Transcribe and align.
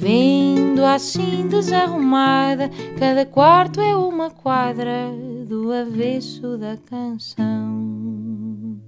Vendo 0.00 0.84
assim 0.84 1.48
desarrumada, 1.48 2.70
cada 3.00 3.26
quarto 3.26 3.80
é 3.80 3.96
uma 3.96 4.30
quadra 4.30 5.10
do 5.44 5.72
avesso 5.72 6.56
da 6.56 6.76
canção. 6.76 8.78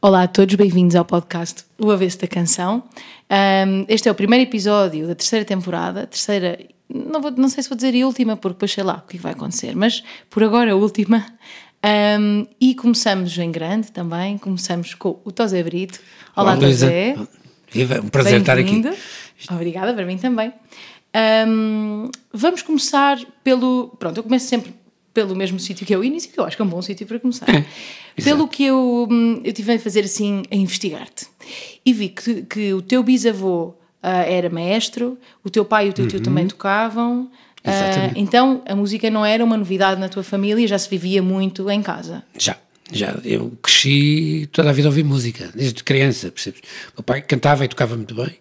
Olá 0.00 0.22
a 0.22 0.28
todos, 0.28 0.54
bem-vindos 0.54 0.94
ao 0.94 1.04
podcast 1.04 1.64
O 1.76 1.90
Avesso 1.90 2.20
da 2.20 2.28
Canção. 2.28 2.84
Um, 3.28 3.86
este 3.88 4.08
é 4.08 4.12
o 4.12 4.14
primeiro 4.14 4.48
episódio 4.48 5.08
da 5.08 5.16
terceira 5.16 5.44
temporada, 5.44 6.06
terceira, 6.06 6.56
não, 6.88 7.20
vou, 7.20 7.32
não 7.32 7.48
sei 7.48 7.64
se 7.64 7.68
vou 7.68 7.74
dizer 7.74 8.00
a 8.00 8.06
última, 8.06 8.36
porque 8.36 8.54
depois 8.54 8.70
sei 8.70 8.84
lá 8.84 9.02
o 9.04 9.08
que 9.08 9.18
vai 9.18 9.32
acontecer, 9.32 9.74
mas 9.74 10.04
por 10.30 10.44
agora 10.44 10.70
a 10.70 10.76
última. 10.76 11.26
Um, 11.84 12.46
e 12.60 12.72
começamos 12.76 13.36
em 13.36 13.50
grande 13.50 13.90
também, 13.90 14.38
começamos 14.38 14.94
com 14.94 15.20
o 15.24 15.32
Tosé 15.32 15.60
Brito. 15.64 15.98
Olá, 16.36 16.52
Olá. 16.52 16.60
Tosé. 16.60 17.16
Viva, 17.76 18.00
um 18.00 18.08
prazer 18.08 18.40
estar 18.40 18.58
aqui. 18.58 18.82
Obrigada, 19.50 19.92
para 19.92 20.04
mim 20.04 20.18
também. 20.18 20.52
Um, 21.48 22.10
vamos 22.32 22.62
começar 22.62 23.18
pelo. 23.42 23.88
Pronto, 23.98 24.18
eu 24.18 24.22
começo 24.22 24.46
sempre 24.46 24.74
pelo 25.14 25.34
mesmo 25.34 25.58
sítio 25.58 25.86
que 25.86 25.94
é 25.94 25.96
o 25.96 26.04
início, 26.04 26.30
que 26.30 26.38
eu 26.38 26.44
acho 26.44 26.56
que 26.56 26.62
é 26.62 26.64
um 26.64 26.68
bom 26.68 26.82
sítio 26.82 27.06
para 27.06 27.18
começar. 27.18 27.46
É, 27.48 27.64
pelo 28.22 28.46
que 28.46 28.64
eu, 28.64 29.08
hum, 29.10 29.40
eu 29.42 29.52
tive 29.52 29.72
a 29.72 29.78
fazer 29.78 30.00
assim, 30.00 30.42
a 30.50 30.54
investigar-te. 30.54 31.26
E 31.84 31.92
vi 31.92 32.10
que, 32.10 32.42
que 32.42 32.74
o 32.74 32.82
teu 32.82 33.02
bisavô 33.02 33.74
ah, 34.02 34.22
era 34.22 34.50
maestro, 34.50 35.18
o 35.42 35.48
teu 35.48 35.64
pai 35.64 35.86
e 35.86 35.90
o 35.90 35.92
teu 35.92 36.06
tio 36.06 36.20
também 36.20 36.46
tocavam. 36.46 37.20
Uhum. 37.20 37.30
Exatamente. 37.72 38.20
então 38.20 38.62
a 38.64 38.76
música 38.76 39.10
não 39.10 39.26
era 39.26 39.44
uma 39.44 39.56
novidade 39.56 40.00
na 40.00 40.08
tua 40.08 40.22
família, 40.22 40.68
já 40.68 40.78
se 40.78 40.88
vivia 40.88 41.20
muito 41.20 41.68
em 41.68 41.82
casa. 41.82 42.22
Já, 42.38 42.56
já. 42.92 43.16
Eu 43.24 43.52
cresci 43.62 44.48
toda 44.52 44.70
a 44.70 44.72
vida 44.72 44.88
a 44.88 44.90
ouvir 44.90 45.04
música, 45.04 45.50
desde 45.54 45.82
criança, 45.82 46.30
percebes? 46.30 46.60
Meu 46.96 47.02
pai 47.02 47.22
cantava 47.22 47.64
e 47.64 47.68
tocava 47.68 47.96
muito 47.96 48.14
bem, 48.14 48.36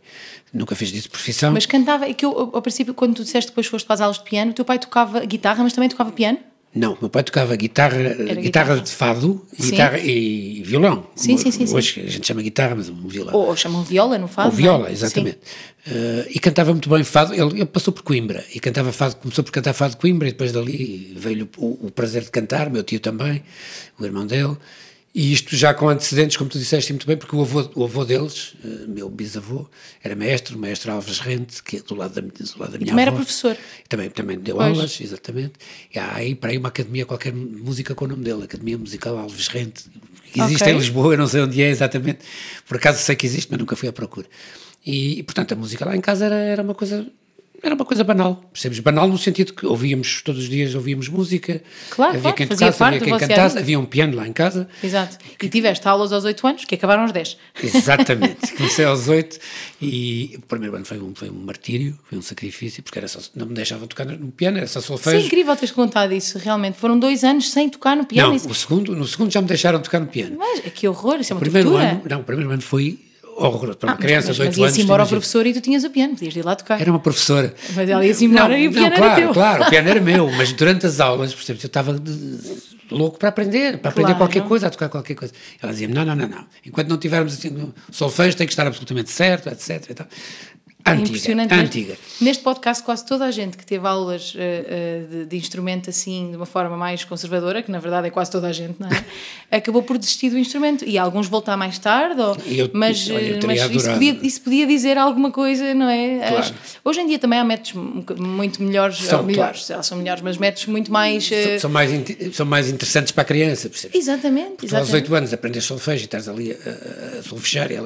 nunca 0.53 0.75
fez 0.75 0.91
disso 0.91 1.09
profissão. 1.09 1.51
Mas 1.51 1.65
cantava, 1.65 2.05
é 2.05 2.13
que 2.13 2.25
eu, 2.25 2.31
ao 2.31 2.61
princípio, 2.61 2.93
quando 2.93 3.15
tu 3.15 3.23
disseste 3.23 3.51
depois 3.51 3.67
foste 3.67 3.85
para 3.85 3.95
as 3.95 4.01
aulas 4.01 4.17
de 4.17 4.23
piano, 4.23 4.51
o 4.51 4.53
teu 4.53 4.65
pai 4.65 4.79
tocava 4.79 5.25
guitarra, 5.25 5.63
mas 5.63 5.73
também 5.73 5.89
tocava 5.89 6.11
piano? 6.11 6.39
Não, 6.75 6.97
meu 6.99 7.09
pai 7.09 7.23
tocava 7.23 7.55
guitarra, 7.55 7.97
guitarra, 7.97 8.41
guitarra. 8.41 8.79
de 8.81 8.91
fado 8.91 9.41
e, 9.57 9.63
Sim. 9.63 9.71
guitarra, 9.71 9.97
e 9.97 10.61
violão. 10.61 11.07
Sim, 11.15 11.37
sim, 11.37 11.49
sim, 11.49 11.65
sim. 11.65 11.73
Hoje 11.73 12.03
a 12.05 12.09
gente 12.09 12.27
chama 12.27 12.41
guitarra, 12.41 12.75
mas 12.75 12.89
um 12.89 13.07
violão. 13.07 13.33
Ou, 13.33 13.47
ou 13.47 13.55
chamam 13.55 13.81
viola, 13.81 14.17
no 14.17 14.27
fado? 14.27 14.49
Ou 14.49 14.53
viola, 14.53 14.89
é? 14.89 14.91
exatamente. 14.91 15.39
Eh, 15.87 16.27
e 16.31 16.39
cantava 16.39 16.71
muito 16.71 16.89
bem 16.89 17.03
fado. 17.03 17.33
Ele, 17.33 17.61
ele 17.61 17.65
passou 17.65 17.93
por 17.93 18.03
Coimbra 18.03 18.43
e 18.53 18.59
cantava 18.59 18.91
fado, 18.91 19.15
começou 19.15 19.41
por 19.41 19.51
cantar 19.51 19.71
fado 19.71 19.91
de 19.91 19.97
Coimbra 19.97 20.27
e 20.27 20.31
depois 20.31 20.51
dali 20.51 21.13
veio 21.15 21.47
o, 21.57 21.87
o 21.87 21.91
prazer 21.91 22.23
de 22.23 22.31
cantar, 22.31 22.69
meu 22.69 22.83
tio 22.83 22.99
também, 22.99 23.41
o 23.97 24.03
irmão 24.03 24.27
dele. 24.27 24.57
E 25.17 25.31
isto 25.31 25.55
já 25.55 25.73
com 25.73 25.87
antecedentes, 25.87 26.35
como 26.35 26.49
tu 26.49 26.59
disseste 26.59 26.91
muito 26.91 27.07
bem, 27.07 27.15
porque 27.15 27.33
o 27.33 27.41
avô, 27.41 27.69
o 27.73 27.85
avô 27.85 28.03
deles, 28.03 28.53
eh, 28.65 28.85
meu 28.85 29.07
bisavô, 29.09 29.65
era 30.03 30.13
maestro, 30.13 30.57
o 30.57 30.59
maestro 30.59 30.91
Alves 30.91 31.19
Rente, 31.19 31.63
que 31.63 31.77
é 31.77 31.79
do 31.79 31.95
lado 31.95 32.13
da, 32.15 32.21
minha- 32.21 32.33
do 32.33 32.59
lado 32.59 32.71
da 32.73 32.77
minha 32.77 32.89
também 32.89 33.01
era 33.01 33.11
avó. 33.11 33.19
professor. 33.21 33.55
Também, 33.87 34.09
também 34.09 34.37
deu 34.37 34.57
Pois. 34.57 34.67
aulas, 34.77 34.99
exatamente. 34.99 35.53
E 35.93 35.97
há 35.97 36.15
aí 36.15 36.35
para 36.35 36.51
aí 36.51 36.57
uma 36.57 36.67
academia, 36.67 37.05
qualquer 37.05 37.33
música 37.33 37.95
com 37.95 38.03
o 38.03 38.07
nome 38.09 38.25
dele, 38.25 38.43
Academia 38.43 38.77
Musical 38.77 39.17
Alves 39.17 39.47
Rente, 39.47 39.85
que 40.33 40.41
existe 40.41 40.63
Ok. 40.63 40.73
em 40.73 40.77
Lisboa, 40.77 41.13
eu 41.13 41.17
não 41.17 41.27
sei 41.27 41.39
onde 41.43 41.61
é 41.63 41.69
exatamente, 41.69 42.19
por 42.67 42.75
acaso 42.75 42.99
sei 43.01 43.15
que 43.15 43.25
existe, 43.25 43.47
mas 43.49 43.57
nunca 43.57 43.77
fui 43.77 43.87
à 43.87 43.93
procura. 43.93 44.27
E, 44.85 45.19
e, 45.19 45.23
portanto 45.23 45.53
a 45.53 45.55
música 45.55 45.85
lá 45.85 45.95
em 45.95 46.01
casa 46.01 46.25
era, 46.25 46.35
era 46.35 46.61
uma 46.61 46.75
coisa. 46.75 47.07
Era 47.65 47.73
uma 47.73 47.83
coisa 47.85 48.03
banal, 48.03 48.35
percebes? 48.53 48.79
Banal 48.79 49.07
no 49.07 49.17
sentido 49.17 49.51
que 49.53 49.65
ouvíamos 49.65 50.21
todos 50.21 50.43
os 50.43 50.49
dias, 50.49 50.75
ouvíamos 50.75 51.09
música, 51.09 51.63
Claro, 51.89 52.11
havia 52.11 52.21
claro, 52.21 52.37
quem 52.37 52.47
tocasse, 52.47 52.83
havia 52.83 52.99
quem 52.99 53.17
cantasse, 53.17 53.57
havia 53.57 53.79
um 53.79 53.85
piano 53.85 54.15
lá 54.15 54.27
em 54.27 54.31
casa, 54.33 54.67
Exato. 54.83 55.17
E 55.41 55.49
tiveste 55.49 55.87
aulas 55.87 56.11
aos 56.13 56.23
8 56.25 56.45
anos, 56.47 56.65
que 56.65 56.75
acabaram 56.75 57.01
aos 57.03 57.11
10. 57.11 57.37
Exatamente. 57.63 58.53
Comecei 58.55 58.85
aos 58.85 59.07
oito 59.07 59.39
e 59.81 60.35
o 60.37 60.41
primeiro 60.41 60.75
ano 60.75 60.85
foi 60.85 60.99
um, 60.99 61.13
foi 61.15 61.29
um 61.29 61.33
martírio, 61.43 61.97
foi 62.07 62.17
um 62.17 62.21
sacrifício, 62.21 62.83
porque 62.83 62.99
era 62.99 63.07
só, 63.07 63.19
não 63.35 63.45
me 63.47 63.53
deixavam 63.53 63.87
tocar 63.87 64.05
no 64.05 64.31
piano, 64.31 64.57
era 64.57 64.67
só 64.67 64.79
Isso 64.79 64.93
é 64.93 64.97
solfejo. 64.97 65.25
incrível 65.25 65.55
teres 65.55 65.71
contado 65.71 66.13
isso, 66.13 66.37
realmente. 66.37 66.77
Foram 66.77 66.97
dois 66.99 67.23
anos 67.23 67.49
sem 67.49 67.67
tocar 67.69 67.95
no 67.97 68.05
piano. 68.05 68.29
Não, 68.29 68.35
Isso- 68.35 68.49
o 68.49 68.53
segundo, 68.53 68.95
no 68.95 69.07
segundo 69.07 69.31
já 69.31 69.41
me 69.41 69.47
deixaram 69.47 69.79
tocar 69.81 69.99
no 69.99 70.07
piano. 70.07 70.35
Mas 70.37 70.59
que 70.73 70.87
horror, 70.87 71.17
isso 71.19 71.33
é 71.33 71.35
uma 71.35 71.39
primeiro 71.39 71.69
tortura. 71.69 71.89
ano, 71.91 72.01
não, 72.09 72.19
o 72.21 72.23
primeiro 72.23 72.51
ano 72.51 72.61
foi 72.61 72.99
horroroso. 73.35 73.77
Para 73.77 73.89
uma 73.91 73.95
Ah, 73.95 73.97
criança 73.97 74.27
mas, 74.29 74.35
de 74.37 74.39
mas 74.43 74.47
8 74.49 74.59
ia-se 74.59 74.73
anos. 74.73 74.77
embora 74.85 75.03
ao 75.03 75.07
tu 75.07 75.11
imagina- 75.11 75.19
professor 75.21 75.45
e 75.47 75.53
tu 75.53 75.61
tinhas 75.61 75.83
o 75.83 75.89
piano, 75.89 76.13
podias 76.15 76.35
ir 76.35 76.45
lá 76.45 76.55
tocar. 76.55 76.79
Era 76.81 76.89
uma 76.91 76.99
professora. 76.99 77.53
Mas 77.75 77.89
ela 77.89 78.05
ia-se 78.05 78.25
embora 78.25 78.49
Não, 78.49 78.57
e 78.57 78.67
o 78.67 78.71
piano 78.71 78.87
não, 78.89 78.95
era 78.95 79.05
claro, 79.05 79.21
teu. 79.21 79.33
Claro, 79.33 79.63
o 79.63 79.69
piano 79.69 79.89
era 79.89 79.99
meu, 80.01 80.31
mas 80.31 80.53
durante 80.53 80.85
as 80.85 80.99
aulas, 80.99 81.33
percebes, 81.33 81.63
eu 81.63 81.67
estava 81.67 81.95
louco 82.91 83.17
para 83.17 83.29
aprender, 83.29 83.77
para 83.79 83.89
aprender 83.89 84.13
Claro. 84.13 84.17
qualquer 84.17 84.43
coisa, 84.47 84.67
a 84.67 84.69
tocar 84.69 84.89
qualquer 84.89 85.15
coisa. 85.15 85.33
Ela 85.61 85.71
dizia-me, 85.71 85.93
não, 85.93 86.05
não, 86.05 86.15
não, 86.15 86.27
não, 86.27 86.45
enquanto 86.65 86.87
não 86.87 86.97
tivermos 86.97 87.33
assim, 87.33 87.73
solfejo 87.91 88.37
tem 88.37 88.45
que 88.45 88.53
estar 88.53 88.67
absolutamente 88.67 89.09
certo, 89.09 89.49
etc. 89.49 90.01
É 90.87 90.91
Antiga, 90.91 91.07
impressionante. 91.07 91.51
antiga. 91.55 91.97
Neste 92.21 92.43
podcast, 92.43 92.83
quase 92.83 93.03
toda 93.07 93.25
a 93.25 93.31
gente 93.31 93.57
que 93.57 93.65
teve 93.65 93.87
aulas 93.87 94.35
eh, 94.37 94.65
eh, 94.69 95.03
de, 95.09 95.25
de 95.25 95.35
instrumento 95.35 95.89
assim, 95.89 96.29
de 96.29 96.37
uma 96.37 96.45
forma 96.45 96.77
mais 96.77 97.03
conservadora, 97.03 97.63
que 97.63 97.71
na 97.71 97.79
verdade 97.79 98.07
é 98.07 98.11
quase 98.11 98.29
toda 98.29 98.47
a 98.47 98.51
gente, 98.51 98.75
não 98.79 98.87
é? 98.89 99.03
Acabou 99.57 99.81
por 99.81 99.97
desistir 99.97 100.29
do 100.29 100.37
instrumento. 100.37 100.85
E 100.85 100.95
alguns 100.99 101.27
voltar 101.27 101.57
mais 101.57 101.79
tarde, 101.79 102.21
ou- 102.21 102.37
eu- 102.45 102.69
mas, 102.71 103.09
olha, 103.09 103.17
eh, 103.35 103.39
mas 103.47 103.61
isso, 103.71 103.89
podia, 103.91 104.19
isso 104.21 104.41
podia 104.41 104.67
dizer 104.67 104.95
alguma 104.95 105.31
coisa, 105.31 105.73
não 105.73 105.89
é? 105.89 106.19
Claro. 106.19 106.37
As- 106.37 106.53
hoje 106.85 106.99
em 107.01 107.07
dia 107.07 107.17
também 107.17 107.39
há 107.39 107.43
métodos 107.43 107.73
muito 108.19 108.61
melhores, 108.61 108.97
São, 108.97 109.23
melhores, 109.23 109.67
elas 109.71 109.87
são 109.87 109.97
melhores, 109.97 110.21
mas 110.21 110.37
métodos 110.37 110.67
muito 110.67 110.91
mais. 110.91 111.31
eh, 111.31 111.53
São, 111.57 111.61
são 111.61 111.69
mais, 111.71 111.89
são 112.33 112.45
mais 112.45 112.69
interessantes 112.69 113.11
para 113.11 113.23
a 113.23 113.25
criança, 113.25 113.67
percebes? 113.69 113.99
Exatamente, 113.99 114.57
Tu 114.57 114.65
aos 114.65 114.71
exatamente. 114.73 114.93
8 114.93 115.15
anos 115.15 115.33
aprendes 115.33 115.63
solfejo 115.63 116.03
e 116.03 116.05
estás 116.05 116.29
ali 116.29 116.51
a, 116.51 117.17
a, 117.19 117.23
solfejar 117.23 117.71
e 117.71 117.77
a, 117.77 117.79
a- 117.79 117.83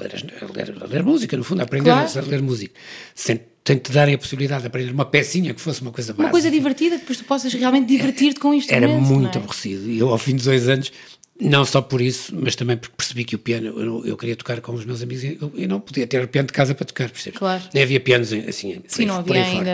ler, 0.00 0.24
a 0.40 0.52
ler- 0.52 0.74
a 0.82 0.86
ler 0.86 1.02
música, 1.02 1.36
no 1.36 1.44
fundo, 1.44 1.60
a 1.60 1.64
aprender 1.64 1.90
Claro. 1.90 2.13
A 2.16 2.22
ler 2.22 2.42
música, 2.42 2.72
sem, 3.14 3.40
sem 3.66 3.78
te 3.78 3.92
darem 3.92 4.14
a 4.14 4.18
possibilidade 4.18 4.62
de 4.62 4.66
aprender 4.68 4.92
uma 4.92 5.04
pecinha 5.04 5.52
que 5.54 5.60
fosse 5.60 5.80
uma 5.82 5.90
coisa 5.90 6.12
Uma 6.12 6.16
básica. 6.18 6.30
coisa 6.32 6.50
divertida 6.50 6.96
que 6.96 7.00
depois 7.02 7.18
tu 7.18 7.24
possas 7.24 7.52
realmente 7.52 7.86
divertir-te 7.86 8.38
com 8.40 8.50
o 8.50 8.54
instrumento. 8.54 8.90
Era 8.90 9.00
muito 9.00 9.36
é? 9.36 9.40
aborrecido. 9.40 9.90
E 9.90 9.98
eu, 9.98 10.08
ao 10.10 10.18
fim 10.18 10.36
de 10.36 10.44
dois 10.44 10.68
anos, 10.68 10.92
não 11.40 11.64
só 11.64 11.82
por 11.82 12.00
isso, 12.00 12.32
mas 12.34 12.54
também 12.54 12.76
porque 12.76 12.94
percebi 12.96 13.24
que 13.24 13.34
o 13.34 13.38
piano, 13.38 13.66
eu, 13.80 14.06
eu 14.06 14.16
queria 14.16 14.36
tocar 14.36 14.60
com 14.60 14.72
os 14.72 14.84
meus 14.84 15.02
amigos 15.02 15.24
e 15.24 15.36
eu, 15.40 15.52
eu 15.56 15.68
não 15.68 15.80
podia 15.80 16.06
ter 16.06 16.26
piano 16.28 16.46
de 16.46 16.52
casa 16.52 16.74
para 16.74 16.86
tocar, 16.86 17.10
percebes? 17.10 17.38
Claro. 17.38 17.62
Nem 17.74 17.82
havia 17.82 17.98
pianos 18.00 18.32
assim, 18.32 18.80
Sim, 18.86 19.06
não 19.06 19.16
havia 19.16 19.42
ainda 19.44 19.70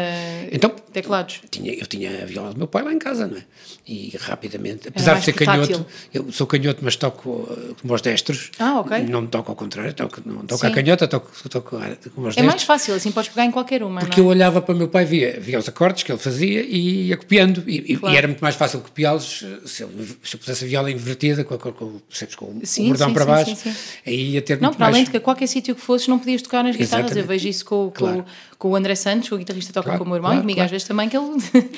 Então, 0.51 0.71
teclados. 0.93 1.41
tinha, 1.51 1.73
eu 1.75 1.87
tinha 1.87 2.23
a 2.23 2.27
viola 2.27 2.53
do 2.53 2.59
meu 2.59 2.67
pai 2.67 2.83
lá 2.83 2.93
em 2.93 2.99
casa, 2.99 3.27
não 3.27 3.37
é? 3.37 3.45
E 3.87 4.17
rapidamente, 4.21 4.89
apesar 4.89 5.19
de 5.19 5.25
ser 5.25 5.33
portátil. 5.33 5.63
canhoto, 5.79 5.87
eu 6.15 6.33
sou 6.33 6.47
canhoto, 6.47 6.79
mas 6.83 6.97
toco 6.97 7.29
uh, 7.31 7.77
como 7.81 7.93
os 7.95 8.01
destros. 8.01 8.51
Ah, 8.59 8.81
ok. 8.81 8.99
Não 9.03 9.27
toco 9.27 9.51
ao 9.51 9.57
contrário, 9.57 9.93
toco, 9.93 10.23
não 10.25 10.47
toco 10.47 10.61
Sim. 10.61 10.67
à 10.67 10.71
canhota, 10.71 11.07
toco, 11.09 11.31
toco 11.49 11.77
a- 11.77 11.97
como 12.15 12.29
os 12.29 12.37
É 12.37 12.43
mais 12.43 12.55
destros. 12.55 12.65
fácil, 12.65 12.95
assim 12.95 13.11
podes 13.13 13.31
pegar 13.31 13.45
em 13.45 13.51
qualquer 13.51 13.83
uma, 13.83 14.01
Porque 14.01 14.21
não 14.21 14.27
eu 14.29 14.33
é? 14.33 14.35
olhava 14.35 14.63
para 14.63 14.75
o 14.75 14.79
meu 14.79 14.89
pai, 14.89 15.05
via, 15.05 15.39
via 15.41 15.59
os 15.59 15.69
acordes 15.69 16.05
que 16.05 16.11
ele 16.13 16.19
fazia 16.19 16.63
e 16.63 17.09
ia 17.09 17.17
copiando. 17.17 17.63
E, 17.69 17.97
Claro. 17.97 18.15
e 18.15 18.19
era 18.19 18.27
muito 18.29 18.41
mais 18.41 18.55
fácil 18.55 18.81
copiá-los 18.81 19.43
eh, 19.45 19.59
se, 19.67 19.83
ele- 19.83 20.17
se 20.23 20.37
eu 20.37 20.39
pusesse 20.41 20.65
a 20.65 20.69
viola 20.69 20.91
invertida, 20.91 21.43
com, 21.59 21.73
com, 21.73 21.73
com, 21.73 22.01
com 22.37 22.45
o 22.47 22.61
Sim, 22.65 22.89
bordão 22.89 23.09
sim, 23.09 23.15
para 23.15 23.25
baixo. 23.27 23.57
sim. 23.57 23.73
Aí 24.07 24.31
ia 24.33 24.43
ter 24.43 24.61
Não, 24.61 24.71
para 24.71 24.79
mais. 24.87 24.95
além 24.95 25.05
de 25.05 25.11
que 25.11 25.17
a 25.17 25.21
qualquer 25.21 25.47
sítio 25.47 25.75
que 25.75 25.81
fosses 25.81 26.07
não 26.09 26.19
podias 26.19 26.43
tocar 26.43 26.63
nas 26.65 26.77
guitarras. 26.77 27.07
Exatamente. 27.11 27.19
Eu 27.19 27.27
vejo 27.27 27.49
isso 27.49 27.65
com, 27.65 27.91
Claro. 27.91 28.25
com 28.59 28.69
o 28.71 28.77
André 28.77 28.95
Santos, 28.95 29.31
o 29.33 29.37
guitarrista 29.39 29.73
toca 29.73 29.85
Claro, 29.87 29.99
com 29.99 30.05
o 30.05 30.09
meu 30.09 30.17
irmão, 30.17 30.31
claro, 30.31 30.41
e 30.41 30.43
comigo 30.43 30.61
às 30.61 30.71
vezes 30.71 30.87
também, 30.87 31.09
que 31.09 31.17
ele. 31.17 31.27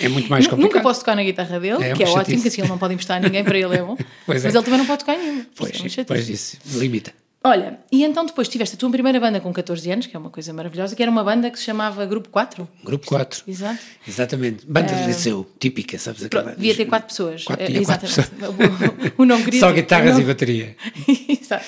É 0.00 0.08
muito 0.08 0.28
mais 0.30 0.44
Nu- 0.44 0.50
Nunca 0.52 0.56
complicado. 0.62 0.82
posso 0.82 1.00
tocar 1.00 1.16
na 1.16 1.22
guitarra 1.24 1.58
dele, 1.60 1.82
É 1.84 1.92
que 1.94 2.02
é 2.02 2.08
ótimo, 2.08 2.40
que 2.42 2.48
assim 2.48 2.60
ele 2.60 2.68
não 2.68 2.78
pode 2.78 2.94
emprestar 2.94 3.16
a 3.16 3.20
ninguém, 3.20 3.42
para 3.44 3.56
ele 3.58 3.74
é 3.76 3.82
bom. 3.82 3.96
Pois 4.26 4.42
Mas 4.44 4.54
é. 4.54 4.58
ele 4.58 4.64
também 4.64 4.78
não 4.78 4.86
pode 4.86 5.00
tocar 5.00 5.16
nenhum. 5.18 5.44
Pois, 5.56 5.70
é 5.70 5.78
uma 5.78 5.88
chatice. 5.88 6.04
pois 6.06 6.28
isso, 6.28 6.58
limita. 6.78 7.12
Olha, 7.44 7.78
e 7.90 8.04
então 8.04 8.24
depois 8.24 8.48
tiveste 8.48 8.76
a 8.76 8.78
tua 8.78 8.88
primeira 8.90 9.18
banda 9.18 9.40
com 9.40 9.52
14 9.52 9.90
anos, 9.90 10.06
que 10.06 10.14
é 10.14 10.18
uma 10.18 10.30
coisa 10.30 10.52
maravilhosa, 10.52 10.94
que 10.94 11.02
era 11.02 11.10
uma 11.10 11.24
banda 11.24 11.50
que 11.50 11.58
se 11.58 11.64
chamava 11.64 12.06
Grupo 12.06 12.28
4. 12.28 12.68
Grupo 12.84 13.06
4. 13.06 13.42
Exato. 13.48 13.78
Exatamente. 14.06 14.64
Banda 14.64 14.94
de 14.94 15.06
liceu, 15.06 15.44
típica, 15.58 15.98
sabes 15.98 16.22
aquela? 16.24 16.44
Pronto, 16.44 16.56
devia 16.56 16.74
ter 16.76 16.84
quatro 16.86 17.08
pessoas. 17.08 17.44
Quatro, 17.44 17.64
Eh, 17.64 17.66
tinha 17.68 17.84
quatro 17.84 18.06
Exatamente. 18.06 19.12
O, 19.18 19.22
o 19.22 19.24
nome 19.24 19.44
querido. 19.44 19.66
Só 19.66 19.72
guitarras 19.72 20.12
nome- 20.12 20.22
e 20.22 20.26
bateria. 20.26 20.76
Exato. 21.28 21.64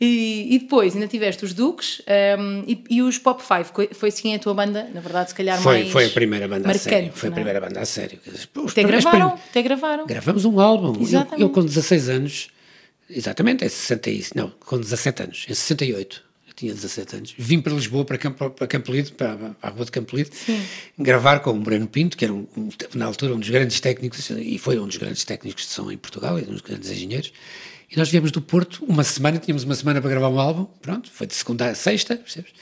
E, 0.00 0.48
e 0.54 0.58
depois 0.58 0.94
ainda 0.94 1.06
tiveste 1.06 1.44
os 1.44 1.54
Duques 1.54 2.02
ehm, 2.06 2.64
e, 2.66 2.84
e 2.90 3.02
os 3.02 3.16
Pop 3.18 3.40
Five. 3.42 3.70
Foi- 3.72 3.90
Foi 3.92 4.08
assim 4.08 4.34
a 4.34 4.38
tua 4.40 4.54
banda, 4.54 4.88
na 4.92 5.00
verdade, 5.00 5.30
se 5.30 5.34
calhar 5.36 5.56
Foi, 5.60 5.78
mais. 5.82 5.90
foi 5.92 6.06
a 6.06 6.10
primeira 6.10 6.48
banda 6.48 6.64
a 6.64 6.68
marcante, 6.68 6.82
sério. 6.90 7.12
Foi 7.14 7.28
a 7.28 7.30
não 7.30 7.34
é? 7.36 7.40
primeira 7.40 7.60
banda 7.60 7.80
a 7.80 7.84
sério. 7.84 8.18
Os 8.56 8.72
Até 8.72 8.82
gravaram, 8.82 9.28
até 9.50 9.62
gravaram. 9.62 10.06
Gravamos 10.06 10.44
um 10.44 10.58
álbum. 10.60 10.94
Eu, 10.96 11.02
Exatamente. 11.02 11.42
eu 11.42 11.50
com 11.50 11.64
16 11.64 12.08
anos, 12.08 12.48
exatamente, 13.16 13.64
é 13.64 13.68
60 13.68 14.10
e, 14.10 14.24
não, 14.34 14.50
com 14.60 14.78
17 14.78 15.22
anos, 15.22 15.46
em 15.48 15.54
68. 15.54 16.24
eu 16.48 16.54
tinha 16.54 16.74
17 16.74 17.16
anos, 17.16 17.34
vim 17.36 17.60
para 17.60 17.72
Lisboa, 17.72 18.04
para 18.04 18.18
Campo, 18.18 18.50
para 18.50 18.66
Campo 18.66 18.92
Lido, 18.92 19.12
para, 19.12 19.56
a 19.62 19.68
rua 19.68 19.84
de 19.84 19.90
Campo 19.90 20.16
Lido, 20.16 20.30
gravar 20.98 21.40
com 21.40 21.50
o 21.50 21.60
Breno 21.60 21.86
Pinto, 21.86 22.16
que 22.16 22.24
era 22.24 22.32
um, 22.32 22.46
um, 22.56 22.68
na 22.94 23.06
altura 23.06 23.34
um 23.34 23.38
dos 23.38 23.50
grandes 23.50 23.80
técnicos, 23.80 24.30
e 24.30 24.58
foi 24.58 24.78
um 24.78 24.86
dos 24.86 24.96
grandes 24.96 25.24
técnicos 25.24 25.64
de 25.64 25.70
som 25.70 25.90
em 25.90 25.96
Portugal, 25.96 26.38
e 26.38 26.42
um 26.42 26.52
dos 26.52 26.62
grandes 26.62 26.90
engenheiros, 26.90 27.32
e 27.90 27.96
nós 27.96 28.08
viemos 28.08 28.30
do 28.30 28.40
Porto 28.40 28.84
uma 28.86 29.04
semana, 29.04 29.38
tínhamos 29.38 29.64
uma 29.64 29.74
semana 29.74 30.00
para 30.00 30.08
gravar 30.08 30.28
um 30.28 30.40
álbum, 30.40 30.64
pronto, 30.80 31.10
foi 31.10 31.26
de 31.26 31.34
segunda 31.34 31.68
a 31.68 31.74
sexta, 31.74 32.16
percebes? 32.16 32.52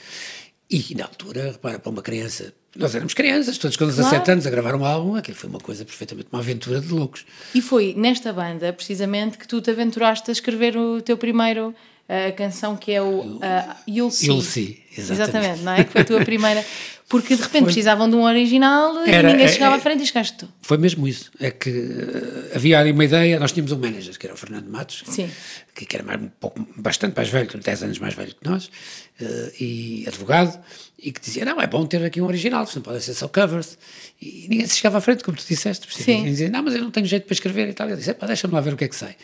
E 0.71 0.95
na 0.95 1.03
altura, 1.03 1.51
repara, 1.51 1.77
para 1.79 1.89
uma 1.91 2.01
criança, 2.01 2.53
nós 2.77 2.95
éramos 2.95 3.13
crianças, 3.13 3.57
todos 3.57 3.75
com 3.75 3.85
17 3.85 4.15
Claro. 4.15 4.31
anos 4.31 4.47
a 4.47 4.49
gravar 4.49 4.73
um 4.75 4.85
álbum, 4.85 5.15
aquilo 5.15 5.35
foi 5.35 5.49
uma 5.49 5.59
coisa 5.59 5.83
perfeitamente, 5.83 6.29
uma 6.31 6.39
aventura 6.39 6.79
de 6.79 6.87
loucos. 6.87 7.25
E 7.53 7.61
foi 7.61 7.93
nesta 7.97 8.31
banda, 8.31 8.71
precisamente, 8.71 9.37
que 9.37 9.45
tu 9.45 9.59
te 9.59 9.69
aventuraste 9.69 10.29
a 10.29 10.33
escrever 10.33 10.77
o 10.77 11.01
teu 11.01 11.17
primeiro 11.17 11.75
a 12.09 12.31
canção 12.33 12.75
que 12.75 12.91
é 12.91 13.01
o 13.01 13.19
uh, 13.21 13.39
You'll 13.87 14.11
See. 14.11 14.27
You'll 14.27 14.41
See, 14.41 14.83
exatamente. 14.97 15.61
não 15.61 15.73
é? 15.73 15.83
Que 15.83 15.91
foi 15.91 16.01
a 16.01 16.05
tua 16.05 16.23
primeira. 16.25 16.63
Porque 17.07 17.35
de 17.35 17.41
repente 17.41 17.65
precisavam 17.65 18.09
de 18.09 18.15
um 18.15 18.23
original 18.23 18.97
Era- 19.05 19.27
e 19.27 19.31
ninguém 19.33 19.45
é- 19.45 19.49
chegava 19.49 19.75
é- 19.75 19.77
à 19.79 19.81
frente 19.81 20.01
e 20.01 20.07
chegaste 20.07 20.37
tu. 20.37 20.47
Foi 20.61 20.77
mesmo 20.77 21.05
isso. 21.05 21.29
É 21.41 21.51
que 21.51 21.69
eh, 21.69 22.55
havia 22.55 22.79
ali 22.79 22.93
uma 22.93 23.03
ideia, 23.03 23.37
nós 23.37 23.51
tínhamos 23.51 23.73
um 23.73 23.77
manager, 23.77 24.17
que 24.17 24.25
era 24.25 24.33
o 24.33 24.37
Fernando 24.37 24.67
Matos, 24.69 25.03
Sim. 25.05 25.29
que, 25.75 25.93
era 25.93 26.05
mais, 26.05 26.21
um 26.21 26.29
pouco, 26.39 26.65
bastante 26.77 27.13
mais 27.13 27.27
velho, 27.27 27.49
10 27.61 27.83
anos 27.83 27.99
mais 27.99 28.13
velho 28.13 28.33
que 28.33 28.49
nós, 28.49 28.71
eh, 29.19 29.51
e 29.59 30.05
advogado, 30.07 30.57
e 30.97 31.11
que 31.11 31.19
dizia, 31.19 31.43
não, 31.43 31.59
é 31.59 31.67
bom 31.67 31.85
ter 31.85 32.01
aqui 32.05 32.21
um 32.21 32.25
original, 32.27 32.63
isto 32.63 32.77
não 32.77 32.83
pode 32.83 33.03
ser 33.03 33.13
só 33.13 33.27
covers. 33.27 33.77
E 34.21 34.47
ninguém 34.49 34.65
se 34.65 34.77
chegava 34.77 34.99
à 34.99 35.01
frente, 35.01 35.21
como 35.21 35.35
tu 35.35 35.43
disseste. 35.45 35.85
percebes? 35.85 36.05
Sim. 36.05 36.15
Ninguém 36.19 36.31
dizia, 36.31 36.49
não, 36.49 36.63
mas 36.63 36.75
eu 36.75 36.81
não 36.81 36.91
tenho 36.91 37.05
jeito 37.07 37.25
para 37.25 37.33
escrever 37.33 37.67
e 37.67 37.73
tal. 37.73 37.89
Eu 37.89 37.97
disse, 37.97 38.11
"Epá, 38.11 38.25
deixa-me 38.25 38.53
lá 38.53 38.61
ver 38.61 38.73
o 38.73 38.77
que 38.77 38.85
é 38.85 38.87
que 38.87 38.95
sai. 38.95 39.17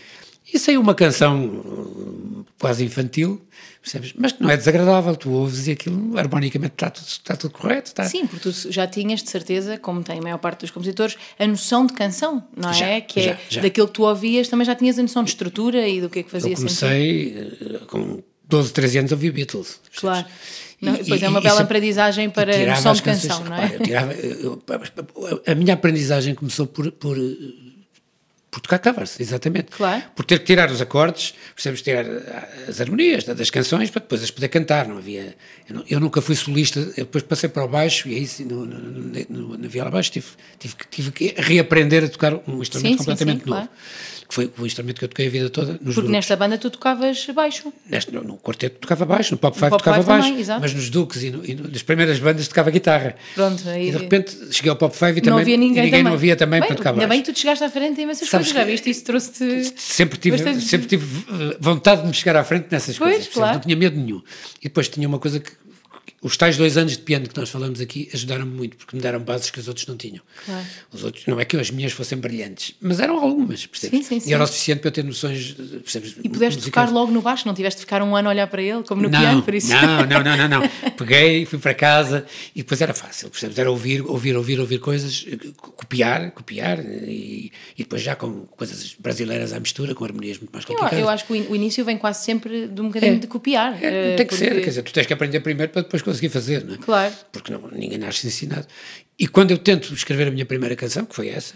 E 0.53 0.57
saiu 0.59 0.79
uma 0.81 0.95
canção 0.95 1.63
eh, 2.45 2.51
quase 2.59 2.83
infantil, 2.83 3.41
percebes? 3.81 4.13
Mas 4.17 4.31
que 4.31 4.41
não 4.41 4.49
é 4.49 4.55
desagradável, 4.57 5.15
tu 5.15 5.31
ouves 5.31 5.67
e 5.67 5.71
aquilo, 5.71 6.17
harmonicamente 6.17 6.73
está 6.75 6.89
tudo, 6.89 7.05
está 7.07 7.35
tudo 7.35 7.51
correto. 7.51 7.87
Está, 7.89 8.03
Sim, 8.05 8.25
porque 8.27 8.49
tu 8.49 8.71
já 8.71 8.87
tinhas 8.87 9.21
de 9.21 9.29
certeza, 9.29 9.77
como 9.77 10.01
tem 10.03 10.19
a 10.19 10.21
maior 10.21 10.37
parte 10.37 10.61
dos 10.61 10.71
compositores, 10.71 11.17
a 11.37 11.45
noção 11.45 11.85
de 11.85 11.93
canção, 11.93 12.43
não 12.55 12.71
Já, 12.73 12.85
é? 12.87 13.01
Que 13.01 13.19
é 13.19 13.23
já, 13.23 13.37
já. 13.49 13.61
daquilo 13.61 13.87
que 13.87 13.93
tu 13.93 14.03
ouvias, 14.03 14.47
também 14.47 14.65
já 14.65 14.73
tinhas 14.75 14.97
a 14.97 15.01
noção 15.01 15.23
de 15.23 15.31
estrutura 15.31 15.87
e 15.87 15.99
do 16.01 16.09
que 16.09 16.19
é 16.19 16.23
que 16.23 16.31
fazia 16.31 16.51
Eu 16.53 16.57
sentido. 16.57 16.79
comecei 16.79 17.37
eh, 17.61 17.79
com 17.87 18.23
12, 18.47 18.71
13 18.73 18.97
anos 18.99 19.11
a 19.11 19.15
ouvir 19.15 19.31
Beatles. 19.31 19.79
percebes? 19.83 19.99
Claro. 19.99 20.27
E- 20.81 20.85
Não, 20.85 20.93
depois 20.93 21.21
e- 21.21 21.25
é 21.25 21.29
uma 21.29 21.39
e 21.39 21.43
bela 21.43 21.61
aprendizagem 21.61 22.29
para 22.29 22.55
e 22.55 22.65
a 22.69 22.75
noção 22.75 22.93
de 22.93 23.01
canções, 23.01 23.27
canção, 23.33 23.45
não 23.45 23.55
é? 23.57 23.65
repara, 23.65 23.77
eu 23.77 23.85
tirava- 23.85 24.13
eu- 24.13 25.43
a 25.45 25.55
minha 25.55 25.73
aprendizagem 25.73 26.33
começou 26.35 26.67
por, 26.67 26.91
por, 26.91 27.17
por 28.57 28.61
tocar 28.61 28.79
covers, 28.79 29.19
exatamente. 29.19 29.67
Claro. 29.71 30.03
Por 30.15 30.25
ter 30.25 30.39
que 30.39 30.45
tirar 30.45 30.71
os 30.71 30.81
acordes, 30.81 31.35
percebes, 31.53 31.81
tirar 31.83 32.05
ah, 32.05 32.47
as 32.67 32.81
harmonias 32.81 33.23
da- 33.23 33.33
das 33.35 33.51
canções 33.51 33.91
para 33.91 34.01
depois 34.01 34.23
as 34.23 34.31
poder 34.31 34.47
cantar. 34.47 34.87
Não 34.87 34.97
havia, 34.97 35.35
eu, 35.69 35.75
não- 35.75 35.83
eu 35.87 35.99
nunca 35.99 36.21
fui 36.21 36.35
solista, 36.35 36.81
depois 36.83 37.23
passei 37.23 37.49
para 37.49 37.63
o 37.63 37.67
baixo 37.67 38.09
e 38.09 38.15
aí 38.15 38.25
sim, 38.25 38.45
no, 38.45 38.65
no, 38.65 39.25
no- 39.29 39.57
na 39.59 39.67
viola 39.67 39.91
baixo 39.91 40.11
tive, 40.11 40.25
tive, 40.57 40.75
que- 40.75 40.87
tive 40.89 41.11
que 41.11 41.35
reaprender 41.37 42.03
a 42.03 42.09
tocar 42.09 42.33
um 42.47 42.61
instrumento 42.61 42.93
sim, 42.93 42.97
completamente 42.97 43.43
sim, 43.43 43.49
novo. 43.49 43.61
claro. 43.61 43.69
Que 44.27 44.35
foi 44.35 44.51
o 44.59 44.65
instrumento 44.65 44.97
que 44.99 45.05
eu 45.05 45.07
toquei 45.07 45.27
a 45.27 45.29
vida 45.29 45.49
toda 45.49 45.67
nos 45.71 45.77
Porque 45.77 45.93
grupos. 45.93 46.11
nesta 46.11 46.35
banda 46.35 46.57
tu 46.57 46.69
tocavas 46.69 47.25
baixo. 47.33 47.71
Neste, 47.89 48.13
no, 48.13 48.21
no 48.25 48.37
quarteto 48.37 48.77
tocava 48.79 49.05
baixo, 49.05 49.31
no 49.33 49.37
Pop 49.37 49.55
5 49.57 49.69
Pop 49.69 49.77
tocava 49.81 49.97
Five 50.03 50.07
também, 50.07 50.21
baixo, 50.31 50.41
exato. 50.41 50.59
mas 50.61 50.73
nos 50.73 50.89
Duques 50.89 51.23
e, 51.23 51.29
no- 51.31 51.45
e 51.45 51.55
no- 51.55 51.69
nas 51.69 51.81
primeiras 51.81 52.19
bandas 52.19 52.45
tocava 52.47 52.69
guitarra. 52.69 53.15
Pronto, 53.35 53.63
aí- 53.69 53.87
E 53.87 53.91
de 53.91 53.97
repente 53.97 54.37
cheguei 54.51 54.69
ao 54.69 54.75
Pop 54.75 54.93
5 54.93 55.11
e 55.11 55.15
não 55.15 55.21
também 55.21 55.41
havia 55.43 55.55
ninguém, 55.57 55.69
e 55.71 55.85
ninguém 55.85 55.89
também. 55.91 56.03
não 56.03 56.13
havia 56.13 56.35
também 56.35 56.59
Bem, 56.59 56.67
para 56.67 56.75
tocar 56.75 56.89
Ainda 56.89 56.99
baixo. 56.99 57.09
bem 57.09 57.21
que 57.21 57.31
tu 57.31 57.33
te 57.33 57.39
chegaste 57.39 57.63
à 57.63 57.69
frente 57.69 57.99
em 58.01 58.03
imensas 58.03 58.27
Sabes 58.27 58.47
coisas, 58.47 58.61
já 58.65 58.69
viste? 58.69 58.89
Isso 58.89 59.03
trouxe-te. 59.05 59.73
Sempre 59.79 60.19
tive, 60.19 60.35
Bastante- 60.37 60.65
sempre 60.65 60.87
tive 60.87 61.05
eh, 61.05 61.57
vontade 61.61 62.01
de 62.01 62.07
me 62.09 62.13
chegar 62.13 62.35
à 62.35 62.43
frente 62.43 62.67
nessas 62.69 62.97
Pois, 62.97 63.13
coisas, 63.15 63.33
claro. 63.33 63.53
não 63.53 63.61
tinha 63.61 63.75
medo 63.77 63.97
nenhum. 63.97 64.21
E 64.59 64.63
depois 64.63 64.89
tinha 64.89 65.07
uma 65.07 65.19
coisa 65.19 65.39
que 65.39 65.51
os 66.27 66.37
tais 66.37 66.57
dois 66.57 66.77
anos 66.77 66.93
de 66.93 66.99
piano 66.99 67.27
que 67.27 67.37
nós 67.39 67.49
falamos 67.49 67.79
aqui 67.81 68.09
ajudaram-me 68.13 68.51
muito, 68.55 68.77
porque 68.77 68.95
me 68.95 69.01
deram 69.01 69.19
bases 69.19 69.49
que 69.49 69.59
os 69.59 69.67
outros 69.67 69.85
não 69.87 69.95
tinham. 69.97 70.21
Claro. 70.45 70.65
Os 70.91 71.03
outros, 71.03 71.25
não 71.25 71.39
é 71.39 71.45
que 71.45 71.57
as 71.57 71.71
minhas 71.71 71.91
fossem 71.91 72.17
brilhantes, 72.17 72.75
mas 72.81 72.99
eram 72.99 73.17
algumas, 73.19 73.65
percebes? 73.65 73.99
Sim, 73.99 74.03
sim, 74.03 74.19
sim. 74.19 74.29
E 74.29 74.33
era 74.33 74.43
o 74.43 74.47
suficiente 74.47 74.79
para 74.79 74.89
eu 74.89 74.91
ter 74.91 75.03
noções, 75.03 75.55
eh, 75.59 75.77
percebes? 75.79 76.15
E 76.23 76.29
pudeste 76.29 76.61
tocar 76.63 76.89
logo 76.91 77.11
no 77.11 77.21
baixo, 77.21 77.47
não 77.47 77.53
tiveste 77.53 77.79
de 77.79 77.85
ficar 77.85 78.01
um 78.01 78.15
ano 78.15 78.27
a 78.29 78.31
olhar 78.31 78.47
para 78.47 78.61
ele, 78.61 78.83
como 78.83 79.01
no 79.01 79.09
não, 79.09 79.19
piano, 79.19 79.41
por 79.43 79.53
isso. 79.53 79.69
Não, 79.69 80.05
não, 80.05 80.23
não, 80.23 80.37
não, 80.37 80.47
não. 80.47 80.69
Peguei, 80.97 81.45
fui 81.45 81.59
para 81.59 81.73
casa 81.73 82.25
e 82.55 82.59
depois 82.63 82.81
era 82.81 82.93
fácil, 82.93 83.29
percebes? 83.29 83.57
Era 83.57 83.69
ouvir, 83.71 84.01
ouvir, 84.01 84.35
ouvir, 84.35 84.59
ouvir 84.59 84.79
coisas, 84.79 85.25
eh, 85.31 85.37
copiar, 85.55 86.31
copiar 86.31 86.79
e, 86.83 87.51
e 87.77 87.83
depois 87.83 88.01
já 88.01 88.15
com 88.15 88.45
coisas 88.47 88.95
brasileiras 88.99 89.53
à 89.53 89.59
mistura, 89.59 89.93
com 89.95 90.03
harmonias 90.03 90.37
muito 90.37 90.51
mais 90.51 90.63
Eu, 90.65 90.69
complicadas. 90.69 90.99
eu 90.99 91.09
acho 91.09 91.25
que 91.25 91.33
o 91.33 91.35
in- 91.35 91.47
o 91.49 91.55
início 91.55 91.85
vem 91.85 91.97
quase 91.97 92.23
sempre 92.25 92.67
de 92.67 92.81
um 92.81 92.87
bocadinho 92.87 93.15
É. 93.15 93.19
de 93.19 93.27
copiar. 93.27 93.81
É, 93.83 94.13
eh, 94.13 94.15
tem 94.15 94.25
que 94.27 94.35
ser, 94.35 94.45
porque- 94.47 94.61
quer 94.61 94.69
dizer, 94.69 94.81
tu 94.83 94.93
tens 94.93 95.05
que 95.07 95.13
aprender 95.13 95.39
primeiro 95.39 95.71
para 95.71 95.81
depois 95.83 96.01
conseguir 96.17 96.29
fazer, 96.29 96.65
não 96.65 96.75
é? 96.75 96.77
Claro. 96.77 97.13
Porque 97.31 97.51
não, 97.51 97.67
ninguém 97.71 97.97
nasce 97.97 98.25
ensinado. 98.27 98.67
E 99.19 99.27
quando 99.27 99.51
eu 99.51 99.57
tento 99.57 99.93
escrever 99.93 100.27
a 100.27 100.31
minha 100.31 100.45
primeira 100.45 100.75
canção, 100.75 101.05
que 101.05 101.15
foi 101.15 101.29
essa, 101.29 101.55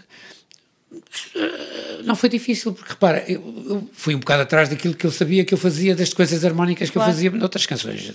não 2.04 2.16
foi 2.16 2.28
difícil, 2.30 2.74
porque 2.74 2.90
repara, 2.90 3.24
eu, 3.28 3.42
eu 3.68 3.90
fui 3.94 4.16
um 4.16 4.20
bocado 4.20 4.42
atrás 4.42 4.68
daquilo 4.70 4.94
que 4.96 5.06
eu 5.06 5.12
sabia 5.12 5.46
que 5.46 5.54
eu 5.54 5.58
fazia, 5.58 5.96
das 5.96 6.14
coisas 6.14 6.44
harmónicas 6.44 6.90
que 6.90 6.94
Claro. 6.94 7.10
eu 7.10 7.14
fazia 7.14 7.32
noutras 7.32 7.66
canções. 7.66 8.12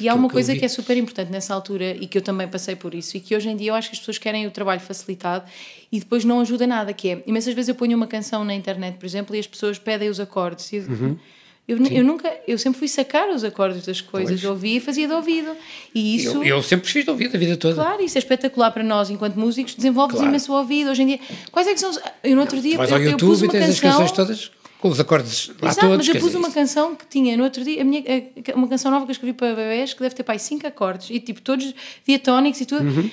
E 0.00 0.08
há 0.08 0.14
uma 0.14 0.28
que 0.28 0.32
coisa 0.34 0.56
que 0.56 0.64
é 0.64 0.68
super 0.68 0.96
importante 0.96 1.30
nessa 1.30 1.54
altura 1.54 1.92
e 1.92 2.06
que 2.06 2.16
eu 2.18 2.22
também 2.22 2.48
passei 2.48 2.74
por 2.74 2.94
isso 2.94 3.16
e 3.16 3.20
que 3.20 3.36
hoje 3.36 3.48
em 3.48 3.56
dia 3.56 3.70
eu 3.70 3.74
acho 3.74 3.90
que 3.90 3.94
as 3.94 4.00
pessoas 4.00 4.18
querem 4.18 4.46
o 4.46 4.50
trabalho 4.50 4.80
facilitado 4.80 5.44
e 5.92 6.00
depois 6.00 6.24
não 6.24 6.40
ajuda 6.40 6.66
nada, 6.66 6.92
que 6.92 7.10
é, 7.10 7.22
imensas 7.26 7.54
vezes 7.54 7.68
eu 7.68 7.74
ponho 7.74 7.96
uma 7.96 8.06
canção 8.06 8.44
na 8.44 8.54
internet, 8.54 8.96
por 8.96 9.06
exemplo, 9.06 9.36
e 9.36 9.38
as 9.38 9.46
pessoas 9.46 9.78
pedem 9.78 10.08
os 10.08 10.18
acordes 10.18 10.72
e 10.72 10.78
Uhum. 10.78 11.18
Eu, 11.68 11.76
eu 11.90 12.02
nunca, 12.02 12.32
eu 12.48 12.56
sempre 12.58 12.78
fui 12.78 12.88
sacar 12.88 13.28
os 13.28 13.44
acordes 13.44 13.84
das 13.84 14.00
coisas, 14.00 14.42
eu 14.42 14.50
ouvia 14.50 14.78
e 14.78 14.80
fazia 14.80 15.06
de 15.06 15.12
ouvido 15.12 15.50
e 15.94 16.16
isso... 16.16 16.38
Eu, 16.38 16.44
eu 16.56 16.62
sempre 16.62 16.90
fiz 16.90 17.04
de 17.04 17.10
ouvido 17.10 17.36
a 17.36 17.38
vida 17.38 17.56
toda. 17.56 17.74
Claro, 17.74 18.02
isso 18.02 18.16
é 18.16 18.20
espetacular 18.20 18.70
para 18.70 18.82
nós 18.82 19.10
enquanto 19.10 19.36
músicos, 19.36 19.74
desenvolves 19.74 20.14
Claro. 20.16 20.30
imenso 20.30 20.50
o 20.52 20.56
ouvido. 20.56 20.90
Hoje 20.90 21.02
em 21.02 21.06
dia, 21.08 21.20
quais 21.52 21.68
é 21.68 21.74
que 21.74 21.80
são 21.80 21.90
os. 21.90 22.00
Eu 22.24 22.34
no 22.34 22.40
outro 22.40 22.60
dia 22.60 22.76
Vais 22.78 22.90
eu, 22.90 22.96
ao 22.96 23.02
eu 23.02 23.10
YouTube 23.10 23.28
pus 23.28 23.40
e 23.42 23.44
uma 23.44 23.52
tens 23.52 23.62
as 23.68 23.80
canção. 23.80 24.00
canções 24.00 24.12
todas 24.16 24.50
com 24.80 24.88
os 24.88 25.00
acordes 25.00 25.48
lá 25.60 25.70
Exato, 25.70 25.88
todos. 25.88 26.06
mas 26.06 26.16
eu 26.16 26.20
pus 26.22 26.34
uma 26.36 26.50
canção 26.52 26.94
que 26.94 27.04
tinha 27.06 27.36
no 27.36 27.42
outro 27.44 27.62
dia, 27.64 27.82
a 27.82 27.84
minha, 27.84 28.02
a- 28.02 28.54
uma 28.54 28.68
canção 28.68 28.90
nova 28.92 29.04
que 29.04 29.10
eu 29.10 29.12
escrevi 29.12 29.32
para 29.32 29.48
bebés 29.54 29.92
que 29.92 30.00
deve 30.00 30.14
ter 30.14 30.22
pai 30.22 30.38
cinco 30.38 30.66
acordes 30.66 31.10
e 31.10 31.18
tipo 31.20 31.42
todos 31.42 31.74
diatónicos 32.06 32.60
e 32.60 32.64
tudo. 32.64 32.84
Uhum. 32.84 33.10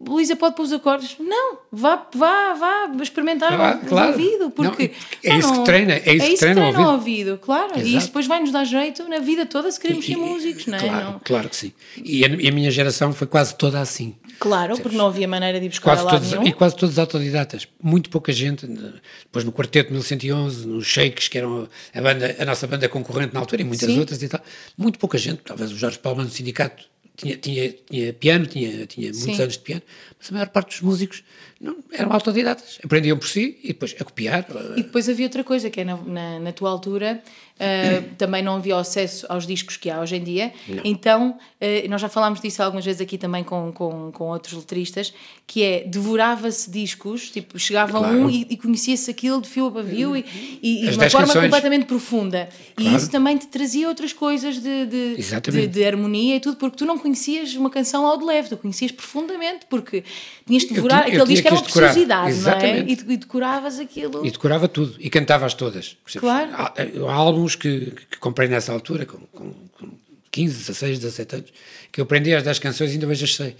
Luísa 0.00 0.36
pode 0.36 0.54
pôr 0.54 0.62
os 0.62 0.72
acordes? 0.72 1.16
Não, 1.18 1.58
vá, 1.72 2.06
vá, 2.14 2.54
vá 2.54 3.02
experimentar 3.02 3.52
o 3.52 3.86
claro. 3.88 4.12
ouvido, 4.12 4.50
porque 4.50 4.92
Não, 5.24 5.34
é 5.34 5.38
isso 5.38 5.52
que 5.52 5.64
treina, 5.64 5.92
é 5.94 6.14
isso 6.14 6.26
que 6.28 6.36
treina 6.36 6.70
o 6.70 6.82
o 6.82 6.92
ouvido, 6.92 7.38
claro. 7.38 7.72
E 7.76 7.80
Exato. 7.80 7.96
isso 7.96 8.06
depois 8.08 8.26
vai 8.26 8.40
nos 8.40 8.52
dar 8.52 8.64
jeito 8.64 9.08
na 9.08 9.18
vida 9.18 9.44
toda 9.46 9.70
se 9.72 9.80
queremos 9.80 10.04
ser 10.04 10.12
E- 10.12 10.16
músicos, 10.16 10.66
não 10.66 10.78
é? 10.78 10.80
Claro, 10.80 11.04
Não- 11.04 11.20
claro 11.24 11.48
que 11.48 11.56
sim. 11.56 11.72
E 11.96 12.24
a, 12.24 12.28
e 12.28 12.48
a 12.48 12.52
minha 12.52 12.70
geração 12.70 13.12
foi 13.12 13.26
quase 13.26 13.54
toda 13.56 13.80
assim. 13.80 14.14
Claro, 14.38 14.76
porque 14.80 14.96
não 14.96 15.06
havia 15.06 15.26
maneira 15.28 15.58
de 15.60 15.66
ir 15.66 15.68
buscar 15.68 15.96
Quase 15.96 16.08
todos, 16.08 16.30
nenhum. 16.32 16.46
e 16.46 16.52
quase 16.52 16.76
todos 16.76 16.98
autodidatas. 16.98 17.66
Muito 17.82 18.10
pouca 18.10 18.32
gente. 18.32 18.66
Depois 18.66 19.44
no 19.44 19.52
Quarteto 19.52 19.92
1111, 19.92 20.66
nos 20.66 20.86
Shakes, 20.86 21.28
que 21.28 21.38
eram 21.38 21.68
a, 21.94 22.00
banda, 22.00 22.36
a 22.38 22.44
nossa 22.44 22.66
banda 22.66 22.88
concorrente 22.88 23.32
na 23.32 23.40
altura, 23.40 23.62
e 23.62 23.64
muitas 23.64 23.88
Sim. 23.88 23.98
outras 23.98 24.22
e 24.22 24.28
tal. 24.28 24.40
Muito 24.76 24.98
pouca 24.98 25.16
gente. 25.18 25.38
Talvez 25.44 25.70
o 25.72 25.76
Jorge 25.76 25.98
Palma 25.98 26.22
no 26.24 26.30
sindicato 26.30 26.84
tinha, 27.16 27.36
tinha, 27.36 27.74
tinha 27.88 28.12
piano, 28.12 28.46
tinha, 28.46 28.86
tinha 28.86 29.12
muitos 29.12 29.36
Sim. 29.36 29.42
anos 29.42 29.54
de 29.54 29.60
piano, 29.60 29.82
mas 30.18 30.30
a 30.30 30.32
maior 30.32 30.48
parte 30.48 30.70
dos 30.70 30.80
músicos 30.80 31.22
não, 31.60 31.78
eram 31.92 32.12
autodidatas. 32.12 32.78
Aprendiam 32.84 33.16
por 33.16 33.28
si 33.28 33.58
e 33.62 33.68
depois 33.68 33.94
a 33.98 34.04
copiar. 34.04 34.46
E 34.76 34.82
depois 34.82 35.08
havia 35.08 35.26
outra 35.26 35.44
coisa, 35.44 35.70
que 35.70 35.80
é 35.80 35.84
na, 35.84 35.96
na, 35.96 36.40
na 36.40 36.52
tua 36.52 36.70
altura 36.70 37.22
ah, 37.60 38.02
também 38.18 38.42
não 38.42 38.56
havia 38.56 38.76
acesso 38.76 39.24
aos 39.28 39.46
discos 39.46 39.76
que 39.76 39.88
há 39.88 40.00
hoje 40.00 40.16
em 40.16 40.22
dia. 40.24 40.52
Então, 40.84 41.38
ah, 41.60 41.64
nós 41.88 42.00
já 42.00 42.08
falámos 42.08 42.40
disso 42.40 42.62
algumas 42.62 42.84
vezes 42.84 43.00
aqui 43.00 43.16
também 43.16 43.44
com, 43.44 43.72
com, 43.72 44.10
com 44.12 44.24
outros 44.24 44.54
letristas, 44.54 45.14
que 45.46 45.62
é 45.62 45.84
devorava-se 45.86 46.70
discos, 46.70 47.30
tipo, 47.30 47.58
chegava 47.58 47.98
Claro. 47.98 48.16
um 48.16 48.30
e, 48.30 48.46
e 48.50 48.56
conhecia-se 48.56 49.10
aquilo 49.10 49.40
de 49.40 49.48
fio 49.48 49.66
a 49.66 49.70
pavio 49.70 50.16
e, 50.16 50.24
e, 50.62 50.86
e 50.86 50.90
de 50.90 50.96
uma 50.96 51.08
forma 51.10 51.26
canções. 51.28 51.44
completamente 51.44 51.84
profunda. 51.86 52.48
E 52.78 52.82
Claro. 52.82 52.96
isso 52.96 53.10
também 53.10 53.36
te 53.36 53.46
trazia 53.46 53.88
outras 53.88 54.12
coisas 54.12 54.56
de, 54.60 54.86
de, 54.86 55.16
de, 55.50 55.66
de 55.68 55.84
harmonia 55.84 56.36
e 56.36 56.40
tudo, 56.40 56.56
porque 56.56 56.76
tu 56.76 56.84
não 56.84 56.98
conhecias 56.98 57.54
uma 57.54 57.70
canção 57.70 58.04
ao 58.06 58.16
de 58.18 58.24
leve, 58.24 58.48
tu 58.48 58.56
conhecias 58.56 58.90
profundamente, 58.90 59.66
porque 59.70 60.02
tinhas 60.46 60.62
de 60.64 60.70
Eu 60.70 60.74
devorar, 60.76 61.04
tinha- 61.04 61.16
eu 61.16 61.22
aquele 61.22 61.34
disco 61.34 61.46
era 61.48 61.56
uma 61.56 61.62
decorar. 61.66 61.86
preciosidade, 61.86 62.40
não 62.40 62.52
é? 62.52 62.78
E, 62.80 62.92
e 62.92 63.16
decoravas 63.16 63.78
aquilo. 63.78 64.26
E 64.26 64.30
decorava 64.30 64.66
tudo, 64.66 64.94
e 64.98 65.08
cantava-as 65.10 65.54
todas. 65.54 65.96
Claro. 66.18 66.50
Há, 66.52 66.72
há 67.08 67.14
que, 67.54 67.92
que 68.10 68.16
comprei 68.18 68.48
nessa 68.48 68.72
altura, 68.72 69.04
com, 69.04 69.18
com, 69.32 69.52
com 69.78 69.90
15, 70.30 70.54
16, 70.58 70.98
17 71.00 71.34
anos, 71.36 71.52
que 71.92 72.00
eu 72.00 72.04
aprendi 72.04 72.34
as 72.34 72.42
10 72.42 72.58
canções 72.58 72.90
e 72.90 72.94
ainda 72.94 73.06
hoje 73.06 73.24
as 73.24 73.34
sei. 73.34 73.54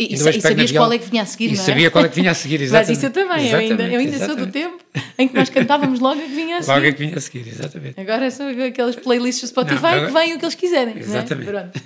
E, 0.00 0.12
e, 0.12 0.14
e 0.14 0.40
sabias 0.40 0.70
qual 0.70 0.92
é 0.92 0.98
que 0.98 1.10
vinha 1.10 1.22
a 1.22 1.26
seguir, 1.26 1.46
E 1.46 1.54
não 1.56 1.60
é? 1.60 1.64
sabia 1.66 1.90
qual 1.90 2.04
é 2.04 2.08
que 2.08 2.14
vinha 2.14 2.30
a 2.30 2.34
seguir, 2.34 2.60
Mas 2.70 2.88
exatamente. 2.88 2.96
isso 2.98 3.06
eu 3.06 3.10
também, 3.10 3.48
eu 3.50 3.58
ainda, 3.58 3.82
eu 3.88 3.98
ainda 3.98 4.26
sou 4.26 4.36
do 4.36 4.46
tempo 4.46 4.78
em 5.18 5.26
que 5.26 5.34
nós 5.34 5.50
cantávamos 5.50 5.98
logo 5.98 6.20
a 6.20 6.22
que 6.22 6.28
vinha 6.34 6.58
a 6.58 6.62
seguir. 6.62 6.72
Logo 6.74 6.86
é 6.86 6.92
que 6.92 6.98
vinha 7.00 7.16
a 7.16 7.20
seguir, 7.20 7.48
exatamente. 7.48 8.00
Agora 8.00 8.30
são 8.30 8.46
aquelas 8.64 8.94
playlists 8.94 9.42
do 9.42 9.48
Spotify 9.48 9.82
Não, 9.82 9.88
agora- 9.88 10.06
que 10.06 10.12
vêm 10.12 10.34
o 10.34 10.38
que 10.38 10.44
eles 10.44 10.54
quiserem. 10.54 10.94
é? 10.94 10.98
Exatamente. 11.00 11.50
Pronto. 11.50 11.80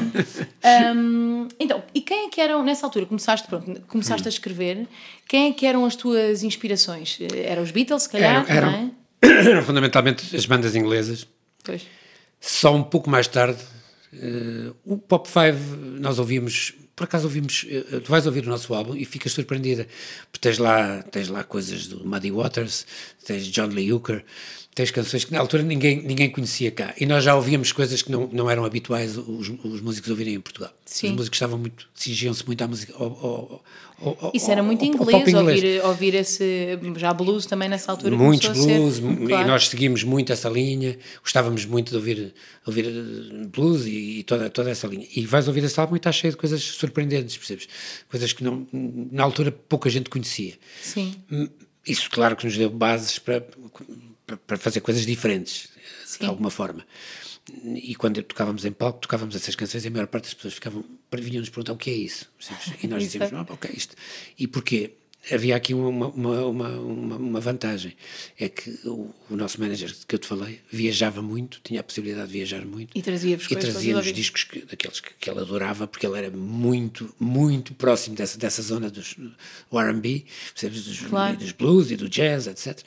Hum, 0.95 1.49
então, 1.59 1.83
e 1.95 2.01
quem 2.01 2.27
é 2.27 2.29
que 2.29 2.41
eram, 2.41 2.63
nessa 2.63 2.87
altura, 2.87 3.07
começaste, 3.07 3.49
pronto, 3.49 3.81
começaste 3.89 4.27
a 4.27 4.29
Hum. 4.29 4.35
escrever, 4.35 4.87
quem 5.29 5.49
é 5.49 5.53
que 5.53 5.67
eram 5.67 5.85
as 5.85 5.97
tuas 5.97 6.43
inspirações? 6.43 7.19
Eram 7.45 7.63
os 7.63 7.71
Beatles, 7.71 8.03
se 8.05 8.09
calhar, 8.11 8.45
Eram, 8.49 8.71
não 8.71 8.79
é? 8.79 8.91
eram, 9.23 9.41
eram 9.51 9.63
fundamentalmente 9.63 10.37
as 10.37 10.47
bandas 10.47 10.77
inglesas. 10.77 11.27
Pois. 11.63 11.87
Só 12.41 12.75
um 12.75 12.83
pouco 12.83 13.09
mais 13.09 13.29
tarde 13.29 13.59
Uh, 14.13 14.77
o 14.85 14.99
Pop 14.99 15.27
5 15.27 15.75
nós 15.99 16.19
ouvimos, 16.19 16.75
por 16.95 17.05
acaso 17.05 17.25
ouvimos, 17.25 17.65
uh, 17.65 18.01
tu 18.01 18.11
vais 18.11 18.27
ouvir 18.27 18.45
o 18.45 18.51
nosso 18.51 18.75
álbum 18.75 18.95
e 18.95 19.07
ficas 19.07 19.33
surpreendida, 19.33 19.87
porque 20.31 20.49
tens 20.49 20.59
lá, 20.59 21.03
tens 21.05 21.29
lá 21.29 21.43
coisas 21.43 21.87
do 21.87 22.07
Muddy 22.07 22.31
Waters, 22.31 22.87
tens 23.25 23.47
John 23.47 23.69
Lee 23.69 23.91
Hooker, 23.91 24.23
tens 24.75 24.91
canções 24.91 25.25
que 25.25 25.33
na 25.33 25.39
altura 25.39 25.63
ninguém, 25.63 26.03
ninguém 26.03 26.31
conhecia 26.31 26.71
cá. 26.71 26.95
E 26.99 27.05
nós 27.05 27.23
já 27.23 27.35
ouvíamos 27.35 27.73
coisas 27.73 28.01
que 28.01 28.11
não, 28.11 28.29
não 28.33 28.51
eram 28.51 28.65
habituais 28.65 29.17
os, 29.19 29.49
os 29.63 29.81
músicos 29.81 30.11
ouvirem 30.11 30.35
em 30.35 30.41
Portugal. 30.41 30.73
Sim. 30.85 31.11
Os 31.11 31.17
músicos 31.17 31.37
estavam 31.37 31.59
muito, 31.59 31.89
exigiam-se 31.99 32.45
muito 32.47 32.63
à 32.63 32.67
música. 32.67 32.95
Ao, 32.97 33.05
ao, 33.05 33.65
ao, 34.01 34.33
Isso 34.33 34.51
era 34.51 34.63
muito 34.63 34.83
inglês, 34.83 35.29
inglês. 35.29 35.63
Ouvir, 35.63 35.85
ouvir 35.85 36.15
esse. 36.15 36.79
Já 36.97 37.13
blues 37.13 37.45
também 37.45 37.69
nessa 37.69 37.93
altura. 37.93 38.17
Muitos 38.17 38.49
blues, 38.49 38.97
ser, 38.97 39.27
claro. 39.27 39.45
e 39.45 39.47
nós 39.47 39.69
seguimos 39.69 40.05
muito 40.05 40.33
essa 40.33 40.49
linha, 40.49 40.99
gostávamos 41.23 41.67
muito 41.67 41.91
de 41.91 41.97
ouvir, 41.97 42.35
ouvir 42.67 42.87
eh, 42.87 43.47
blues 43.49 43.85
e, 43.85 44.21
e 44.21 44.23
toda, 44.23 44.49
toda 44.49 44.71
essa 44.71 44.87
linha. 44.87 45.07
E 45.15 45.27
vais 45.27 45.49
ouvir 45.49 45.63
esse 45.65 45.79
álbum 45.79 45.97
e 45.97 45.99
está 45.99 46.11
cheio 46.11 46.33
de 46.33 46.39
coisas 46.39 46.63
surpreendentes, 46.63 47.37
percebes? 47.37 47.69
Coisas 48.11 48.33
que 48.33 48.43
não, 48.43 48.67
na 48.73 49.23
altura 49.23 49.53
pouca 49.53 49.91
gente 49.91 50.09
conhecia. 50.09 50.55
Sim. 50.81 51.15
Hum, 51.31 51.47
Isso, 51.87 52.09
claro, 52.11 52.37
que 52.37 52.47
nos 52.47 52.57
deu 52.57 52.71
bases 52.71 53.19
para, 53.19 53.45
para, 54.37 54.57
fazer 54.57 54.81
coisas 54.81 55.05
diferentes, 55.07 55.69
de 56.21 56.27
alguma 56.27 56.51
forma. 56.51 56.87
E 57.65 57.95
quando 57.97 58.23
tocávamos 58.23 58.65
em 58.65 58.73
palco, 58.73 59.01
tocávamos 59.01 59.35
essas 59.35 59.57
canções 59.57 59.85
e 59.85 59.89
a 59.89 59.91
maior 59.91 60.07
parte 60.07 60.25
das 60.25 60.35
pessoas 60.35 60.55
ficavam, 60.55 60.85
vinham-nos 61.13 61.49
perguntar 61.49 61.73
o 61.73 61.77
que 61.77 61.91
é 61.91 61.95
isso. 61.95 62.29
E 62.83 62.87
nós 62.87 63.03
dizíamos, 63.03 63.33
é. 63.33 63.37
ah, 63.37 63.47
ok, 63.49 63.71
isto. 63.75 63.97
E 64.39 64.47
porquê? 64.47 64.93
Havia 65.31 65.55
aqui 65.55 65.73
uma, 65.73 66.09
uma, 66.09 66.47
uma, 66.47 66.69
uma, 66.69 67.41
vantagem, 67.41 67.95
é 68.37 68.49
que 68.49 68.71
o, 68.85 69.15
o 69.31 69.37
nosso 69.37 69.61
manager 69.61 69.95
que 70.09 70.17
eu 70.17 70.19
te 70.19 70.27
falei 70.27 70.59
viajava 70.69 71.23
muito, 71.23 71.61
tinha 71.63 71.79
a 71.79 71.83
possibilidade 71.85 72.27
de 72.27 72.33
viajar 72.33 72.65
muito 72.67 72.91
E 72.99 73.01
trazia-vos 73.01 73.49
e 73.49 73.55
trazia-nos 73.55 74.13
discos 74.13 74.43
que, 74.43 74.63
daqueles 74.63 74.99
que, 74.99 75.11
que 75.21 75.31
ele 75.31 75.39
adorava, 75.39 75.87
porque 75.87 76.05
ele 76.05 76.19
era 76.19 76.29
muito, 76.29 77.15
muito 77.21 77.73
próximo 77.75 78.17
dessa, 78.17 78.37
dessa 78.37 78.63
zona 78.63 78.91
dos 78.91 79.15
do 79.15 79.79
R&B? 79.79 80.25
Dos, 80.61 81.01
Claro. 81.03 81.37
dos 81.37 81.53
blues 81.53 81.93
e 81.93 81.97
do 81.97 82.09
jazz, 82.09 82.49
etc. 82.49 82.83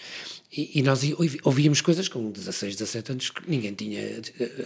E, 0.58 0.80
e 0.80 0.82
nós 0.82 1.02
ouvíamos 1.44 1.82
coisas 1.82 2.08
com 2.08 2.32
16, 2.32 2.76
17 2.78 3.12
anos 3.12 3.30
que 3.30 3.42
ninguém 3.50 3.74
tinha, 3.74 4.00
eh, 4.00 4.22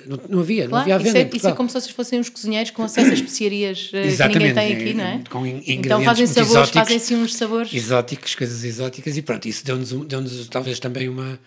não, 0.05 0.19
não 0.29 0.39
havia, 0.41 0.63
não 0.65 0.69
Claro, 0.69 0.81
havia 0.83 0.95
à 0.95 0.97
isso, 0.97 1.05
venda 1.07 1.19
é, 1.19 1.23
em 1.23 1.35
isso 1.37 1.47
é 1.47 1.51
como 1.53 1.67
se 1.69 1.73
vocês 1.81 1.91
fossem 1.95 2.19
uns 2.19 2.29
cozinheiros 2.29 2.69
com 2.71 2.83
acesso 2.83 3.09
a 3.09 3.13
especiarias 3.13 3.89
eh, 3.93 4.01
que 4.03 4.07
Exatamente, 4.07 4.39
ninguém 4.49 4.53
tem 4.53 4.73
aqui, 4.75 4.89
eh, 4.89 4.93
não 4.93 5.03
é? 5.03 5.23
com 5.29 5.45
então 5.47 5.73
ingredientes 5.73 6.05
fazem 6.05 6.25
muito 6.25 6.35
sabores, 6.35 6.51
exóticos. 6.51 6.73
fazem 6.81 6.97
assim 6.97 7.15
uns 7.15 7.35
sabores. 7.35 7.73
exóticos, 7.73 8.35
coisas 8.35 8.63
exóticas, 8.63 9.17
e 9.17 9.21
pronto, 9.23 9.47
isso 9.47 9.65
deu-nos 9.65 9.89
deu-nos 10.05 10.47
talvez 10.47 10.79
também 10.79 11.09
uma, 11.09 11.39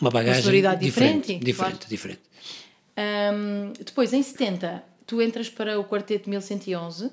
uma 0.00 0.10
bagagem 0.10 0.42
sonoridade 0.42 0.84
diferente. 0.84 1.28
diferente, 1.28 1.44
Diferente, 1.44 1.76
claro. 1.78 1.88
diferente. 1.88 2.20
Ahm, 2.96 3.72
depois, 3.84 4.12
em 4.12 4.22
70, 4.22 4.82
tu 5.06 5.22
entras 5.22 5.48
para 5.48 5.80
o 5.80 5.84
quarteto 5.84 6.28
1111. 6.28 7.10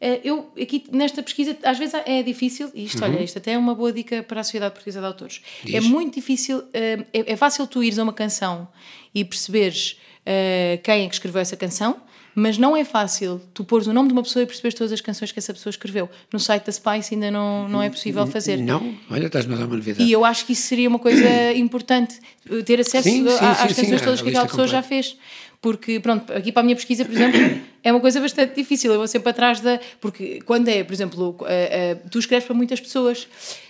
Eh, 0.00 0.20
eu, 0.22 0.50
aqui 0.60 0.84
nesta 0.92 1.22
pesquisa, 1.22 1.56
às 1.64 1.76
vezes 1.78 1.94
é 2.06 2.22
difícil, 2.22 2.70
e 2.74 2.84
isto, 2.84 3.02
olha, 3.04 3.22
isto 3.22 3.38
até 3.38 3.52
é 3.52 3.58
uma 3.58 3.74
boa 3.74 3.92
dica 3.92 4.22
para 4.22 4.40
a 4.40 4.44
Sociedade 4.44 4.72
Portuguesa 4.74 5.00
de 5.00 5.06
Autores. 5.06 5.40
É 5.66 5.80
Diz. 5.80 5.86
muito 5.86 6.14
difícil, 6.14 6.62
eh, 6.72 7.04
é, 7.12 7.32
é 7.32 7.36
fácil 7.36 7.66
tu 7.66 7.82
ires 7.82 7.98
a 7.98 8.02
uma 8.04 8.12
canção 8.12 8.68
e 9.14 9.24
perceberes 9.24 9.98
eh, 10.24 10.78
quem 10.84 11.04
é 11.04 11.08
que 11.08 11.14
escreveu 11.14 11.40
essa 11.40 11.56
canção, 11.56 11.96
mas 12.34 12.56
não 12.56 12.76
é 12.76 12.84
fácil 12.84 13.40
tu 13.52 13.64
pôres 13.64 13.88
o 13.88 13.92
nome 13.92 14.08
de 14.08 14.12
uma 14.12 14.22
pessoa 14.22 14.44
e 14.44 14.46
perceberes 14.46 14.78
todas 14.78 14.92
as 14.92 15.00
canções 15.00 15.32
que 15.32 15.40
essa 15.40 15.52
pessoa 15.52 15.70
escreveu. 15.72 16.08
No 16.32 16.38
site 16.38 16.66
da 16.66 16.70
Spice 16.70 17.14
ainda 17.14 17.32
não, 17.32 17.68
não 17.68 17.82
é 17.82 17.90
possível 17.90 18.24
fazer. 18.28 18.58
Não? 18.58 18.94
Olha, 19.10 19.26
estás-me 19.26 19.54
a 19.54 19.56
dar 19.56 19.64
uma 19.66 19.74
novidade. 19.74 20.04
E 20.04 20.12
eu 20.12 20.24
acho 20.24 20.46
que 20.46 20.52
isso 20.52 20.62
seria 20.62 20.88
uma 20.88 21.00
coisa 21.00 21.26
importante, 21.54 22.20
ter 22.64 22.78
acesso 22.78 23.08
Sim, 23.08 23.24
sim, 23.28 23.34
a- 23.34 23.38
sim, 23.56 23.64
às 23.64 23.72
canções 23.72 24.02
todas 24.02 24.22
que 24.22 24.28
aquela 24.28 24.46
pessoa 24.46 24.68
já 24.68 24.80
completa. 24.80 25.02
fez. 25.02 25.16
Porque, 25.60 25.98
pronto, 25.98 26.32
aqui 26.32 26.52
para 26.52 26.60
a 26.60 26.64
minha 26.64 26.76
pesquisa, 26.76 27.04
por 27.04 27.12
exemplo, 27.12 27.40
é 27.88 27.92
uma 27.92 28.00
coisa 28.00 28.20
bastante 28.20 28.54
difícil. 28.54 28.92
Eu 28.92 28.98
vou 28.98 29.08
sempre 29.08 29.30
atrás 29.30 29.60
da. 29.60 29.80
Porque 30.00 30.40
quando 30.44 30.68
é, 30.68 30.84
por 30.84 30.92
exemplo, 30.92 31.36
eh, 31.46 31.96
eh, 32.02 32.08
tu 32.10 32.18
escreves 32.18 32.46
para 32.46 32.54
muitas 32.54 32.80
pessoas. 32.80 33.26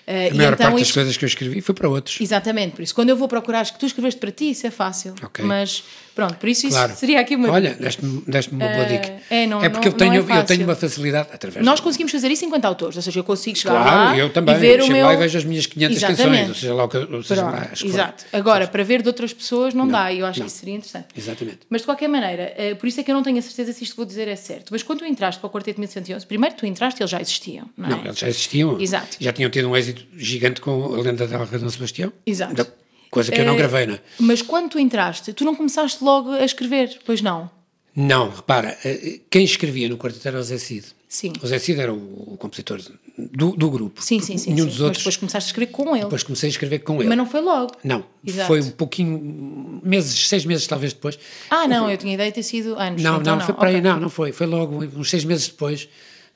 eh, 0.06 0.30
A 0.30 0.34
maior 0.34 0.54
então 0.54 0.66
parte 0.66 0.78
das 0.78 0.88
isto- 0.88 0.94
coisas 0.94 1.16
que 1.16 1.24
eu 1.24 1.26
escrevi 1.28 1.60
foi 1.60 1.74
para 1.74 1.88
outros. 1.88 2.18
Exatamente, 2.20 2.72
por 2.76 2.82
isso, 2.82 2.94
quando 2.94 3.10
eu 3.10 3.16
vou 3.16 3.28
procurar 3.28 3.60
as 3.60 3.70
que 3.70 3.78
tu 3.78 3.86
escreveste 3.86 4.18
para 4.18 4.30
ti, 4.32 4.50
isso 4.50 4.66
é 4.66 4.70
fácil. 4.70 5.14
Ok. 5.22 5.44
Mas, 5.44 5.84
pronto, 6.14 6.36
por 6.36 6.48
isso, 6.48 6.66
isso 6.66 6.76
Claro. 6.76 6.94
seria 6.96 7.20
aqui 7.20 7.36
uma. 7.36 7.50
Olha, 7.50 7.74
deste-me 7.74 8.22
deste 8.26 8.52
uma 8.52 8.66
boa 8.68 8.84
dica. 8.86 9.12
é, 9.30 9.46
não- 9.46 9.60
porque 9.60 9.76
não- 9.76 9.82
eu, 9.84 9.92
tenho, 9.92 10.24
não 10.24 10.34
é 10.36 10.38
eu 10.40 10.44
tenho 10.44 10.64
uma 10.64 10.74
facilidade 10.74 11.28
através 11.32 11.64
Nós 11.64 11.80
conseguimos 11.80 12.10
fazer 12.10 12.30
isso 12.30 12.44
enquanto 12.44 12.64
autores, 12.64 12.96
ou 12.96 13.02
seja, 13.02 13.20
eu 13.20 13.24
consigo 13.24 13.56
chegar 13.58 13.82
Claro, 13.82 13.96
lá 14.10 14.16
eu 14.16 14.30
também. 14.32 14.54
e 14.54 14.58
ver 14.58 14.78
eu 14.80 14.86
o 14.86 14.88
meu. 14.88 15.04
lá 15.06 15.12
e 15.12 15.16
vejo 15.18 15.36
as 15.38 15.44
minhas 15.44 15.66
500 15.66 15.96
Exatamente. 15.98 16.22
canções, 16.24 16.48
ou 16.48 16.54
seja 16.54 16.74
lá, 16.74 16.84
o 16.84 16.88
que- 16.88 16.96
ou 16.96 17.22
seja 17.22 17.44
lá 17.44 17.52
Pronto, 17.52 17.86
exato. 17.86 18.24
Agora, 18.32 18.66
para 18.66 18.82
ver 18.82 19.02
de 19.02 19.08
outras 19.08 19.32
pessoas 19.34 19.74
não, 19.74 19.86
dá, 19.86 20.10
e 20.10 20.20
eu 20.20 20.26
acho 20.26 20.38
não. 20.40 20.46
que 20.46 20.50
isso 20.50 20.60
seria 20.60 20.74
interessante. 20.74 21.06
Exatamente. 21.16 21.58
Mas 21.68 21.82
de 21.82 21.86
qualquer 21.86 22.08
maneira, 22.08 22.54
por 22.80 22.86
isso 22.86 22.98
é 22.98 23.02
que 23.02 23.10
eu 23.10 23.14
não 23.14 23.22
tenho 23.22 23.38
a 23.38 23.42
certeza 23.42 23.72
se 23.74 23.84
isto 23.84 23.94
dizer 24.08 24.26
é 24.28 24.34
certo. 24.36 24.70
Mas 24.70 24.82
quando 24.82 25.00
tu 25.00 25.04
entraste 25.04 25.40
para 25.40 25.46
o 25.46 25.50
Quarteto 25.50 25.78
1111, 25.80 26.26
primeiro 26.26 26.56
tu 26.56 26.66
entraste 26.66 27.00
e 27.00 27.02
eles 27.02 27.10
já 27.10 27.20
existiam, 27.20 27.68
não 27.76 27.86
é? 27.86 27.90
Não, 27.90 28.04
eles 28.06 28.18
já 28.18 28.28
existiam. 28.28 28.80
Exato. 28.80 29.16
Já 29.20 29.32
tinham 29.32 29.50
tido 29.50 29.68
um 29.68 29.76
êxito 29.76 30.04
gigante 30.16 30.60
com 30.60 30.94
a 30.94 31.00
lenda 31.00 31.26
da 31.26 31.44
Dom 31.44 31.68
Sebastião. 31.70 32.12
Exato. 32.26 32.54
Da- 32.54 32.66
coisa 33.10 33.32
que 33.32 33.40
eu 33.40 33.44
não 33.46 33.54
Eh, 33.54 33.58
gravei, 33.58 33.86
não 33.86 33.94
é? 33.94 34.00
Mas 34.20 34.42
quando 34.42 34.70
tu 34.70 34.78
entraste, 34.78 35.32
tu 35.32 35.44
não 35.44 35.54
começaste 35.54 36.02
logo 36.04 36.30
a 36.32 36.44
escrever, 36.44 36.98
pois 37.06 37.22
não? 37.22 37.50
Não, 38.00 38.30
repara, 38.30 38.78
eh, 38.84 39.18
quem 39.28 39.42
escrevia 39.44 39.88
no 39.88 39.98
quarteto 39.98 40.28
era 40.28 40.38
o 40.38 40.42
Zé 40.42 40.56
Cid. 40.56 40.86
Sim. 41.08 41.32
O 41.42 41.46
Zé 41.48 41.58
Cid 41.58 41.80
era 41.80 41.92
o, 41.92 42.34
o 42.34 42.36
compositor 42.38 42.80
do, 43.18 43.56
do 43.56 43.68
grupo. 43.70 44.00
Sim, 44.00 44.20
sim, 44.20 44.38
sim. 44.38 44.52
Nenhum 44.52 44.66
sim. 44.66 44.68
dos 44.70 44.74
Mas 44.78 44.80
outros. 44.82 45.02
depois 45.02 45.16
começaste 45.16 45.48
a 45.48 45.50
escrever 45.50 45.72
com 45.72 45.96
ele. 45.96 46.04
Depois 46.04 46.22
comecei 46.22 46.48
a 46.48 46.50
escrever 46.50 46.78
com 46.80 47.00
ele. 47.00 47.08
Mas 47.08 47.18
não 47.18 47.26
foi 47.26 47.40
logo. 47.40 47.72
Não, 47.82 48.04
Exato. 48.24 48.46
foi 48.46 48.60
um 48.60 48.70
pouquinho, 48.70 49.80
meses, 49.82 50.28
seis 50.28 50.44
meses 50.44 50.64
talvez 50.68 50.92
depois. 50.92 51.18
Ah, 51.50 51.66
não, 51.66 51.90
eu 51.90 51.96
tinha 51.96 52.14
ideia 52.14 52.30
de 52.30 52.36
ter 52.36 52.44
sido 52.44 52.76
anos. 52.78 53.02
Não, 53.02 53.20
então 53.20 53.34
não, 53.36 53.44
foi 53.44 53.54
para 53.54 53.68
aí, 53.68 53.76
ok. 53.78 53.90
não, 53.90 53.98
não 54.00 54.08
foi. 54.10 54.30
Foi 54.30 54.46
logo 54.46 54.76
uns 54.84 55.10
seis 55.10 55.24
meses 55.24 55.48
depois. 55.48 55.88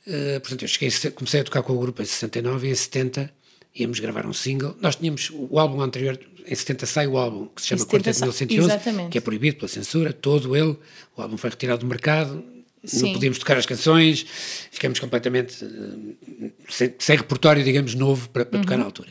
eh, 0.04 0.40
portanto, 0.40 0.62
eu 0.62 0.68
cheguei, 0.68 0.90
comecei 1.12 1.40
a 1.42 1.44
tocar 1.44 1.62
com 1.62 1.74
o 1.74 1.78
grupo 1.78 2.02
em 2.02 2.04
69 2.04 2.66
e 2.66 2.70
em 2.72 2.74
70 2.74 3.30
íamos 3.74 3.98
gravar 4.00 4.26
um 4.26 4.32
single. 4.32 4.76
Nós 4.80 4.96
tínhamos 4.96 5.30
o 5.32 5.58
álbum 5.58 5.80
anterior, 5.80 6.18
em 6.46 6.54
70 6.54 6.86
sai 6.86 7.06
o 7.06 7.16
álbum 7.16 7.46
que 7.54 7.62
se 7.62 7.68
chama 7.68 7.80
70 7.80 7.90
Quarteto 7.96 8.18
sai, 8.18 8.28
1111, 8.28 8.68
exatamente. 8.74 9.10
que 9.10 9.18
é 9.18 9.20
proibido 9.20 9.56
pela 9.56 9.68
censura, 9.68 10.12
todo 10.12 10.56
ele. 10.56 10.76
O 11.16 11.22
álbum 11.22 11.36
foi 11.36 11.50
retirado 11.50 11.80
do 11.80 11.86
mercado. 11.86 12.44
Sim. 12.84 13.02
Não 13.06 13.12
podíamos 13.12 13.38
tocar 13.38 13.56
as 13.56 13.64
canções, 13.64 14.26
ficamos 14.72 14.98
completamente 14.98 15.64
eh, 15.64 16.50
sem, 16.68 16.92
sem 16.98 17.16
repertório, 17.16 17.62
digamos, 17.62 17.94
novo 17.94 18.28
para, 18.30 18.44
para 18.44 18.56
Uhum. 18.58 18.64
tocar 18.64 18.76
na 18.76 18.84
altura. 18.84 19.10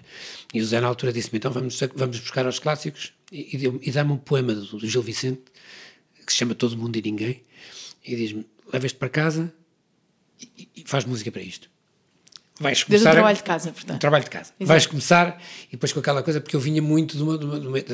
E 0.53 0.59
o 0.59 0.65
Zé, 0.65 0.81
na 0.81 0.87
altura, 0.87 1.13
disse-me: 1.13 1.37
então 1.37 1.49
vamos, 1.53 1.79
vamos 1.95 2.19
buscar 2.19 2.45
aos 2.45 2.59
clássicos 2.59 3.13
e, 3.31 3.55
e, 3.55 3.87
e 3.87 3.91
dá-me 3.91 4.11
um 4.11 4.17
poema 4.17 4.53
do, 4.53 4.65
do 4.77 4.85
Gil 4.85 5.01
Vicente 5.01 5.43
que 6.25 6.33
se 6.33 6.39
chama 6.39 6.53
Todo 6.53 6.77
Mundo 6.77 6.97
e 6.97 7.01
Ninguém, 7.01 7.43
e 8.05 8.13
diz-me: 8.13 8.45
leva 8.73 8.85
este 8.85 8.97
para 8.99 9.07
casa 9.07 9.53
e, 10.57 10.67
e 10.75 10.83
faz 10.85 11.05
música 11.05 11.31
para 11.31 11.41
isto. 11.41 11.70
Vais 12.59 12.77
Desde 12.77 12.83
o 12.83 12.87
começar. 12.87 13.11
trabalho 13.11 13.37
de 13.37 13.43
casa, 13.43 13.71
portanto. 13.71 13.95
Um 13.95 13.99
trabalho 13.99 14.23
de 14.23 14.29
casa. 14.29 14.51
Vais 14.59 14.85
começar 14.85 15.41
e 15.67 15.71
depois 15.71 15.91
com 15.93 15.99
aquela 15.99 16.21
coisa, 16.21 16.39
porque 16.39 16.55
eu 16.55 16.59
vinha 16.59 16.81
muito 16.81 17.17
de 17.17 17.23
uma, 17.23 17.37
de 17.37 17.45
uma, 17.45 17.59
de 17.59 17.67
uma, 17.67 17.81
de 17.81 17.93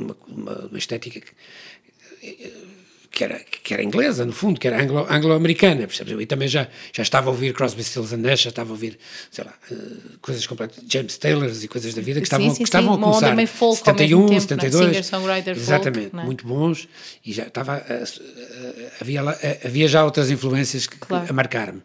uma- 0.00 0.16
uma- 0.28 0.66
uma 0.70 0.78
estética 0.78 1.20
que, 1.20 1.32
que 3.16 3.24
era, 3.24 3.40
que 3.40 3.72
era 3.72 3.82
inglesa, 3.82 4.26
no 4.26 4.32
fundo, 4.32 4.60
que 4.60 4.66
era 4.68 4.82
anglo- 4.82 5.06
anglo-americana, 5.08 5.86
percebes? 5.86 6.12
Eu 6.12 6.26
também 6.26 6.46
já, 6.48 6.68
já 6.92 7.02
estava 7.02 7.28
a 7.28 7.32
ouvir 7.32 7.54
Crosby, 7.54 7.82
Stills 7.82 8.12
and 8.14 8.18
Nash, 8.18 8.42
já 8.42 8.50
estava 8.50 8.68
a 8.68 8.72
ouvir, 8.72 8.98
sei 9.30 9.42
lá, 9.42 9.54
eh, 9.72 9.74
coisas 10.20 10.46
completas, 10.46 10.84
James 10.86 11.16
Taylors 11.16 11.64
e 11.64 11.68
coisas 11.68 11.94
da 11.94 12.02
vida 12.02 12.20
que 12.20 12.26
Sim, 12.26 12.34
estavam, 12.34 12.50
sim, 12.50 12.56
que 12.58 12.62
estavam 12.64 12.88
sim, 12.90 12.94
a 12.94 12.96
uma 13.06 13.06
começar. 13.14 13.34
meio 13.34 13.48
folk 13.48 13.80
ao 13.88 13.94
71, 13.96 14.18
mesmo 14.28 14.48
tempo, 14.48 14.60
não 14.60 14.66
é? 14.66 14.70
72. 14.70 14.86
Singer-songwriter 14.96 15.54
folk, 15.56 15.60
Exatamente, 15.66 16.14
não 16.14 16.22
é? 16.22 16.26
muito 16.26 16.46
bons 16.46 16.88
e 17.24 17.32
já 17.32 17.44
estava, 17.44 17.72
a- 17.72 17.76
a- 17.76 18.92
havia, 19.00 19.22
lá- 19.22 19.32
a- 19.42 19.66
havia 19.66 19.88
já 19.88 20.04
outras 20.04 20.30
influências 20.30 20.86
que, 20.86 20.98
Claro. 20.98 21.26
a 21.26 21.32
marcar-me. 21.32 21.82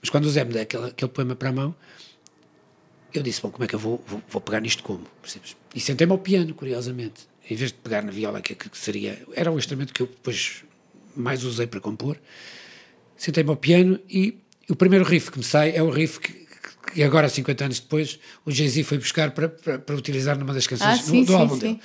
Mas 0.00 0.08
quando 0.08 0.24
o 0.24 0.30
Zé 0.30 0.44
me 0.44 0.54
deu 0.54 0.62
aquele, 0.62 0.86
aquele 0.86 1.10
poema 1.10 1.36
para 1.36 1.50
a 1.50 1.52
mão, 1.52 1.74
eu 3.12 3.22
disse, 3.22 3.42
bom, 3.42 3.50
como 3.50 3.64
é 3.64 3.66
que 3.66 3.74
eu 3.74 3.78
vou, 3.78 4.02
vou, 4.06 4.22
vou 4.30 4.40
pegar 4.40 4.60
nisto 4.60 4.82
como, 4.82 5.04
percebes? 5.20 5.56
E 5.74 5.80
sentei-me 5.80 6.12
ao 6.12 6.18
piano, 6.18 6.54
curiosamente. 6.54 7.28
Em 7.50 7.56
vez 7.56 7.70
de 7.72 7.78
pegar 7.78 8.02
na 8.02 8.12
viola, 8.12 8.40
que, 8.40 8.54
que 8.54 8.68
seria... 8.78 9.18
Era 9.34 9.50
o 9.50 9.58
instrumento 9.58 9.92
que 9.92 10.00
eu 10.00 10.06
depois 10.06 10.62
mais 11.16 11.44
usei 11.44 11.66
para 11.66 11.80
compor. 11.80 12.16
Sentei-me 13.16 13.50
ao 13.50 13.56
piano 13.56 13.98
e 14.08 14.38
o 14.68 14.76
primeiro 14.76 15.04
riff 15.04 15.30
que 15.30 15.38
me 15.38 15.44
sai 15.44 15.74
é 15.76 15.82
o 15.82 15.90
riff 15.90 16.20
que, 16.20 16.46
que 16.94 17.02
agora, 17.02 17.28
50 17.28 17.64
anos 17.64 17.80
depois, 17.80 18.18
o 18.44 18.50
Jay-Z 18.50 18.82
foi 18.84 18.98
buscar 18.98 19.30
para, 19.32 19.48
para, 19.48 19.78
para 19.78 19.94
utilizar 19.96 20.38
numa 20.38 20.54
das 20.54 20.66
canções 20.66 21.00
Ah, 21.00 21.02
do, 21.02 21.10
sim, 21.10 21.24
do 21.24 21.32
sim, 21.32 21.38
álbum 21.38 21.54
sim. 21.54 21.60
dele. 21.60 21.80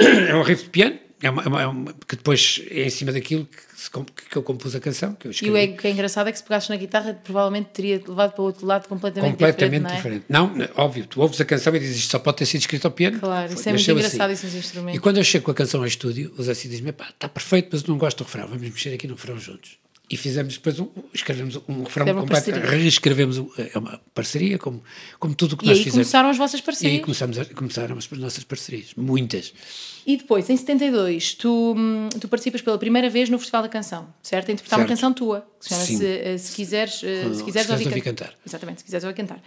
É 0.30 0.34
um 0.34 0.42
riff 0.42 0.64
de 0.64 0.70
piano, 0.70 0.98
é 1.22 1.30
uma, 1.30 1.42
é 1.42 1.46
uma- 1.48 1.62
é 1.62 1.66
uma- 1.66 1.92
que 2.06 2.16
depois 2.16 2.62
é 2.70 2.84
em 2.86 2.90
cima 2.90 3.12
daquilo 3.12 3.44
que, 3.46 3.56
se 3.80 3.90
que 3.90 4.36
eu 4.36 4.42
compus 4.42 4.74
a 4.74 4.80
canção, 4.80 5.14
que 5.14 5.26
eu 5.26 5.30
E 5.30 5.34
escrevi. 5.34 5.52
o 5.54 5.56
é, 5.56 5.66
que 5.68 5.86
é 5.86 5.90
engraçado 5.90 6.28
é 6.28 6.32
que 6.32 6.38
se 6.38 6.44
pegasses 6.44 6.68
na 6.68 6.76
guitarra, 6.76 7.14
provavelmente 7.22 7.68
teria 7.72 8.02
levado 8.06 8.32
para 8.32 8.42
o 8.42 8.44
outro 8.46 8.66
lado 8.66 8.88
completamente, 8.88 9.32
completamente 9.32 9.82
diferente. 9.94 10.24
não 10.28 10.44
é? 10.44 10.48
diferente. 10.48 10.68
Não, 10.76 10.84
óbvio, 10.84 11.06
tu 11.06 11.20
ouves 11.20 11.40
a 11.40 11.44
canção 11.44 11.74
e 11.74 11.78
dizes 11.78 11.96
isto 11.98 12.10
só 12.10 12.18
pode 12.18 12.36
ter 12.38 12.46
sido 12.46 12.60
escrito 12.60 12.84
ao 12.86 12.90
piano. 12.90 13.18
Claro, 13.20 13.52
isso 13.52 13.68
é 13.68 13.72
muito 13.72 13.82
assim. 13.82 13.92
engraçado, 13.92 14.30
esses 14.32 14.54
instrumentos. 14.54 14.96
E 14.96 15.00
quando 15.00 15.16
eu 15.16 15.24
chego 15.24 15.44
com 15.46 15.50
a 15.50 15.54
canção 15.54 15.80
ao 15.80 15.86
estúdio, 15.86 16.32
o 16.38 16.42
Zé 16.42 16.54
Cid 16.54 16.70
diz-me: 16.74 16.92
pá, 16.92 17.08
está 17.10 17.28
perfeito, 17.28 17.68
mas 17.72 17.84
não 17.84 17.96
gosto 17.98 18.18
do 18.18 18.24
refrão, 18.24 18.46
vamos 18.48 18.62
mexer 18.62 18.94
aqui 18.94 19.06
no 19.06 19.14
refrão 19.14 19.38
juntos. 19.38 19.79
E 20.10 20.16
fizemos 20.16 20.54
depois 20.54 20.80
um, 20.80 20.88
escrevemos 21.14 21.56
um 21.68 21.84
refrão 21.84 22.04
uma 22.10 22.20
completo, 22.22 22.50
reescrevemos, 22.50 23.38
um- 23.38 23.48
é 23.56 23.78
uma 23.78 24.00
parceria, 24.12 24.58
como, 24.58 24.82
como 25.20 25.34
tudo 25.34 25.52
o 25.52 25.56
que 25.56 25.64
E 25.64 25.68
nós 25.68 25.78
aí 25.78 25.84
fizemos. 25.84 26.06
começaram 26.06 26.28
as 26.30 26.36
vossas 26.36 26.58
E 26.58 26.62
aí 26.62 26.64
parcerias. 26.66 27.02
começamos 27.04 27.38
a- 27.38 27.44
começaram 27.44 27.96
as 27.96 28.10
nossas 28.10 28.42
parcerias, 28.42 28.88
muitas. 28.96 29.52
E 30.04 30.16
depois, 30.16 30.50
em 30.50 30.56
72, 30.56 31.34
tu, 31.34 31.74
hum, 31.76 32.08
tu 32.20 32.26
participas 32.26 32.60
pela 32.60 32.76
primeira 32.76 33.08
vez 33.08 33.28
no 33.30 33.38
Festival 33.38 33.62
da 33.62 33.68
Canção, 33.68 34.12
certo? 34.22 34.48
A 34.48 34.52
interpretar 34.52 34.78
uma 34.80 34.86
Certo. 34.88 34.96
canção 34.98 35.12
tua, 35.14 35.46
que 35.60 35.66
se 35.66 35.68
chama-se 35.74 35.96
Sim. 35.98 36.04
eh, 36.04 36.38
Se 36.38 36.56
Quiseres, 36.56 36.94
eh, 36.94 36.96
se 36.96 37.02
Se 37.02 37.44
quiseres 37.44 37.44
Quiseres 37.44 37.70
ouvir, 37.70 37.86
Ouvir 37.86 38.00
can- 38.00 38.10
Cantar. 38.10 38.34
Exatamente, 38.44 38.78
se 38.78 38.84
quiseres 38.84 39.04
ouvir 39.04 39.16
cantar. 39.16 39.40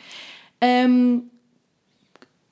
Hum, 0.87 1.25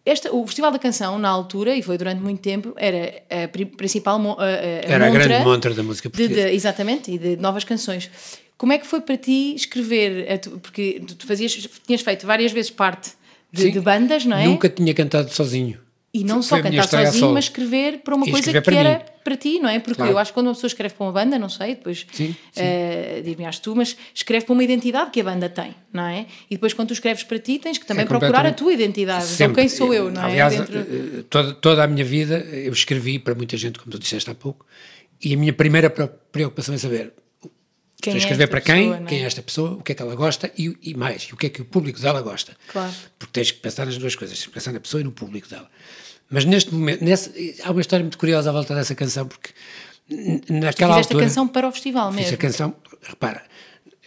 esta, 0.05 0.34
o 0.34 0.46
Festival 0.48 0.72
da 0.72 0.79
Canção, 0.79 1.20
na 1.20 1.29
altura, 1.29 1.75
e 1.75 1.81
foi 1.84 1.98
durante 1.98 2.20
muito 2.22 2.41
tempo, 2.41 2.74
era 2.75 3.22
a 3.29 3.48
pri- 3.48 3.65
principal 3.65 4.20
a, 4.39 4.43
a- 4.43 4.48
Era 4.50 5.08
a 5.08 5.10
grande 5.10 5.43
montra 5.43 5.74
da 5.74 5.84
música 5.84 6.10
de- 6.10 6.17
portuguesa. 6.17 6.48
de- 6.50 6.55
exatamente, 6.55 7.12
e 7.12 7.17
de 7.17 7.36
novas 7.38 7.63
canções. 7.63 8.10
Como 8.58 8.74
é 8.74 8.77
que 8.77 8.86
foi 8.88 9.01
para 9.01 9.17
ti 9.17 9.53
escrever? 9.55 10.39
tu- 10.39 10.60
Porque 10.60 11.01
tu 11.17 11.25
fazias, 11.27 11.53
tinhas 11.86 12.01
feito 12.01 12.25
várias 12.25 12.51
vezes 12.51 12.72
parte 12.72 13.12
de, 13.51 13.63
Sim. 13.63 13.72
de 13.72 13.79
bandas, 13.79 14.25
não 14.25 14.38
é? 14.38 14.46
Nunca 14.46 14.70
tinha 14.70 14.93
cantado 14.93 15.31
sozinho. 15.31 15.77
E 16.13 16.25
não 16.25 16.44
Foi- 16.44 16.58
só 16.60 16.62
cantar 16.62 16.88
sozinho, 16.89 17.32
mas 17.32 17.46
escrever 17.46 18.00
para 18.00 18.13
uma 18.15 18.27
E 18.27 18.32
coisa 18.32 18.51
que 18.51 18.60
para 18.60 18.75
era 18.75 18.98
mim. 19.00 19.06
para 19.24 19.38
ti, 19.38 19.60
não 19.60 19.70
é? 19.70 19.80
Porque 19.80 19.96
Claro. 19.96 20.12
eu 20.12 20.18
acho 20.18 20.32
que 20.32 20.34
quando 20.34 20.48
uma 20.48 20.53
pessoa 20.53 20.68
escreve 20.68 20.94
para 20.94 21.06
uma 21.06 21.12
banda, 21.13 21.39
não 21.39 21.48
sei, 21.48 21.75
depois 21.75 22.06
Sim, 22.12 22.36
sim. 22.51 22.62
eh, 22.62 23.22
diz-me 23.24 23.46
às 23.46 23.60
tu, 23.60 23.74
mas 23.74 23.96
escreve 24.13 24.46
para 24.46 24.51
uma 24.51 24.62
identidade 24.63 25.10
que 25.10 25.22
a 25.22 25.24
banda 25.24 25.48
tem, 25.48 25.74
não 25.94 26.03
é? 26.06 26.25
E 26.50 26.56
depois 26.56 26.74
quando 26.74 26.89
tu 26.89 26.94
escreves 26.94 27.24
para 27.24 27.39
ti, 27.39 27.60
tens 27.60 27.77
que 27.77 27.86
também 27.86 28.03
É 28.03 28.08
procurar 28.08 28.46
a 28.46 28.51
tua 28.51 28.74
identidade. 28.74 29.25
Então 29.36 29.53
quem 29.53 29.70
sou 29.70 29.94
eu, 29.94 30.12
não 30.12 30.22
é? 30.22 30.25
Aliás, 30.25 30.53
Dentro- 30.58 30.80
eh, 30.80 31.24
toda, 31.30 31.53
toda 31.53 31.84
a 31.84 31.88
minha 31.88 32.03
vida 32.03 32.39
eu 32.39 32.74
escrevi 32.74 33.18
para 33.18 33.34
muita 33.34 33.56
gente, 33.56 33.80
como 33.80 33.89
tu 33.89 33.98
disseste 33.98 34.30
há 34.30 34.36
pouco, 34.36 34.65
e 35.24 35.34
a 35.34 35.38
minha 35.38 35.53
primeira 35.53 35.89
pre- 35.89 36.10
preocupação 36.30 36.75
é 36.75 36.77
saber 36.77 37.13
Quem 38.01 38.13
Estou 38.13 38.13
a 38.13 38.15
é 38.15 38.17
escrever 38.17 38.48
para 38.48 38.62
quem, 38.62 38.89
pessoa, 38.89 38.98
é? 38.98 39.05
quem 39.08 39.20
é 39.22 39.25
esta 39.25 39.41
pessoa, 39.43 39.72
o 39.74 39.84
que 39.84 39.91
é 39.91 39.96
que 39.96 40.01
ela 40.01 40.15
gosta 40.15 40.51
e, 40.58 40.75
e 40.81 40.93
mais, 40.96 41.24
e 41.24 41.34
o 41.34 41.38
que 41.38 41.46
é 41.46 41.50
que 41.50 41.62
o 41.62 41.65
público 41.65 42.00
dela 42.00 42.22
gosta. 42.22 42.58
Claro. 42.67 42.91
Porque 43.20 43.31
tens 43.31 43.51
que 43.51 43.60
pensar 43.60 43.86
nas 43.86 43.98
duas 43.98 44.15
coisas, 44.15 44.36
tens 44.38 44.48
que 44.48 44.53
pensar 44.53 44.72
na 44.72 44.79
pessoa 44.79 45.01
e 45.01 45.03
no 45.03 45.12
público 45.12 45.48
dela. 45.48 45.70
Mas 46.29 46.43
neste 46.46 46.74
momento, 46.74 47.03
nesse, 47.03 47.58
há 47.63 47.70
uma 47.72 47.81
história 47.81 48.03
muito 48.03 48.17
curiosa 48.17 48.50
à 48.50 48.53
volta 48.53 48.74
dessa 48.74 48.96
canção, 48.96 49.27
porque 49.27 49.51
naquela 50.50 50.93
Fizeste 50.96 51.13
altura. 51.13 51.20
a 51.25 51.27
canção 51.27 51.48
para 51.48 51.67
o 51.67 51.72
festival 51.72 52.12
Fiz 52.12 52.22
mesmo. 52.22 52.36
a 52.36 52.38
canção, 52.38 52.75
repara, 53.03 53.43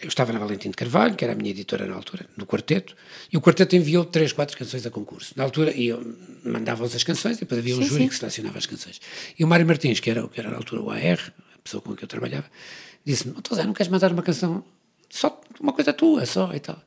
eu 0.01 0.09
estava 0.09 0.33
na 0.33 0.39
Valentim 0.39 0.69
de 0.71 0.75
Carvalho, 0.75 1.15
que 1.15 1.23
era 1.23 1.33
a 1.33 1.35
minha 1.35 1.51
editora 1.51 1.85
na 1.85 1.95
altura, 1.95 2.25
no 2.35 2.45
quarteto, 2.45 2.95
e 3.31 3.37
o 3.37 3.41
quarteto 3.41 3.75
enviou 3.75 4.03
três, 4.03 4.33
quatro 4.33 4.57
canções 4.57 4.85
a 4.85 4.91
concurso. 4.91 5.33
Na 5.37 5.43
altura, 5.43 5.71
e 5.71 5.87
eu 5.87 6.03
mandava-os 6.43 6.93
as 6.93 7.03
canções, 7.03 7.37
e 7.37 7.39
depois 7.41 7.59
havia 7.59 7.75
um 7.75 7.81
Sim, 7.81 7.87
júri 7.87 8.03
sim. 8.03 8.09
que 8.09 8.15
selecionava 8.15 8.57
as 8.57 8.65
canções. 8.65 8.99
E 9.39 9.43
o 9.43 9.47
Mário 9.47 9.65
Martins, 9.65 9.99
que 10.01 10.09
era, 10.09 10.27
que 10.27 10.39
era 10.39 10.49
na 10.49 10.57
altura 10.57 10.81
o 10.81 10.91
AR, 10.91 11.33
a 11.55 11.57
pessoa 11.63 11.81
com 11.81 11.95
quem 11.95 12.03
eu 12.03 12.07
trabalhava, 12.07 12.45
disse-me, 13.05 13.35
"Então, 13.37 13.55
Zé, 13.55 13.63
não 13.63 13.73
queres 13.73 13.91
mandar 13.91 14.11
uma 14.11 14.23
canção, 14.23 14.63
só 15.09 15.39
uma 15.59 15.71
coisa 15.73 15.93
tua, 15.93 16.25
só, 16.25 16.53
e 16.53 16.59
tal. 16.59 16.81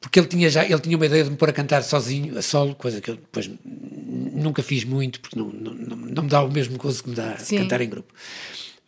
Porque 0.00 0.18
ele 0.18 0.26
tinha 0.28 0.48
já, 0.48 0.64
ele 0.64 0.78
tinha 0.78 0.96
uma 0.96 1.04
ideia 1.04 1.24
de 1.24 1.30
me 1.30 1.36
pôr 1.36 1.50
a 1.50 1.52
cantar 1.52 1.82
sozinho, 1.82 2.38
a 2.38 2.42
solo, 2.42 2.74
coisa 2.74 3.00
que 3.02 3.10
eu 3.10 3.16
depois 3.16 3.50
nunca 3.62 4.62
fiz 4.62 4.82
muito, 4.84 5.20
porque 5.20 5.38
não, 5.38 5.48
não, 5.48 5.74
não, 5.74 5.96
não 5.96 6.22
me 6.22 6.28
dá 6.28 6.42
o 6.42 6.50
mesmo 6.50 6.78
gozo 6.78 7.02
que 7.02 7.10
me 7.10 7.16
dá 7.16 7.36
Sim. 7.36 7.58
cantar 7.58 7.82
em 7.82 7.88
grupo. 7.88 8.12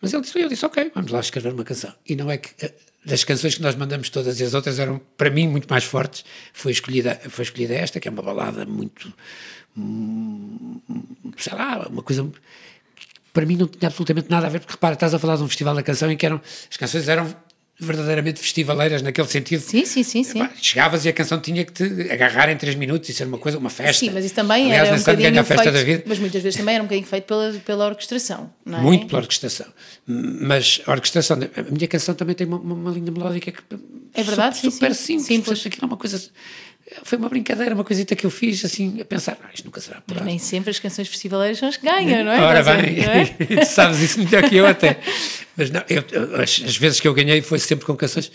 Mas 0.00 0.12
ele 0.12 0.22
disse, 0.22 0.40
eu 0.40 0.48
disse, 0.48 0.64
ok, 0.64 0.90
vamos 0.94 1.12
lá 1.12 1.20
escrever 1.20 1.52
uma 1.52 1.64
canção. 1.64 1.92
E 2.08 2.16
não 2.16 2.30
é 2.30 2.38
que 2.38 2.50
eh, 2.64 2.72
das 3.04 3.24
canções 3.24 3.54
que 3.54 3.62
nós 3.62 3.76
mandamos 3.76 4.08
todas 4.08 4.40
e 4.40 4.44
as 4.44 4.54
outras 4.54 4.78
eram, 4.78 5.00
para 5.16 5.30
mim, 5.30 5.46
muito 5.46 5.68
mais 5.68 5.84
fortes. 5.84 6.24
Foi 6.52 6.72
escolhida, 6.72 7.20
foi 7.28 7.44
escolhida 7.44 7.74
esta, 7.74 8.00
que 8.00 8.08
é 8.08 8.10
uma 8.10 8.22
balada 8.22 8.64
muito, 8.64 9.12
hum, 9.76 10.80
sei 11.36 11.52
lá, 11.54 11.86
uma 11.88 12.02
coisa 12.02 12.28
para 13.32 13.46
mim 13.46 13.56
não 13.56 13.66
tinha 13.66 13.88
absolutamente 13.88 14.30
nada 14.30 14.46
a 14.46 14.50
ver, 14.50 14.60
porque 14.60 14.72
repara, 14.72 14.94
estás 14.94 15.14
a 15.14 15.18
falar 15.18 15.36
de 15.36 15.42
um 15.42 15.48
festival 15.48 15.74
da 15.74 15.82
canção 15.82 16.10
em 16.10 16.16
que 16.16 16.26
eram, 16.26 16.40
as 16.70 16.76
canções 16.76 17.08
eram 17.08 17.34
verdadeiramente 17.82 18.38
festivaleiras 18.38 19.02
naquele 19.02 19.26
sentido. 19.26 19.60
Sim, 19.60 19.84
sim, 19.84 20.02
sim, 20.02 20.22
sim. 20.22 20.48
Chegavas 20.60 21.04
e 21.04 21.08
a 21.08 21.12
canção 21.12 21.40
tinha 21.40 21.64
que 21.64 21.72
te 21.72 22.12
agarrar 22.12 22.48
em 22.48 22.56
três 22.56 22.76
minutos 22.76 23.08
e 23.08 23.12
ser 23.12 23.26
uma 23.26 23.38
coisa, 23.38 23.58
uma 23.58 23.70
festa. 23.70 23.98
Sim, 23.98 24.10
mas 24.10 24.24
isso 24.24 24.34
também 24.34 24.66
Aliás, 24.66 24.88
era 24.88 24.90
um 24.90 24.94
ano 24.94 25.04
ganha 25.04 25.16
bocadinho 25.16 25.40
a 25.40 25.44
festa 25.44 25.62
feito, 25.64 25.74
da 25.74 25.84
vida. 25.84 26.04
mas 26.06 26.18
muitas 26.18 26.42
vezes 26.42 26.58
também 26.58 26.74
era 26.74 26.84
um 26.84 26.86
bocadinho 26.86 27.06
feito 27.06 27.24
pela, 27.24 27.52
pela 27.64 27.86
orquestração, 27.86 28.52
não 28.64 28.78
é? 28.78 28.82
Muito 28.82 29.06
pela 29.06 29.22
orquestração. 29.22 29.66
Mas 30.06 30.80
a 30.86 30.92
orquestração, 30.92 31.38
a 31.56 31.62
minha 31.72 31.88
canção 31.88 32.14
também 32.14 32.34
tem 32.34 32.46
uma, 32.46 32.58
uma, 32.58 32.90
linha 32.90 33.10
melódica 33.10 33.50
que 33.50 33.62
É 34.14 34.22
verdade, 34.22 34.58
sim, 34.58 34.70
super 34.70 34.94
sim. 34.94 35.18
simples. 35.18 35.26
Simples. 35.26 35.44
Portanto, 35.46 35.66
aquilo 35.66 35.84
é 35.84 35.86
uma 35.86 35.96
coisa. 35.96 36.22
Foi 37.04 37.18
uma 37.18 37.28
brincadeira, 37.28 37.74
uma 37.74 37.84
coisita 37.84 38.14
que 38.16 38.24
eu 38.26 38.30
fiz 38.30 38.64
assim, 38.64 39.00
a 39.00 39.04
pensar, 39.04 39.36
ah, 39.42 39.48
isto 39.52 39.64
nunca 39.64 39.80
será 39.80 39.96
Mas 39.96 40.02
apurado. 40.04 40.26
nem 40.26 40.38
sempre 40.38 40.70
as 40.70 40.78
canções 40.78 41.08
festivaleiras 41.08 41.58
são 41.58 41.68
as 41.68 41.76
que 41.76 41.84
ganham, 41.86 42.24
não 42.24 42.32
é? 42.32 42.40
Ora 42.40 42.62
bem, 42.62 42.96
não 42.96 43.12
é? 43.12 43.24
tu 43.62 43.66
sabes 43.66 44.00
isso 44.00 44.18
melhor 44.22 44.48
que 44.48 44.56
eu 44.56 44.66
até. 44.66 44.98
Mas 45.56 45.70
não, 45.70 45.82
eu- 45.88 46.04
as, 46.42 46.62
as 46.64 46.76
vezes 46.76 47.00
que 47.00 47.06
eu 47.08 47.14
ganhei 47.14 47.42
foi 47.42 47.58
sempre 47.58 47.84
com 47.84 47.94
canções, 47.96 48.30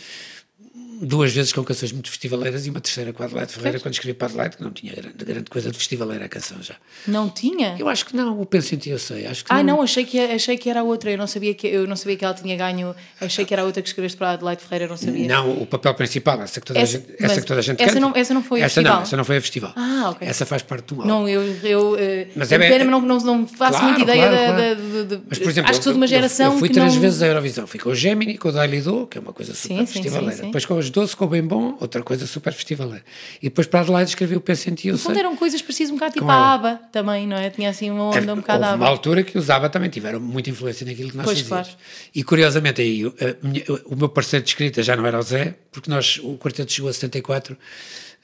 duas 1.01 1.31
vezes 1.33 1.53
com 1.53 1.63
canções 1.63 1.91
muito 1.91 2.09
festivaleiras 2.09 2.65
e 2.65 2.69
uma 2.69 2.81
terceira 2.81 3.13
com 3.13 3.23
a 3.23 3.25
Adelaide 3.25 3.51
Ferreira, 3.53 3.79
quando 3.79 3.93
escrevi 3.93 4.13
para 4.13 4.27
a 4.27 4.29
Adelaide, 4.29 4.57
que 4.57 4.63
não 4.63 4.71
tinha 4.71 4.93
grande, 4.93 5.25
grande 5.25 5.49
coisa 5.49 5.71
de 5.71 5.77
festivaleira 5.77 6.25
a 6.25 6.29
canção 6.29 6.57
já. 6.61 6.75
Não 7.07 7.29
tinha? 7.29 7.75
Eu 7.79 7.87
acho 7.89 8.05
que 8.05 8.15
não, 8.15 8.39
o 8.41 8.45
Penso 8.45 8.75
em 8.75 8.77
Ti 8.77 8.89
eu 8.89 8.99
sei, 8.99 9.25
acho 9.27 9.45
que 9.45 9.51
Ah, 9.53 9.61
não. 9.63 9.77
não, 9.77 9.81
achei 9.83 10.05
que, 10.05 10.19
achei 10.19 10.57
que 10.57 10.69
era 10.69 10.79
a 10.81 10.83
outra. 10.83 11.11
Eu 11.11 11.17
não 11.17 11.27
sabia 11.27 11.53
que, 11.53 11.67
eu 11.67 11.85
não 11.87 11.95
sabia 11.95 12.15
que 12.17 12.25
ela 12.25 12.33
tinha 12.33 12.55
ganho. 12.55 12.95
Achei 13.21 13.45
que 13.45 13.53
era 13.53 13.61
a 13.63 13.65
outra 13.65 13.81
que 13.81 13.89
escreveste 13.89 14.17
para 14.17 14.29
a 14.29 14.33
Adelaide 14.33 14.61
Ferreira, 14.63 14.85
eu 14.85 14.89
não 14.89 14.97
sabia. 14.97 15.27
Não, 15.27 15.51
o 15.61 15.65
papel 15.65 15.93
principal, 15.93 16.41
essa 16.41 16.59
que 16.59 16.65
toda 16.67 16.79
Essa- 16.79 16.97
a 16.97 16.99
gente, 17.01 17.23
essa 17.23 17.41
que 17.41 17.47
toda 17.47 17.59
a 17.59 17.63
gente 17.63 17.81
essa 17.83 17.93
canta. 17.93 17.99
não- 17.99 18.15
essa 18.15 18.33
não 18.33 18.43
foi 18.43 18.61
a 18.61 18.65
essa 18.65 18.75
festival? 18.75 18.95
Não, 18.97 19.03
essa 19.03 19.17
não 19.17 19.23
foi 19.25 19.37
a 19.37 19.41
festival. 19.41 19.73
Ah, 19.75 20.09
ok. 20.11 20.27
Essa 20.27 20.45
faz 20.45 20.61
parte 20.63 20.93
um 20.93 20.97
álbum. 21.01 21.07
Não, 21.07 21.29
eu, 21.29 21.41
eu 21.63 21.95
eh, 21.99 22.27
Mas 22.35 22.51
é- 22.51 22.57
pena, 22.57 22.85
mas 22.85 22.91
não, 22.91 23.01
não, 23.01 23.19
não 23.19 23.47
faço 23.47 23.79
Claro, 23.79 23.85
muita 23.85 24.01
ideia 24.01 24.27
claro, 24.27 24.35
da, 24.37 24.45
claro. 24.53 24.57
da- 24.57 24.73
de- 25.03 25.15
de- 25.17 25.21
Mas, 25.29 25.39
por 25.39 25.49
exemplo, 25.49 25.69
Acho 25.69 25.79
que 25.79 25.83
sou 25.83 25.93
de 25.93 25.97
uma 25.97 26.05
eu- 26.05 26.09
geração 26.09 26.53
Eu 26.53 26.59
fui 26.59 26.69
que 26.69 26.73
três 26.75 26.93
não... 26.93 27.01
vezes 27.01 27.21
à 27.21 27.27
Eurovisão. 27.27 27.67
Fui 27.67 27.79
com 27.79 27.89
o 27.89 27.95
Gemini, 27.95 28.37
com 28.37 28.49
o 28.49 28.51
Daily 28.51 28.81
Do, 28.81 29.07
que 29.07 29.17
é 29.17 29.21
uma 29.21 29.33
coisa 29.33 29.53
Sim, 29.53 29.69
super 29.69 29.87
sim, 29.87 29.93
festivaleira. 29.93 30.31
sim, 30.35 30.41
sim. 30.41 30.45
Depois 30.47 30.65
com 30.65 30.81
os 30.87 30.91
Doce, 30.91 31.15
com 31.15 31.27
Bem 31.27 31.41
Bom, 31.41 31.77
outra 31.79 32.01
coisa 32.03 32.25
super 32.27 32.51
festivaleira. 32.53 33.03
E 33.41 33.49
depois 33.49 33.67
para 33.67 33.81
Adelaide 33.81 34.09
escrevi 34.09 34.35
o 34.35 34.41
Penso 34.41 34.69
em 34.69 34.73
Ti, 34.73 34.91
No 34.91 34.97
fundo 34.97 35.17
eram 35.19 35.35
coisas 35.35 35.61
parecidas 35.61 35.91
um 35.91 35.95
bocado 35.95 36.13
tipo 36.13 36.29
a 36.29 36.53
aba 36.53 36.75
também, 36.91 37.27
não 37.27 37.37
é? 37.37 37.49
Tinha 37.49 37.69
assim 37.69 37.89
uma 37.91 38.05
onda 38.05 38.33
um 38.33 38.37
bocado 38.37 38.59
Houve 38.59 38.71
a 38.73 38.75
uma 38.75 38.85
aba. 38.85 38.87
altura 38.93 39.23
que 39.23 39.37
usava 39.37 39.69
também, 39.69 39.89
tiveram 39.89 40.19
muita 40.19 40.49
influência 40.49 40.85
naquilo 40.85 41.11
que 41.11 41.17
nós 41.17 41.25
Pois, 41.25 41.39
fazíamos. 41.41 41.67
claro. 41.69 41.79
E 42.15 42.23
curiosamente 42.23 42.81
aí, 42.81 43.05
o- 43.05 43.13
a 43.21 43.47
minha- 43.47 43.63
o 43.85 43.95
meu 43.95 44.09
parceiro 44.09 44.43
de 44.43 44.49
escrita 44.49 44.81
já 44.81 44.95
não 44.95 45.05
era 45.05 45.19
o 45.19 45.21
Zé, 45.21 45.55
porque 45.71 45.89
nós, 45.89 46.19
o 46.23 46.37
quarteto 46.37 46.71
chegou 46.71 46.89
a 46.89 46.93
74, 46.93 47.57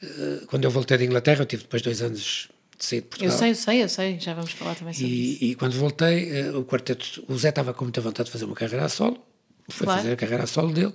eh, 0.01 0.41
quando 0.47 0.63
eu 0.65 0.71
voltei 0.71 0.97
de 0.97 1.05
Inglaterra, 1.05 1.41
eu 1.41 1.45
tive 1.45 1.63
depois 1.63 1.81
dois 1.81 2.01
anos 2.01 2.49
de 2.77 2.85
sair 2.85 2.99
de 3.01 3.05
Eu 3.05 3.09
Portugal. 3.09 3.37
sei, 3.37 3.51
eu 3.51 3.55
sei, 3.55 3.83
eu 3.83 3.89
sei. 3.89 4.19
Já 4.19 4.33
vamos 4.33 4.51
falar 4.51 4.75
também 4.75 4.93
sobre 4.93 5.09
isso. 5.09 5.43
E, 5.43 5.51
e 5.51 5.55
quando 5.55 5.73
voltei, 5.73 6.29
eh, 6.31 6.51
o 6.51 6.63
quarteto, 6.63 7.23
o 7.27 7.37
Zé 7.37 7.49
estava 7.49 7.73
com 7.73 7.85
muita 7.85 8.01
vontade 8.01 8.27
de 8.27 8.31
fazer 8.31 8.45
uma 8.45 8.55
carreira 8.55 8.85
a 8.85 8.89
solo, 8.89 9.17
foi 9.69 9.85
Claro. 9.85 10.01
fazer 10.01 10.13
a 10.13 10.15
carreira 10.17 10.43
a 10.43 10.47
solo 10.47 10.73
dele, 10.73 10.93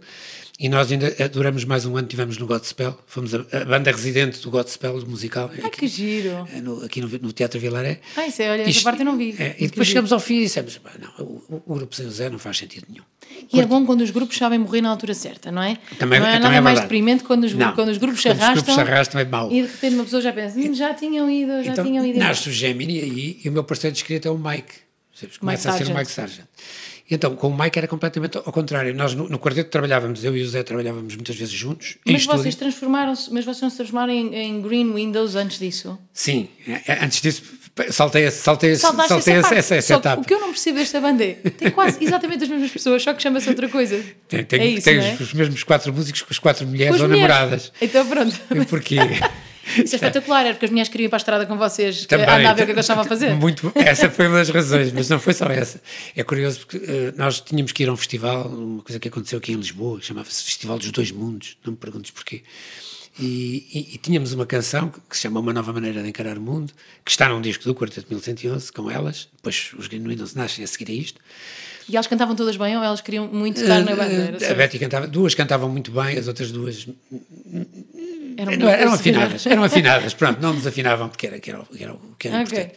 e 0.61 0.69
nós 0.69 0.91
ainda 0.91 1.09
duramos 1.29 1.65
mais 1.65 1.87
um 1.87 1.97
ano, 1.97 2.09
tivemos 2.09 2.37
no 2.37 2.45
Godspell, 2.47 2.99
fomos 3.07 3.33
a, 3.35 3.39
a 3.53 3.65
banda 3.65 3.93
residente 3.93 4.41
do 4.41 4.51
Godspell, 4.51 4.99
do 4.99 5.09
musical, 5.09 5.49
Ah, 5.63 5.71
que 5.71 5.87
giro. 5.87 6.49
eh, 6.53 6.61
no- 6.61 6.85
aqui 6.85 7.01
no, 7.01 7.09
no 7.09 7.33
Teatro 7.33 7.61
Vilaré. 7.61 8.01
Ah, 8.17 8.27
isso 8.27 8.43
é, 8.43 8.51
olha, 8.51 8.63
essa 8.63 8.71
Isto- 8.71 8.83
parte 8.85 9.01
eu 9.01 9.05
não 9.07 9.17
vi. 9.17 9.37
é, 9.39 9.55
e 9.59 9.69
depois 9.69 9.71
giro. 9.71 9.85
chegamos 9.87 10.13
ao 10.13 10.19
fim 10.19 10.39
e 10.39 10.43
dissemos: 10.43 10.77
"Pá, 10.79 10.91
não, 11.01 11.25
o, 11.25 11.63
o 11.65 11.75
grupo 11.77 11.95
sem 11.95 12.07
o 12.07 12.11
Zé 12.11 12.29
não 12.29 12.39
faz 12.41 12.59
sentido 12.59 12.87
nenhum. 12.89 13.05
E 13.53 13.61
é 13.61 13.65
bom 13.67 13.87
quando 13.87 14.01
os 14.01 14.11
grupos 14.11 14.37
sabem 14.37 14.59
morrer 14.59 14.81
na 14.81 14.89
altura 14.91 15.15
certa, 15.15 15.53
não 15.53 15.63
é? 15.63 15.79
Também- 15.99 16.19
não 16.19 16.27
é 16.27 16.33
também 16.33 16.43
nada 16.43 16.57
é 16.57 16.61
mais 16.61 16.81
deprimente 16.81 17.23
quando 17.23 17.45
os, 17.45 17.55
Não. 17.55 17.73
quando 17.75 17.91
os 17.91 17.99
grupos 17.99 18.21
se 18.21 18.29
Quando 18.29 18.37
os 18.39 18.43
arrastam. 18.43 18.65
grupos 18.65 18.75
se 18.75 18.81
arrastam 18.93 19.21
é 19.21 19.25
mau. 19.25 19.53
E 19.53 19.63
de 19.63 19.69
repente 19.69 19.95
uma 19.95 20.05
pessoa 20.05 20.21
já 20.23 20.33
pensa, 20.33 20.59
"Hum, 20.59 20.75
já 20.75 20.93
tinham 20.93 21.31
ido, 21.31 21.63
já 21.63 21.73
Então, 21.73 21.85
tinham 21.85 22.05
ido. 22.05 22.19
nasce 22.19 22.49
o 22.49 22.53
Gemini 22.53 22.99
aí 23.01 23.41
e 23.45 23.49
o 23.49 23.53
meu 23.53 23.63
parceiro 23.63 23.93
de 23.95 24.01
escrita 24.01 24.27
é 24.29 24.31
o 24.31 24.37
Mike. 24.39 24.75
Começa 25.39 25.71
a 25.71 25.73
ser 25.73 25.87
o. 25.87 25.95
Mike 25.97 26.11
Sargent. 26.11 26.47
E 27.11 27.15
então, 27.15 27.35
com 27.35 27.49
o 27.49 27.59
Mike 27.59 27.79
era 27.79 27.89
completamente 27.89 28.37
ao 28.37 28.53
contrário. 28.53 28.95
Nós 28.95 29.15
no, 29.15 29.29
no 29.29 29.39
quarteto 29.39 29.71
trabalhávamos, 29.71 30.23
eu 30.25 30.37
e 30.37 30.43
o 30.43 30.49
Zé 30.49 30.63
trabalhávamos 30.63 31.15
muitas 31.17 31.37
vezes 31.37 31.55
juntos. 31.55 31.97
Mas 32.07 32.27
vocês 32.27 32.55
transformaram-se, 32.55 33.33
mas 33.33 33.45
vocês 33.47 33.63
não 33.63 33.71
se 33.71 33.77
transformaram 33.77 34.13
em, 34.13 34.35
em 34.35 34.61
Green 34.61 34.93
Windows 34.93 35.35
antes 35.35 35.59
disso? 35.59 35.99
Sim, 36.13 36.49
é, 36.67 36.93
é, 36.93 37.05
antes 37.05 37.23
disso, 37.23 37.43
saltei, 37.91 38.31
saltei, 38.31 38.77
Saltaste 38.77 39.09
saltei 39.09 39.35
essa, 39.35 39.55
essa, 39.55 39.75
essa, 39.77 39.95
etapa. 39.95 40.21
O 40.21 40.25
que 40.25 40.35
eu 40.35 40.41
não 40.41 40.49
percebo 40.49 40.79
desta 40.79 41.01
banda 41.01 41.25
é, 41.25 41.33
tem 41.33 41.71
quase 41.71 41.97
exatamente 42.05 42.45
as 42.45 42.51
mesmas 42.51 42.71
pessoas, 42.71 43.03
só 43.03 43.15
que 43.15 43.23
chama-se 43.23 43.49
outra 43.49 43.69
coisa. 43.71 44.05
Tem, 44.29 44.45
tem, 44.45 44.61
é 44.61 44.67
isso, 44.67 44.85
tem 44.85 44.99
é? 44.99 45.15
os, 45.15 45.21
os 45.21 45.33
mesmos 45.33 45.65
quatro 45.65 45.93
músicos 45.93 46.21
com 46.21 46.29
as 46.31 46.39
quatro 46.39 46.67
mulheres 46.67 46.97
Com 46.97 47.05
ou 47.05 47.09
mulheres. 47.09 47.29
namoradas. 47.31 47.73
Então 47.81 48.07
pronto. 48.07 48.39
Porque 48.69 48.97
Isso 49.77 49.95
é 49.95 49.97
espetacular, 49.97 50.41
era 50.45 50.55
porque 50.55 50.65
as 50.67 50.71
mulheres 50.71 50.89
queriam 50.91 51.07
ir 51.07 51.09
para 51.09 51.17
a 51.17 51.19
estrada 51.19 51.47
com 51.47 51.57
vocês, 51.57 52.07
Também, 52.07 52.25
andar 52.27 52.51
a 52.51 52.55
ver 52.55 52.63
o 52.63 52.67
que 52.67 52.71
é 52.71 52.75
que 52.75 52.79
eu 52.79 52.81
estava 52.81 53.03
a 53.03 53.05
fazer. 53.05 53.35
Muito, 53.35 53.71
essa 53.75 54.09
foi 54.11 54.27
uma 54.29 54.39
das 54.39 54.49
razões, 54.51 54.93
mas 54.93 55.09
não 55.09 55.19
foi 55.21 55.35
só 55.35 55.47
essa. 55.47 55.81
É 56.17 56.23
curioso 56.23 56.61
porque 56.61 56.77
eh, 56.79 57.13
nós 57.17 57.41
tínhamos 57.41 57.73
que 57.73 57.83
ir 57.83 57.89
a 57.89 57.93
um 57.93 57.97
festival, 57.97 58.49
uma 58.49 58.83
coisa 58.83 58.99
que 58.99 59.09
aconteceu 59.09 59.39
aqui 59.39 59.53
em 59.53 59.57
Lisboa, 59.57 59.99
que 60.01 60.07
chamava-se 60.07 60.43
Festival 60.45 60.79
dos 60.79 60.91
Dois 60.91 61.11
Mundos, 61.11 61.57
não 61.65 61.73
me 61.73 61.77
perguntes 61.79 62.11
porquê. 62.11 62.43
E, 63.21 63.67
e- 63.75 63.95
e 63.95 63.99
tínhamos 63.99 64.33
uma 64.33 64.47
canção 64.47 64.89
que, 64.91 65.01
que 65.11 65.17
se 65.17 65.23
chama 65.23 65.41
Uma 65.41 65.53
Nova 65.53 65.73
Maneira 65.73 66.03
de 66.03 66.09
Encarar 66.09 66.39
o 66.39 66.41
Mundo, 66.41 66.73
que 67.05 67.11
está 67.11 67.29
num 67.29 67.41
disco 67.41 67.65
do 67.65 67.75
Quarteto 67.75 68.07
1111, 68.09 68.71
com 68.73 68.89
elas, 68.91 69.29
depois 69.37 69.73
os 69.77 69.89
Green 69.89 70.05
Windows 70.07 70.35
nascem 70.35 70.63
a 70.63 70.67
seguir 70.69 70.91
a 70.93 70.95
isto. 70.95 71.21
E 71.89 71.97
elas 71.97 72.07
cantavam 72.07 72.37
todas 72.37 72.57
bem 72.57 72.77
ou 72.77 72.85
elas 72.85 73.01
queriam 73.01 73.27
muito 73.27 73.61
estar 73.61 73.81
na 73.83 73.97
banda? 73.97 74.13
Era 74.13 74.45
Eh, 74.45 74.51
a 74.51 74.55
Betty 74.55 74.79
cantava, 74.79 75.07
duas 75.07 75.35
cantavam 75.35 75.69
muito 75.71 75.91
bem, 75.91 76.19
as 76.19 76.29
outras 76.29 76.53
duas 76.53 76.87
eram, 78.37 78.57
não, 78.57 78.69
eram 78.69 78.89
muito 78.91 79.01
afinadas, 79.01 79.47
eram 79.47 79.65
afinadas, 79.65 80.15
pronto, 80.15 80.41
não 80.41 80.55
desafinavam 80.55 81.09
porque 81.09 81.27
era, 81.27 81.39
que 81.41 81.51
era, 81.51 81.61
o- 81.61 81.67
que 81.67 81.83
era, 81.83 81.97
que 82.19 82.29
era 82.29 82.37
Ok. 82.43 82.59
importante. 82.59 82.75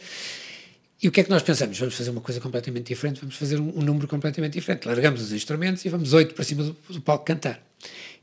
E 1.02 1.08
o 1.08 1.12
que 1.12 1.20
é 1.20 1.24
que 1.24 1.30
nós 1.30 1.42
pensamos? 1.42 1.76
Vamos 1.78 1.94
fazer 1.94 2.10
uma 2.10 2.20
coisa 2.20 2.40
completamente 2.40 2.86
diferente, 2.86 3.20
vamos 3.20 3.34
fazer 3.36 3.58
um, 3.60 3.76
um 3.78 3.82
número 3.82 4.06
completamente 4.06 4.52
diferente. 4.54 4.86
Largamos 4.86 5.20
os 5.20 5.32
instrumentos 5.32 5.84
e 5.84 5.88
vamos 5.88 6.12
oito 6.14 6.32
para 6.34 6.44
cima 6.44 6.62
do, 6.62 6.76
do, 6.88 7.00
palco 7.00 7.24
cantar. 7.24 7.60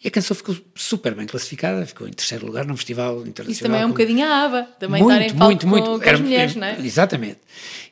E 0.02 0.08
a 0.08 0.12
canção 0.12 0.34
ficou 0.34 0.56
super 0.76 1.14
bem 1.14 1.28
classificada, 1.28 1.86
ficou 1.86 2.08
em 2.08 2.14
terceiro 2.14 2.46
lugar 2.46 2.66
num 2.66 2.78
festival 2.78 3.18
internacional. 3.28 3.52
Isso 3.52 3.64
também 3.64 3.82
é 3.82 3.86
um 3.86 3.90
bocadinho 3.90 4.26
a 4.26 4.46
aba, 4.46 4.64
também 4.80 5.04
muito, 5.04 5.22
estar 5.22 5.26
em 5.26 5.38
palco 5.38 5.46
muito, 5.46 5.68
muito, 5.68 5.86
com, 5.86 6.00
com 6.00 6.10
as 6.10 6.20
mulheres, 6.22 6.56
não 6.56 6.68
é? 6.68 6.80
Exatamente. 6.80 7.40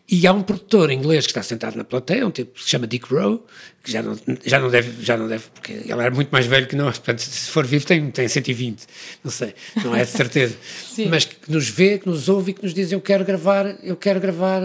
E 0.10 0.26
há 0.26 0.32
um 0.32 0.42
produtor 0.42 0.90
inglês 0.90 1.26
que 1.26 1.32
está 1.32 1.44
sentado 1.44 1.76
na 1.76 1.84
plateia, 1.84 2.26
um 2.26 2.32
tipo 2.32 2.54
que 2.54 2.64
se 2.64 2.70
chama 2.70 2.88
Dick 2.88 3.14
Rowe, 3.14 3.42
que 3.84 3.92
já 3.92 4.02
não, 4.02 4.18
já 4.46 4.58
não 4.58 4.70
deve, 4.70 5.04
já 5.04 5.18
não 5.18 5.28
deve, 5.28 5.44
porque 5.54 5.74
ele 5.74 5.92
era 5.92 6.10
muito 6.10 6.30
mais 6.30 6.46
velho 6.46 6.66
que 6.66 6.78
nós, 6.78 6.98
portanto, 6.98 7.20
se 7.20 7.52
for 7.52 7.66
vivo 7.66 7.86
tem, 7.86 8.10
tem 8.10 8.26
120, 8.26 8.86
não 9.22 9.30
sei, 9.30 9.54
não 9.84 9.94
é 9.94 10.06
de 10.06 10.12
certeza. 10.12 10.56
Mas 11.10 11.26
que 11.26 11.52
nos 11.52 11.68
vê, 11.68 12.00
que 12.00 12.08
nos 12.08 12.30
ouve 12.30 12.52
e 12.52 12.54
que 12.54 12.64
nos 12.64 12.74
diz: 12.74 12.90
Eu 12.94 13.02
quero 13.02 13.26
gravar, 13.26 13.66
eu 13.84 13.98
quero 13.98 14.22
gravar 14.22 14.62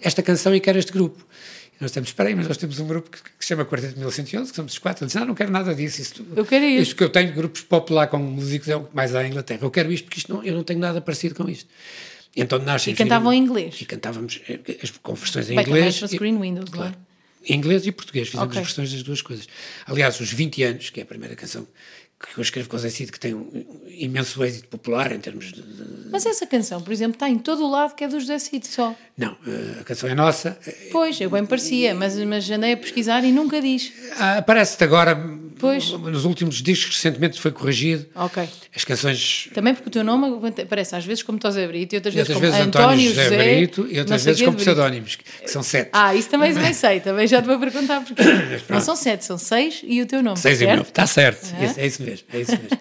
esta 0.00 0.22
canção 0.22 0.54
e 0.54 0.60
quero 0.60 0.78
este 0.78 0.90
grupo. 0.90 1.22
Nós 1.80 1.92
temos, 1.92 2.08
espera 2.08 2.28
aí, 2.28 2.34
mas 2.34 2.48
nós 2.48 2.56
temos 2.56 2.80
um 2.80 2.86
grupo 2.86 3.08
que, 3.08 3.18
que 3.22 3.30
se 3.38 3.48
chama 3.48 3.64
Quarteto 3.64 3.96
1111, 3.98 4.50
que 4.50 4.56
somos 4.56 4.72
os 4.72 4.78
quatro. 4.78 5.04
Ele 5.04 5.06
diz: 5.06 5.14
Não, 5.14 5.26
não 5.26 5.34
quero 5.34 5.52
nada 5.52 5.74
disso. 5.74 6.00
Isto, 6.02 6.26
eu 6.34 6.44
quero 6.44 6.64
isto. 6.64 6.82
Isto 6.82 6.96
que 6.96 7.04
eu 7.04 7.08
tenho, 7.08 7.32
grupos 7.32 7.60
pop 7.60 7.92
lá 7.92 8.06
com 8.06 8.18
músicos, 8.18 8.68
é 8.68 8.76
o 8.76 8.84
que 8.84 8.96
mais 8.96 9.14
há 9.14 9.24
em 9.24 9.30
Inglaterra. 9.30 9.60
Eu 9.62 9.70
quero 9.70 9.92
isto 9.92 10.04
porque 10.04 10.18
isto 10.18 10.34
não, 10.34 10.42
eu 10.42 10.54
não 10.54 10.64
tenho 10.64 10.80
nada 10.80 11.00
parecido 11.00 11.36
com 11.36 11.48
isto. 11.48 11.68
E, 12.34 12.42
então 12.42 12.58
nasce, 12.58 12.90
e 12.90 12.94
cantavam 12.94 13.32
em 13.32 13.40
inglês? 13.40 13.80
E 13.80 13.84
cantávamos 13.84 14.40
eh, 14.48 14.58
as, 14.82 14.90
com 14.90 15.14
versões 15.14 15.50
em 15.50 15.54
Bem, 15.56 15.64
inglês. 15.64 16.00
Green 16.14 16.40
Windows, 16.40 16.68
claro. 16.68 16.94
Em 17.46 17.56
inglês 17.56 17.86
e 17.86 17.92
português, 17.92 18.28
fizemos 18.28 18.50
okay. 18.50 18.62
versões 18.62 18.92
das 18.92 19.02
duas 19.04 19.22
coisas. 19.22 19.46
Aliás, 19.86 20.18
os 20.20 20.32
20 20.32 20.62
anos, 20.64 20.90
que 20.90 20.98
é 21.00 21.04
a 21.04 21.06
primeira 21.06 21.36
canção 21.36 21.66
que 22.20 22.38
eu 22.38 22.42
escrevo 22.42 22.68
com 22.68 22.76
o 22.76 22.78
Zé 22.78 22.90
Cid, 22.90 23.12
que 23.12 23.20
tem 23.20 23.32
um 23.34 23.64
imenso 23.86 24.42
êxito 24.42 24.66
popular 24.68 25.12
em 25.12 25.20
termos 25.20 25.52
de, 25.52 25.62
de... 25.62 26.08
Mas 26.10 26.26
essa 26.26 26.46
canção, 26.46 26.80
por 26.80 26.92
exemplo, 26.92 27.14
está 27.14 27.28
em 27.28 27.38
todo 27.38 27.64
o 27.64 27.70
lado 27.70 27.94
que 27.94 28.02
é 28.02 28.08
do 28.08 28.18
José 28.18 28.38
Cid 28.38 28.66
só. 28.66 28.94
Não, 29.16 29.36
eh, 29.46 29.80
a 29.80 29.84
canção 29.84 30.08
é 30.08 30.14
nossa. 30.14 30.58
Pois, 30.90 31.20
eu 31.20 31.30
bem 31.30 31.46
parecia, 31.46 31.94
mas, 31.94 32.16
mas 32.24 32.50
andei 32.50 32.72
a 32.72 32.76
pesquisar 32.76 33.22
e 33.24 33.30
nunca 33.30 33.60
diz. 33.60 33.92
Ah, 34.18 34.38
Aparece-te 34.38 34.82
agora, 34.82 35.14
pois. 35.58 35.90
nos 35.90 36.24
últimos 36.24 36.62
discos, 36.62 36.96
recentemente 36.96 37.40
foi 37.40 37.50
corrigido. 37.50 38.06
Ok. 38.14 38.48
As 38.74 38.84
canções... 38.84 39.48
Também 39.52 39.74
porque 39.74 39.88
o 39.88 39.92
teu 39.92 40.04
nome 40.04 40.26
aparece 40.62 40.96
às 40.96 41.04
vezes 41.04 41.22
como 41.22 41.38
José 41.42 41.66
Brito 41.66 41.94
e 41.94 41.96
outras, 41.96 42.14
e 42.14 42.18
outras 42.18 42.38
vezes 42.38 42.56
como 42.56 42.68
António, 42.68 42.88
António 42.88 43.08
José, 43.08 43.24
José 43.24 43.54
Brito 43.54 43.88
e 43.90 43.98
outras 43.98 44.24
vezes 44.24 44.42
como 44.42 44.56
pseudónimos, 44.56 45.16
que 45.16 45.50
são 45.50 45.62
sete. 45.62 45.90
Ah, 45.92 46.14
isso 46.14 46.28
também 46.28 46.54
bem 46.54 46.72
sei, 46.72 47.00
também 47.00 47.26
já 47.26 47.42
te 47.42 47.46
vou 47.46 47.58
perguntar 47.58 48.02
porque 48.02 48.22
não 48.68 48.80
são 48.80 48.96
sete, 48.96 49.24
são 49.24 49.38
seis 49.38 49.80
e 49.84 50.00
o 50.02 50.06
teu 50.06 50.22
nome. 50.22 50.38
Seis 50.38 50.58
certo? 50.58 50.70
e 50.70 50.72
o 50.72 50.76
meu, 50.76 50.82
está 50.82 51.06
certo, 51.06 51.54
é? 51.54 51.82
é 51.82 51.86
isso 51.86 52.02
mesmo, 52.02 52.26
é 52.32 52.40
isso 52.40 52.52
mesmo. 52.52 52.78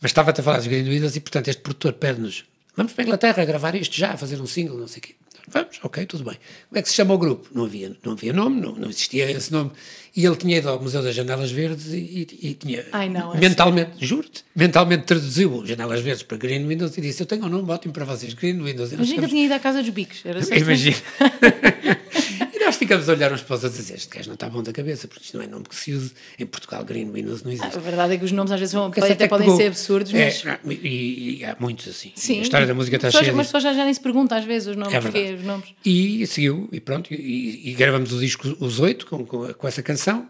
Mas 0.00 0.10
estava-te 0.10 0.40
a 0.40 0.44
falar 0.44 0.58
dos 0.58 0.66
Green 0.66 0.84
e, 0.86 1.20
portanto, 1.20 1.48
este 1.48 1.60
produtor 1.60 1.92
pede-nos 1.94 2.44
vamos 2.76 2.92
para 2.92 3.02
a 3.02 3.06
Inglaterra 3.06 3.44
gravar 3.44 3.74
isto 3.74 3.96
já, 3.96 4.16
fazer 4.16 4.40
um 4.40 4.46
single, 4.46 4.78
não 4.78 4.86
sei 4.86 4.98
o 4.98 5.02
quê. 5.02 5.14
Vamos, 5.50 5.80
ok, 5.82 6.06
tudo 6.06 6.24
bem. 6.24 6.36
Como 6.68 6.78
é 6.78 6.82
que 6.82 6.88
se 6.88 6.94
chama 6.94 7.14
o 7.14 7.18
grupo? 7.18 7.48
Não 7.52 7.64
havia, 7.64 7.96
não 8.04 8.12
havia 8.12 8.32
nome, 8.32 8.60
não, 8.60 8.72
não 8.72 8.88
existia 8.88 9.30
esse 9.30 9.52
nome. 9.52 9.70
E 10.14 10.24
ele 10.24 10.36
tinha 10.36 10.58
ido 10.58 10.68
ao 10.68 10.80
Museu 10.80 11.02
das 11.02 11.14
Janelas 11.14 11.50
Verdes 11.50 11.86
e, 11.86 11.96
e, 12.42 12.48
e 12.48 12.54
tinha 12.54 12.84
Ai, 12.92 13.08
não, 13.08 13.34
é 13.34 13.38
mentalmente, 13.38 13.92
assim. 13.96 14.06
juro-te, 14.06 14.44
mentalmente 14.54 15.04
traduziu 15.04 15.64
Janelas 15.64 16.00
Verdes 16.00 16.22
para 16.22 16.36
Green 16.36 16.66
Windows 16.66 16.96
e 16.96 17.00
disse: 17.00 17.22
Eu 17.22 17.26
tenho 17.26 17.44
um 17.44 17.48
nome 17.48 17.70
ótimo 17.70 17.92
para 17.92 18.04
vocês, 18.04 18.34
Green 18.34 18.62
Windows. 18.62 18.92
Imagina 18.92 19.06
ficamos... 19.06 19.24
que 19.26 19.30
tinha 19.30 19.44
ido 19.44 19.54
à 19.54 19.58
Casa 19.58 19.80
dos 19.80 19.90
Bicos. 19.90 20.22
Era 20.24 20.40
Imagina. 20.56 20.96
ficamos 22.78 23.08
a 23.08 23.12
olhar 23.12 23.32
uns 23.32 23.42
para 23.42 23.56
os 23.56 23.64
outros 23.64 23.80
e 23.80 23.82
dizer, 23.82 23.96
este 23.96 24.14
gajo 24.14 24.28
não 24.28 24.34
está 24.34 24.48
bom 24.48 24.62
da 24.62 24.72
cabeça, 24.72 25.06
porque 25.08 25.24
isto 25.24 25.36
não 25.36 25.44
é 25.44 25.46
nome 25.46 25.64
que 25.68 25.74
se 25.74 25.92
use. 25.92 26.12
Em 26.38 26.46
Portugal, 26.46 26.84
Green 26.84 27.10
Windows 27.10 27.42
não 27.42 27.50
existe. 27.50 27.74
Ah, 27.74 27.78
a 27.78 27.80
verdade 27.80 28.14
é 28.14 28.18
que 28.18 28.24
os 28.24 28.32
nomes 28.32 28.52
às 28.52 28.60
vezes 28.60 28.72
são, 28.72 28.86
até, 28.86 29.12
até 29.12 29.28
podem 29.28 29.54
ser 29.56 29.66
absurdos, 29.66 30.14
é, 30.14 30.24
mas... 30.24 30.46
É, 30.46 30.58
e, 30.66 31.40
e, 31.40 31.44
há 31.44 31.56
muitos 31.58 31.88
assim. 31.88 32.12
Sim. 32.14 32.38
A 32.38 32.42
história 32.42 32.66
da 32.66 32.74
música 32.74 32.96
está 32.96 33.10
cheia 33.10 33.32
Mas 33.32 33.40
as 33.40 33.46
pessoas 33.48 33.62
já, 33.64 33.74
já 33.74 33.84
nem 33.84 33.92
se 33.92 34.00
perguntam 34.00 34.38
às 34.38 34.44
vezes 34.44 34.68
os 34.68 34.76
nomes, 34.76 34.94
é 34.94 35.00
porque 35.00 35.34
os 35.34 35.44
nomes. 35.44 35.68
E 35.84 36.26
seguiu, 36.26 36.68
e 36.72 36.80
pronto, 36.80 37.12
e, 37.12 37.70
e 37.70 37.74
gravamos 37.74 38.12
o 38.12 38.18
disco 38.18 38.56
Os 38.60 38.78
Oito 38.80 39.06
com, 39.06 39.26
com, 39.26 39.52
com 39.52 39.68
essa 39.68 39.82
canção, 39.82 40.28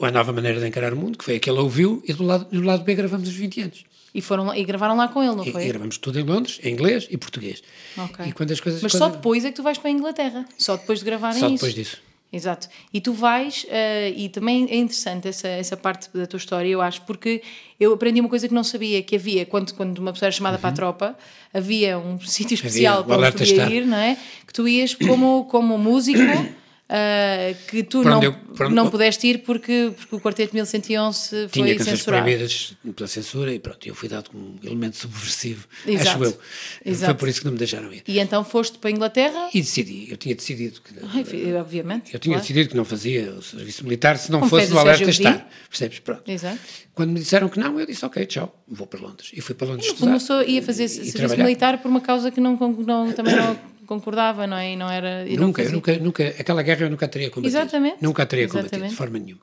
a 0.00 0.10
nova 0.10 0.32
maneira 0.32 0.60
de 0.60 0.66
encarar 0.66 0.92
o 0.92 0.96
mundo, 0.96 1.18
que 1.18 1.24
foi 1.24 1.36
a 1.36 1.40
que 1.40 1.50
ele 1.50 1.58
ouviu, 1.58 2.02
e 2.06 2.12
do 2.12 2.22
lado, 2.22 2.44
do 2.50 2.62
lado 2.62 2.84
B 2.84 2.94
gravamos 2.94 3.28
os 3.28 3.34
20 3.34 3.60
anos. 3.62 3.84
E, 4.14 4.20
foram, 4.20 4.54
e 4.54 4.62
gravaram 4.64 4.96
lá 4.96 5.08
com 5.08 5.22
ele, 5.22 5.34
não 5.34 5.44
foi? 5.44 5.64
E, 5.64 5.68
gravamos 5.68 5.96
tudo 5.96 6.20
em 6.20 6.22
Londres, 6.22 6.60
em 6.62 6.72
inglês 6.72 7.06
e 7.10 7.16
português. 7.16 7.62
Okay. 7.96 8.26
E 8.26 8.32
quando 8.32 8.50
as 8.50 8.60
coisas, 8.60 8.82
Mas 8.82 8.92
quando... 8.92 8.98
só 8.98 9.08
depois 9.08 9.44
é 9.44 9.50
que 9.50 9.56
tu 9.56 9.62
vais 9.62 9.78
para 9.78 9.88
a 9.88 9.92
Inglaterra? 9.92 10.44
Só 10.58 10.76
depois 10.76 10.98
de 10.98 11.04
gravarem 11.04 11.38
isso? 11.38 11.48
Só 11.48 11.54
depois 11.54 11.74
disso. 11.74 12.12
Exato. 12.32 12.66
E 12.94 12.98
tu 12.98 13.12
vais, 13.12 13.64
uh, 13.64 14.14
e 14.16 14.30
também 14.30 14.66
é 14.70 14.76
interessante 14.76 15.28
essa, 15.28 15.46
essa 15.46 15.76
parte 15.76 16.08
da 16.14 16.26
tua 16.26 16.38
história, 16.38 16.66
eu 16.66 16.80
acho, 16.80 17.02
porque 17.02 17.42
eu 17.78 17.92
aprendi 17.92 18.20
uma 18.20 18.28
coisa 18.28 18.48
que 18.48 18.54
não 18.54 18.64
sabia, 18.64 19.02
que 19.02 19.16
havia, 19.16 19.44
quando, 19.44 19.74
quando 19.74 19.98
uma 19.98 20.14
pessoa 20.14 20.28
era 20.28 20.32
chamada 20.32 20.56
uhum. 20.56 20.62
para 20.62 20.70
a 20.70 20.72
tropa, 20.72 21.18
havia 21.52 21.98
um 21.98 22.18
sítio 22.24 22.54
especial 22.54 23.00
havia, 23.00 23.16
para 23.16 23.28
onde 23.28 23.36
podia 23.36 23.68
ir, 23.68 23.86
não 23.86 23.98
é? 23.98 24.16
Que 24.46 24.52
tu 24.52 24.66
ias 24.66 24.94
como, 24.94 25.44
como 25.44 25.76
músico 25.76 26.20
uh, 26.92 27.56
que 27.66 27.82
tu 27.82 28.02
não, 28.02 28.22
eu, 28.22 28.36
não 28.70 28.90
pudeste 28.90 29.26
ir 29.26 29.38
porque, 29.38 29.92
porque 29.96 30.14
o 30.14 30.20
Quarteto 30.20 30.54
1111 30.54 31.28
foi 31.28 31.48
Tinha 31.48 31.76
canções 31.76 31.98
censurado. 31.98 32.24
proibidas 32.24 32.76
pela 32.94 33.08
censura 33.08 33.54
e 33.54 33.58
pronto, 33.58 33.88
eu 33.88 33.94
fui 33.94 34.08
dado 34.08 34.30
como 34.30 34.44
um 34.44 34.58
elemento 34.62 34.96
subversivo, 34.96 35.66
Exato. 35.86 36.08
acho 36.08 36.24
eu. 36.24 36.38
Exato. 36.84 37.12
Foi 37.12 37.14
por 37.14 37.28
isso 37.28 37.40
que 37.40 37.46
não 37.46 37.52
me 37.52 37.58
deixaram 37.58 37.92
ir. 37.92 38.02
E 38.06 38.18
então 38.18 38.44
foste 38.44 38.78
para 38.78 38.90
a 38.90 38.92
Inglaterra? 38.92 39.48
E 39.52 39.60
decidi, 39.60 40.10
eu 40.10 40.16
tinha 40.16 40.34
decidido 40.34 40.80
que... 40.80 40.94
Ai, 41.02 41.54
obviamente. 41.54 42.12
Eu 42.12 42.20
tinha 42.20 42.34
claro. 42.34 42.42
decidido 42.42 42.68
que 42.68 42.76
não 42.76 42.84
fazia 42.84 43.32
o 43.32 43.42
serviço 43.42 43.84
militar 43.84 44.18
se 44.18 44.30
não 44.30 44.40
como 44.40 44.50
fosse 44.50 44.70
no 44.70 44.78
alerta 44.78 45.08
estar, 45.08 45.48
percebes? 45.68 45.98
Pronto. 46.00 46.28
Exato. 46.28 46.58
Quando 46.94 47.10
me 47.10 47.20
disseram 47.20 47.48
que 47.48 47.58
não, 47.58 47.80
eu 47.80 47.86
disse 47.86 48.04
ok, 48.04 48.26
tchau, 48.26 48.62
vou 48.68 48.86
para 48.86 49.00
Londres. 49.00 49.30
E 49.32 49.40
fui 49.40 49.54
para 49.54 49.68
Londres 49.68 49.86
e, 49.86 49.88
estudar. 49.92 50.06
Começou, 50.08 50.42
ia 50.42 50.62
fazer 50.62 50.84
e, 50.84 50.88
serviço 50.88 51.16
trabalhar. 51.16 51.44
militar 51.44 51.78
por 51.78 51.88
uma 51.88 52.00
causa 52.00 52.30
que 52.30 52.40
não, 52.40 52.56
não 52.56 53.12
também 53.12 53.34
não 53.34 53.71
concordava, 53.86 54.46
não 54.46 54.56
é? 54.56 54.72
E 54.72 54.76
não 54.76 54.90
era. 54.90 55.26
E 55.26 55.36
nunca, 55.36 55.64
não 55.64 55.72
nunca, 55.72 55.98
nunca, 55.98 56.28
aquela 56.28 56.62
guerra 56.62 56.86
eu 56.86 56.90
nunca 56.90 57.08
teria 57.08 57.30
combatido. 57.30 57.58
Exatamente. 57.58 57.96
Nunca 58.00 58.26
teria 58.26 58.44
Exatamente. 58.44 58.70
combatido, 58.70 58.90
de 58.90 58.96
forma 58.96 59.18
nenhuma. 59.18 59.42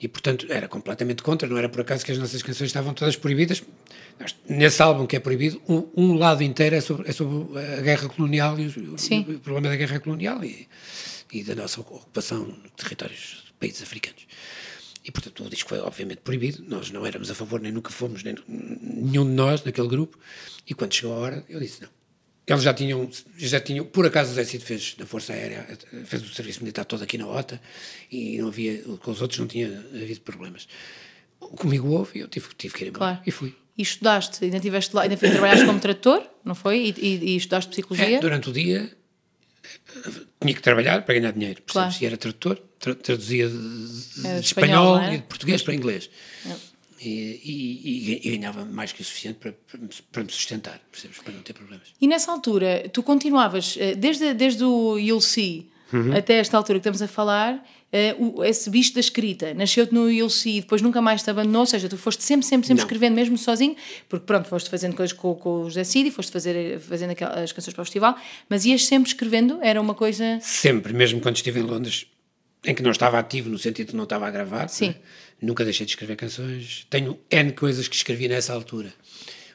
E, 0.00 0.06
portanto, 0.06 0.46
era 0.48 0.68
completamente 0.68 1.22
contra, 1.22 1.48
não 1.48 1.58
era 1.58 1.68
por 1.68 1.80
acaso 1.80 2.04
que 2.04 2.12
as 2.12 2.18
nossas 2.18 2.42
canções 2.42 2.68
estavam 2.68 2.94
todas 2.94 3.16
proibidas. 3.16 3.62
Nesse 4.48 4.82
álbum 4.82 5.06
que 5.06 5.16
é 5.16 5.20
proibido, 5.20 5.60
um, 5.68 5.88
um 5.96 6.14
lado 6.14 6.42
inteiro 6.42 6.76
é 6.76 6.80
sobre, 6.80 7.08
é 7.08 7.12
sobre, 7.12 7.58
a 7.58 7.80
guerra 7.80 8.08
colonial 8.08 8.58
e 8.58 8.66
o, 8.66 8.94
o, 8.94 9.38
problema 9.40 9.68
da 9.68 9.76
guerra 9.76 10.00
colonial 10.00 10.44
e, 10.44 10.68
e 11.32 11.42
da 11.42 11.54
nossa 11.54 11.80
ocupação 11.80 12.44
de 12.46 12.70
territórios 12.76 13.44
de 13.46 13.52
países 13.54 13.82
africanos. 13.82 14.26
E, 15.04 15.10
portanto, 15.10 15.44
o 15.44 15.48
disco 15.48 15.70
foi 15.70 15.78
obviamente 15.80 16.18
proibido. 16.18 16.62
Nós 16.68 16.90
não 16.90 17.06
éramos 17.06 17.30
a 17.30 17.34
favor, 17.34 17.60
nem 17.60 17.72
nunca 17.72 17.90
fomos, 17.90 18.22
nem 18.22 18.36
nenhum 18.46 19.24
de 19.24 19.32
nós 19.32 19.64
naquele 19.64 19.88
grupo. 19.88 20.18
E 20.68 20.74
quando 20.74 20.94
chegou 20.94 21.14
a 21.14 21.18
hora, 21.18 21.44
eu 21.48 21.58
disse: 21.58 21.82
não, 21.82 21.88
eles 22.52 22.62
já 22.62 22.72
tinham, 22.72 23.10
já 23.36 23.60
tinham, 23.60 23.84
por 23.84 24.06
acaso 24.06 24.38
o 24.38 24.44
Cid 24.44 24.64
fez 24.64 24.96
na 24.98 25.04
Força 25.04 25.34
Aérea, 25.34 25.66
fez 26.06 26.22
o 26.22 26.34
serviço 26.34 26.60
militar 26.60 26.84
todo 26.84 27.02
aqui 27.02 27.18
na 27.18 27.26
OTA 27.26 27.60
e 28.10 28.38
não 28.38 28.48
havia, 28.48 28.82
com 29.02 29.10
os 29.10 29.20
outros 29.20 29.38
não 29.38 29.46
tinha 29.46 29.68
havido 29.94 30.20
problemas. 30.22 30.66
Comigo 31.38 31.88
houve 31.88 32.18
e 32.18 32.22
eu 32.22 32.28
tive, 32.28 32.48
tive 32.56 32.74
que 32.74 32.84
ir 32.84 32.88
embora. 32.88 33.12
Claro. 33.12 33.22
E 33.26 33.30
fui. 33.30 33.54
E 33.76 33.82
estudaste, 33.82 34.44
ainda 34.44 34.58
tiveste 34.58 34.96
lá, 34.96 35.02
ainda 35.02 35.16
trabalhaste 35.16 35.66
como 35.66 35.78
tradutor, 35.78 36.26
não 36.42 36.54
foi? 36.54 36.86
E, 36.86 36.94
e, 36.98 37.32
e 37.32 37.36
estudaste 37.36 37.70
psicologia? 37.70 38.16
É, 38.16 38.20
durante 38.20 38.48
o 38.48 38.52
dia 38.52 38.90
tinha 40.40 40.54
que 40.54 40.62
trabalhar 40.62 41.02
para 41.02 41.18
ganhar 41.18 41.32
dinheiro. 41.32 41.62
Claro. 41.66 41.92
Se 41.92 42.06
era 42.06 42.16
tradutor, 42.16 42.58
tra 42.78 42.94
traduzia 42.94 43.46
de, 43.46 43.56
de, 43.56 44.22
de 44.22 44.40
espanhol, 44.40 44.96
espanhol 44.96 44.98
é? 45.00 45.14
e 45.14 45.16
de 45.18 45.24
português 45.24 45.62
para 45.62 45.74
inglês. 45.74 46.08
É 46.46 46.67
e, 47.00 47.40
e, 47.44 48.28
e, 48.28 48.36
ganhava 48.36 48.64
mais 48.64 48.92
que 48.92 49.02
o 49.02 49.04
suficiente 49.04 49.38
para, 49.38 49.54
para, 50.12 50.24
me 50.24 50.32
sustentar, 50.32 50.80
percebes? 50.90 51.18
Para 51.18 51.32
não 51.32 51.42
ter 51.42 51.52
problemas. 51.52 51.88
E 52.00 52.06
nessa 52.06 52.32
altura, 52.32 52.88
tu 52.92 53.02
continuavas, 53.02 53.76
eh, 53.78 53.94
desde, 53.94 54.34
desde 54.34 54.64
o 54.64 54.98
You'll 54.98 55.20
See 55.20 55.70
uhum. 55.92 56.16
até 56.16 56.34
esta 56.34 56.56
altura 56.56 56.78
que 56.78 56.88
estamos 56.88 57.00
a 57.02 57.08
falar, 57.08 57.54
uh, 57.54 58.44
esse 58.44 58.68
bicho 58.68 58.94
da 58.94 59.00
escrita 59.00 59.54
nasceu-te 59.54 59.94
no 59.94 60.10
You'll 60.10 60.30
See 60.30 60.58
e 60.58 60.60
depois 60.60 60.82
nunca 60.82 61.00
mais 61.00 61.22
te 61.22 61.30
abandonou, 61.30 61.60
ou 61.60 61.66
seja, 61.66 61.88
tu 61.88 61.96
foste 61.96 62.22
sempre, 62.22 62.46
sempre, 62.46 62.66
sempre 62.66 62.82
não. 62.82 62.86
escrevendo, 62.86 63.14
mesmo 63.14 63.38
sozinho, 63.38 63.76
porque 64.08 64.26
pronto, 64.26 64.48
foste 64.48 64.68
fazendo 64.68 64.96
coisas 64.96 65.16
com, 65.16 65.34
com 65.34 65.62
o 65.62 65.64
José 65.64 65.84
Cid, 65.84 66.10
foste 66.10 66.32
fazer, 66.32 66.80
fazendo 66.80 67.10
aquelas, 67.10 67.38
as 67.38 67.52
canções 67.52 67.74
para 67.74 67.82
o 67.82 67.84
festival, 67.84 68.16
mas 68.48 68.64
ias 68.64 68.84
sempre 68.86 69.08
escrevendo? 69.08 69.58
Era 69.62 69.80
uma 69.80 69.94
coisa. 69.94 70.38
Sempre, 70.40 70.92
mesmo 70.92 71.20
quando 71.20 71.36
estive 71.36 71.60
em 71.60 71.64
Londres, 71.64 72.06
em 72.64 72.74
que 72.74 72.82
não 72.82 72.90
estava 72.90 73.18
ativo 73.18 73.48
no 73.48 73.58
sentido 73.58 73.90
de 73.90 73.96
não 73.96 74.04
estava 74.04 74.26
a 74.26 74.30
gravar. 74.30 74.68
Sim. 74.68 74.88
Né? 74.88 74.94
Nunca 75.40 75.64
deixei 75.64 75.86
de 75.86 75.92
escrever 75.92 76.16
canções. 76.16 76.86
Tenho 76.90 77.18
N 77.30 77.52
coisas 77.52 77.86
que 77.86 77.94
escrevi 77.94 78.28
nessa 78.28 78.52
altura. 78.52 78.92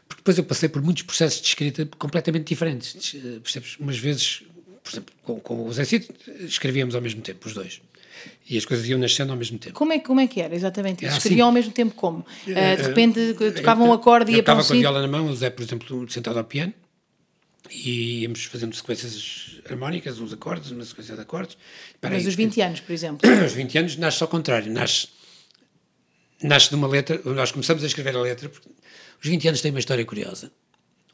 Porque 0.07 0.21
depois 0.21 0.37
eu 0.37 0.43
passei 0.43 0.69
por 0.69 0.81
muitos 0.81 1.03
processos 1.03 1.41
de 1.41 1.47
escrita 1.47 1.85
completamente 1.97 2.45
diferentes. 2.45 3.15
Eh, 3.15 3.39
percebes? 3.39 3.77
Umas 3.77 3.97
vezes, 3.97 4.43
por 4.83 4.91
exemplo, 4.91 5.15
com, 5.23 5.39
com 5.39 5.65
o 5.65 5.73
Zé 5.73 5.83
Cid, 5.83 6.07
escrevíamos 6.41 6.95
ao 6.95 7.01
mesmo 7.01 7.21
tempo, 7.21 7.47
os 7.47 7.53
dois. 7.53 7.81
E 8.49 8.57
as 8.57 8.63
coisas 8.63 8.87
iam 8.87 8.99
nascendo 8.99 9.31
ao 9.31 9.37
mesmo 9.37 9.57
tempo. 9.57 9.75
Como 9.75 9.91
é, 9.91 9.99
como 9.99 10.19
é 10.21 10.27
que 10.27 10.39
era, 10.39 10.55
exatamente? 10.55 11.03
Era 11.03 11.17
Escreviam 11.17 11.47
assim. 11.47 11.49
ao 11.49 11.51
mesmo 11.51 11.73
tempo 11.73 11.95
como? 11.95 12.19
Uh, 12.19 12.77
de 12.77 12.83
repente 12.83 13.33
tocavam 13.55 13.89
um 13.89 13.93
acorde 13.93 14.31
e 14.31 14.35
ia 14.35 14.43
para 14.43 14.53
um 14.53 14.57
Eu 14.57 14.61
estava 14.61 14.81
com 14.81 14.87
a 14.87 14.91
viola 14.91 15.01
na 15.01 15.07
mão, 15.07 15.29
o 15.29 15.35
Zé, 15.35 15.49
por 15.49 15.63
exemplo, 15.63 16.09
sentado 16.09 16.37
ao 16.37 16.45
piano, 16.45 16.73
e 17.69 18.21
íamos 18.21 18.45
fazendo 18.45 18.75
sequências 18.75 19.59
harmónicas, 19.69 20.19
uns 20.19 20.31
acordes, 20.31 20.71
uma 20.71 20.85
sequência 20.85 21.15
de 21.15 21.21
acordes. 21.21 21.57
Mas 22.01 22.25
os 22.25 22.35
20 22.35 22.61
anos, 22.61 22.79
por 22.79 22.93
exemplo? 22.93 23.29
Os 23.45 23.53
20 23.53 23.77
anos 23.77 23.97
nasce 23.97 24.21
ao 24.21 24.29
contrário, 24.29 24.71
nasce 24.71 25.07
nasce 26.41 26.69
de 26.69 26.75
uma 26.75 26.87
letra, 26.87 27.21
nós 27.25 27.51
começamos 27.51 27.83
a 27.83 27.87
escrever 27.87 28.15
a 28.15 28.21
letra, 28.21 28.49
porque 28.49 28.69
os 29.21 29.27
20 29.27 29.47
anos 29.47 29.61
têm 29.61 29.71
uma 29.71 29.79
história 29.79 30.05
curiosa. 30.05 30.51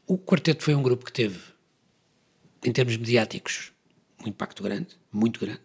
O 0.06 0.18
quarteto 0.18 0.64
foi 0.64 0.74
um 0.74 0.82
grupo 0.82 1.04
que 1.04 1.12
teve, 1.12 1.38
em 2.64 2.72
termos 2.72 2.96
mediáticos, 2.96 3.72
um 4.24 4.28
impacto 4.28 4.62
grande, 4.62 4.88
muito 5.12 5.40
grande. 5.40 5.60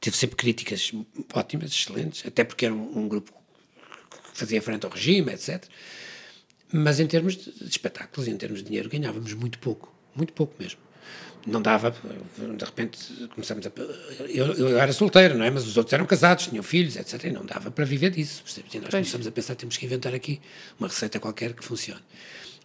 Teve 0.00 0.16
sempre 0.16 0.36
críticas 0.36 0.92
ótimas, 1.34 1.70
excelentes, 1.70 2.24
até 2.26 2.44
porque 2.44 2.66
era 2.66 2.74
um, 2.74 3.00
um 3.00 3.08
grupo 3.08 3.32
que 4.32 4.38
fazia 4.38 4.62
frente 4.62 4.84
ao 4.84 4.92
regime, 4.92 5.32
etc. 5.32 5.64
Mas 6.72 7.00
em 7.00 7.06
termos 7.06 7.36
de, 7.36 7.64
espetáculos, 7.64 8.28
em 8.28 8.36
termos 8.36 8.60
de 8.60 8.66
dinheiro, 8.66 8.88
ganhávamos 8.88 9.32
muito 9.34 9.58
pouco, 9.58 9.94
muito 10.14 10.32
pouco 10.32 10.54
mesmo 10.58 10.85
não 11.46 11.62
dava, 11.62 11.94
de 12.38 12.64
repente 12.64 12.98
começamos 13.28 13.66
a. 13.66 13.72
Eu, 14.28 14.52
eu, 14.54 14.78
era 14.78 14.92
solteiro, 14.92 15.38
não 15.38 15.44
é? 15.44 15.50
Mas 15.50 15.66
os 15.66 15.76
outros 15.76 15.92
eram 15.92 16.04
casados, 16.04 16.48
tinham 16.48 16.62
filhos, 16.62 16.96
etc. 16.96 17.24
E 17.24 17.30
não 17.30 17.46
dava 17.46 17.70
para 17.70 17.84
viver 17.84 18.10
disso. 18.10 18.42
E 18.46 18.78
nós 18.78 18.88
pois. 18.90 18.90
começamos 18.90 19.26
a 19.26 19.30
pensar: 19.30 19.54
temos 19.54 19.76
que 19.76 19.86
inventar 19.86 20.12
aqui 20.12 20.40
uma 20.78 20.88
receita 20.88 21.20
qualquer 21.20 21.52
que 21.52 21.64
funcione. 21.64 22.00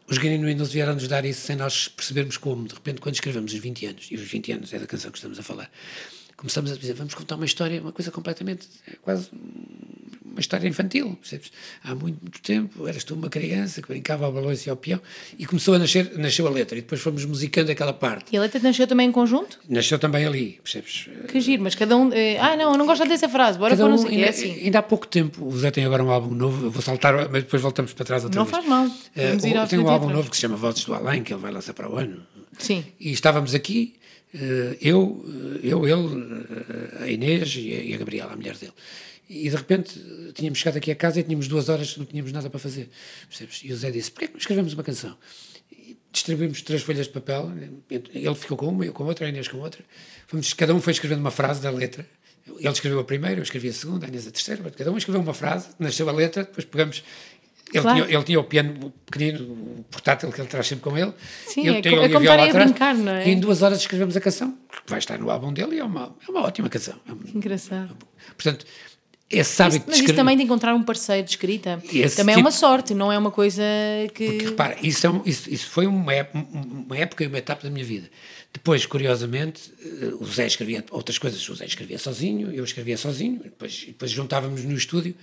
Os 0.07 0.17
Green 0.17 0.43
Windows 0.43 0.73
vieram 0.73 0.95
nos 0.95 1.07
dar 1.07 1.23
isso 1.25 1.41
sem 1.41 1.55
nós 1.55 1.87
percebermos 1.87 2.37
como. 2.37 2.67
De 2.67 2.73
repente, 2.73 2.99
quando 2.99 3.15
escrevemos 3.15 3.53
os 3.53 3.59
20 3.59 3.85
anos, 3.85 4.07
e 4.09 4.15
os 4.15 4.21
20 4.21 4.51
anos 4.53 4.73
é 4.73 4.79
da 4.79 4.87
canção 4.87 5.11
que 5.11 5.17
estamos 5.17 5.37
a 5.37 5.43
falar, 5.43 5.71
começamos 6.35 6.71
a 6.71 6.75
dizer: 6.75 6.93
vamos 6.93 7.13
contar 7.13 7.35
uma 7.35 7.45
história, 7.45 7.79
uma 7.79 7.91
coisa 7.91 8.09
completamente. 8.09 8.67
É 8.87 8.95
quase 9.01 9.29
uma 10.31 10.39
história 10.39 10.67
infantil, 10.67 11.17
percebes? 11.19 11.51
Há 11.83 11.93
muito, 11.93 12.19
muito 12.21 12.41
tempo, 12.41 12.87
eras 12.87 13.03
tu 13.03 13.13
uma 13.15 13.29
criança 13.29 13.81
que 13.81 13.87
brincava 13.87 14.25
ao 14.25 14.31
balão 14.31 14.51
e 14.53 14.69
ao 14.69 14.75
peão 14.75 14.99
e 15.37 15.45
começou 15.45 15.75
a 15.75 15.79
nascer, 15.79 16.17
nasceu 16.17 16.47
a 16.47 16.49
letra 16.49 16.77
e 16.77 16.81
depois 16.81 17.01
fomos 17.01 17.25
musicando 17.25 17.71
aquela 17.71 17.93
parte. 17.93 18.33
E 18.33 18.37
a 18.37 18.41
letra 18.41 18.59
nasceu 18.61 18.87
também 18.87 19.09
em 19.09 19.11
conjunto? 19.11 19.59
Nasceu 19.67 19.99
também 19.99 20.25
ali, 20.25 20.59
percebes? 20.63 21.09
Que 21.27 21.39
giro, 21.39 21.63
mas 21.63 21.75
cada 21.75 21.95
um... 21.97 22.11
Eh, 22.13 22.37
ah, 22.39 22.55
não, 22.55 22.71
eu 22.71 22.77
não 22.77 22.85
gosto 22.85 23.05
dessa 23.05 23.27
frase, 23.27 23.59
bora 23.59 23.75
cada 23.75 23.85
um, 23.85 23.95
não 23.95 24.07
ainda, 24.07 24.25
é 24.25 24.29
assim. 24.29 24.53
Ainda 24.63 24.79
há 24.79 24.83
pouco 24.83 25.07
tempo, 25.07 25.45
o 25.45 25.57
Zé 25.57 25.69
tem 25.69 25.85
agora 25.85 26.03
um 26.03 26.09
álbum 26.09 26.33
novo, 26.33 26.65
eu 26.65 26.71
vou 26.71 26.81
saltar, 26.81 27.13
mas 27.29 27.43
depois 27.43 27.61
voltamos 27.61 27.93
para 27.93 28.05
trás 28.05 28.23
outra 28.23 28.39
não 28.39 28.45
vez. 28.45 28.55
Não 28.55 28.63
faz 28.63 28.69
mal, 28.69 28.97
eh, 29.15 29.27
vamos 29.27 29.43
uh, 29.43 29.47
ir 29.47 29.57
ao 29.57 29.67
Tem 29.67 29.79
um 29.79 29.89
álbum 29.89 30.09
novo 30.09 30.29
que 30.29 30.35
se 30.35 30.41
chama 30.41 30.55
Vozes 30.55 30.85
do 30.85 30.93
Além, 30.93 31.23
que 31.23 31.33
ele 31.33 31.41
vai 31.41 31.51
lançar 31.51 31.73
para 31.73 31.89
o 31.89 31.97
ano. 31.97 32.25
Sim. 32.57 32.85
E 32.99 33.11
estávamos 33.11 33.53
aqui, 33.53 33.95
uh, 34.33 34.39
eu, 34.81 35.25
eu, 35.61 35.87
ele, 35.87 36.45
a 37.01 37.07
Inês 37.07 37.53
e 37.57 37.93
a 37.93 37.97
Gabriela, 37.97 38.33
a 38.33 38.35
mulher 38.35 38.55
dele 38.55 38.73
e 39.31 39.49
de 39.49 39.55
repente 39.55 39.97
tínhamos 40.33 40.59
chegado 40.59 40.75
aqui 40.75 40.91
a 40.91 40.95
casa 40.95 41.21
e 41.21 41.23
tínhamos 41.23 41.47
duas 41.47 41.69
horas, 41.69 41.95
não 41.95 42.05
tínhamos 42.05 42.33
nada 42.33 42.49
para 42.49 42.59
fazer. 42.59 42.89
Percebes? 43.29 43.61
E 43.63 43.71
o 43.71 43.77
Zé 43.77 43.89
disse: 43.89 44.11
porquê 44.11 44.27
que 44.27 44.33
não 44.33 44.39
escrevemos 44.39 44.73
uma 44.73 44.83
canção? 44.83 45.17
E 45.71 45.97
distribuímos 46.11 46.61
três 46.61 46.81
folhas 46.81 47.07
de 47.07 47.13
papel, 47.13 47.49
ele 47.89 48.35
ficou 48.35 48.57
com 48.57 48.67
uma, 48.67 48.85
eu 48.85 48.91
com 48.91 49.05
outra, 49.05 49.25
a 49.25 49.29
Inês 49.29 49.47
com 49.47 49.59
outra. 49.59 49.85
Fomos, 50.27 50.53
cada 50.53 50.75
um 50.75 50.81
foi 50.81 50.91
escrevendo 50.91 51.21
uma 51.21 51.31
frase 51.31 51.61
da 51.61 51.71
letra. 51.71 52.05
Ele 52.45 52.67
escreveu 52.67 52.99
a 52.99 53.05
primeira, 53.05 53.39
eu 53.39 53.43
escrevi 53.43 53.69
a 53.69 53.73
segunda, 53.73 54.05
a 54.05 54.09
Inês 54.09 54.27
a 54.27 54.31
terceira, 54.31 54.69
cada 54.69 54.91
um 54.91 54.97
escreveu 54.97 55.21
uma 55.21 55.33
frase, 55.33 55.69
nasceu 55.79 56.09
a 56.09 56.11
letra, 56.11 56.43
depois 56.43 56.65
pegamos 56.65 57.01
ele, 57.73 57.81
claro. 57.83 58.03
tinha, 58.03 58.15
ele 58.15 58.23
tinha 58.25 58.39
o 58.39 58.43
piano 58.43 58.93
pequenino, 59.05 59.43
o 59.79 59.85
portátil 59.89 60.29
que 60.29 60.41
ele 60.41 60.47
traz 60.47 60.67
sempre 60.67 60.83
com 60.83 60.97
ele. 60.97 61.13
Sim, 61.47 61.67
eu 61.67 61.75
é, 61.75 61.81
tenho 61.81 62.01
é 62.01 62.09
como 62.09 62.25
estarem 62.25 62.49
a 62.49 62.53
brincar, 62.53 62.95
não 62.95 63.13
é? 63.13 63.27
E 63.27 63.31
em 63.31 63.39
duas 63.39 63.61
horas 63.61 63.79
escrevemos 63.79 64.17
a 64.17 64.19
canção, 64.19 64.57
que 64.69 64.89
vai 64.89 64.99
estar 64.99 65.17
no 65.17 65.29
álbum 65.31 65.53
dele 65.53 65.77
e 65.77 65.79
é 65.79 65.83
uma, 65.83 66.13
é 66.27 66.31
uma 66.31 66.41
ótima 66.41 66.67
canção. 66.67 66.99
É 67.07 67.13
uma, 67.13 67.23
Engraçado. 67.33 67.95
portanto, 68.35 68.65
esse 69.31 69.61
hábito 69.61 69.79
isso, 69.79 69.85
Mas 69.87 69.99
isso 69.99 70.15
também 70.15 70.37
de 70.37 70.43
encontrar 70.43 70.73
um 70.75 70.83
parceiro 70.83 71.23
de 71.23 71.31
escrita 71.31 71.81
Esse 71.91 72.17
também 72.17 72.35
tipo, 72.35 72.47
é 72.47 72.49
uma 72.49 72.51
sorte, 72.51 72.93
não 72.93 73.11
é 73.11 73.17
uma 73.17 73.31
coisa 73.31 73.63
que. 74.13 74.25
Porque 74.25 74.45
repara, 74.45 74.77
isso, 74.83 75.07
é 75.07 75.09
um, 75.09 75.21
isso, 75.25 75.49
isso 75.49 75.67
foi 75.69 75.87
uma 75.87 76.13
época, 76.13 76.45
uma 76.53 76.97
época 76.97 77.23
e 77.23 77.27
uma 77.27 77.37
etapa 77.37 77.63
da 77.63 77.69
minha 77.69 77.85
vida. 77.85 78.09
Depois, 78.53 78.85
curiosamente, 78.85 79.71
eh, 79.81 80.13
o 80.19 80.25
Zé 80.25 80.45
escrevia 80.45 80.83
outras 80.91 81.17
coisas, 81.17 81.47
o 81.47 81.55
Zé 81.55 81.65
escrevia 81.65 81.97
sozinho, 81.97 82.51
eu 82.51 82.63
escrevia 82.63 82.97
sozinho, 82.97 83.39
depois, 83.41 83.85
depois 83.87 84.11
juntávamos 84.11 84.63
no 84.65 84.75
estúdio 84.75 85.15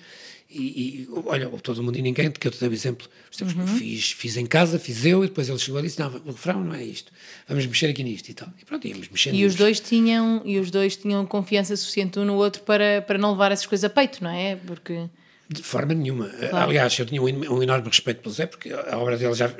e, 0.50 0.62
e, 1.02 1.08
olha, 1.26 1.46
todo 1.62 1.82
mundo 1.82 1.98
e 1.98 2.02
ninguém, 2.02 2.30
porque 2.30 2.48
eu 2.48 2.50
te 2.50 2.58
dei 2.58 2.70
o 2.70 2.72
exemplo. 2.72 3.06
Uhum. 3.42 3.66
Fiz, 3.66 4.12
fiz 4.12 4.36
em 4.38 4.46
casa, 4.46 4.78
fiz 4.78 5.04
eu, 5.04 5.22
e 5.22 5.28
depois 5.28 5.46
ele 5.46 5.58
chegou 5.58 5.78
e 5.80 5.82
disse: 5.82 6.00
Não, 6.00 6.08
o 6.24 6.30
refrão 6.30 6.64
não 6.64 6.74
é 6.74 6.82
isto, 6.82 7.12
vamos 7.46 7.66
mexer 7.66 7.88
aqui 7.88 8.02
nisto 8.02 8.30
e 8.30 8.34
tal. 8.34 8.48
E 8.58 8.64
pronto, 8.64 8.86
íamos 8.88 9.08
mexendo. 9.10 9.34
E 9.34 9.44
os 9.44 9.54
dois 9.54 9.78
tinham, 9.78 10.40
e 10.46 10.58
os 10.58 10.70
dois 10.70 10.96
tinham 10.96 11.26
confiança 11.26 11.76
suficiente 11.76 12.18
um 12.18 12.24
no 12.24 12.36
outro 12.36 12.62
para, 12.62 13.02
para 13.02 13.18
não 13.18 13.32
levar 13.32 13.52
essas 13.52 13.66
coisas 13.66 13.84
a 13.84 13.90
peito, 13.90 14.24
não 14.24 14.30
é? 14.30 14.56
Porque. 14.56 15.10
De 15.50 15.62
forma 15.62 15.92
nenhuma. 15.92 16.28
Claro. 16.28 16.70
Aliás, 16.70 16.98
eu 16.98 17.04
tinha 17.04 17.20
um, 17.20 17.26
um, 17.26 17.62
enorme 17.62 17.86
respeito 17.86 18.22
pelo 18.22 18.34
Zé, 18.34 18.46
porque 18.46 18.70
a 18.70 18.96
obra 18.98 19.18
dele 19.18 19.34
já. 19.34 19.50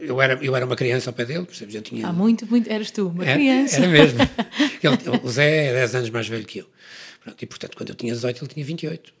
Eu 0.00 0.20
era, 0.20 0.42
eu 0.42 0.56
era 0.56 0.64
uma 0.64 0.76
criança 0.76 1.10
ao 1.10 1.14
pé 1.14 1.26
dele, 1.26 1.44
percebes? 1.44 1.74
Eu 1.74 1.82
tinha. 1.82 2.06
Há 2.06 2.12
muito, 2.12 2.46
muito. 2.46 2.70
Eras 2.70 2.90
tu, 2.90 3.08
uma 3.08 3.24
criança. 3.24 3.76
Era 3.76 3.88
mesmo. 3.88 4.18
ele, 4.82 5.20
o 5.22 5.28
Zé 5.28 5.66
é 5.66 5.72
10 5.74 5.94
anos 5.94 6.10
mais 6.10 6.26
velho 6.26 6.46
que 6.46 6.60
eu. 6.60 6.66
Pronto, 7.22 7.42
e 7.42 7.46
portanto, 7.46 7.76
quando 7.76 7.90
eu 7.90 7.94
tinha 7.94 8.14
18, 8.14 8.44
ele 8.44 8.54
tinha 8.54 8.64
28 8.64 9.17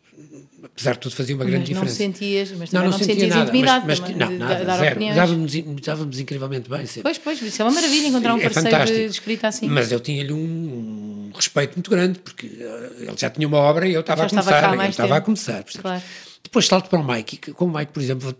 apesar 0.64 0.92
de 0.92 0.98
tudo 0.98 1.14
fazia 1.14 1.34
uma 1.34 1.44
grande 1.44 1.60
mas 1.60 1.68
diferença. 1.68 1.90
Não 1.90 2.12
sentias, 2.12 2.52
mas 2.52 2.72
não, 2.72 2.82
não, 2.82 2.90
não 2.90 2.98
sentias 2.98 3.28
nada, 3.28 3.42
intimidade 3.42 3.86
mas, 3.86 4.00
mas, 4.00 4.16
não, 4.16 4.30
nada, 4.30 4.64
dar 4.64 4.78
zero. 4.78 5.00
Dávamos, 5.14 5.52
dávamos 5.82 6.20
incrivelmente 6.20 6.68
bem 6.68 6.86
sempre. 6.86 7.02
Pois, 7.02 7.18
pois, 7.18 7.42
isso 7.42 7.62
é 7.62 7.64
uma 7.64 7.72
maravilha 7.72 8.08
encontrar 8.08 8.34
um 8.34 8.38
é 8.38 8.42
parceiro 8.42 8.70
fantástico. 8.70 8.98
de 8.98 9.06
escrita 9.06 9.48
assim. 9.48 9.68
Mas 9.68 9.92
eu 9.92 10.00
tinha-lhe 10.00 10.32
um, 10.32 10.36
um, 10.38 11.30
respeito 11.34 11.74
muito 11.76 11.90
grande, 11.90 12.18
porque 12.18 12.46
uh, 12.46 13.02
ele 13.02 13.16
já 13.16 13.30
tinha 13.30 13.46
uma 13.46 13.58
obra 13.58 13.86
e 13.86 13.94
eu 13.94 14.00
estava 14.00 14.24
a 14.24 14.28
começar. 14.28 14.74
Eu 14.74 14.90
estava 14.90 15.16
a 15.16 15.20
começar. 15.20 15.64
Claro. 15.64 16.02
Depois 16.42 16.66
salto 16.66 16.88
para 16.88 17.00
o 17.00 17.06
Mike, 17.06 17.36
que, 17.36 17.52
com 17.52 17.66
o 17.66 17.72
Mike, 17.72 17.92
por 17.92 18.02
exemplo, 18.02 18.34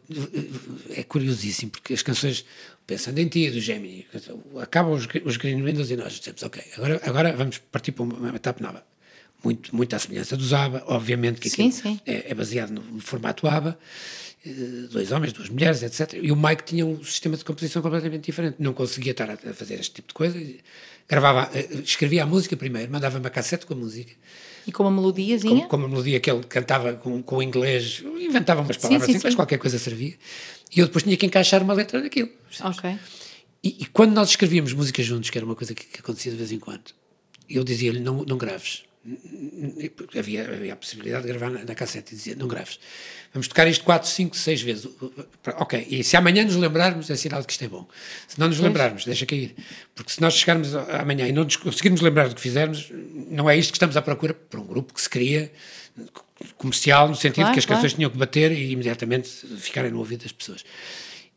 é 0.95 1.03
curiosíssimo, 1.03 1.71
porque 1.73 1.93
as 1.93 2.03
canções 2.03 2.45
Pensando 2.89 3.19
em 3.19 3.29
Ti, 3.29 3.51
do 3.51 3.61
Gemini, 3.61 4.07
acabam 4.63 4.95
os, 4.95 5.07
os 5.23 5.37
Green 5.37 5.63
Windows 5.63 5.91
e 5.91 5.97
nós 5.97 6.15
dizemos, 6.15 6.43
ok, 6.43 6.63
agora, 6.75 6.99
agora 7.05 7.33
vamos 7.37 7.59
partir 7.59 7.93
para 7.93 8.03
uma 8.03 8.35
etapa 8.35 8.63
nova 8.63 8.83
muito, 9.43 9.75
muito 9.75 9.95
à 9.95 9.99
semelhança 9.99 10.37
dos 10.37 10.53
ABBA, 10.53 10.83
obviamente 10.87 11.41
que 11.41 11.49
sim, 11.49 11.71
sim. 11.71 12.01
É, 12.05 12.31
é, 12.31 12.35
baseado 12.35 12.71
no 12.71 13.01
formato 13.01 13.47
ABBA, 13.47 13.79
eh, 14.45 14.51
dois 14.91 15.13
homens, 15.13 15.33
duas 15.33 15.49
mulheres, 15.49 15.83
etc. 15.83 16.19
E 16.21 16.33
o 16.33 16.37
Mike 16.37 16.65
tinha 16.65 16.85
um 16.85 17.03
sistema 17.05 17.37
de 17.37 17.45
composição 17.45 17.81
completamente 17.81 18.25
diferente, 18.25 18.57
não 18.59 18.73
conseguia 18.73 19.13
estar 19.13 19.31
a 19.31 19.37
fazer 19.55 19.75
este 19.75 19.95
tipo 19.95 20.09
de 20.09 20.15
coisa, 20.15 20.41
gravava, 21.09 21.51
eh, 21.57 21.69
escrevia 21.85 22.25
a 22.25 22.27
música 22.27 22.57
primeiro, 22.57 22.91
mandava 22.91 23.19
uma 23.19 23.31
cassete 23.31 23.65
com 23.65 23.75
a 23.75 23.77
música. 23.77 24.13
E 24.67 24.73
com 24.73 24.83
uma 24.83 24.91
melodiazinha? 24.91 25.63
Com, 25.63 25.69
com 25.69 25.77
uma 25.77 25.89
melodia 25.89 26.21
que 26.21 26.31
ele 26.31 26.43
cantava 26.45 26.95
com, 26.95 27.23
com 27.23 27.37
o 27.37 27.43
inglês, 27.43 28.03
inventava 28.21 28.61
umas 28.61 28.77
palavras 28.77 29.07
sim, 29.11 29.19
sim, 29.19 29.37
qualquer 29.37 29.59
coisa 29.59 29.79
servia. 29.79 30.15
E 30.75 30.81
eu 30.81 30.87
depois 30.87 31.05
tinha 31.05 31.17
que 31.17 31.25
encaixar 31.25 31.63
uma 31.63 31.73
letra 31.73 32.03
daquilo. 32.03 32.29
Ok. 32.61 32.99
E, 33.63 33.77
e, 33.81 33.87
quando 33.87 34.13
nós 34.13 34.29
escrevíamos 34.31 34.73
música 34.73 35.03
juntos, 35.03 35.31
que 35.31 35.39
era 35.39 35.45
uma 35.45 35.57
coisa 35.57 35.75
que, 35.75 35.85
que 35.85 36.01
acontecia 36.01 36.31
de 36.31 36.39
vez 36.39 36.53
em 36.53 36.59
quando, 36.59 36.93
eu 37.49 37.65
dizia-lhe: 37.65 37.99
não, 37.99 38.25
não 38.25 38.37
graves 38.37 38.88
havia, 40.19 40.43
havia 40.49 40.73
a 40.73 40.77
possibilidade 40.77 41.27
de 41.27 41.33
gravar 41.33 41.51
na, 41.51 41.65
na 41.65 41.75
cassete 41.75 42.15
e 42.15 42.17
dizia, 42.17 42.37
não 42.37 42.49
graves, 42.49 42.79
vamos 43.33 43.49
tocar 43.49 43.67
isto 43.67 43.85
4, 43.85 44.09
5, 44.09 44.37
6 44.37 44.63
vezes, 44.63 44.89
ok, 45.57 45.87
e 45.89 46.05
se 46.05 46.17
amanhã 46.17 46.45
nos 46.45 46.57
lembrarmos 46.57 47.11
é 47.11 47.17
sinal 47.17 47.41
de 47.41 47.47
que 47.47 47.53
isto 47.53 47.65
é 47.65 47.69
bom, 47.69 47.87
se 48.27 48.39
não 48.39 48.49
nos 48.49 48.59
lembrarmos, 48.59 49.05
deixa 49.05 49.27
cair, 49.27 49.55
porque 49.95 50.13
se 50.13 50.21
nós 50.21 50.35
chegarmos 50.35 50.75
amanhã 50.75 51.27
e 51.29 51.33
não 51.33 51.45
nos 51.45 51.57
conseguirmos 51.57 52.01
lembrar 52.01 52.29
do 52.29 52.35
que 52.35 52.41
fizermos, 52.41 52.91
não 53.31 53.49
é 53.49 53.57
isto 53.57 53.71
que 53.71 53.77
estamos 53.77 53.97
à 53.97 54.03
procura 54.03 54.35
para 54.35 54.61
um 54.61 54.67
grupo 54.67 54.95
que 54.95 55.01
se 55.01 55.09
cria 55.09 55.51
comercial, 56.57 57.09
no 57.09 57.15
sentido 57.15 57.37
claro, 57.37 57.53
que 57.53 57.59
as 57.59 57.67
canções 57.67 57.93
claro. 57.93 57.97
tinham 57.97 58.11
que 58.11 58.19
bater 58.19 58.53
e 58.53 58.73
imediatamente 58.73 59.29
ficarem 59.59 59.91
no 59.91 59.99
ouvido 59.99 60.23
das 60.23 60.33
pessoas. 60.33 60.65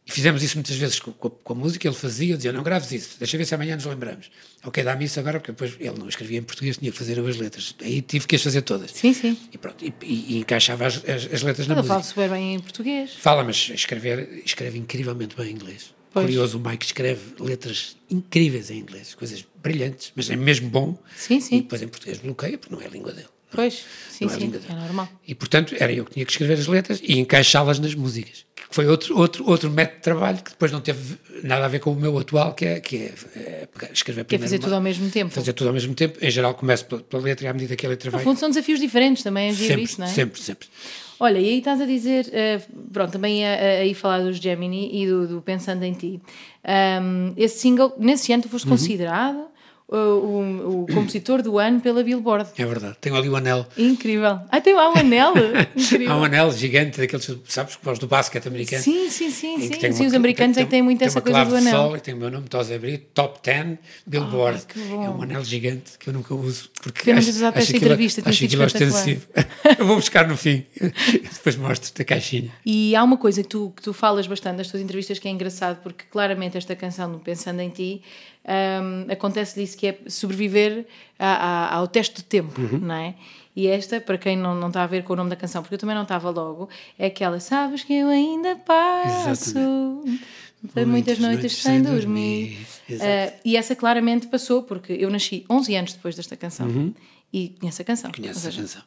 E 0.05 0.11
fizemos 0.11 0.41
isso 0.41 0.55
muitas 0.57 0.75
vezes 0.75 0.99
com, 0.99 1.11
com, 1.11 1.29
com 1.29 1.53
a 1.53 1.55
música, 1.55 1.87
ele 1.87 1.95
fazia, 1.95 2.35
dizia, 2.35 2.51
não 2.51 2.63
graves 2.63 2.91
isso, 2.91 3.17
deixa 3.19 3.37
ver 3.37 3.45
se 3.45 3.53
amanhã 3.53 3.75
nos 3.75 3.85
lembramos. 3.85 4.31
Ok, 4.63 4.83
dá-me 4.83 5.05
isso 5.05 5.19
agora, 5.19 5.39
porque 5.39 5.51
depois 5.51 5.75
ele 5.79 5.97
não 5.97 6.09
escrevia 6.09 6.39
em 6.39 6.43
português, 6.43 6.77
tinha 6.77 6.91
que 6.91 6.97
fazer 6.97 7.19
as 7.19 7.37
letras. 7.37 7.75
Aí 7.81 8.01
tive 8.01 8.25
que 8.25 8.35
as 8.35 8.41
fazer 8.41 8.61
todas. 8.63 8.91
Sim, 8.91 9.13
sim. 9.13 9.37
E 9.51 9.57
pronto, 9.57 9.85
e, 9.85 9.93
e, 10.01 10.35
e 10.35 10.37
encaixava 10.39 10.87
as, 10.87 10.97
as, 10.97 11.31
as 11.31 11.43
letras 11.43 11.67
na 11.67 11.75
ele 11.75 11.81
música. 11.81 11.81
Ele 11.81 11.87
fala 11.87 12.03
super 12.03 12.29
bem 12.29 12.55
em 12.55 12.59
português. 12.59 13.13
Fala, 13.13 13.43
mas 13.43 13.69
escrever, 13.69 14.41
escreve 14.43 14.79
incrivelmente 14.79 15.35
bem 15.35 15.51
em 15.51 15.53
inglês. 15.53 15.93
Pois. 16.13 16.25
Curioso, 16.25 16.57
o 16.57 16.61
Mike 16.61 16.85
escreve 16.85 17.21
letras 17.39 17.95
incríveis 18.09 18.69
em 18.69 18.79
inglês, 18.79 19.15
coisas 19.15 19.45
brilhantes, 19.63 20.11
mas 20.15 20.29
é 20.29 20.35
mesmo 20.35 20.69
bom. 20.69 20.97
Sim, 21.15 21.39
sim. 21.39 21.57
E 21.57 21.61
depois 21.61 21.81
em 21.81 21.87
português 21.87 22.17
bloqueia, 22.17 22.57
porque 22.57 22.73
não 22.73 22.81
é 22.81 22.87
a 22.87 22.89
língua 22.89 23.13
dele. 23.13 23.29
Pois, 23.51 23.85
sim, 24.09 24.25
é 24.25 24.29
sim, 24.29 24.53
é 24.69 24.73
normal. 24.73 25.09
E 25.27 25.35
portanto 25.35 25.75
era 25.77 25.91
eu 25.91 26.05
que 26.05 26.13
tinha 26.13 26.25
que 26.25 26.31
escrever 26.31 26.53
as 26.53 26.67
letras 26.67 27.01
e 27.03 27.19
encaixá-las 27.19 27.79
nas 27.79 27.93
músicas. 27.93 28.45
Que 28.55 28.75
foi 28.75 28.87
outro, 28.87 29.17
outro, 29.17 29.49
outro 29.49 29.69
método 29.69 29.97
de 29.97 30.03
trabalho 30.03 30.37
que 30.37 30.51
depois 30.51 30.71
não 30.71 30.79
teve 30.79 31.17
nada 31.43 31.65
a 31.65 31.67
ver 31.67 31.79
com 31.79 31.91
o 31.91 31.95
meu 31.95 32.17
atual, 32.17 32.53
que 32.53 32.65
é, 32.65 32.79
que 32.79 32.95
é, 32.97 33.13
é 33.35 33.67
escrever 33.91 34.23
Que 34.23 34.35
é 34.35 34.39
fazer 34.39 34.55
uma, 34.55 34.63
tudo 34.63 34.75
ao 34.75 34.81
mesmo 34.81 35.09
tempo. 35.09 35.33
Fazer 35.33 35.51
tudo 35.51 35.67
ao 35.67 35.73
mesmo 35.73 35.93
tempo. 35.93 36.17
Em 36.21 36.31
geral 36.31 36.53
começo 36.53 36.85
pela, 36.85 37.01
pela 37.01 37.21
letra 37.21 37.45
e 37.45 37.49
à 37.49 37.53
medida 37.53 37.75
que 37.75 37.85
a 37.85 37.89
letra 37.89 38.07
no 38.09 38.11
vai. 38.13 38.21
No 38.21 38.29
fundo 38.29 38.39
são 38.39 38.49
desafios 38.49 38.79
diferentes 38.79 39.23
também, 39.23 39.49
é 39.49 39.53
sempre, 39.53 39.83
isso, 39.83 39.99
não 39.99 40.07
é? 40.07 40.09
Sempre, 40.09 40.39
sempre. 40.41 40.67
Olha, 41.19 41.37
e 41.37 41.49
aí 41.49 41.57
estás 41.59 41.81
a 41.81 41.85
dizer, 41.85 42.25
uh, 42.27 42.91
pronto, 42.91 43.11
também 43.11 43.45
aí 43.45 43.93
falar 43.93 44.23
dos 44.23 44.37
Gemini 44.37 45.03
e 45.03 45.07
do, 45.07 45.27
do 45.27 45.41
Pensando 45.41 45.83
em 45.83 45.93
Ti. 45.93 46.21
Um, 46.65 47.33
esse 47.37 47.59
single, 47.59 47.93
nesse 47.99 48.31
ano 48.31 48.43
tu 48.43 48.49
foste 48.49 48.65
uhum. 48.65 48.71
considerado 48.71 49.50
o, 49.97 50.83
o, 50.83 50.87
compositor 50.87 51.41
do 51.41 51.59
ano 51.59 51.81
pela 51.81 52.01
Billboard. 52.01 52.49
É 52.57 52.65
verdade, 52.65 52.95
tenho 53.01 53.15
ali 53.15 53.27
o 53.27 53.35
anel. 53.35 53.67
Incrível. 53.77 54.39
Ah, 54.49 54.61
tem 54.61 54.73
lá 54.73 54.89
um 54.89 54.97
anel? 54.97 55.33
Há 56.07 56.17
um 56.17 56.23
anel 56.23 56.51
gigante 56.53 56.97
daqueles, 56.97 57.29
sabes, 57.45 57.77
os 57.83 57.99
do 57.99 58.07
basquete 58.07 58.47
americano. 58.47 58.81
Sim, 58.81 59.09
sim, 59.09 59.29
sim. 59.29 59.59
sim. 59.59 59.73
sim 59.73 59.87
uma, 59.87 60.07
os 60.07 60.13
americanos 60.13 60.55
tem, 60.55 60.63
é 60.63 60.65
que 60.65 60.71
têm 60.71 60.81
muito 60.81 60.99
tem 60.99 61.07
essa 61.07 61.19
coisa 61.19 61.43
do 61.43 61.55
anel. 61.55 61.75
Sol, 61.75 61.97
e 61.97 61.99
tem 61.99 62.13
o 62.13 62.17
meu 62.17 62.31
nome, 62.31 62.47
Tosé 62.47 62.79
Brito, 62.79 63.07
Top 63.13 63.39
10 63.43 63.77
Billboard. 64.07 64.65
Oh, 64.75 65.03
é 65.03 65.09
um 65.09 65.21
anel 65.23 65.43
gigante 65.43 65.97
que 65.99 66.09
eu 66.09 66.13
nunca 66.13 66.33
uso. 66.33 66.69
Porque 66.81 67.03
Temos 67.03 67.27
acho, 67.27 67.37
usado 67.37 67.57
esta 67.57 67.75
entrevista, 67.75 68.21
acho 68.25 68.45
aquilo 68.45 68.63
ostensivo. 68.63 69.27
eu 69.77 69.85
vou 69.85 69.97
buscar 69.97 70.25
no 70.25 70.37
fim, 70.37 70.65
depois 70.79 71.57
mostro-te 71.57 72.01
a 72.01 72.05
caixinha. 72.05 72.51
E 72.65 72.95
há 72.95 73.03
uma 73.03 73.17
coisa 73.17 73.43
que 73.43 73.49
tu, 73.49 73.73
que 73.75 73.81
tu 73.81 73.91
falas 73.91 74.25
bastante 74.25 74.57
nas 74.57 74.69
tuas 74.69 74.81
entrevistas 74.81 75.19
que 75.19 75.27
é 75.27 75.31
engraçado, 75.31 75.81
porque 75.83 76.05
claramente 76.09 76.57
esta 76.57 76.75
canção, 76.75 77.19
Pensando 77.19 77.59
em 77.59 77.69
Ti, 77.69 78.01
um, 78.51 79.11
acontece 79.11 79.61
isso 79.61 79.77
que 79.77 79.87
é 79.87 79.97
sobreviver 80.07 80.85
a, 81.17 81.27
a, 81.27 81.75
ao 81.75 81.87
teste 81.87 82.15
do 82.15 82.23
tempo, 82.23 82.59
Uhum. 82.59 82.79
não 82.79 82.95
é? 82.95 83.15
E 83.55 83.67
esta, 83.67 83.99
para 83.99 84.17
quem 84.17 84.37
não, 84.37 84.55
não 84.55 84.69
está 84.69 84.83
a 84.83 84.87
ver 84.87 85.03
com 85.03 85.13
o 85.13 85.15
nome 85.15 85.29
da 85.29 85.35
canção, 85.35 85.61
porque 85.61 85.75
eu 85.75 85.79
também 85.79 85.95
não 85.95 86.03
estava 86.03 86.29
logo, 86.29 86.69
é 86.97 87.07
aquela 87.07 87.39
Sabes 87.39 87.83
que 87.83 87.93
eu 87.93 88.07
ainda 88.07 88.55
passo 88.55 89.53
por 90.73 90.85
muitas 90.85 91.17
noites 91.19 91.57
sem 91.57 91.81
dormir. 91.81 92.65
Exato. 92.87 93.09
Uh, 93.09 93.39
e 93.43 93.57
essa 93.57 93.75
claramente 93.75 94.27
passou, 94.27 94.63
porque 94.63 94.93
eu 94.93 95.09
nasci 95.09 95.45
11 95.49 95.75
anos 95.75 95.93
depois 95.93 96.15
desta 96.15 96.37
canção. 96.37 96.93
E 97.33 97.55
conheço 97.59 97.81
a 97.81 97.85
canção. 97.85 98.11
Uhum. 98.17 98.25
Ou 98.25 98.31
a 98.31 98.51
canção. 98.51 98.81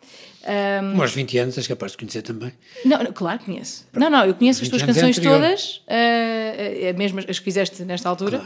Um... 0.94 1.00
Aos 1.00 1.12
20 1.14 1.38
anos 1.38 1.56
és 1.56 1.66
capaz 1.66 1.92
de 1.92 1.98
conhecer 1.98 2.20
também. 2.22 2.52
Não, 2.84 3.02
não, 3.02 3.12
claro 3.12 3.38
que 3.38 3.46
conheço. 3.46 3.86
Não, 3.92 4.10
não, 4.10 4.24
eu 4.26 4.34
conheço 4.34 4.62
as 4.62 4.68
20 4.68 4.70
tuas 4.70 4.82
é 4.82 4.86
canções 4.86 5.18
todas, 5.18 5.76
uh, 5.88 6.98
mesmo 6.98 7.20
as 7.20 7.38
que 7.38 7.44
fizeste 7.44 7.82
nesta 7.84 8.08
altura, 8.08 8.44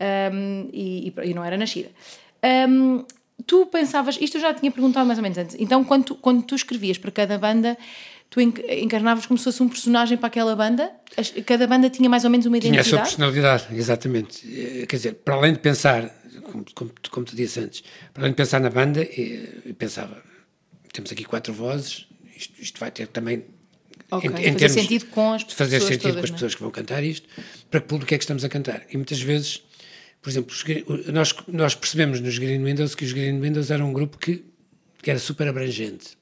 um, 0.00 0.68
e, 0.72 1.12
e, 1.24 1.34
não 1.34 1.44
era 1.44 1.56
nascida. 1.56 1.90
Um, 2.68 3.04
tu 3.46 3.66
pensavas, 3.66 4.18
isto 4.20 4.36
eu 4.36 4.40
já 4.40 4.54
tinha 4.54 4.70
perguntado 4.70 5.06
mais 5.06 5.18
ou 5.18 5.22
menos 5.22 5.38
antes, 5.38 5.56
então 5.58 5.84
quando 5.84 6.04
tu, 6.04 6.14
quando 6.14 6.42
tu 6.42 6.54
escrevias 6.54 6.98
para 6.98 7.10
cada 7.10 7.38
banda, 7.38 7.76
tu 8.30 8.40
enc- 8.40 8.64
encarnavas 8.70 9.26
como 9.26 9.38
se 9.38 9.44
fosse 9.44 9.62
um 9.62 9.68
personagem 9.68 10.16
para 10.18 10.26
aquela 10.28 10.54
banda? 10.56 10.90
Cada 11.44 11.66
banda 11.66 11.88
tinha 11.90 12.08
mais 12.08 12.24
ou 12.24 12.30
menos 12.30 12.46
uma 12.46 12.58
Tinha 12.58 12.80
a 12.80 12.84
sua 12.84 12.98
identidade? 12.98 13.08
personalidade, 13.08 13.66
exatamente. 13.78 14.46
Eh, 14.82 14.86
Quer 14.86 14.96
dizer, 14.96 15.12
para 15.14 15.34
além 15.34 15.52
de 15.52 15.60
pensar, 15.60 16.08
como, 16.44 16.64
como, 16.74 16.90
como 17.10 17.26
tu 17.26 17.36
disse 17.36 17.60
antes, 17.60 17.82
para 18.12 18.22
além 18.22 18.32
de 18.32 18.36
pensar 18.36 18.60
na 18.60 18.70
banda, 18.70 19.02
eh, 19.02 19.48
eu 19.66 19.74
pensava, 19.74 20.22
temos 20.92 21.10
aqui 21.12 21.24
quatro 21.24 21.52
vozes, 21.52 22.06
isto, 22.36 22.52
isto 22.60 22.80
vai 22.80 22.90
ter 22.90 23.06
também. 23.08 23.44
Ok, 24.10 24.30
fazer 24.52 24.68
sentido 24.68 25.06
com 25.06 25.32
as 25.32 25.42
fazer 25.42 25.76
pessoas 25.80 25.94
sentido 25.94 26.14
todas, 26.14 26.20
com 26.20 26.24
as 26.26 26.30
é? 26.30 26.32
pessoas 26.34 26.54
que 26.54 26.62
vão 26.62 26.70
cantar 26.70 27.02
isto, 27.02 27.28
para 27.70 27.80
que 27.80 27.86
público 27.88 28.14
é 28.14 28.18
que 28.18 28.22
estamos 28.24 28.44
a 28.44 28.48
cantar. 28.48 28.82
E 28.90 28.96
muitas 28.96 29.20
vezes, 29.20 29.62
por 30.26 30.30
exemplo, 30.30 30.52
os 30.52 31.06
nós, 31.06 31.32
nós 31.46 31.74
percebemos 31.76 32.18
nos 32.20 32.36
Green 32.36 32.60
Windows 32.64 32.96
que 32.96 33.04
os 33.04 33.12
Green 33.12 33.40
Windows 33.40 33.70
eram 33.70 33.90
um 33.90 33.92
grupo 33.92 34.18
que, 34.18 34.42
que 35.00 35.08
era 35.08 35.20
super 35.20 35.46
abrangente. 35.46 36.18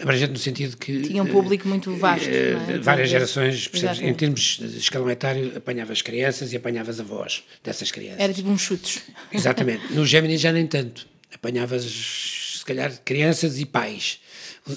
Abrangente 0.00 0.32
no 0.32 0.38
sentido 0.38 0.78
que. 0.78 1.02
Tinha 1.02 1.22
um 1.22 1.26
público 1.26 1.68
muito 1.68 1.94
vasto, 1.94 2.26
eh, 2.26 2.56
é? 2.70 2.78
Várias 2.78 3.10
gerações, 3.10 3.68
percebes? 3.68 4.00
em 4.00 4.14
termos 4.14 4.56
de 4.58 4.78
escalão 4.78 5.10
etário, 5.10 5.54
apanhavas 5.58 6.00
crianças 6.00 6.54
e 6.54 6.56
apanhavas 6.56 6.98
avós 6.98 7.44
dessas 7.62 7.90
crianças. 7.90 8.18
Era 8.18 8.32
tipo 8.32 8.48
uns 8.48 8.62
chutes. 8.62 9.02
Exatamente. 9.30 9.92
No 9.92 10.06
Gemini 10.06 10.38
já 10.38 10.50
nem 10.50 10.66
tanto. 10.66 11.06
Apanhavas, 11.34 11.84
se 11.84 12.64
calhar, 12.64 12.98
crianças 13.04 13.58
e 13.58 13.66
pais. 13.66 14.20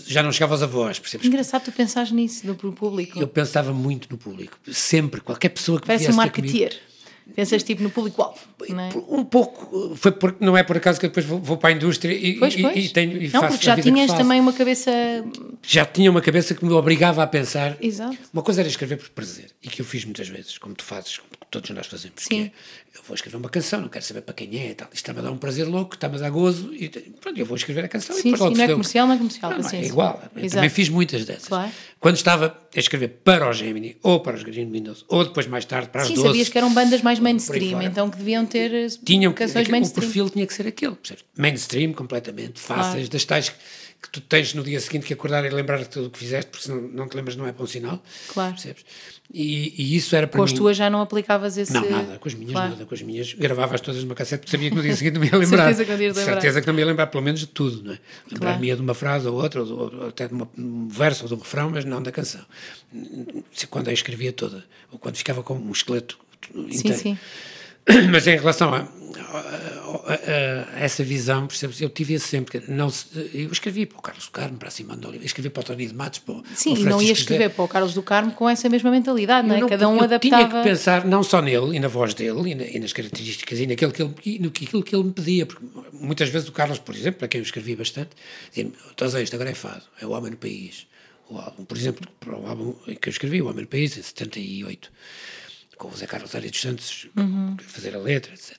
Já 0.05 0.21
não 0.21 0.33
chegava 0.33 0.53
aos 0.55 0.61
avós, 0.61 0.99
percebes? 0.99 1.25
Engraçado 1.25 1.63
tu 1.63 1.71
pensares 1.71 2.11
nisso, 2.11 2.45
no 2.45 2.55
público. 2.55 3.17
Eu 3.17 3.29
pensava 3.29 3.71
muito 3.71 4.09
no 4.11 4.17
público. 4.17 4.59
Sempre. 4.69 5.21
Qualquer 5.21 5.49
pessoa 5.49 5.79
que 5.79 5.87
Parece 5.87 6.11
um 6.11 6.17
ter 6.17 6.31
comigo- 6.31 6.57
marketeer. 6.57 6.92
Pensas 7.35 7.63
tipo 7.63 7.81
no 7.81 7.89
público-alvo, 7.89 8.39
é? 8.61 8.89
Um 9.09 9.23
pouco, 9.23 9.95
foi 9.95 10.11
porque 10.11 10.43
não 10.45 10.55
é 10.55 10.63
por 10.63 10.77
acaso 10.77 10.99
que 10.99 11.05
eu 11.05 11.09
depois 11.09 11.25
vou, 11.25 11.39
vou 11.39 11.57
para 11.57 11.69
a 11.69 11.73
indústria 11.73 12.13
e, 12.13 12.37
Pois, 12.37 12.53
e- 12.55 12.61
pois. 12.61 12.85
e 12.85 12.89
tenho 12.89 13.17
e 13.21 13.23
não, 13.29 13.39
faço 13.41 13.53
porque 13.53 13.65
já 13.65 13.75
tinhas 13.79 14.13
também 14.13 14.39
uma 14.39 14.53
cabeça. 14.53 14.91
já 15.63 15.83
tinha 15.85 16.11
uma 16.11 16.21
cabeça 16.21 16.53
que 16.53 16.63
me 16.63 16.71
obrigava 16.73 17.23
a 17.23 17.27
pensar. 17.27 17.75
Exato. 17.81 18.17
Uma 18.31 18.43
coisa 18.43 18.61
era 18.61 18.69
escrever 18.69 18.97
por 18.97 19.09
prazer, 19.09 19.47
e 19.63 19.67
que 19.67 19.81
eu 19.81 19.85
fiz 19.85 20.05
muitas 20.05 20.27
vezes, 20.27 20.57
como 20.57 20.75
tu 20.75 20.83
fazes, 20.83 21.17
como 21.17 21.29
todos 21.49 21.69
nós 21.71 21.87
fazemos. 21.87 22.15
Sim. 22.17 22.51
É, 22.93 22.97
eu 22.97 23.01
vou 23.07 23.15
escrever 23.15 23.37
uma 23.37 23.49
canção, 23.49 23.81
não 23.81 23.89
quero 23.89 24.05
saber 24.05 24.21
para 24.21 24.33
quem 24.33 24.57
é 24.59 24.71
e 24.71 24.75
tal. 24.75 24.87
Isto 24.87 24.95
está-me 24.97 25.19
a 25.19 25.21
dar 25.23 25.31
um 25.31 25.37
prazer 25.37 25.67
louco, 25.67 25.95
está-me 25.95 26.15
a 26.15 26.19
dar 26.19 26.29
gozo, 26.29 26.73
e 26.73 26.89
pronto, 26.89 27.39
eu 27.39 27.45
vou 27.45 27.55
escrever 27.57 27.85
a 27.85 27.87
canção 27.87 28.15
e 28.17 28.21
Sim, 28.21 28.31
depois 28.31 28.51
sim, 28.51 28.57
não 28.57 28.63
é 28.63 28.67
o 28.67 28.71
comercial, 28.71 29.07
não 29.07 29.13
é 29.13 29.17
comercial. 29.17 29.51
Não, 29.51 29.59
não, 29.59 29.69
é 29.69 29.83
igual. 29.83 30.21
Também 30.51 30.69
fiz 30.69 30.89
muitas 30.89 31.25
dessas. 31.25 31.47
Claro. 31.47 31.71
Quando 31.99 32.15
estava 32.17 32.57
a 32.75 32.79
escrever 32.79 33.07
para 33.23 33.47
o 33.49 33.53
Gemini, 33.53 33.97
ou 34.03 34.19
para 34.19 34.35
os 34.35 34.43
Green 34.43 34.69
Windows, 34.69 35.05
ou 35.07 35.23
depois 35.23 35.47
mais 35.47 35.65
tarde 35.65 35.89
para 35.89 36.01
as 36.01 36.07
Sim, 36.09 36.15
12, 36.15 36.27
sabias 36.27 36.49
que 36.49 36.57
eram 36.57 36.73
bandas 36.73 37.01
mais 37.01 37.19
mainstream, 37.19 37.81
então 37.81 38.09
que 38.09 38.17
deviam 38.17 38.45
ter 38.45 38.73
eh, 38.73 38.87
tinham 39.05 39.31
canções 39.33 39.55
aquele- 39.63 39.69
o 39.69 39.71
mainstream. 39.79 40.05
perfil 40.05 40.29
tinha 40.29 40.45
que 40.47 40.53
ser 40.53 40.67
aquele, 40.67 40.95
percebes? 40.95 41.23
Mainstream, 41.37 41.93
completamente, 41.93 42.59
fáceis, 42.59 43.07
das 43.09 43.23
tais 43.25 43.51
que, 44.03 44.09
tu 44.09 44.21
tens 44.21 44.53
no 44.53 44.63
dia 44.63 44.79
seguinte 44.79 45.05
que 45.07 45.13
acordar 45.13 45.43
e 45.45 45.49
lembrar 45.49 45.77
de 45.77 45.89
tudo 45.89 46.07
o 46.07 46.09
que 46.11 46.19
fizeste, 46.19 46.51
porque 46.51 46.65
se 46.65 46.71
não, 46.71 46.81
não 46.81 47.07
te 47.07 47.15
lembras 47.15 47.35
não 47.35 47.47
é 47.47 47.51
bom 47.51 47.65
sinal, 47.65 48.03
Claro. 48.27 48.51
percebes? 48.53 48.83
E, 49.33 49.73
e 49.81 49.95
isso 49.95 50.15
era 50.15 50.27
para 50.27 50.37
Com 50.37 50.43
as 50.43 50.51
mim... 50.51 50.57
tuas 50.57 50.77
já 50.77 50.89
não 50.89 51.01
aplicavas 51.01 51.57
esse. 51.57 51.73
Não, 51.73 51.89
nada, 51.89 52.19
com 52.19 52.27
as 52.27 52.33
minhas 52.35 52.51
Claro. 52.51 52.69
nada, 52.71 52.85
com 52.85 52.93
as 52.93 53.01
minhas 53.01 53.33
gravava-as 53.33 53.81
todas 53.81 54.03
numa 54.03 54.13
cassete 54.13 54.41
porque 54.41 54.51
sabia 54.51 54.69
que 54.69 54.75
no 54.75 54.81
dia 54.83 54.95
seguinte 54.95 55.13
não 55.15 55.21
me 55.21 55.27
ia 55.27 55.37
lembrar. 55.39 55.73
Certeza 55.73 55.85
que 55.85 55.91
não 55.91 56.01
ias 56.01 56.15
lembrar. 56.17 56.33
Certeza 56.33 56.61
que 56.61 56.67
não 56.67 56.73
me 56.73 56.79
ia 56.81 56.85
lembrar, 56.85 57.07
pelo 57.07 57.23
menos 57.23 57.39
de 57.39 57.47
tudo, 57.47 57.81
não 57.83 57.93
é? 57.93 57.95
Claro. 57.97 58.33
Lembrar-me-ia 58.33 58.75
de 58.75 58.81
uma 58.81 58.93
frase 58.93 59.27
ou 59.27 59.41
outra, 59.41 59.63
ou, 59.63 59.71
ou 59.95 60.07
até 60.09 60.27
de 60.27 60.33
uma- 60.33 60.49
um 60.57 60.87
verso 60.89 61.23
ou 61.23 61.27
de 61.29 61.33
um 61.33 61.37
refrão, 61.39 61.69
mas 61.71 61.85
não 61.85 62.03
da 62.03 62.11
canção. 62.11 62.41
Quando 63.69 63.87
a 63.89 63.93
escrevia 63.93 64.31
toda, 64.33 64.63
ou 64.91 64.99
quando 64.99 65.15
ficava 65.15 65.41
com 65.41 65.55
um 65.55 65.71
esqueleto 65.71 66.17
Sim, 66.53 66.67
inteiro. 66.69 66.97
sim. 66.99 67.17
Mas 68.11 68.27
em 68.27 68.37
relação 68.37 68.73
a, 68.73 68.79
a- 68.79 68.83
a- 70.77 70.79
essa 70.79 71.03
visão, 71.03 71.47
percebes? 71.47 71.81
Eu 71.81 71.89
tive 71.89 72.17
sempre. 72.19 72.63
Não, 72.67 72.91
eu 73.33 73.51
escrevi 73.51 73.85
para 73.85 73.97
o 73.99 74.01
Carlos 74.01 74.25
do 74.25 74.31
Carmo, 74.31 74.57
para 74.57 74.67
a 74.67 74.71
Simone 74.71 74.99
de 74.99 75.05
Oliveira, 75.05 75.25
escrevi 75.25 75.49
para 75.49 75.61
o 75.61 75.63
Tony 75.63 75.87
de 75.87 75.93
Matos, 75.93 76.19
para 76.19 76.35
Sim, 76.55 76.73
para 76.73 76.81
e 76.81 76.85
não 76.85 77.01
ia 77.01 77.11
escrever 77.11 77.49
para 77.49 77.63
o 77.63 77.67
Carlos 77.67 77.93
do 77.93 78.01
Carmo 78.03 78.31
com 78.31 78.49
essa 78.49 78.69
mesma 78.69 78.89
mentalidade, 78.91 79.47
não 79.47 79.55
é? 79.55 79.59
Não- 79.59 79.69
Cada 79.69 79.87
um 79.89 79.97
eu 79.97 80.03
adaptava. 80.03 80.19
tinha 80.47 80.47
que 80.63 80.69
pensar 80.69 81.05
não 81.05 81.23
só 81.23 81.41
nele 81.41 81.75
e 81.75 81.79
na 81.79 81.87
voz 81.87 82.13
dele 82.13 82.51
e, 82.51 82.55
na- 82.55 82.65
e 82.65 82.79
nas 82.79 82.93
características 82.93 83.59
e 83.59 83.67
naquilo 83.67 83.91
que 83.91 84.01
ele, 84.01 84.13
e 84.25 84.39
no 84.39 84.51
que, 84.51 84.65
que 84.65 84.95
ele 84.95 85.03
me 85.03 85.11
pedia, 85.13 85.45
porque 85.45 85.65
muitas 85.91 86.29
vezes 86.29 86.47
o 86.47 86.51
Carlos, 86.51 86.79
por 86.79 86.95
exemplo, 86.95 87.19
para 87.19 87.27
quem 87.27 87.39
eu 87.39 87.43
escrevi 87.43 87.75
bastante, 87.75 88.11
dizia-me, 88.49 88.73
estás 88.91 89.13
a 89.15 89.21
isto 89.21 89.33
agora 89.35 89.49
é 89.51 89.55
fado, 89.55 89.83
é 90.01 90.05
o 90.05 90.11
Homem 90.11 90.31
no 90.31 90.37
País. 90.37 90.87
O 91.29 91.37
álbum, 91.37 91.63
por 91.65 91.77
exemplo, 91.77 92.07
para 92.19 92.37
o 92.37 92.45
álbum 92.47 92.73
que 93.01 93.07
eu 93.07 93.11
escrevi, 93.11 93.41
o 93.41 93.47
Homem 93.49 93.61
no 93.61 93.67
País, 93.67 93.97
em 93.97 94.01
78, 94.03 94.91
com 95.89 95.95
o 95.95 95.97
Zé 95.97 96.05
Carlos 96.07 96.33
Aria 96.35 96.49
dos 96.49 96.61
Santos, 96.61 97.07
Uhum. 97.15 97.55
fazer 97.61 97.95
a 97.95 97.99
letra, 97.99 98.33
etc. 98.33 98.57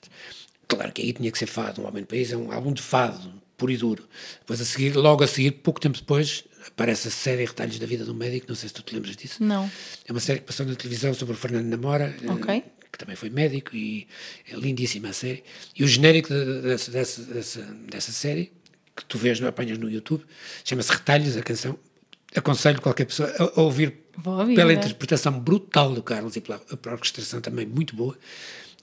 Claro 0.67 0.91
que 0.91 1.01
aí 1.01 1.13
tinha 1.13 1.31
que 1.31 1.37
ser 1.37 1.47
fado, 1.47 1.81
o 1.81 1.87
Homem 1.87 2.01
no 2.01 2.07
País 2.07 2.31
é 2.31 2.37
um 2.37 2.51
álbum 2.51 2.73
de 2.73 2.81
fado, 2.81 3.33
puro 3.57 3.71
e 3.71 3.77
duro. 3.77 4.07
Depois 4.39 4.59
a 4.61 4.65
seguir, 4.65 4.95
logo 4.95 5.23
a 5.23 5.27
seguir, 5.27 5.51
pouco 5.51 5.79
tempo 5.79 5.97
depois, 5.97 6.43
aparece 6.67 7.07
a 7.07 7.11
série 7.11 7.45
Retalhos 7.45 7.77
da 7.79 7.85
Vida 7.85 8.03
do 8.03 8.13
Médico, 8.15 8.47
não 8.49 8.55
sei 8.55 8.69
se 8.69 8.75
tu 8.75 8.81
te 8.81 8.95
lembras 8.95 9.15
disso. 9.15 9.43
Não. 9.43 9.69
É 10.07 10.11
uma 10.11 10.19
série 10.19 10.39
que 10.39 10.45
passou 10.45 10.65
na 10.65 10.75
televisão 10.75 11.13
sobre 11.13 11.35
o 11.35 11.37
Fernando 11.37 11.65
Namora, 11.67 12.15
eh, 12.23 12.31
Ok. 12.31 12.63
que 12.91 12.97
também 12.97 13.15
foi 13.15 13.29
médico, 13.29 13.75
e 13.75 14.07
é 14.51 14.55
lindíssima 14.55 15.09
a 15.09 15.13
série. 15.13 15.43
E 15.75 15.83
o 15.83 15.87
genérico 15.87 16.29
de- 16.33 16.61
dessa, 16.61 16.91
dessa, 16.91 17.21
dessa, 17.23 17.61
dessa 17.61 18.11
série, 18.11 18.51
que 18.95 19.05
tu 19.05 19.17
vês, 19.17 19.39
não 19.39 19.47
apanhas 19.47 19.77
no 19.77 19.89
YouTube, 19.89 20.23
chama-se 20.63 20.91
Retalhos, 20.91 21.35
a 21.37 21.43
canção. 21.43 21.77
Aconselho 22.35 22.81
qualquer 22.81 23.05
pessoa 23.05 23.33
a, 23.37 23.61
ouvir, 23.61 23.93
pela 24.23 24.45
né? 24.45 24.73
interpretação 24.73 25.39
brutal 25.39 25.93
do 25.93 26.01
Carlos 26.03 26.35
e 26.35 26.41
pela, 26.41 26.59
pela 26.59 26.95
orquestração 26.95 27.41
também 27.41 27.65
muito 27.65 27.95
boa. 27.95 28.17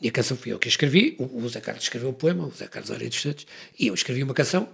E 0.00 0.08
a 0.08 0.12
canção 0.12 0.36
fui 0.36 0.52
eu 0.52 0.58
que 0.58 0.68
a 0.68 0.70
escrevi, 0.70 1.14
o, 1.18 1.44
o 1.44 1.48
Zé 1.48 1.60
Carlos 1.60 1.84
escreveu 1.84 2.08
o 2.10 2.12
poema, 2.12 2.44
o 2.46 2.50
Zé 2.50 2.66
Carlos 2.66 2.90
Aurea 2.90 3.08
dos 3.08 3.20
Santos, 3.22 3.46
e 3.78 3.86
eu 3.86 3.94
escrevi 3.94 4.22
uma 4.22 4.34
canção 4.34 4.68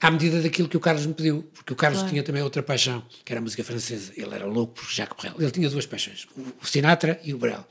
à 0.00 0.10
medida 0.10 0.40
daquilo 0.40 0.66
que 0.66 0.76
o 0.78 0.80
Carlos 0.80 1.04
me 1.04 1.12
pediu, 1.12 1.46
porque 1.52 1.74
o 1.74 1.76
Carlos 1.76 2.02
tinha 2.08 2.22
também 2.22 2.42
outra 2.42 2.62
paixão, 2.62 3.04
que 3.22 3.30
era 3.30 3.38
a 3.38 3.42
música 3.42 3.62
francesa. 3.62 4.10
Ele 4.16 4.34
era 4.34 4.46
louco 4.46 4.72
por 4.80 4.90
Jacques 4.90 5.14
Brel. 5.20 5.34
Ele 5.38 5.50
tinha 5.50 5.68
duas 5.68 5.84
paixões, 5.84 6.26
o, 6.62 6.66
Sinatra 6.66 7.20
e 7.22 7.34
o 7.34 7.38
Brel. 7.38 7.62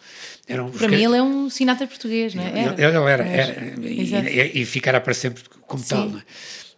Eram 0.47 0.69
Para 0.69 0.87
que- 0.87 0.95
mim 0.95 1.03
ele 1.03 1.17
é 1.17 1.23
um 1.23 1.49
Sinatra 1.49 1.87
português, 1.87 2.35
não 2.35 2.43
é? 2.43 2.49
ele, 2.49 2.85
ele 2.85 2.97
era, 3.11 3.23
Mas- 3.25 3.49
era, 3.49 3.75
e, 3.81 4.57
e, 4.59 4.61
e 4.61 4.65
ficará 4.65 5.01
para 5.01 5.15
sempre 5.15 5.41
como 5.65 5.81
Sim. 5.81 5.89
tal, 5.89 6.09
não 6.09 6.19
é? 6.19 6.23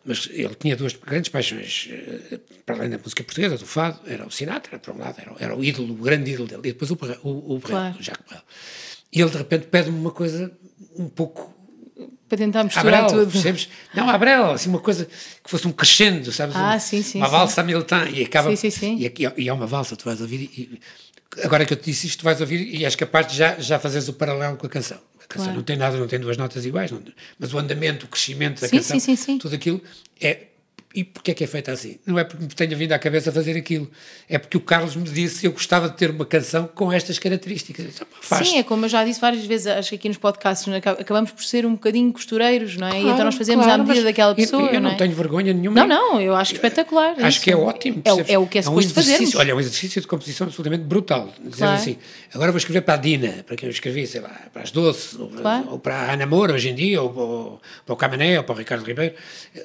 Mas 0.04 0.28
ele 0.32 0.56
tinha 0.56 0.76
duas 0.76 0.94
grandes 0.94 1.30
paixões, 1.30 1.88
eh, 1.92 2.40
para 2.66 2.76
além 2.78 2.90
da 2.90 2.98
música 2.98 3.24
portuguesa, 3.24 3.56
do 3.58 3.68
fado, 3.68 4.00
era 4.08 4.26
o 4.26 4.32
Sinatra, 4.32 4.80
por 4.80 4.96
um 4.96 4.98
lado, 4.98 5.16
era, 5.22 5.32
era 5.40 5.56
o 5.56 5.64
ídolo, 5.64 5.94
o 5.94 5.98
grande 5.98 6.32
ídolo 6.32 6.48
dele, 6.48 6.62
e 6.66 6.74
depois 6.74 6.90
o, 6.90 6.98
o, 7.24 7.56
o 7.56 7.62
Claro. 7.62 7.96
o 8.00 8.02
Jacques 8.02 8.26
Brel. 8.28 8.42
E 9.14 9.22
ele, 9.22 9.30
de 9.30 9.38
repente, 9.38 9.68
pede-me 9.68 10.00
uma 10.00 10.10
coisa 10.12 10.52
um 10.98 11.08
pouco 11.08 11.54
Para 12.28 12.38
tentar 12.40 12.64
misturar 12.64 13.04
Abrel, 13.04 13.20
tudo. 13.26 13.32
percebes? 13.32 13.70
Não, 13.94 14.10
Abrel, 14.10 14.52
assim, 14.52 14.70
uma 14.70 14.80
coisa 14.80 15.06
que 15.06 15.50
fosse 15.52 15.68
um 15.68 15.72
crescendo, 15.72 16.32
sabes? 16.32 16.56
Ah, 16.56 16.76
Um- 16.76 16.80
sim, 16.80 17.04
sim, 17.04 17.20
Uma 17.20 17.28
sim. 17.28 17.32
valsa 17.34 17.62
militar 17.62 18.12
e 18.12 18.24
acaba. 18.24 18.50
Sim, 18.50 18.56
sim, 18.56 18.72
sim. 18.72 18.98
E, 18.98 19.42
e 19.44 19.50
é 19.50 19.54
uma 19.54 19.68
valsa, 19.68 19.96
tu 19.96 20.06
vais 20.06 20.20
ouvir 20.20 20.50
e. 20.58 20.80
Agora 21.44 21.64
que 21.66 21.74
eu 21.74 21.78
te 21.78 21.86
disse 21.86 22.08
isto, 22.08 22.20
tu 22.20 22.24
vais 22.24 22.42
ouvir 22.42 22.60
e 22.76 22.84
és 22.84 22.96
capaz 22.96 23.28
de 23.28 23.38
já, 23.38 23.58
já 23.60 23.78
fazeres 23.80 24.08
o 24.10 24.14
paralelo 24.14 24.58
com 24.58 24.66
a 24.66 24.70
canção. 24.70 25.00
Claro. 25.38 25.54
não 25.54 25.64
tem 25.64 25.76
nada, 25.78 25.98
não 25.98 26.08
tem 26.08 26.20
duas 26.20 26.38
notas 26.38 26.66
iguais, 26.66 26.92
não- 26.92 27.02
mas 27.40 27.54
o 27.54 27.58
andamento, 27.58 28.06
o 28.06 28.10
crescimento 28.10 28.62
da 28.62 28.68
Sim, 28.68 28.78
canção, 28.78 29.00
sim, 29.00 29.16
sim. 29.16 29.38
tudo 29.38 29.56
aquilo 29.56 29.82
é. 30.20 30.48
E 30.94 31.04
porquê 31.06 31.32
é 31.32 31.34
que 31.34 31.44
é 31.44 31.48
feita 31.48 31.72
assim? 31.72 31.98
Não 32.06 32.20
é 32.20 32.24
porque 32.26 32.44
me 32.44 32.50
tenha 32.50 32.76
vindo 32.76 32.92
à 32.92 33.00
cabeça 33.00 33.32
fazer 33.32 33.56
aquilo, 33.56 33.90
é 34.28 34.38
porque 34.38 34.58
o 34.58 34.60
Carlos 34.60 34.96
me 34.96 35.04
disse 35.04 35.40
que 35.42 35.48
eu 35.48 35.52
gostava 35.54 35.88
de 35.90 35.96
ter 35.96 36.10
uma 36.12 36.26
canção 36.26 36.68
com 36.74 36.92
estas 36.92 37.18
características. 37.18 37.86
Eu 37.86 37.92
disse, 37.92 38.02
"Pá, 38.06 38.08
faz 38.22 38.48
Sim, 38.50 38.58
é 38.58 38.64
como 38.64 38.86
eu 38.86 38.90
já 38.90 39.04
disse 39.06 39.22
várias 39.22 39.46
vezes, 39.46 39.68
acho 39.68 39.90
que 39.90 39.96
aqui 39.96 40.10
nos 40.10 40.18
podcasts 40.18 40.68
acab- 40.74 41.00
acabamos 41.00 41.32
por 41.32 41.44
ser 41.44 41.66
um 41.66 41.72
bocadinho 41.74 42.12
costureiros, 42.12 42.76
não 42.76 42.88
é? 42.88 42.92
e 42.92 42.96
então 42.98 43.10
Claro, 43.12 43.24
nós 43.26 43.36
fazemos 43.36 43.66
claro, 43.66 43.82
à 43.82 43.86
medida 43.86 44.04
daquela 44.06 44.32
eu- 44.32 44.36
pessoa. 44.36 44.70
Eu, 44.70 44.82
não, 44.82 44.92
é? 44.92 44.96
tenho 44.96 45.14
vergonha 45.14 45.54
nenhuma. 45.54 45.80
Não, 45.80 45.88
não, 45.88 46.22
eu 46.22 46.36
acho 46.36 46.54
espetacular. 46.54 47.12
Acho 47.18 47.28
isso. 47.38 47.42
que 47.42 47.52
é 47.52 47.56
ótimo. 47.56 48.02
É, 48.04 48.34
é 48.34 48.38
o 48.38 48.46
que 48.46 48.58
é 48.58 48.62
um 48.62 48.64
suposto 48.66 48.92
exercício- 48.92 49.14
fazermos. 49.14 49.36
Olha, 49.36 49.52
é 49.52 49.56
um 49.56 49.60
exercício 49.60 50.02
de 50.02 50.08
composição 50.08 50.46
absolutamente 50.48 50.84
brutal. 50.84 51.34
Dizer 51.44 51.58
Claro. 51.58 51.74
assim, 51.82 51.98
agora 52.34 52.52
vou 52.52 52.58
escrever 52.58 52.82
para 52.82 52.96
a 52.96 52.98
Dina, 52.98 53.44
para 53.48 53.56
quem 53.56 53.68
eu 53.68 53.72
escrevi, 53.72 54.06
sei 54.08 54.20
lá, 54.22 54.30
para 54.52 54.62
as 54.64 54.72
Doce, 54.72 55.16
ou, 55.18 55.28
para- 55.30 55.42
Claro. 55.42 55.68
ou 55.72 55.80
para 55.80 55.96
a 55.96 56.12
Ana 56.14 56.26
Moura 56.26 56.54
hoje 56.54 56.70
em 56.70 56.76
dia, 56.76 57.02
ou 57.02 57.10
para 57.10 57.22
o, 57.24 57.60
para 57.86 57.94
o 57.94 57.96
Camané, 57.96 58.38
ou 58.38 58.44
para 58.44 58.56
o 58.56 58.58
Ricardo 58.58 58.84
Ribeiro, 58.84 59.16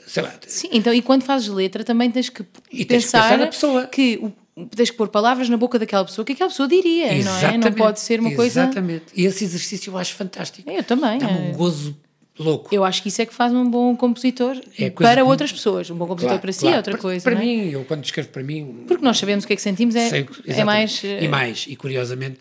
sei 0.06 0.22
lá. 0.22 0.32
Sim, 0.46 0.68
então 0.72 0.92
e 0.94 1.02
quando 1.02 1.15
fazes 1.24 1.48
letra 1.48 1.82
também 1.84 2.10
tens 2.10 2.28
que 2.28 2.42
E 2.70 2.84
tens 2.84 3.04
que 3.04 3.10
pensar, 3.12 3.22
pensar 3.22 3.38
na 3.38 3.46
pessoa. 3.46 3.86
que 3.86 4.18
o, 4.22 4.66
tens 4.66 4.90
que 4.90 4.96
pôr 4.96 5.08
palavras 5.08 5.48
na 5.48 5.56
boca 5.56 5.78
daquela 5.78 6.04
pessoa 6.04 6.24
que 6.24 6.32
aquela 6.32 6.50
pessoa 6.50 6.68
diria, 6.68 7.06
não 7.24 7.36
é? 7.38 7.58
Não 7.58 7.72
pode 7.72 8.00
ser 8.00 8.20
uma 8.20 8.34
coisa. 8.34 8.62
Exatamente. 8.62 9.04
E 9.14 9.24
esse 9.24 9.44
exercício 9.44 9.90
eu 9.92 9.98
acho 9.98 10.14
fantástico. 10.14 10.70
Eu 10.70 10.82
também. 10.84 11.18
Dá-me 11.18 11.38
um 11.38 11.48
é. 11.50 11.52
gozo 11.52 11.96
louco. 12.38 12.74
Eu 12.74 12.84
acho 12.84 13.02
que 13.02 13.08
isso 13.08 13.22
é 13.22 13.26
que 13.26 13.32
faz 13.34 13.52
um 13.52 13.68
bom 13.68 13.96
compositor 13.96 14.60
É 14.78 14.90
para 14.90 15.16
que- 15.16 15.22
outras 15.22 15.50
pessoas. 15.52 15.88
Um 15.90 15.94
bom 15.96 16.06
compositor 16.06 16.28
Claro, 16.32 16.42
para 16.42 16.52
si 16.52 16.60
claro. 16.60 16.74
é 16.74 16.78
outra 16.78 16.92
Para- 16.92 17.02
coisa. 17.02 17.22
Para 17.24 17.34
é? 17.34 17.38
mim, 17.38 17.70
eu 17.70 17.84
quando 17.84 18.04
escrevo 18.04 18.28
para 18.28 18.42
mim. 18.42 18.84
Porque 18.86 19.04
nós 19.04 19.16
sabemos 19.18 19.44
o 19.44 19.46
que 19.46 19.52
é 19.54 19.56
que 19.56 19.62
sentimos, 19.62 19.94
é, 19.96 20.08
sei- 20.10 20.20
é 20.20 20.24
exatamente. 20.52 20.64
mais. 20.64 21.04
eh, 21.04 21.24
E 21.24 21.28
mais, 21.28 21.64
e 21.68 21.76
curiosamente, 21.76 22.40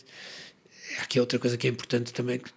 aqui 1.01 1.17
é 1.17 1.21
outra 1.21 1.39
coisa 1.39 1.57
que 1.57 1.65
é 1.67 1.69
importante 1.69 2.11
também 2.13 2.39
que- 2.39 2.51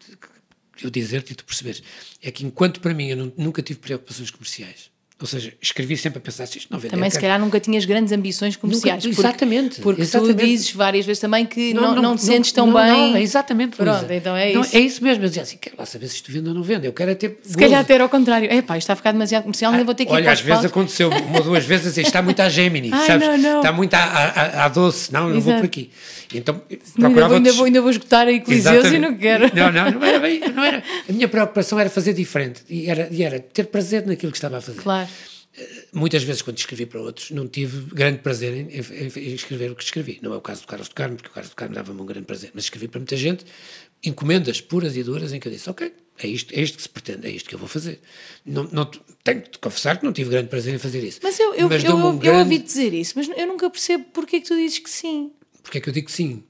eu 0.85 0.91
dizer-te 0.91 1.33
e 1.33 1.35
tu 1.35 1.45
perceberes. 1.45 1.83
É 2.23 2.31
que 2.31 2.45
enquanto 2.45 2.81
para 2.81 2.95
mim 2.95 3.09
eu 3.09 3.16
nu- 3.16 3.33
nunca 3.37 3.61
tive 3.62 3.81
preocupações 3.81 4.31
comerciais. 4.31 4.91
Ou 5.21 5.27
seja, 5.27 5.53
escrevi 5.61 5.97
sempre 5.97 6.19
a 6.19 6.21
pensar 6.21 6.47
se 6.47 6.59
isto 6.59 6.73
não 6.73 6.79
vender. 6.79 6.95
Também, 6.95 7.11
se 7.11 7.19
calhar, 7.19 7.41
nunca 7.41 7.59
tinhas 7.59 7.85
grandes 7.85 8.12
ambições 8.12 8.55
comerciais. 8.55 9.03
Nunca- 9.03 9.16
porque- 9.16 9.29
exatamente, 9.29 9.81
Porque 9.81 10.03
exatamente. 10.03 10.37
tu 10.39 10.47
dizes 10.47 10.71
várias 10.73 11.05
vezes 11.05 11.21
também 11.21 11.45
que 11.45 11.75
não, 11.75 11.97
não, 11.97 12.14
te 12.14 12.23
sentes 12.23 12.53
tão 12.53 12.69
não, 12.69 12.75
bem. 12.75 13.12
Não, 13.14 13.19
exatamente, 13.19 13.77
Pronto, 13.77 13.99
Luísa. 13.99 14.14
então 14.14 14.37
é 14.37 14.53
Não, 14.53 14.61
isso. 14.61 14.77
É 14.77 14.81
isso 14.81 15.03
mesmo. 15.03 15.25
Eu 15.25 15.29
dizia 15.29 15.43
assim, 15.43 15.57
quero 15.61 15.75
lá 15.77 15.85
saber 15.87 16.07
se 16.07 16.14
isto 16.16 16.31
vende 16.31 16.49
ou 16.49 16.55
não 16.55 16.62
vende. 16.62 16.87
Eu 16.87 16.93
quero 16.93 17.11
é 17.11 17.14
ter. 17.16 17.37
Se 17.43 17.57
calhar 17.57 17.81
até 17.81 17.95
era 17.95 18.05
ao 18.05 18.09
contrário. 18.09 18.49
É 18.49 18.62
pá, 18.62 18.75
isto 18.79 18.85
está 18.85 18.93
a 18.93 18.97
ficar 18.97 19.11
demasiado 19.11 19.43
comercial, 19.43 19.73
ainda 19.73 19.85
vou 19.85 19.93
ter 19.95 20.05
que 20.07 20.12
ir 20.12 20.14
Olha, 20.14 20.31
às 20.31 20.41
vezes 20.41 20.64
aconteceu 20.64 21.09
uma 21.11 21.39
ou 21.39 21.43
duas 21.45 21.64
vezes 21.64 21.89
assim, 21.89 22.03
está 22.03 22.23
muito 22.23 22.39
à 22.41 22.49
Gemini, 22.49 22.91
Ai, 22.95 23.07
sabes? 23.09 23.27
não, 23.27 23.39
não. 23.39 23.57
Está 23.57 23.73
muito 23.73 23.95
à, 23.95 23.99
à, 23.99 24.64
à 24.66 24.69
doce, 24.69 25.12
não, 25.12 25.29
não 25.31 25.41
vou 25.41 25.53
por 25.55 25.64
aqui. 25.64 25.91
Então, 26.33 26.55
Não, 26.55 27.09
ainda, 27.09 27.21
procurava 27.21 27.29
vou, 27.29 27.37
ainda, 27.39 27.53
vou, 27.55 27.64
ainda 27.64 27.81
vou 27.81 27.91
esgotar 27.91 28.29
aí 28.29 28.41
Coliseus 28.41 28.87
e 28.93 28.99
não 28.99 29.16
quero. 29.16 29.51
Não, 29.55 29.73
não, 29.73 29.91
não 29.93 30.05
era 30.05 30.21
bem, 30.21 30.41
não 30.55 30.62
era. 30.62 30.83
A 31.09 31.12
minha 31.12 31.27
preocupação 31.27 31.81
era 31.81 31.89
fazer 31.89 32.12
diferente 32.12 32.62
e 32.69 32.89
era, 32.89 33.09
e 33.11 33.23
era 33.25 33.41
ter 33.41 33.64
prazer 33.64 34.07
naquilo 34.07 34.31
que 34.31 34.37
estava 34.39 34.59
a 34.59 34.61
fazer. 34.61 34.79
Claro. 34.79 35.08
Muitas 35.93 36.23
vezes, 36.23 36.43
quando 36.43 36.59
escrevi 36.59 36.87
para 36.87 37.01
outros, 37.01 37.31
não 37.33 37.49
tive 37.49 37.93
grande 37.95 38.19
prazer 38.19 38.53
em, 38.55 38.69
em- 38.71 39.29
em 39.31 39.35
escrever 39.35 39.71
o 39.71 39.75
que 39.75 39.83
escrevi. 39.83 40.19
Não 40.23 40.33
é 40.33 40.37
o 40.37 40.41
caso 40.41 40.61
do 40.63 40.67
Carlos 40.69 40.89
do 40.89 40.95
Carmo, 40.95 41.17
porque 41.17 41.31
o 41.31 41.33
Carlos 41.33 41.51
do 41.51 41.57
Carmo 41.57 41.75
dava-me 41.75 42.01
um 42.01 42.07
grande 42.07 42.27
prazer, 42.27 42.51
mas 42.55 42.65
escrevi 42.65 42.87
para 42.87 43.01
muita 43.01 43.17
gente 43.17 43.45
encomendas 44.05 44.61
puras 44.61 44.97
e 44.97 45.03
duras 45.03 45.33
em 45.33 45.41
que 45.41 45.49
eu 45.49 45.53
disse: 45.53 45.69
Ok, 45.69 45.93
é 46.19 46.27
isto, 46.29 46.55
é 46.55 46.61
isto 46.61 46.77
que 46.77 46.83
se 46.83 46.89
pretende, 46.89 47.27
é 47.27 47.31
isto 47.31 47.49
que 47.49 47.55
eu 47.55 47.59
vou 47.59 47.69
fazer. 47.69 48.01
Não, 48.47 48.65
não, 48.71 48.85
tenho 49.25 49.43
de 49.43 49.59
confessar 49.59 49.99
que 49.99 50.05
não 50.05 50.13
tive 50.13 50.31
grande 50.31 50.49
prazer 50.49 50.75
em 50.75 50.79
fazer 50.79 51.03
isso. 51.03 51.21
Mas 51.23 51.39
eu, 51.41 51.55
eu, 51.55 51.61
eu, 51.63 51.69
deu-me 51.69 51.87
eu, 51.89 51.97
um 51.97 52.13
eu 52.13 52.19
grande- 52.19 52.39
ouvi 52.39 52.59
dizer 52.59 52.93
isso, 52.95 53.15
mas 53.17 53.29
eu 53.29 53.47
nunca 53.47 53.69
percebo 53.69 54.05
porque 54.13 54.37
é 54.37 54.41
que 54.41 54.47
tu 54.47 54.55
dizes 54.57 54.79
que 54.79 54.91
sim. 54.91 55.33
Porque 55.63 55.79
é 55.79 55.81
que 55.81 55.89
eu 55.89 55.93
digo 55.93 56.07
que 56.07 56.13
sim? 56.13 56.45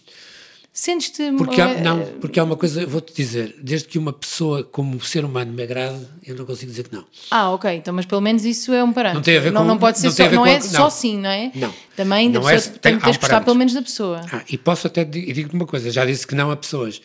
Sentes-te. 0.80 1.32
Porque 1.36 1.60
há, 1.60 1.70
eh, 1.70 1.80
não, 1.80 2.04
porque 2.20 2.38
há 2.38 2.44
uma 2.44 2.56
coisa, 2.56 2.86
vou-te 2.86 3.12
dizer, 3.12 3.52
desde 3.60 3.88
que 3.88 3.98
uma 3.98 4.12
pessoa 4.12 4.62
como 4.62 5.00
ser 5.00 5.24
humano 5.24 5.52
me 5.52 5.60
agrade, 5.60 5.98
eu 6.24 6.36
não 6.36 6.44
consigo 6.46 6.70
dizer 6.70 6.84
que 6.86 6.94
não. 6.94 7.04
Ah, 7.32 7.50
ok, 7.50 7.68
então, 7.74 7.92
mas 7.92 8.06
pelo 8.06 8.20
menos 8.20 8.44
isso 8.44 8.72
é 8.72 8.84
um 8.84 8.92
parâmetro. 8.92 9.18
Não 9.18 9.24
tem 9.24 9.36
a 9.36 9.40
ver 9.40 9.50
não, 9.50 9.62
com- 9.62 9.66
não 9.66 9.76
pode 9.76 9.98
ser 9.98 10.06
não 10.06 10.14
tem 10.14 10.28
só, 10.28 10.34
não 10.36 10.46
é 10.46 10.56
a- 10.56 10.60
só 10.60 10.78
não. 10.84 10.90
sim, 10.90 11.18
não 11.18 11.30
é? 11.30 11.50
Não. 11.52 11.74
Também 11.96 12.28
Não 12.28 12.48
é- 12.48 12.52
pessoa, 12.52 12.72
tem- 12.74 12.92
tem, 12.92 12.94
há 12.94 13.04
tens 13.06 13.16
um 13.16 13.20
gostar 13.20 13.40
pelo 13.40 13.56
menos 13.56 13.74
da 13.74 13.82
pessoa. 13.82 14.20
Ah, 14.32 14.42
e 14.48 14.56
posso 14.56 14.86
até 14.86 15.00
e 15.00 15.32
digo-te 15.32 15.52
uma 15.56 15.66
coisa, 15.66 15.90
já 15.90 16.04
disse 16.04 16.24
que 16.24 16.36
não 16.36 16.48
a 16.52 16.56
pessoas, 16.56 17.02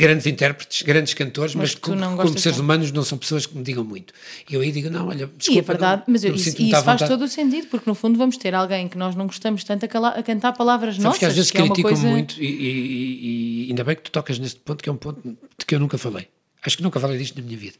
grandes 0.00 0.26
intérpretes, 0.26 0.82
grandes 0.82 1.14
cantores, 1.14 1.54
mas, 1.54 1.70
Mas 1.70 1.74
tu 1.74 1.80
como, 1.90 2.00
como 2.16 2.28
seres 2.30 2.42
tanto. 2.56 2.60
humanos 2.60 2.90
não 2.92 3.02
são 3.04 3.16
pessoas 3.18 3.46
que 3.46 3.56
me 3.56 3.62
digam 3.62 3.84
muito. 3.84 4.12
E 4.48 4.54
eu 4.54 4.60
aí 4.60 4.72
digo, 4.72 4.90
não, 4.90 5.08
olha, 5.08 5.26
desculpa, 5.36 5.52
e 5.52 5.58
é 5.58 5.62
verdade, 5.62 6.02
não, 6.06 6.12
mas 6.12 6.24
eu, 6.24 6.34
isso, 6.34 6.48
isso 6.60 6.82
faz 6.82 7.02
todo 7.02 7.22
o 7.24 7.28
sentido, 7.28 7.66
porque 7.68 7.88
no 7.88 7.94
fundo 7.94 8.18
vamos 8.18 8.36
ter 8.36 8.54
alguém 8.54 8.88
que 8.88 8.98
nós 8.98 9.14
não 9.14 9.26
gostamos 9.26 9.62
tanto 9.64 9.84
a, 9.84 10.08
a 10.08 10.22
cantar 10.22 10.52
palavras 10.54 10.94
Sabes 10.96 11.04
nossas. 11.04 11.18
que 11.20 11.24
às 11.26 11.34
vezes 11.36 11.50
que 11.50 11.58
é 11.58 11.62
criticam 11.62 11.90
coisa... 11.92 12.08
muito 12.08 12.42
e, 12.42 12.46
e- 12.46 13.64
e 13.66 13.70
ainda 13.70 13.84
bem 13.84 13.94
que 13.96 14.02
tu 14.02 14.10
tocas 14.10 14.38
neste 14.38 14.58
ponto, 14.60 14.82
que 14.82 14.88
é 14.88 14.92
um 14.92 14.96
ponto 14.96 15.20
de 15.22 15.66
que 15.66 15.74
eu 15.74 15.78
nunca 15.78 15.96
falei. 15.98 16.26
Acho 16.64 16.76
que 16.76 16.82
nunca 16.82 16.98
falei 16.98 17.16
disto 17.18 17.36
na 17.38 17.44
minha 17.44 17.56
vida. 17.58 17.76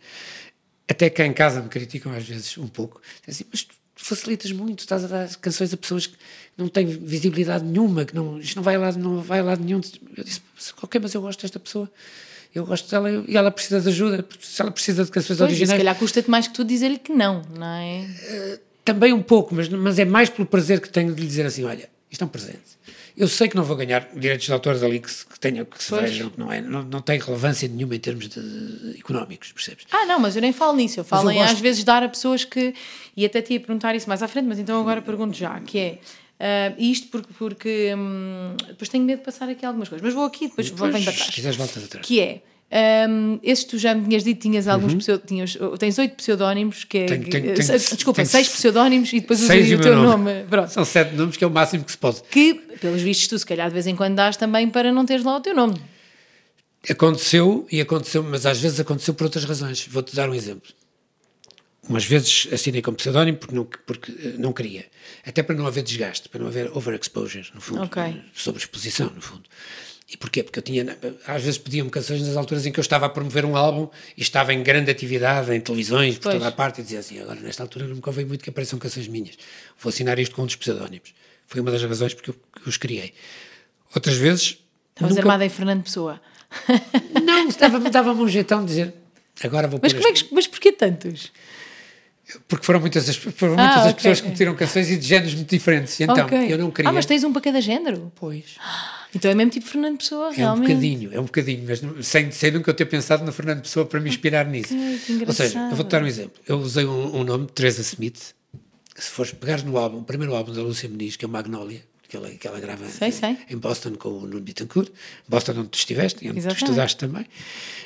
Até 0.88 1.08
cá 1.10 1.24
em 1.26 1.32
casa 1.32 1.62
me 1.62 1.68
criticam 1.68 2.12
às 2.12 2.24
vezes 2.26 2.56
um 2.58 2.66
pouco. 2.66 3.00
Assim, 3.28 3.44
mas 3.52 3.62
tu 3.62 3.74
facilitas 3.94 4.50
muito, 4.52 4.80
estás 4.80 5.04
a 5.04 5.06
dar 5.06 5.28
canções 5.36 5.72
a 5.72 5.76
pessoas 5.76 6.06
que 6.06 6.14
não 6.56 6.68
têm 6.68 6.86
visibilidade 6.86 7.64
nenhuma, 7.64 8.04
que 8.04 8.14
não, 8.14 8.38
isto 8.38 8.56
não 8.56 8.62
vai 8.62 8.76
a 8.76 8.78
lado, 8.78 8.98
não 8.98 9.20
vai 9.20 9.40
a 9.40 9.42
lado 9.42 9.64
nenhum. 9.64 9.80
Eu 10.16 10.24
disse, 10.24 10.40
ok, 10.82 11.00
mas 11.02 11.14
eu 11.14 11.20
gosto 11.20 11.42
desta 11.42 11.58
pessoa. 11.58 11.90
Eu 12.54 12.66
gosto 12.66 12.90
dela 12.90 13.24
e 13.28 13.36
ela 13.36 13.50
precisa 13.50 13.80
de 13.80 13.88
ajuda. 13.88 14.26
Se 14.40 14.60
ela 14.60 14.70
precisa 14.70 15.04
de 15.04 15.10
canções 15.10 15.38
Pois, 15.38 15.52
e 15.52 15.54
se 15.54 15.60
originais, 15.62 15.78
calhar 15.78 15.96
custa-te 15.96 16.28
mais 16.28 16.48
que 16.48 16.54
tu 16.54 16.64
dizer-lhe 16.64 16.98
que 16.98 17.12
não, 17.12 17.42
não 17.56 17.66
é? 17.66 18.06
também 18.84 19.12
um 19.12 19.22
pouco, 19.22 19.54
mas, 19.54 19.68
mas 19.68 19.98
é 19.98 20.04
mais 20.04 20.28
pelo 20.28 20.46
prazer 20.46 20.80
que 20.80 20.88
tenho 20.88 21.14
de 21.14 21.20
lhe 21.20 21.26
dizer 21.26 21.46
assim: 21.46 21.64
olha, 21.64 21.88
isto 22.10 22.22
é 22.22 22.24
um 22.24 22.28
presente. 22.28 22.80
Eu 23.16 23.28
sei 23.28 23.48
que 23.48 23.56
não 23.56 23.64
vou 23.64 23.76
ganhar 23.76 24.08
direitos 24.14 24.46
de 24.46 24.52
autor 24.52 24.78
dali 24.78 24.98
que 24.98 25.10
se, 25.10 25.26
que 25.26 25.38
tenha, 25.38 25.64
que 25.64 25.82
se 25.82 25.94
vejam, 25.94 26.30
que 26.30 26.38
não, 26.38 26.50
é, 26.50 26.60
não, 26.60 26.82
não 26.82 27.02
tem 27.02 27.18
relevância 27.18 27.68
nenhuma 27.68 27.94
em 27.94 27.98
termos 27.98 28.28
de, 28.28 28.40
de 28.40 28.98
económicos, 28.98 29.52
percebes? 29.52 29.84
Ah, 29.90 30.06
não, 30.06 30.18
mas 30.18 30.36
eu 30.36 30.42
nem 30.42 30.52
falo 30.52 30.74
nisso. 30.76 31.00
Eu 31.00 31.04
falo 31.04 31.28
eu 31.28 31.32
em 31.32 31.38
gosto. 31.38 31.52
às 31.52 31.60
vezes 31.60 31.84
dar 31.84 32.02
a 32.02 32.08
pessoas 32.08 32.44
que. 32.44 32.74
E 33.16 33.24
até 33.24 33.42
te 33.42 33.52
ia 33.52 33.60
perguntar 33.60 33.94
isso 33.94 34.08
mais 34.08 34.22
à 34.22 34.28
frente, 34.28 34.46
mas 34.46 34.58
então 34.58 34.80
agora 34.80 35.02
pergunto 35.02 35.36
já, 35.36 35.60
que 35.60 35.78
é. 35.78 35.98
Ah, 36.40 36.72
isto 36.78 37.08
porque, 37.08 37.28
porque 37.38 37.94
hum, 37.96 38.56
depois 38.68 38.88
tenho 38.88 39.04
medo 39.04 39.18
de 39.18 39.24
passar 39.24 39.48
aqui 39.48 39.64
algumas 39.66 39.88
coisas, 39.88 40.02
mas 40.04 40.14
vou 40.14 40.24
aqui 40.24 40.48
depois 40.48 40.68
vou 40.70 40.90
venho 40.90 41.04
para 41.04 41.12
se 41.12 41.18
trás. 41.18 41.34
quiseres, 41.34 41.56
voltas 41.56 41.84
atrás. 41.84 42.04
Que 42.06 42.20
é. 42.20 42.42
Um, 42.72 43.40
esses 43.42 43.64
tu 43.64 43.76
já 43.78 43.92
me 43.96 44.04
tinhas 44.06 44.22
dito, 44.22 44.40
tinhas 44.42 44.68
alguns 44.68 44.94
pseu- 44.94 45.18
tinhas, 45.18 45.58
tens 45.80 45.98
oito 45.98 46.14
pseudónimos, 46.14 46.84
que 46.84 46.98
é. 46.98 47.00
Uhum. 47.00 47.06
Tenho- 47.08 47.24
tenho- 47.24 47.54
tenho- 47.56 47.78
se- 47.80 47.94
desculpa, 47.96 48.24
seis 48.24 48.48
pseudónimos 48.48 49.12
e 49.12 49.18
depois 49.20 49.42
usas 49.42 49.70
o 49.72 49.80
teu 49.80 49.96
nome. 49.96 50.44
nome. 50.44 50.68
São 50.68 50.84
sete 50.84 51.14
nomes, 51.16 51.36
que 51.36 51.42
é 51.42 51.46
o 51.48 51.50
máximo 51.50 51.82
que 51.82 51.90
se 51.90 51.98
pode. 51.98 52.22
Que, 52.30 52.54
pelos 52.80 53.02
vistos, 53.02 53.26
tu 53.26 53.36
se 53.40 53.44
calhar 53.44 53.66
de 53.66 53.74
vez 53.74 53.88
em 53.88 53.96
quando 53.96 54.14
dás 54.14 54.36
também 54.36 54.70
para 54.70 54.92
não 54.92 55.04
teres 55.04 55.24
lá 55.24 55.36
o 55.36 55.40
teu 55.40 55.52
nome. 55.52 55.80
Aconteceu, 56.88 57.66
e 57.70 57.80
aconteceu, 57.80 58.22
mas 58.22 58.46
às 58.46 58.58
vezes 58.60 58.80
aconteceu 58.80 59.12
por 59.14 59.24
outras 59.24 59.44
razões. 59.44 59.86
Vou-te 59.90 60.14
dar 60.16 60.30
um 60.30 60.34
exemplo. 60.34 60.72
Umas 61.88 62.04
vezes 62.04 62.46
assinei 62.52 62.82
como 62.82 62.96
pseudónimo 62.96 63.38
porque 63.38 63.54
não, 63.54 63.64
porque 63.64 64.12
eh, 64.12 64.34
não 64.38 64.52
queria. 64.52 64.86
Até 65.24 65.42
para 65.42 65.54
não 65.54 65.66
haver 65.66 65.82
desgaste, 65.82 66.28
para 66.28 66.40
não 66.40 66.46
haver 66.48 66.70
overexposure, 66.76 67.48
no 67.54 67.60
fundo. 67.60 67.82
Ok. 67.82 68.02
eh, 68.02 68.14
Sobreexposição, 68.34 69.10
no 69.10 69.20
fundo. 69.20 69.42
E 70.12 70.16
porquê? 70.16 70.42
Porque 70.42 70.58
eu 70.58 70.62
tinha, 70.62 70.98
às 71.26 71.42
vezes 71.42 71.56
pediam-me 71.58 71.90
canções 71.90 72.20
nas 72.26 72.36
alturas 72.36 72.66
em 72.66 72.72
que 72.72 72.78
eu 72.78 72.82
estava 72.82 73.06
a 73.06 73.08
promover 73.08 73.44
um 73.44 73.56
álbum 73.56 73.88
e 74.16 74.20
estava 74.22 74.52
em 74.52 74.62
grande 74.62 74.90
atividade, 74.90 75.52
em 75.54 75.60
televisões, 75.60 76.16
por 76.16 76.24
Pois. 76.24 76.34
toda 76.34 76.48
a 76.48 76.52
parte, 76.52 76.80
e 76.80 76.82
dizia 76.84 76.98
assim, 76.98 77.20
agora 77.20 77.40
nesta 77.40 77.62
altura 77.62 77.86
não 77.86 77.94
me 77.94 78.00
convém 78.02 78.24
muito 78.26 78.42
que 78.42 78.50
apareçam 78.50 78.78
canções 78.78 79.06
minhas. 79.08 79.36
Vou 79.78 79.88
assinar 79.88 80.18
isto 80.18 80.34
com 80.34 80.42
um 80.42 80.46
dos 80.46 80.56
pseudónimos. 80.56 81.14
Foi 81.46 81.60
uma 81.60 81.70
das 81.70 81.82
razões 81.82 82.12
porque 82.12 82.30
eu, 82.30 82.36
os 82.66 82.76
criei. 82.76 83.14
Outras 83.94 84.16
vezes... 84.16 84.58
Estavas 84.94 85.10
nunca- 85.16 85.20
armada 85.22 85.44
em 85.46 85.48
Fernando 85.48 85.82
Pessoa. 85.84 86.20
não, 87.24 87.48
dava-me 87.48 87.88
dava 87.90 88.12
um 88.12 88.28
jeitão 88.28 88.60
de 88.60 88.66
dizer 88.66 88.94
agora 89.42 89.68
vou 89.68 89.78
Mas, 89.82 89.92
pôr 89.92 90.00
como 90.00 90.08
é 90.08 90.12
este- 90.12 90.24
que, 90.28 90.34
mas 90.34 90.46
porquê 90.48 90.72
tantos? 90.72 91.32
Porque 92.48 92.64
foram 92.64 92.80
muitas 92.80 93.08
as, 93.08 93.16
foram 93.16 93.54
Ah, 93.54 93.56
muitas 93.58 93.76
as 93.78 93.84
ok. 93.84 93.94
pessoas 93.94 94.20
que 94.20 94.28
me 94.28 94.34
tiram 94.34 94.54
canções 94.54 94.90
e 94.90 94.96
de 94.96 95.06
géneros 95.06 95.34
muito 95.34 95.48
diferentes. 95.50 95.98
E 96.00 96.04
Então, 96.04 96.26
Ok. 96.26 96.52
eu 96.52 96.58
não 96.58 96.70
queria. 96.70 96.88
Ah, 96.90 96.92
mas 96.92 97.06
tens 97.06 97.24
um 97.24 97.32
para 97.32 97.42
cada 97.42 97.60
género? 97.60 98.12
Pois. 98.16 98.44
Então 99.12 99.28
é 99.28 99.34
mesmo 99.34 99.50
tipo 99.50 99.66
Fernando 99.66 99.98
Pessoa, 99.98 100.26
É 100.28 100.30
um 100.30 100.34
realmente. 100.36 100.68
bocadinho, 100.68 101.10
é 101.12 101.18
um 101.18 101.24
bocadinho, 101.24 101.64
mas 101.66 102.06
sem, 102.06 102.30
sem 102.30 102.52
nunca 102.52 102.70
eu 102.70 102.74
ter 102.74 102.84
pensado 102.84 103.24
no 103.24 103.32
Fernando 103.32 103.60
Pessoa 103.62 103.84
para 103.84 103.98
me 103.98 104.08
inspirar 104.08 104.46
nisso. 104.46 104.68
que 105.04 105.24
Ou 105.26 105.32
seja, 105.32 105.58
eu 105.68 105.74
vou-te 105.74 105.88
dar 105.90 106.00
um 106.00 106.06
exemplo. 106.06 106.40
Eu 106.46 106.58
usei 106.60 106.84
um, 106.84 107.16
um 107.16 107.24
nome, 107.24 107.48
Teresa 107.48 107.80
Smith. 107.82 108.32
Se 108.94 109.10
fores 109.10 109.32
pegares 109.32 109.64
no 109.64 109.76
álbum, 109.76 109.98
o 109.98 110.04
primeiro 110.04 110.32
álbum 110.36 110.52
da 110.52 110.62
Lúcia 110.62 110.88
Meniz, 110.88 111.16
que 111.16 111.24
é 111.24 111.28
o 111.28 111.30
Magnolia, 111.30 111.80
que 112.10 112.16
ela, 112.16 112.28
que 112.28 112.46
ela 112.46 112.58
grava 112.60 112.84
Sei, 112.88 113.08
em, 113.08 113.12
sei. 113.12 113.38
em 113.48 113.56
Boston 113.56 113.94
com 113.94 114.08
o 114.08 114.20
Nuno 114.26 114.40
Bittencourt, 114.40 114.90
Boston 115.28 115.52
onde 115.60 115.68
tu 115.68 115.78
estiveste 115.78 116.24
e 116.24 116.28
onde 116.28 116.34
tu 116.34 116.38
Exatamente. 116.40 116.64
estudaste 116.64 116.96
também. 116.98 117.26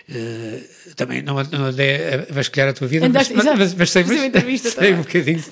Eh, 0.09 0.63
também 0.97 1.23
não, 1.23 1.35
não 1.45 1.65
andei 1.67 1.97
a 2.15 2.33
vasculhar 2.33 2.69
a 2.69 2.73
tua 2.73 2.87
vida, 2.89 3.09
mas, 3.09 3.31
Andaste- 3.31 3.35
mas, 3.59 3.75
mas 3.75 3.91
sei, 3.91 4.03
Fiz 4.05 4.13
uma 4.17 4.27
entrevista 4.27 4.71
sei 4.71 4.93
um 4.95 4.99
bocadinho 5.03 5.45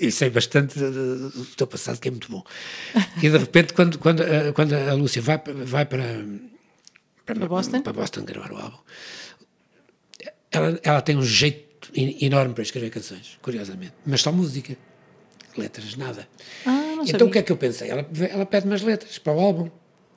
e 0.00 0.10
sei 0.12 0.30
bastante 0.30 0.78
do 0.78 1.30
do 1.30 1.44
teu 1.56 1.66
passado, 1.66 1.98
que 1.98 2.08
é 2.08 2.10
muito 2.10 2.30
bom. 2.30 2.44
E 3.22 3.28
de 3.30 3.36
repente, 3.38 3.72
quando, 3.72 3.98
quando, 3.98 4.22
a- 4.22 4.52
quando 4.52 4.74
a 4.74 4.92
Lúcia 4.94 5.20
vai, 5.22 5.38
vai 5.46 5.84
para, 5.86 6.04
Para 7.24 7.46
Boston? 7.46 7.80
para 7.82 7.92
Boston 7.92 8.24
gravar 8.24 8.52
o 8.52 8.56
álbum, 8.56 8.78
ela, 10.50 10.78
ela 10.82 11.00
tem 11.02 11.16
um 11.16 11.22
jeito 11.22 11.90
en- 11.94 12.16
enorme 12.24 12.54
para 12.54 12.62
escrever 12.62 12.90
canções, 12.90 13.38
curiosamente, 13.42 13.92
mas 14.06 14.20
só 14.22 14.32
música, 14.32 14.76
letras, 15.56 15.96
nada. 15.96 16.28
Ah, 16.64 16.70
não 16.70 16.92
então 17.02 17.06
sabia. 17.06 17.26
o 17.26 17.30
que 17.30 17.38
é 17.38 17.42
que 17.42 17.52
eu 17.52 17.56
pensei? 17.56 17.90
Ela, 17.90 18.06
ela 18.30 18.46
pede-me 18.46 18.74
as 18.74 18.82
letras 18.82 19.18
para 19.18 19.32
o 19.32 19.40
álbum. 19.40 19.70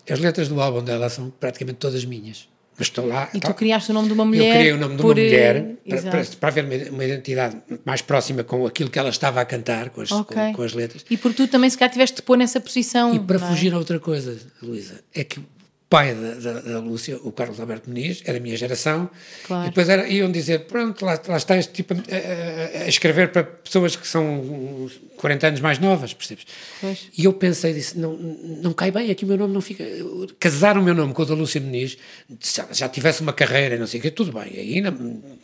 As 0.10 0.20
letras 0.20 0.48
do 0.48 0.60
álbum 0.60 0.84
dela 0.84 1.10
são 1.10 1.30
praticamente 1.30 1.78
todas 1.78 2.04
minhas. 2.06 2.50
Mas 2.78 2.88
estou 2.88 3.06
lá. 3.06 3.30
E 3.34 3.40
tu 3.40 3.54
criaste 3.54 3.92
o 3.92 3.94
nome 3.94 4.08
de 4.08 4.14
uma 4.14 4.26
mulher. 4.26 4.48
eu 4.48 4.54
criei 4.56 4.72
o 4.72 4.78
nome 4.78 4.96
de 4.96 5.02
uma 5.02 5.08
por, 5.08 5.20
eh, 5.20 5.24
mulher 5.24 5.76
para, 5.88 6.02
para, 6.02 6.26
para 6.26 6.50
haver 6.50 6.66
uma, 6.66 6.90
uma 6.96 7.06
identidade 7.06 7.58
mais 7.86 8.02
próxima 8.02 8.44
com 8.44 8.66
aquilo 8.66 8.90
que 8.90 8.98
ela 8.98 9.10
estava 9.10 9.40
a 9.42 9.46
cantar, 9.46 9.90
com 9.90 10.02
as, 10.02 10.12
Ok. 10.12 10.36
com, 10.36 10.54
com 10.54 10.64
as 10.64 10.74
letras. 10.74 11.06
E 11.10 11.18
porque 11.18 11.44
tu 11.44 11.48
também 11.48 11.70
se 11.70 11.78
calhar 11.78 11.92
tiveste 11.92 12.16
de 12.18 12.22
pôr 12.24 12.38
nessa 12.38 12.60
posição. 12.60 13.14
E 13.14 13.20
para 13.20 13.36
é? 13.36 13.40
fugir 13.40 13.74
a 13.74 13.78
outra 13.78 14.00
coisa, 14.00 14.36
Luísa, 14.64 15.04
é 15.14 15.24
que 15.24 15.40
pai 15.92 16.16
da, 16.16 16.34
da, 16.36 16.60
da 16.62 16.80
Lúcia, 16.80 17.18
o 17.22 17.32
Carlos 17.34 17.60
Alberto 17.60 17.90
Muniz, 17.90 18.22
era 18.26 18.40
da 18.40 18.40
minha 18.40 18.56
geração, 18.56 19.10
Claro. 19.46 19.66
e 19.66 19.70
depois 19.70 19.90
era, 19.90 20.08
iam 20.08 20.32
dizer, 20.32 20.60
pronto, 20.66 21.04
lá, 21.06 21.20
lá 21.28 21.36
está 21.38 21.58
este 21.58 21.74
tipo 21.74 21.94
a, 21.94 21.98
a- 21.98 22.84
a 22.86 22.88
escrever 22.88 23.32
para 23.34 23.44
pessoas 23.44 23.96
que 23.98 24.08
são 24.08 24.24
uns 24.86 25.00
40 25.18 25.48
anos 25.48 25.60
mais 25.60 25.78
novas, 25.80 26.14
percebes? 26.14 26.46
Pois. 26.80 27.10
E 27.18 27.26
eu 27.26 27.34
pensei, 27.34 27.74
disse, 27.74 27.98
não, 27.98 28.14
não 28.16 28.72
cai 28.74 28.90
bem, 28.90 29.12
aqui 29.12 29.26
o 29.26 29.28
meu 29.28 29.38
nome 29.38 29.54
não 29.54 29.62
fica... 29.62 29.84
Casar 30.40 30.78
o 30.78 30.82
meu 30.82 30.96
nome 30.96 31.14
com 31.14 31.22
o 31.24 31.26
da 31.26 31.34
Lúcia 31.36 31.62
se 32.40 32.62
ela 32.62 32.74
já 32.74 32.88
tivesse 32.88 33.22
uma 33.22 33.34
carreira, 33.34 33.76
e 33.76 33.78
não 33.80 33.86
sei 33.88 34.00
o 34.00 34.04
quê, 34.04 34.10
tudo 34.10 34.32
bem, 34.32 34.44
aí 34.58 34.82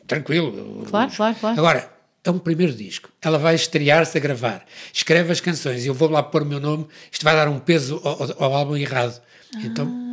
tranquilo. 0.07 0.85
Claro, 0.89 1.11
claro, 1.13 1.35
claro. 1.39 1.59
Agora, 1.59 1.91
é 2.23 2.31
um 2.31 2.39
primeiro 2.39 2.73
disco. 2.73 3.09
Ela 3.21 3.37
vai 3.37 3.55
estrear-se 3.55 4.17
a 4.17 4.21
gravar. 4.21 4.65
Escreve 4.93 5.31
as 5.31 5.41
canções 5.41 5.83
e 5.83 5.87
eu 5.87 5.93
vou 5.93 6.09
lá 6.09 6.23
pôr 6.23 6.43
o 6.43 6.45
meu 6.45 6.59
nome. 6.59 6.87
Isto 7.11 7.23
vai 7.23 7.35
dar 7.35 7.47
um 7.49 7.59
peso 7.59 7.99
ao, 8.03 8.23
ao- 8.23 8.43
ao 8.43 8.53
álbum 8.53 8.75
errado. 8.77 9.21
Então, 9.63 10.06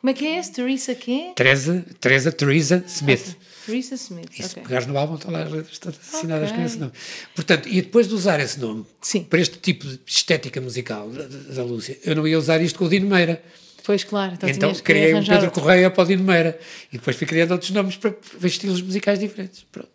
Como 0.00 0.10
é 0.10 0.14
que 0.14 0.26
é? 0.26 0.40
Teresa 0.42 0.94
quê? 0.94 1.32
Teresa, 1.34 1.84
Teresa, 2.00 2.30
Teresa 2.32 2.84
Smith. 2.86 3.36
Teresa 3.66 3.94
Smith. 3.96 4.30
E 4.38 4.42
se 4.42 4.54
pegares 4.54 4.86
no 4.86 4.96
álbum, 4.96 5.16
estão 5.16 5.30
lá 5.32 5.42
as 5.42 5.50
letras 5.52 5.80
assinadas 6.14 6.48
com 6.50 6.54
Ok. 6.56 6.66
esse 6.66 6.78
nome. 6.78 6.92
Portanto, 7.34 7.68
e 7.68 7.82
depois 7.82 8.06
de 8.08 8.14
usar 8.14 8.38
esse 8.40 8.60
nome 8.60 8.86
Sim. 9.02 9.24
para 9.24 9.40
este 9.40 9.58
tipo 9.58 9.86
de 9.86 9.98
estética 10.06 10.60
musical 10.60 11.08
da, 11.10 11.24
da- 11.26 11.64
Lúcia, 11.64 11.98
eu 12.04 12.14
não 12.14 12.26
ia 12.28 12.38
usar 12.38 12.62
isto 12.62 12.78
com 12.78 12.84
o 12.84 12.88
Dino 12.88 13.08
Meira. 13.08 13.42
Pois, 13.84 14.04
claro. 14.04 14.34
Então, 14.34 14.48
Então, 14.48 14.74
criei 14.76 15.14
um 15.14 15.20
Pedro 15.20 15.46
outro. 15.46 15.50
Correia 15.62 15.90
para 15.90 16.04
o 16.04 16.06
Dino 16.06 16.22
Meira. 16.22 16.58
E 16.92 16.98
depois 16.98 17.16
fui 17.16 17.26
criando 17.26 17.50
outros 17.52 17.70
nomes 17.72 17.96
para, 17.96 18.12
para 18.12 18.46
estilos 18.46 18.80
musicais 18.80 19.18
diferentes. 19.18 19.66
Pronto. 19.72 19.90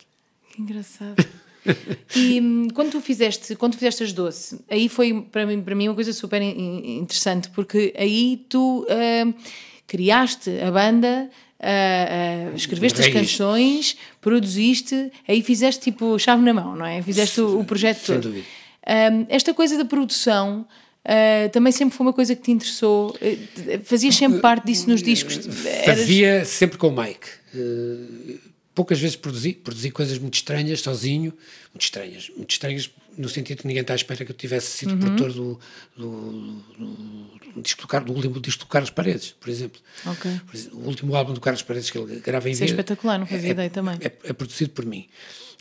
Que 0.52 0.62
engraçado. 0.62 1.26
e 2.16 2.42
hum, 2.42 2.68
quando 2.74 2.92
tu 2.92 3.00
fizeste, 3.02 3.56
quando 3.56 3.72
tu 3.74 3.78
fizeste 3.80 4.04
as 4.04 4.12
doce, 4.12 4.60
aí 4.70 4.90
foi 4.90 5.22
para 5.32 5.46
mim, 5.46 5.62
para 5.62 5.74
mim 5.74 5.88
uma 5.88 5.96
coisa 5.96 6.12
super 6.12 6.42
in- 6.42 6.50
in- 6.58 6.98
interessante, 7.00 7.50
porque 7.52 7.94
aí 7.98 8.46
tu 8.50 8.86
hum, 9.26 9.34
criaste 9.98 10.50
a 10.60 10.72
banda, 10.72 11.30
ah, 11.60 11.68
ah, 12.52 12.56
escreveste 12.56 13.00
as 13.00 13.08
canções, 13.10 13.96
produziste, 14.20 15.12
aí 15.28 15.44
fizeste 15.44 15.82
tipo 15.92 16.18
chave 16.18 16.42
na 16.44 16.52
mão, 16.52 16.76
não 16.76 16.86
é? 16.86 17.00
Fizeste 17.04 17.40
o, 17.42 17.60
o 17.60 17.64
projeto 17.64 18.00
Sem 18.00 18.16
todo. 18.16 18.24
dúvida. 18.30 18.46
Hum, 18.88 19.26
esta 19.30 19.54
coisa 19.54 19.78
da 19.78 19.86
produção 19.86 20.66
ah, 21.06 21.48
também 21.52 21.72
sempre 21.72 21.96
foi 21.96 22.08
uma 22.08 22.14
coisa 22.14 22.36
que 22.36 22.42
te 22.42 22.52
interessou. 22.52 23.16
Eh, 23.22 23.80
Fazias 23.84 24.16
sempre 24.16 24.40
parte 24.40 24.66
disso 24.66 24.90
nos 24.90 25.04
discos. 25.04 25.38
Eras- 25.66 25.86
Fazia 26.00 26.44
sempre 26.46 26.78
com 26.80 26.88
o 26.88 26.96
Mike. 27.04 27.28
Eh, 27.56 28.38
poucas 28.74 29.00
vezes 29.00 29.16
produzi, 29.16 29.54
produzi 29.54 29.92
coisas 29.92 30.18
muito 30.18 30.34
estranhas, 30.34 30.82
sozinho, 30.82 31.32
muito 31.72 31.84
estranhas, 31.84 32.32
muito 32.36 32.50
estranhas 32.50 32.90
no 33.18 33.30
sentido 33.30 33.60
que 33.62 33.68
ninguém 33.68 33.82
está 33.82 33.94
à 33.94 33.96
espera 33.96 34.24
que 34.26 34.32
eu 34.32 34.36
tivesse 34.36 34.68
sido 34.78 34.92
Uhum. 34.94 35.00
produtor 35.00 35.34
do, 35.34 35.60
do, 35.96 36.12
do, 36.78 37.52
do 37.56 37.62
disco 37.62 37.86
do, 37.88 38.00
do 38.06 38.14
último 38.14 38.40
disco 38.40 38.66
do 38.66 38.68
Carlos 38.68 38.90
Paredes, 38.90 39.32
por 39.40 39.50
exemplo. 39.50 39.80
Ok. 40.06 40.32
Por 40.46 40.56
exemplo, 40.56 40.80
o 40.80 40.86
último 40.88 41.16
álbum 41.16 41.34
do 41.34 41.42
Carlos 41.42 41.62
Paredes 41.64 41.90
que 41.90 41.98
ele 41.98 42.20
grava 42.20 42.50
em 42.50 42.54
Isso 42.54 42.64
é 42.64 42.66
espetacular, 42.68 43.18
não 43.20 43.26
fazia 43.26 43.52
ideia 43.52 43.70
também. 43.70 43.98
É, 44.02 44.12
é 44.24 44.34
produzido 44.34 44.72
por 44.72 44.86
mim. 44.86 45.08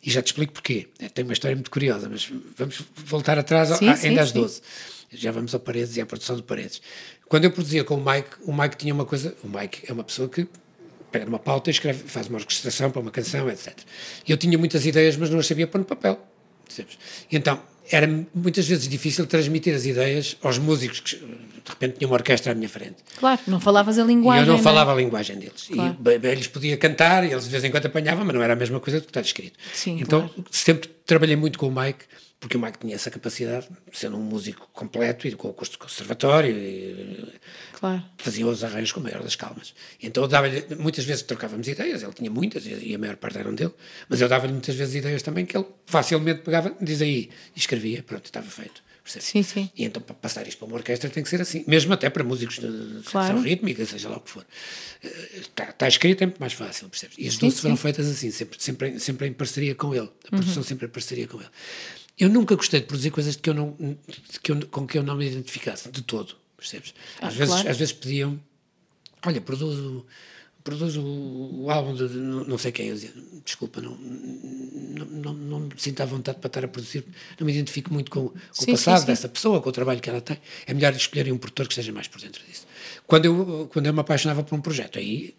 E 0.05 0.11
já 0.11 0.21
te 0.21 0.29
explico 0.29 0.53
porquê. 0.53 0.89
É, 0.99 1.09
Tem 1.09 1.25
uma 1.25 1.33
história 1.33 1.55
muito 1.55 1.71
curiosa, 1.71 2.09
mas 2.09 2.29
vamos 2.57 2.83
voltar 3.05 3.39
atrás 3.39 3.69
Sim, 3.79 3.89
a- 3.89 3.97
sim, 3.97 4.09
ainda 4.09 4.23
às 4.23 4.31
sim. 4.31 4.41
12. 4.41 4.61
Já 5.13 5.31
vamos 5.31 5.53
ao 5.55 5.61
Paredes 5.61 5.97
e 5.97 6.01
à 6.01 6.07
produção 6.07 6.37
do 6.37 6.43
Paredes. 6.43 6.81
Quando 7.29 7.45
eu 7.45 7.51
produzia 7.53 7.85
com 7.85 7.95
o 7.97 8.05
Mike, 8.05 8.31
o 8.45 8.53
Mike 8.53 8.77
tinha 8.77 8.93
uma 8.95 9.05
coisa. 9.05 9.37
O 9.45 9.49
Mike 9.49 9.83
é 9.87 9.93
uma 9.93 10.03
pessoa 10.03 10.29
que 10.29 10.47
pega 11.11 11.27
numa 11.27 11.39
pauta 11.39 11.71
escreve, 11.71 12.05
faz 12.09 12.27
uma 12.29 12.39
orquestração 12.39 12.91
para 12.91 13.01
uma 13.03 13.11
canção, 13.11 13.49
etc. 13.51 13.79
Eu 14.27 14.37
tinha 14.39 14.57
muitas 14.57 14.87
ideias, 14.87 15.15
mas 15.17 15.29
não 15.31 15.39
as 15.39 15.47
sabia 15.47 15.67
pôr 15.67 15.79
no 15.79 15.85
papel. 15.85 16.19
Percebes? 16.75 16.99
E 17.31 17.37
então 17.37 17.61
era 17.91 18.07
muitas 18.35 18.67
vezes 18.67 18.89
difícil 18.89 19.27
transmitir 19.27 19.75
as 19.75 19.85
ideias 19.85 20.37
aos 20.43 20.57
músicos 20.59 21.01
que 21.01 21.17
de 21.17 21.71
repente 21.71 21.99
tinham 21.99 22.11
uma 22.11 22.17
orquestra 22.17 22.53
à 22.53 22.55
minha 22.55 22.69
frente. 22.69 22.97
Claro, 23.19 23.41
não 23.47 23.61
falavas 23.61 23.99
a 23.99 24.03
E 24.03 24.07
linguagem. 24.07 24.45
eu 24.47 24.53
não 24.53 24.59
é? 24.59 24.63
falava 24.63 24.93
a 24.93 24.97
linguagem 24.97 25.39
deles. 25.39 25.69
Claro. 25.73 25.97
E 26.05 26.19
bem, 26.19 26.33
eles 26.33 26.47
podiam 26.49 26.77
cantar, 26.79 27.25
e 27.25 27.31
eles 27.33 27.45
de 27.45 27.51
vez 27.51 27.63
em 27.65 27.71
quando 27.71 27.87
apanhavam, 27.87 28.25
mas 28.25 28.35
não 28.35 28.43
era 28.43 28.53
a 28.55 28.57
mesma 28.57 28.81
coisa 28.81 28.99
do 29.01 29.05
que 29.05 29.11
está 29.11 29.21
escrito. 29.21 29.59
Sim, 29.73 29.99
então 30.01 30.29
claro. 30.29 30.45
sempre 30.51 30.89
trabalhei 31.07 31.37
muito 31.37 31.59
com 31.59 31.69
o 31.69 31.73
Mike, 31.75 32.05
porque 32.43 32.57
o 32.57 32.61
Mike 32.61 32.79
tinha 32.81 32.97
essa 32.97 33.09
capacidade, 33.09 33.69
sendo 33.93 34.17
um 34.17 34.21
músico 34.23 34.69
completo 34.73 35.29
e 35.29 35.33
com 35.37 35.47
o 35.49 35.53
curso 35.55 35.73
de 35.75 35.79
conservatório, 35.79 36.51
e 36.51 37.25
Claro. 37.79 38.03
fazia 38.19 38.45
os 38.49 38.65
arranjos 38.65 38.91
com 38.91 38.99
a 38.99 39.05
maior 39.05 39.23
das 39.23 39.37
calmas. 39.37 39.73
Então 40.03 40.25
eu 40.25 40.29
dava-lhe, 40.29 40.67
muitas 40.77 41.05
vezes 41.05 41.23
trocávamos 41.23 41.69
ideias, 41.69 42.03
ele 42.03 42.13
tinha 42.13 42.31
muitas, 42.31 42.65
e 42.67 42.93
a 42.95 42.99
maior 42.99 43.15
parte 43.17 43.39
eram 43.39 43.55
dele, 43.55 43.73
mas 44.09 44.21
eu 44.21 44.29
dava-lhe 44.29 44.53
muitas 44.53 44.75
vezes 44.75 44.97
ideias 44.97 45.23
também 45.23 45.47
que 45.47 45.57
ele 45.57 45.67
facilmente 45.87 46.41
pegava, 46.43 46.77
diz 46.81 47.01
aí, 47.01 47.31
e 47.55 47.59
escrevia, 47.61 48.03
pronto, 48.03 48.25
estava 48.25 48.47
feito. 48.51 48.83
percebes? 49.05 49.29
Sim, 49.29 49.43
sim. 49.45 49.71
E 49.77 49.85
então 49.85 50.03
para 50.03 50.15
passar 50.15 50.47
isto 50.49 50.59
para 50.59 50.67
uma 50.67 50.77
orquestra 50.77 51.09
tem 51.11 51.23
que 51.23 51.29
ser 51.29 51.41
assim, 51.41 51.65
mesmo 51.69 51.93
até 51.93 52.11
para 52.11 52.25
músicos 52.25 52.57
de, 52.61 53.03
Claro. 53.05 53.27
secção 53.29 53.41
rítmica, 53.43 53.85
seja 53.87 54.09
lá 54.09 54.17
o 54.17 54.21
que 54.21 54.31
for. 54.31 54.45
Está, 55.35 55.71
está 55.71 55.89
escrito 55.89 56.23
é 56.23 56.27
muito 56.27 56.39
mais 56.39 56.53
fácil, 56.53 56.89
percebes? 56.89 57.17
E 57.19 57.27
as 57.29 57.35
sim. 57.35 57.51
foram 57.53 57.77
feitas 57.77 58.09
assim, 58.09 58.31
sempre, 58.31 58.63
sempre, 58.63 58.99
sempre 59.01 59.27
em 59.29 59.33
parceria 59.33 59.75
com 59.77 59.93
ele. 59.95 60.07
A 60.07 60.35
Uhum. 60.35 60.41
produção 60.41 60.63
sempre 60.63 60.87
em 60.87 60.91
parceria 60.91 61.27
com 61.27 61.39
ele. 61.41 61.51
Eu 62.19 62.29
nunca 62.29 62.55
gostei 62.55 62.81
de 62.81 62.87
produzir 62.87 63.11
coisas 63.11 63.37
de 63.37 63.43
que 63.43 63.51
eu 63.51 63.55
não, 63.55 63.77
de 63.79 64.41
que 64.41 64.53
eu, 64.53 64.67
com 64.69 64.87
que 64.87 64.99
eu 64.99 65.03
não 65.03 65.17
me 65.17 65.27
identificasse, 65.27 65.91
de 65.91 66.03
todo, 66.03 66.37
percebes? 66.57 66.95
Às, 67.21 67.35
Ah, 67.35 67.37
vezes, 67.39 67.55
claro. 67.55 67.71
às 67.71 67.77
vezes 67.77 67.93
pediam, 67.95 68.39
olha, 69.27 69.41
produz 69.41 69.79
o, 69.79 70.07
produz 70.63 70.97
o, 70.97 71.03
o 71.03 71.71
álbum 71.71 71.95
de 71.95 72.05
não 72.15 72.45
não 72.45 72.59
sei 72.59 72.71
quem. 72.71 72.89
Eu 72.89 72.95
dizia, 72.95 73.13
desculpa, 73.45 73.81
não, 73.81 73.97
não, 73.97 75.07
não, 75.07 75.33
não 75.35 75.61
me 75.61 75.73
sinto 75.77 76.01
à 76.03 76.05
vontade 76.05 76.39
para 76.39 76.49
estar 76.49 76.65
a 76.65 76.69
produzir, 76.69 77.05
não 77.41 77.47
me 77.47 77.53
identifico 77.53 77.93
muito 77.93 78.11
com, 78.11 78.29
com 78.29 78.35
Sim, 78.53 78.65
o 78.65 78.75
passado 78.75 78.97
sim, 78.99 79.01
sim. 79.01 79.07
dessa 79.07 79.29
pessoa, 79.29 79.61
com 79.61 79.69
o 79.71 79.73
trabalho 79.73 80.01
que 80.01 80.11
ela 80.11 80.21
tem. 80.21 80.39
É 80.67 80.75
melhor 80.75 80.93
escolherem 80.95 81.33
um 81.33 81.39
produtor 81.39 81.67
que 81.67 81.73
esteja 81.73 81.93
mais 81.93 82.07
por 82.09 82.21
dentro 82.21 82.45
disso. 82.47 82.67
Quando 83.07 83.25
eu, 83.25 83.69
quando 83.73 83.87
eu 83.87 83.93
me 83.95 84.01
apaixonava 84.01 84.43
por 84.45 84.55
um 84.55 84.61
projeto, 84.61 84.99
aí 84.99 85.35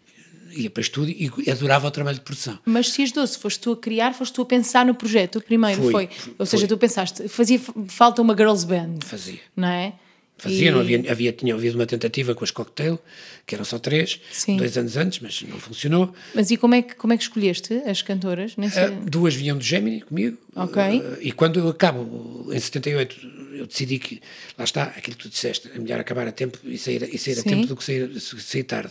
ia 0.56 0.70
para 0.70 0.80
estúdio 0.80 1.14
e 1.46 1.50
adorava 1.50 1.86
o 1.88 1.90
trabalho 1.90 2.16
de 2.18 2.22
produção. 2.24 2.58
Mas 2.64 2.90
se 2.90 3.02
as 3.02 3.12
doce 3.12 3.38
foste 3.38 3.60
tu 3.60 3.72
a 3.72 3.76
criar, 3.76 4.12
foste 4.14 4.32
tu 4.34 4.42
a 4.42 4.46
pensar 4.46 4.84
no 4.86 4.94
projeto 4.94 5.40
primeiro, 5.40 5.82
Fui, 5.82 5.92
foi? 5.92 6.06
fui. 6.08 6.34
Ou 6.38 6.46
seja, 6.46 6.66
tu 6.66 6.76
pensaste, 6.78 7.28
fazia 7.28 7.60
falta 7.88 8.22
uma 8.22 8.36
girls 8.36 8.66
band, 8.66 8.98
Fazia. 9.04 9.38
não 9.56 9.68
é? 9.68 9.92
Fazia, 10.36 10.68
E- 10.68 10.70
não 10.72 10.80
havia, 10.80 11.10
havia, 11.12 11.32
tinha 11.32 11.54
havido 11.54 11.78
uma 11.78 11.86
tentativa 11.86 12.34
com 12.34 12.42
as 12.44 12.50
cocktail, 12.50 12.98
que 13.46 13.54
eram 13.54 13.64
só 13.64 13.78
três, 13.78 14.20
Sim. 14.32 14.56
dois 14.56 14.76
anos 14.76 14.96
antes, 14.96 15.20
mas 15.20 15.40
não 15.42 15.58
funcionou. 15.60 16.12
Mas 16.34 16.50
e 16.50 16.56
como 16.56 16.74
é 16.74 16.82
que, 16.82 16.96
como 16.96 17.12
é 17.12 17.16
que 17.16 17.22
escolheste 17.22 17.72
as 17.86 18.02
cantoras? 18.02 18.56
Nesse... 18.56 18.78
Ah, 18.80 18.88
duas 18.88 19.32
vinham 19.34 19.56
do 19.56 19.62
Gemini 19.62 20.00
comigo. 20.02 20.36
Ok. 20.56 20.82
Ah, 20.82 21.18
e 21.20 21.30
quando 21.30 21.60
eu 21.60 21.68
acabo, 21.68 22.48
em 22.52 22.58
78, 22.58 23.16
eu 23.54 23.66
decidi 23.66 24.00
que, 24.00 24.20
lá 24.58 24.64
está, 24.64 24.82
aquilo 24.84 25.16
que 25.16 25.22
tu 25.22 25.28
disseste, 25.28 25.70
é 25.72 25.78
melhor 25.78 26.00
acabar 26.00 26.26
a 26.26 26.32
tempo 26.32 26.58
e 26.64 26.76
sair, 26.76 27.08
e 27.14 27.16
sair 27.16 27.38
a 27.38 27.42
tempo 27.44 27.66
do 27.68 27.76
que 27.76 27.84
sair, 27.84 28.20
sair 28.20 28.64
tarde. 28.64 28.90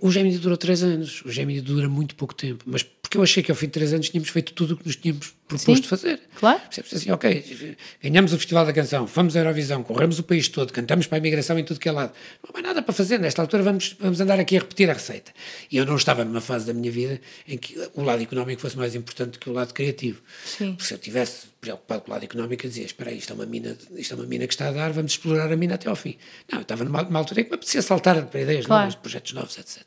O 0.00 0.10
Gemini 0.10 0.38
durou 0.38 0.56
três 0.56 0.82
anos, 0.82 1.22
o 1.24 1.30
Gemini 1.30 1.60
dura 1.60 1.88
muito 1.88 2.14
pouco 2.14 2.34
tempo, 2.34 2.64
mas 2.66 2.86
porque 3.14 3.18
eu 3.18 3.22
achei 3.22 3.42
que 3.44 3.50
ao 3.50 3.56
fim 3.56 3.66
de 3.66 3.72
três 3.72 3.92
anos 3.92 4.10
tínhamos 4.10 4.28
feito 4.28 4.52
tudo 4.52 4.74
o 4.74 4.76
que 4.76 4.86
nos 4.86 4.96
tínhamos 4.96 5.32
proposto 5.46 5.76
Sim. 5.76 5.88
fazer. 5.88 6.20
Claro. 6.34 6.60
Percebes? 6.62 6.94
Assim, 6.94 7.10
ok, 7.12 7.76
ganhamos 8.02 8.32
o 8.32 8.36
Festival 8.36 8.66
da 8.66 8.72
Canção, 8.72 9.06
fomos 9.06 9.36
à 9.36 9.40
Eurovisão, 9.40 9.82
corremos 9.84 10.18
o 10.18 10.24
país 10.24 10.48
todo, 10.48 10.72
cantamos 10.72 11.06
para 11.06 11.18
a 11.18 11.20
imigração 11.20 11.56
em 11.58 11.64
tudo 11.64 11.78
que 11.78 11.88
é 11.88 11.92
lado. 11.92 12.12
Não 12.42 12.50
há 12.50 12.52
mais 12.52 12.64
nada 12.66 12.82
para 12.82 12.92
fazer, 12.92 13.18
nesta 13.20 13.40
altura 13.40 13.62
vamos, 13.62 13.94
vamos 14.00 14.20
andar 14.20 14.40
aqui 14.40 14.56
a 14.56 14.60
repetir 14.60 14.90
a 14.90 14.94
receita. 14.94 15.32
E 15.70 15.76
eu 15.76 15.86
não 15.86 15.94
estava 15.96 16.24
numa 16.24 16.40
fase 16.40 16.66
da 16.66 16.74
minha 16.74 16.90
vida 16.90 17.20
em 17.46 17.56
que 17.56 17.78
o 17.94 18.02
lado 18.02 18.22
económico 18.22 18.60
fosse 18.60 18.76
mais 18.76 18.94
importante 18.96 19.38
que 19.38 19.48
o 19.48 19.52
lado 19.52 19.72
criativo. 19.72 20.20
Sim. 20.44 20.72
Porque 20.72 20.84
se 20.84 20.94
eu 20.94 20.98
estivesse 20.98 21.46
preocupado 21.60 22.00
com 22.02 22.10
o 22.10 22.14
lado 22.14 22.24
económico, 22.24 22.66
eu 22.66 22.68
dizia, 22.70 22.84
espera 22.84 23.10
aí, 23.10 23.18
isto 23.18 23.32
é, 23.32 23.34
uma 23.36 23.46
mina, 23.46 23.76
isto 23.96 24.12
é 24.12 24.16
uma 24.16 24.26
mina 24.26 24.46
que 24.46 24.54
está 24.54 24.68
a 24.68 24.72
dar, 24.72 24.92
vamos 24.92 25.12
explorar 25.12 25.52
a 25.52 25.56
mina 25.56 25.76
até 25.76 25.88
ao 25.88 25.94
fim. 25.96 26.16
Não, 26.50 26.58
eu 26.58 26.62
estava 26.62 26.84
numa, 26.84 27.02
numa 27.02 27.18
altura 27.20 27.42
em 27.42 27.44
que 27.44 27.50
me 27.50 27.54
apetecia 27.54 27.80
saltar 27.80 28.26
para 28.26 28.40
ideias 28.40 28.66
Claro. 28.66 28.82
novas, 28.86 28.96
projetos 28.96 29.32
novos, 29.34 29.56
etc. 29.56 29.82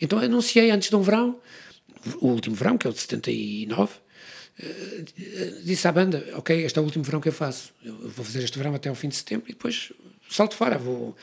Então 0.00 0.18
anunciei 0.18 0.70
antes 0.70 0.88
de 0.88 0.96
um 0.96 1.02
verão, 1.02 1.38
o 2.20 2.28
último 2.28 2.54
verão, 2.56 2.76
que 2.78 2.86
é 2.86 2.90
o 2.90 2.92
de 2.92 3.00
79, 3.00 3.92
eh, 4.60 5.04
disse 5.64 5.86
à 5.88 5.92
banda, 5.92 6.24
ok, 6.34 6.64
este 6.64 6.78
é 6.78 6.82
o 6.82 6.84
último 6.84 7.04
verão 7.04 7.20
que 7.20 7.28
eu 7.28 7.32
faço, 7.32 7.72
eu 7.84 7.94
vou 8.10 8.24
fazer 8.24 8.42
este 8.44 8.58
verão 8.58 8.74
até 8.74 8.88
ao 8.88 8.94
fim 8.94 9.08
de 9.08 9.16
setembro 9.16 9.46
e 9.48 9.52
depois 9.52 9.92
salto 10.30 10.54
fora, 10.54 10.78
vou... 10.78 11.16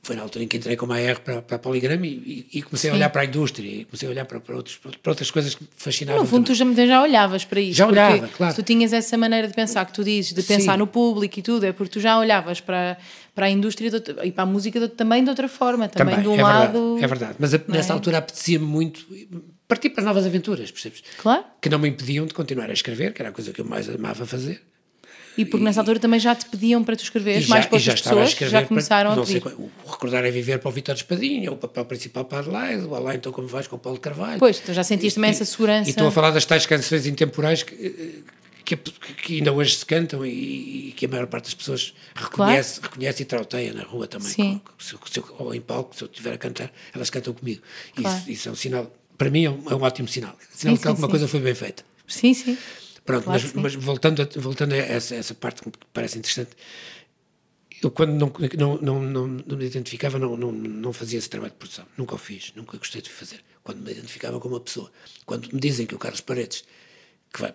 Foi 0.00 0.14
na 0.14 0.22
altura 0.22 0.44
em 0.44 0.48
que 0.48 0.56
entrei 0.56 0.76
com 0.76 0.86
uma 0.86 0.96
AR 0.96 1.20
para, 1.20 1.42
para 1.42 1.56
a 1.56 1.58
Poligrama 1.58 2.06
e, 2.06 2.46
e- 2.52 2.62
comecei 2.62 2.88
a 2.88 2.94
olhar 2.94 3.10
para 3.10 3.22
a 3.22 3.24
indústria 3.24 3.68
e 3.68 3.84
comecei 3.84 4.08
a 4.08 4.12
olhar 4.12 4.24
para, 4.24 4.38
para, 4.40 4.54
outros, 4.56 4.76
para 4.76 5.10
outras 5.10 5.30
coisas 5.30 5.56
que 5.56 5.64
me 5.64 5.68
fascinavam. 5.76 6.22
No 6.22 6.26
fundo, 6.26 6.46
tu 6.46 6.56
também. 6.56 6.76
já, 6.76 6.86
já 6.86 7.02
olhavas 7.02 7.44
para 7.44 7.60
isso. 7.60 7.76
Já 7.76 7.86
olhava, 7.88 8.28
claro. 8.28 8.54
Se 8.54 8.62
tu 8.62 8.64
tinhas 8.64 8.92
essa 8.92 9.18
maneira 9.18 9.48
de 9.48 9.52
pensar 9.54 9.84
que 9.84 9.92
tu 9.92 10.04
dizes, 10.04 10.32
de 10.32 10.42
pensar 10.44 10.72
Sim. 10.74 10.78
no 10.78 10.86
público 10.86 11.40
e 11.40 11.42
tudo, 11.42 11.66
é 11.66 11.72
porque 11.72 11.94
tu 11.94 12.00
já 12.00 12.16
olhavas 12.16 12.60
para, 12.60 12.96
para 13.34 13.46
a 13.46 13.50
indústria 13.50 13.90
outra- 13.92 14.24
e 14.24 14.30
para 14.30 14.44
a 14.44 14.46
música 14.46 14.78
de- 14.80 14.88
também 14.88 15.22
de 15.24 15.30
outra 15.30 15.48
forma, 15.48 15.88
também, 15.88 16.22
de 16.22 16.28
um 16.28 16.36
é 16.38 16.42
lado. 16.42 16.72
Verdade, 16.94 17.04
é 17.04 17.06
verdade, 17.08 17.36
mas 17.40 17.52
a- 17.54 17.60
nessa 17.66 17.92
é? 17.92 17.94
altura 17.94 18.18
apetecia-me 18.18 18.64
muito 18.64 19.04
partir 19.68 19.90
para 19.90 20.02
novas 20.02 20.24
aventuras, 20.26 20.70
percebes? 20.70 21.02
Claro. 21.18 21.44
Que 21.60 21.68
não 21.68 21.78
me 21.78 21.88
impediam 21.88 22.26
de 22.26 22.34
continuar 22.34 22.70
a 22.70 22.72
escrever, 22.72 23.12
que 23.12 23.22
era 23.22 23.28
a 23.28 23.32
coisa 23.32 23.52
que 23.52 23.60
eu 23.60 23.64
mais 23.64 23.88
amava 23.88 24.24
fazer. 24.26 24.62
E 25.36 25.44
porque 25.44 25.62
nessa 25.64 25.78
altura 25.80 26.00
também 26.00 26.18
já 26.18 26.34
te 26.34 26.46
pediam 26.46 26.82
para 26.82 26.96
tu 26.96 27.04
escreveres, 27.04 27.46
E 27.46 27.48
mais 27.48 27.64
para 27.66 27.76
e 27.76 27.80
já 27.80 27.92
outras 27.92 28.00
pessoas, 28.08 28.28
escrever 28.30 28.50
já 28.50 28.58
para- 28.58 28.66
começaram 28.68 29.14
não 29.14 29.22
a 29.22 29.26
sei 29.26 29.40
pedir. 29.40 29.54
qual- 29.56 29.70
o 29.84 29.90
Recordar 29.92 30.24
é 30.24 30.30
Viver 30.32 30.58
para 30.58 30.68
o 30.68 30.72
Vitor 30.72 30.96
Espadinha, 30.96 31.52
o 31.52 31.56
papel 31.56 31.84
principal 31.84 32.24
para 32.24 32.38
Adelaide, 32.38 32.84
o 32.84 32.94
Alá 32.96 33.14
então 33.14 33.30
como 33.30 33.46
vais 33.46 33.68
com 33.68 33.76
o 33.76 33.78
Paulo 33.78 34.00
Carvalho. 34.00 34.40
Pois, 34.40 34.58
tu 34.58 34.72
já 34.72 34.82
sentiste 34.82 35.14
também 35.14 35.30
E- 35.30 35.34
essa 35.34 35.44
segurança. 35.44 35.88
E 35.88 35.90
estou 35.90 36.08
a 36.08 36.10
falar 36.10 36.32
das 36.32 36.44
tais 36.44 36.66
canções 36.66 37.06
intemporais 37.06 37.62
que, 37.62 38.24
que, 38.64 38.76
que 38.76 39.36
ainda 39.38 39.52
hoje 39.52 39.76
se 39.76 39.86
cantam 39.86 40.26
e, 40.26 40.88
e 40.88 40.92
que 40.96 41.06
a 41.06 41.08
maior 41.08 41.28
parte 41.28 41.44
das 41.44 41.54
pessoas 41.54 41.94
reconhece, 42.16 42.80
reconhece 42.82 43.22
e 43.22 43.24
trauteia 43.24 43.72
na 43.72 43.84
rua 43.84 44.08
também. 44.08 44.28
Sim. 44.28 44.60
Com- 44.64 44.72
se 44.76 45.22
ou 45.38 45.54
em 45.54 45.60
palco, 45.60 45.94
se 45.94 46.02
eu 46.02 46.08
estiver 46.08 46.32
a 46.32 46.38
cantar, 46.38 46.72
elas 46.92 47.10
cantam 47.10 47.32
comigo. 47.32 47.62
Claro. 47.94 48.18
Isso, 48.18 48.30
isso 48.30 48.48
é 48.48 48.52
um 48.52 48.56
sinal, 48.56 48.92
para 49.18 49.30
mim 49.30 49.44
é 49.44 49.50
um, 49.50 49.70
é 49.70 49.74
um 49.74 49.82
ótimo 49.82 50.08
sinal. 50.08 50.34
Sinal 50.50 50.76
Sim, 50.76 50.82
que 50.82 50.88
alguma 50.88 51.06
sim, 51.06 51.10
coisa 51.10 51.28
foi 51.28 51.40
bem 51.40 51.54
feita. 51.54 51.84
Sim, 52.06 52.32
sim. 52.32 52.56
Pronto, 53.04 53.24
Claro 53.24 53.42
mas, 53.42 53.52
mas 53.54 53.74
voltando, 53.74 54.22
a, 54.22 54.40
voltando 54.40 54.72
a 54.72 54.76
essa, 54.76 55.14
essa 55.14 55.34
parte 55.34 55.60
que 55.62 55.68
me 55.68 55.74
parece 55.92 56.18
interessante, 56.18 56.50
eu 57.82 57.90
quando 57.90 58.12
não, 58.12 58.32
não, 58.56 58.78
não, 58.80 59.02
não, 59.02 59.26
não 59.28 59.56
me 59.56 59.64
identificava, 59.64 60.18
não, 60.18 60.36
não, 60.36 60.52
não 60.52 60.92
fazia 60.92 61.18
esse 61.18 61.28
trabalho 61.28 61.52
de 61.52 61.58
produção. 61.58 61.84
Nunca 61.96 62.14
o 62.14 62.18
fiz, 62.18 62.52
nunca 62.54 62.76
gostei 62.76 63.02
de 63.02 63.10
fazer. 63.10 63.40
Quando 63.62 63.82
me 63.82 63.90
identificava 63.90 64.38
com 64.40 64.48
uma 64.48 64.60
pessoa. 64.60 64.90
Quando 65.26 65.52
me 65.52 65.60
dizem 65.60 65.86
que 65.86 65.94
o 65.94 65.98
Carlos 65.98 66.20
Paredes, 66.20 66.64
que 67.32 67.40
vai 67.40 67.54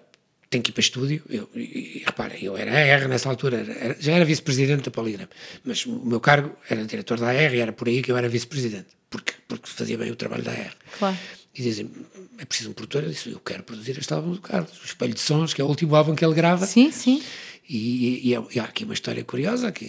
tenho 0.54 0.64
que 0.64 0.70
ir 0.70 0.74
para 0.74 0.82
estúdio. 0.82 1.24
Eu, 1.30 1.50
e, 1.56 2.04
repara, 2.06 2.38
eu 2.40 2.56
era 2.56 2.72
AR 2.72 3.08
nessa 3.08 3.28
altura, 3.28 3.58
era, 3.58 3.74
era, 3.74 3.98
já 4.00 4.14
era 4.14 4.24
vice-presidente 4.24 4.84
da 4.84 4.92
Poligram, 4.92 5.28
mas 5.66 5.86
o 5.86 6.06
meu 6.06 6.20
cargo 6.20 6.56
era 6.70 6.86
diretor 6.86 7.20
da 7.20 7.30
AR 7.30 7.54
e 7.54 7.60
era 7.60 7.74
por 7.74 7.88
aí 7.88 8.02
que 8.04 8.12
eu 8.12 8.18
era 8.18 8.30
vice-presidente, 8.30 8.90
porque, 9.10 9.34
porque 9.48 9.68
fazia 9.68 9.98
bem 9.98 10.12
o 10.12 10.16
trabalho 10.16 10.44
da 10.44 10.52
AR. 10.52 10.76
Claro. 11.00 11.18
E 11.56 11.62
dizem, 11.62 11.90
é 12.38 12.46
preciso 12.46 12.72
um 12.72 12.74
produtor. 12.74 13.04
Eu 13.04 13.10
disse, 13.10 13.30
eu 13.30 13.40
quero 13.40 13.64
produzir 13.64 13.98
este 13.98 14.14
álbum 14.14 14.32
do 14.32 14.42
Carlos, 14.42 14.72
o 14.82 14.86
Espelho 14.86 15.14
de 15.14 15.20
Sons, 15.20 15.54
que 15.54 15.62
é 15.62 15.64
o 15.64 15.68
último 15.68 15.96
álbum 15.96 16.16
que 16.16 16.26
ele 16.26 16.34
grava. 16.34 16.66
Sim, 16.66 16.92
sim. 16.92 17.22
E, 17.70 18.32
e, 18.34 18.38
e, 18.56 18.60
há 18.60 18.64
aqui 18.64 18.84
uma 18.84 18.94
história 18.94 19.24
curiosa 19.24 19.72
que, 19.72 19.86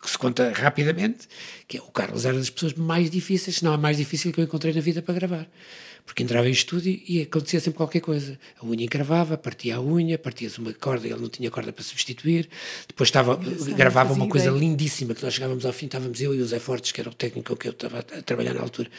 que, 0.00 0.10
se 0.10 0.16
conta 0.16 0.52
rapidamente, 0.52 1.26
que 1.66 1.76
é 1.76 1.80
o 1.80 1.90
Carlos 1.90 2.24
era 2.24 2.38
das 2.38 2.50
pessoas 2.50 2.74
mais 2.74 3.10
difíceis, 3.10 3.56
se 3.56 3.64
não 3.64 3.72
a 3.72 3.76
mais 3.76 3.96
difícil 3.96 4.32
que 4.32 4.40
eu 4.40 4.44
encontrei 4.44 4.72
na 4.72 4.80
vida 4.80 5.02
para 5.02 5.14
gravar 5.14 5.48
porque 6.04 6.22
entrava 6.22 6.48
em 6.48 6.52
estúdio 6.52 7.00
e 7.06 7.22
acontecia 7.22 7.60
sempre 7.60 7.76
qualquer 7.76 8.00
coisa. 8.00 8.38
A 8.58 8.66
unha 8.66 8.84
encravava, 8.84 9.36
partia 9.36 9.76
a 9.76 9.80
unha, 9.80 10.18
partia-se 10.18 10.58
uma 10.58 10.72
corda, 10.72 11.06
ele 11.06 11.20
não 11.20 11.28
tinha 11.28 11.50
corda 11.50 11.72
para 11.72 11.84
substituir. 11.84 12.48
Depois 12.86 13.08
estava, 13.08 13.38
gravava 13.76 14.12
uma 14.12 14.28
coisa 14.28 14.48
ideia. 14.48 14.60
lindíssima, 14.60 15.14
que 15.14 15.22
nós 15.22 15.34
chegávamos 15.34 15.64
ao 15.64 15.72
fim, 15.72 15.86
estávamos 15.86 16.20
eu 16.20 16.34
e 16.34 16.40
o 16.40 16.46
Zé 16.46 16.58
Fortes, 16.58 16.92
que 16.92 17.00
era 17.00 17.10
o 17.10 17.14
técnico 17.14 17.56
que 17.56 17.68
eu 17.68 17.72
estava 17.72 17.98
a 17.98 18.22
trabalhar 18.22 18.54
na 18.54 18.60
altura. 18.60 18.90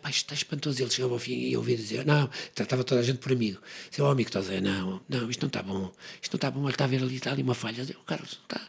Pá, 0.00 0.10
isto 0.10 0.22
está 0.22 0.34
espantoso. 0.34 0.80
E 0.80 0.82
ele 0.82 0.90
chegava 0.90 1.14
ao 1.14 1.18
fim 1.18 1.34
e 1.34 1.52
eu 1.52 1.60
ouvia 1.60 1.76
dizer, 1.76 2.04
não, 2.06 2.28
tratava 2.54 2.84
toda 2.84 3.00
a 3.00 3.04
gente 3.04 3.18
por 3.18 3.32
amigo. 3.32 3.58
Dizia, 3.90 4.04
oh, 4.04 4.08
amigo, 4.08 4.30
dizer, 4.30 4.62
não, 4.62 5.00
não, 5.08 5.30
isto 5.30 5.42
não 5.42 5.48
está 5.48 5.62
bom, 5.62 5.92
isto 6.22 6.32
não 6.32 6.38
está 6.38 6.50
bom, 6.50 6.62
ele 6.62 6.70
está 6.70 6.84
a 6.84 6.88
ver 6.88 7.02
ali, 7.02 7.16
está 7.16 7.32
ali 7.32 7.42
uma 7.42 7.54
falha. 7.54 7.82
o 7.82 8.04
Carlos, 8.04 8.38
não 8.38 8.56
está 8.56 8.68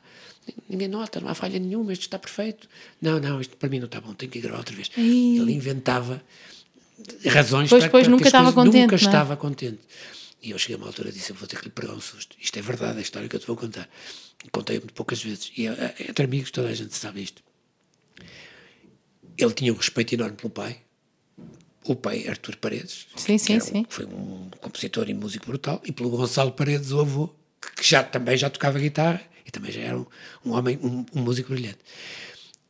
ninguém 0.67 0.88
nota, 0.88 1.19
não 1.19 1.30
há 1.30 1.36
falha 1.36 1.59
nenhuma, 1.59 1.93
isto 1.93 2.03
está 2.03 2.17
perfeito. 2.17 2.67
Não, 3.01 3.19
não, 3.19 3.39
isto 3.41 3.55
para 3.57 3.69
mim 3.69 3.80
não 3.80 3.86
está 3.86 4.01
bom, 4.01 4.13
tenho 4.13 4.32
que 4.32 4.39
gravar 4.39 4.59
outra 4.59 4.75
vez. 4.75 4.89
Ele 4.97 5.51
inventava 5.51 6.21
razões 7.25 7.69
pois, 7.69 7.83
para, 7.83 7.91
pois, 7.91 8.03
para 8.03 8.11
nunca 8.11 8.27
estava 8.27 8.53
contente. 8.53 8.81
Nunca 8.81 8.95
é? 8.95 8.97
estava 8.97 9.37
contente. 9.37 9.79
E 10.41 10.51
eu 10.51 10.57
cheguei 10.57 10.75
a 10.75 10.77
uma 10.77 10.87
altura 10.87 11.09
e 11.09 11.11
disse: 11.11 11.33
vou 11.33 11.47
ter 11.47 11.57
que 11.59 11.65
lhe 11.65 11.71
pegar 11.71 11.93
um 11.93 11.99
susto. 11.99 12.35
Isto 12.39 12.59
é 12.59 12.61
verdade, 12.61 12.97
a 12.97 13.01
história 13.01 13.27
que 13.27 13.35
eu 13.35 13.39
te 13.39 13.47
vou 13.47 13.55
contar. 13.55 13.89
Contei 14.51 14.77
muito 14.79 14.93
poucas 14.93 15.21
vezes. 15.21 15.51
E 15.57 15.67
eh, 15.67 15.95
entre 16.07 16.25
amigos 16.25 16.51
toda 16.51 16.69
a 16.69 16.73
gente 16.73 16.95
sabe 16.95 17.21
isto. 17.21 17.43
Ele 19.37 19.53
tinha 19.53 19.73
um 19.73 19.75
respeito 19.75 20.13
enorme 20.13 20.35
pelo 20.35 20.49
pai. 20.49 20.77
O 21.85 21.95
pai, 21.95 22.27
Artur 22.27 22.55
Paredes, 22.57 23.07
sim, 23.15 23.37
sim, 23.37 23.57
um, 23.57 23.61
sim. 23.61 23.85
foi 23.89 24.05
um 24.05 24.49
compositor 24.59 25.09
e 25.09 25.13
músico 25.13 25.47
brutal, 25.47 25.81
e 25.83 25.91
pelo 25.91 26.09
Gonçalo 26.09 26.51
Paredes, 26.51 26.91
o 26.91 26.99
avô, 26.99 27.33
que 27.75 27.87
já, 27.87 28.03
também 28.03 28.37
já 28.37 28.49
tocava 28.49 28.77
guitarra 28.77 29.21
e 29.45 29.49
também 29.49 29.71
já 29.71 29.81
era 29.81 29.97
um, 29.97 30.05
um 30.45 30.51
homem, 30.51 30.77
um, 30.83 31.05
um 31.15 31.21
músico 31.21 31.51
brilhante. 31.51 31.79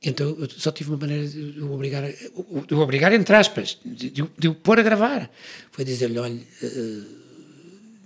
Então 0.02 0.28
eu 0.39 0.50
só 0.50 0.72
tive 0.72 0.91
uma 0.91 0.97
maneira 0.97 1.28
de 1.28 1.60
o 1.62 1.74
obrigar, 1.74 2.04
de 2.04 2.74
o 2.74 2.80
obrigar 2.80 3.12
entre 3.12 3.36
aspas, 3.36 3.78
de, 3.84 4.10
de, 4.10 4.47
o 4.47 4.56
pôr 4.56 4.80
a 4.80 4.84
gravar. 4.84 5.30
Foi 5.72 5.84
dizer-lhe: 5.84 6.18
olha, 6.18 6.36
uh, 6.64 7.06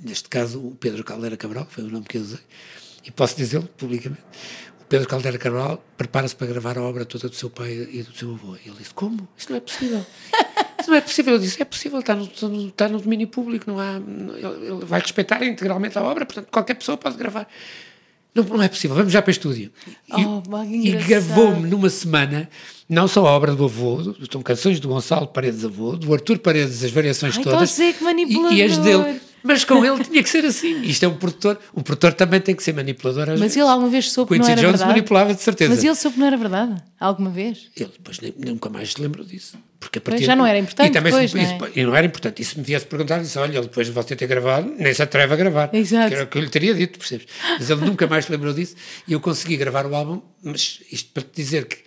neste 0.03 0.27
caso 0.27 0.59
o 0.59 0.75
Pedro 0.75 1.03
Caldeira 1.03 1.37
Cabral, 1.37 1.67
foi 1.69 1.83
o 1.83 1.87
nome 1.89 2.05
que 2.05 2.17
eu 2.17 2.21
usei, 2.21 2.39
e 3.05 3.11
posso 3.11 3.35
dizê-lo 3.35 3.67
publicamente. 3.77 4.23
O 4.81 4.85
Pedro 4.85 5.07
Caldeira 5.07 5.37
Cabral 5.37 5.85
prepara-se 5.95 6.35
para 6.35 6.47
gravar 6.47 6.79
a 6.79 6.81
obra 6.81 7.05
toda 7.05 7.29
do 7.29 7.35
seu 7.35 7.49
pai 7.49 7.87
e 7.91 8.01
do 8.01 8.17
seu 8.17 8.31
avô. 8.31 8.55
E 8.55 8.69
ele 8.69 8.77
disse: 8.79 8.93
Como? 8.93 9.27
Isso 9.37 9.51
não 9.51 9.57
é 9.57 9.61
possível. 9.61 10.05
Isso 10.79 10.89
não 10.89 10.97
é 10.97 11.01
possível. 11.01 11.33
Eu 11.33 11.39
disse: 11.39 11.61
É 11.61 11.65
possível, 11.65 11.99
está 11.99 12.15
no, 12.15 12.25
está 12.25 12.89
no 12.89 12.99
domínio 12.99 13.27
público, 13.27 13.69
não 13.69 13.79
há, 13.79 13.97
ele 13.97 14.83
vai 14.83 14.99
respeitar 14.99 15.43
integralmente 15.45 15.95
a 15.95 16.01
obra, 16.01 16.25
portanto 16.25 16.47
qualquer 16.49 16.73
pessoa 16.73 16.97
pode 16.97 17.17
gravar. 17.17 17.47
Não, 18.33 18.43
não 18.43 18.63
é 18.63 18.67
possível, 18.67 18.95
vamos 18.95 19.13
já 19.13 19.21
para 19.21 19.29
o 19.29 19.31
estúdio. 19.31 19.71
Oh, 20.11 20.63
e, 20.65 20.89
e 20.89 20.91
gravou-me 21.03 21.67
numa 21.67 21.89
semana, 21.89 22.49
não 22.89 23.07
só 23.07 23.25
a 23.27 23.31
obra 23.31 23.53
do 23.53 23.65
avô, 23.65 24.15
são 24.31 24.41
canções 24.41 24.79
do 24.79 24.87
Gonçalo 24.87 25.27
Paredes 25.27 25.63
Avô, 25.63 25.95
do 25.95 26.11
Artur 26.11 26.39
Paredes, 26.39 26.83
as 26.83 26.89
variações 26.91 27.37
Ai, 27.37 27.43
todas. 27.43 27.77
E, 28.53 28.55
e 28.55 28.63
as 28.63 28.77
dele. 28.79 29.21
Mas 29.43 29.65
com 29.65 29.83
ele 29.85 30.03
tinha 30.03 30.23
que 30.23 30.29
ser 30.29 30.45
assim. 30.45 30.81
Isto 30.83 31.03
é 31.03 31.07
um 31.07 31.15
produtor. 31.15 31.59
Um 31.75 31.81
produtor 31.81 32.13
também 32.13 32.39
tem 32.39 32.55
que 32.55 32.63
ser 32.63 32.73
manipulador. 32.73 33.27
Mas 33.27 33.39
vezes. 33.39 33.57
ele 33.57 33.67
alguma 33.67 33.89
vez 33.89 34.11
soube 34.11 34.31
que 34.31 34.39
não 34.39 34.45
era 34.45 34.55
Jones 34.55 34.71
verdade? 34.71 34.89
manipulava 34.89 35.33
de 35.33 35.41
certeza. 35.41 35.75
Mas 35.75 35.83
ele 35.83 35.95
soube 35.95 36.13
que 36.13 36.19
não 36.19 36.27
era 36.27 36.37
verdade? 36.37 36.81
Alguma 36.99 37.29
vez? 37.29 37.69
Ele 37.75 37.91
depois 37.91 38.19
nunca 38.37 38.69
mais 38.69 38.93
se 38.93 39.01
lembrou 39.01 39.25
disso. 39.25 39.57
Porque 39.79 39.99
a 39.99 40.01
partir 40.01 40.19
pois 40.19 40.27
já 40.27 40.35
não 40.35 40.45
era 40.45 40.57
importante. 40.57 40.89
E 40.89 40.91
também 40.93 41.11
depois, 41.11 41.31
se, 41.31 41.37
não, 41.37 41.43
é? 41.43 41.71
e 41.75 41.83
não 41.83 41.95
era 41.95 42.07
importante. 42.07 42.41
E 42.41 42.45
se 42.45 42.57
me 42.57 42.63
viesse 42.63 42.85
perguntar, 42.85 43.19
disse: 43.19 43.37
Olha, 43.37 43.61
depois 43.61 43.85
de 43.85 43.91
você 43.91 44.15
ter 44.15 44.27
gravado, 44.27 44.73
nem 44.77 44.93
se 44.93 45.03
atreve 45.03 45.33
a 45.33 45.35
gravar. 45.35 45.69
Exato. 45.73 46.07
Que 46.07 46.15
era 46.15 46.23
o 46.23 46.27
que 46.27 46.37
eu 46.37 46.41
lhe 46.41 46.49
teria 46.49 46.73
dito, 46.73 46.97
percebes? 46.97 47.27
Mas 47.59 47.69
ele 47.69 47.81
nunca 47.81 48.07
mais 48.07 48.25
se 48.25 48.31
lembrou 48.31 48.53
disso. 48.53 48.75
E 49.05 49.11
eu 49.11 49.19
consegui 49.19 49.57
gravar 49.57 49.85
o 49.85 49.93
álbum, 49.93 50.21
mas 50.41 50.79
isto 50.89 51.11
para 51.11 51.23
te 51.23 51.31
dizer 51.35 51.65
que 51.65 51.77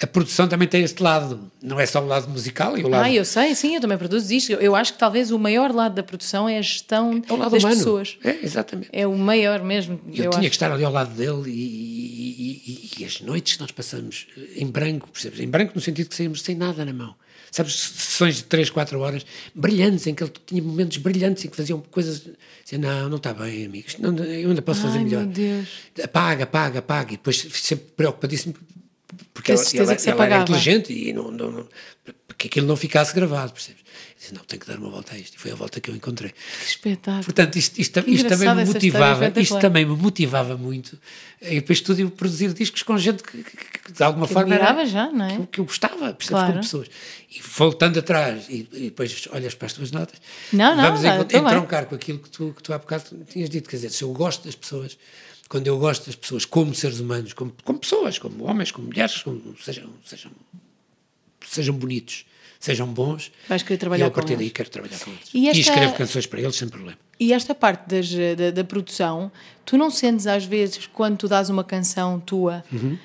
a 0.00 0.06
produção 0.06 0.46
também 0.46 0.68
tem 0.68 0.82
este 0.82 1.02
lado, 1.02 1.50
não 1.62 1.80
é 1.80 1.86
só 1.86 2.02
o 2.02 2.06
lado 2.06 2.28
musical 2.28 2.76
e 2.76 2.84
o 2.84 2.88
lado... 2.88 3.04
Ah, 3.04 3.10
eu 3.10 3.24
sei, 3.24 3.54
sim, 3.54 3.76
eu 3.76 3.80
também 3.80 3.96
produzo 3.96 4.30
isto. 4.34 4.52
Eu, 4.52 4.60
eu 4.60 4.76
acho 4.76 4.92
que 4.92 4.98
talvez 4.98 5.30
o 5.30 5.38
maior 5.38 5.74
lado 5.74 5.94
da 5.94 6.02
produção 6.02 6.46
é 6.46 6.58
a 6.58 6.62
gestão 6.62 7.22
é 7.26 7.32
o 7.32 7.36
lado 7.36 7.52
das 7.52 7.62
humano. 7.62 7.78
pessoas. 7.78 8.18
É, 8.22 8.44
exatamente. 8.44 8.90
É 8.92 9.06
o 9.06 9.16
maior 9.16 9.62
mesmo. 9.62 9.98
Eu, 10.08 10.24
eu 10.24 10.30
tinha 10.30 10.40
acho. 10.40 10.40
que 10.40 10.46
estar 10.48 10.70
ali 10.70 10.84
ao 10.84 10.92
lado 10.92 11.14
dele 11.14 11.50
e, 11.50 11.50
e, 11.50 12.90
e, 12.98 13.02
e, 13.02 13.04
as 13.06 13.22
noites 13.22 13.54
que 13.54 13.60
nós 13.60 13.70
passamos 13.70 14.26
em 14.54 14.66
branco, 14.66 15.08
percebes? 15.10 15.40
Em 15.40 15.48
branco 15.48 15.72
no 15.74 15.80
sentido 15.80 16.10
que 16.10 16.14
saímos 16.14 16.42
sem 16.42 16.54
nada 16.54 16.84
na 16.84 16.92
mão. 16.92 17.14
Sabes, 17.50 17.74
sessões 17.74 18.36
de 18.36 18.44
3, 18.44 18.68
4 18.68 19.00
horas 19.00 19.24
brilhantes, 19.54 20.06
em 20.06 20.14
que 20.14 20.22
ele 20.22 20.32
tinha 20.44 20.62
momentos 20.62 20.98
brilhantes 20.98 21.42
em 21.42 21.48
que 21.48 21.56
faziam 21.56 21.80
coisas. 21.80 22.28
Dizia, 22.62 22.78
não, 22.78 23.08
não 23.08 23.16
está 23.16 23.32
bem, 23.32 23.64
amigos, 23.64 23.96
não, 23.98 24.14
eu 24.14 24.50
ainda 24.50 24.60
posso 24.60 24.80
Ai, 24.80 24.86
fazer 24.88 25.04
melhor. 25.04 25.22
Meu 25.22 25.32
Deus. 25.32 25.68
Apaga, 26.02 26.44
apaga, 26.44 26.80
apaga. 26.80 27.14
E 27.14 27.16
depois 27.16 27.38
sempre 27.38 27.86
preocupadíssimo 27.96 28.54
porque 29.32 29.52
ela, 29.52 29.60
ela, 29.74 29.96
que 29.96 30.10
ela 30.10 30.24
era 30.26 30.38
inteligente 30.42 30.92
e 30.92 31.12
não, 31.12 31.30
não, 31.30 31.50
não, 31.50 31.68
que 32.38 32.46
aquilo 32.48 32.66
não 32.66 32.76
ficasse 32.76 33.14
gravado, 33.14 33.52
percebes? 33.52 33.84
Disse, 34.18 34.34
não, 34.34 34.42
tenho 34.44 34.60
que 34.60 34.66
dar 34.66 34.78
uma 34.78 34.88
volta 34.88 35.14
a 35.14 35.18
isto. 35.18 35.34
E 35.36 35.38
foi 35.38 35.52
a 35.52 35.54
volta 35.54 35.80
que 35.80 35.90
eu 35.90 35.96
encontrei. 35.96 36.30
Que 36.32 36.68
espetáculo. 36.68 37.24
Portanto, 37.24 37.56
isto, 37.56 37.78
isto, 37.80 38.02
isto 38.06 38.28
também 38.28 38.54
me 38.54 38.64
motivava, 38.64 39.32
isto 39.40 39.58
também 39.58 39.84
me 39.84 39.96
motivava 39.96 40.56
muito 40.56 40.98
e 41.40 41.56
depois 41.56 41.78
estúdio 41.78 42.10
produzir 42.10 42.52
discos 42.54 42.82
com 42.82 42.96
gente 42.96 43.22
que, 43.22 43.42
que, 43.42 43.56
que 43.84 43.92
de 43.92 44.02
alguma 44.02 44.26
que 44.26 44.32
forma 44.32 44.54
era, 44.54 44.84
já, 44.86 45.10
não 45.12 45.24
é? 45.26 45.36
que, 45.36 45.46
que 45.46 45.60
eu 45.60 45.64
gostava, 45.66 46.12
percebes, 46.14 46.28
Claro. 46.28 46.46
como 46.48 46.60
pessoas. 46.60 46.88
E 47.30 47.40
voltando 47.42 47.98
atrás 47.98 48.46
e, 48.48 48.66
e 48.72 48.80
depois 48.84 49.28
olhas 49.32 49.54
para 49.54 49.66
as 49.66 49.72
tuas 49.74 49.90
notas, 49.92 50.18
Não, 50.52 50.74
não, 50.74 50.82
vamos 50.82 51.02
bem. 51.02 51.40
entroncar 51.40 51.86
com 51.86 51.94
aquilo 51.94 52.18
que 52.18 52.30
tu, 52.30 52.54
que 52.56 52.62
tu 52.62 52.72
há 52.72 52.78
bocado 52.78 53.04
tinhas 53.30 53.50
dito, 53.50 53.68
quer 53.68 53.76
dizer, 53.76 53.90
se 53.90 54.02
eu 54.02 54.12
gosto 54.12 54.44
das 54.46 54.54
pessoas, 54.54 54.96
quando 55.48 55.66
eu 55.66 55.78
gosto 55.78 56.06
das 56.06 56.14
pessoas 56.16 56.44
como 56.44 56.74
seres 56.74 56.98
humanos, 57.00 57.32
como, 57.32 57.52
como 57.64 57.78
pessoas, 57.78 58.18
como 58.18 58.44
homens, 58.44 58.70
como 58.70 58.88
mulheres, 58.88 59.22
como 59.22 59.54
sejam, 59.62 59.90
sejam, 60.04 60.30
sejam 61.46 61.74
bonitos, 61.74 62.26
sejam 62.58 62.86
bons, 62.88 63.30
Vais 63.48 63.62
querer 63.62 63.74
e 63.74 63.78
trabalhar 63.78 64.04
eu 64.06 64.08
a 64.08 64.10
partir 64.12 64.34
daí 64.36 64.46
eles. 64.46 64.52
quero 64.52 64.70
trabalhar 64.70 64.98
com 64.98 65.10
eles. 65.10 65.28
E 65.32 65.38
E, 65.44 65.48
esta- 65.48 65.60
escrevo 65.60 65.94
canções 65.94 66.26
para 66.26 66.40
eles 66.40 66.56
sem 66.56 66.68
problema. 66.68 66.98
E 67.18 67.32
esta 67.32 67.54
parte 67.54 67.86
das, 67.88 68.10
da, 68.36 68.50
da 68.50 68.64
produção, 68.64 69.30
tu 69.64 69.76
não 69.78 69.90
sentes 69.90 70.26
às 70.26 70.44
vezes 70.44 70.86
quando 70.92 71.16
tu 71.16 71.28
dás 71.28 71.48
uma 71.48 71.64
canção 71.64 72.18
tua, 72.20 72.64
Uhum. 72.72 72.98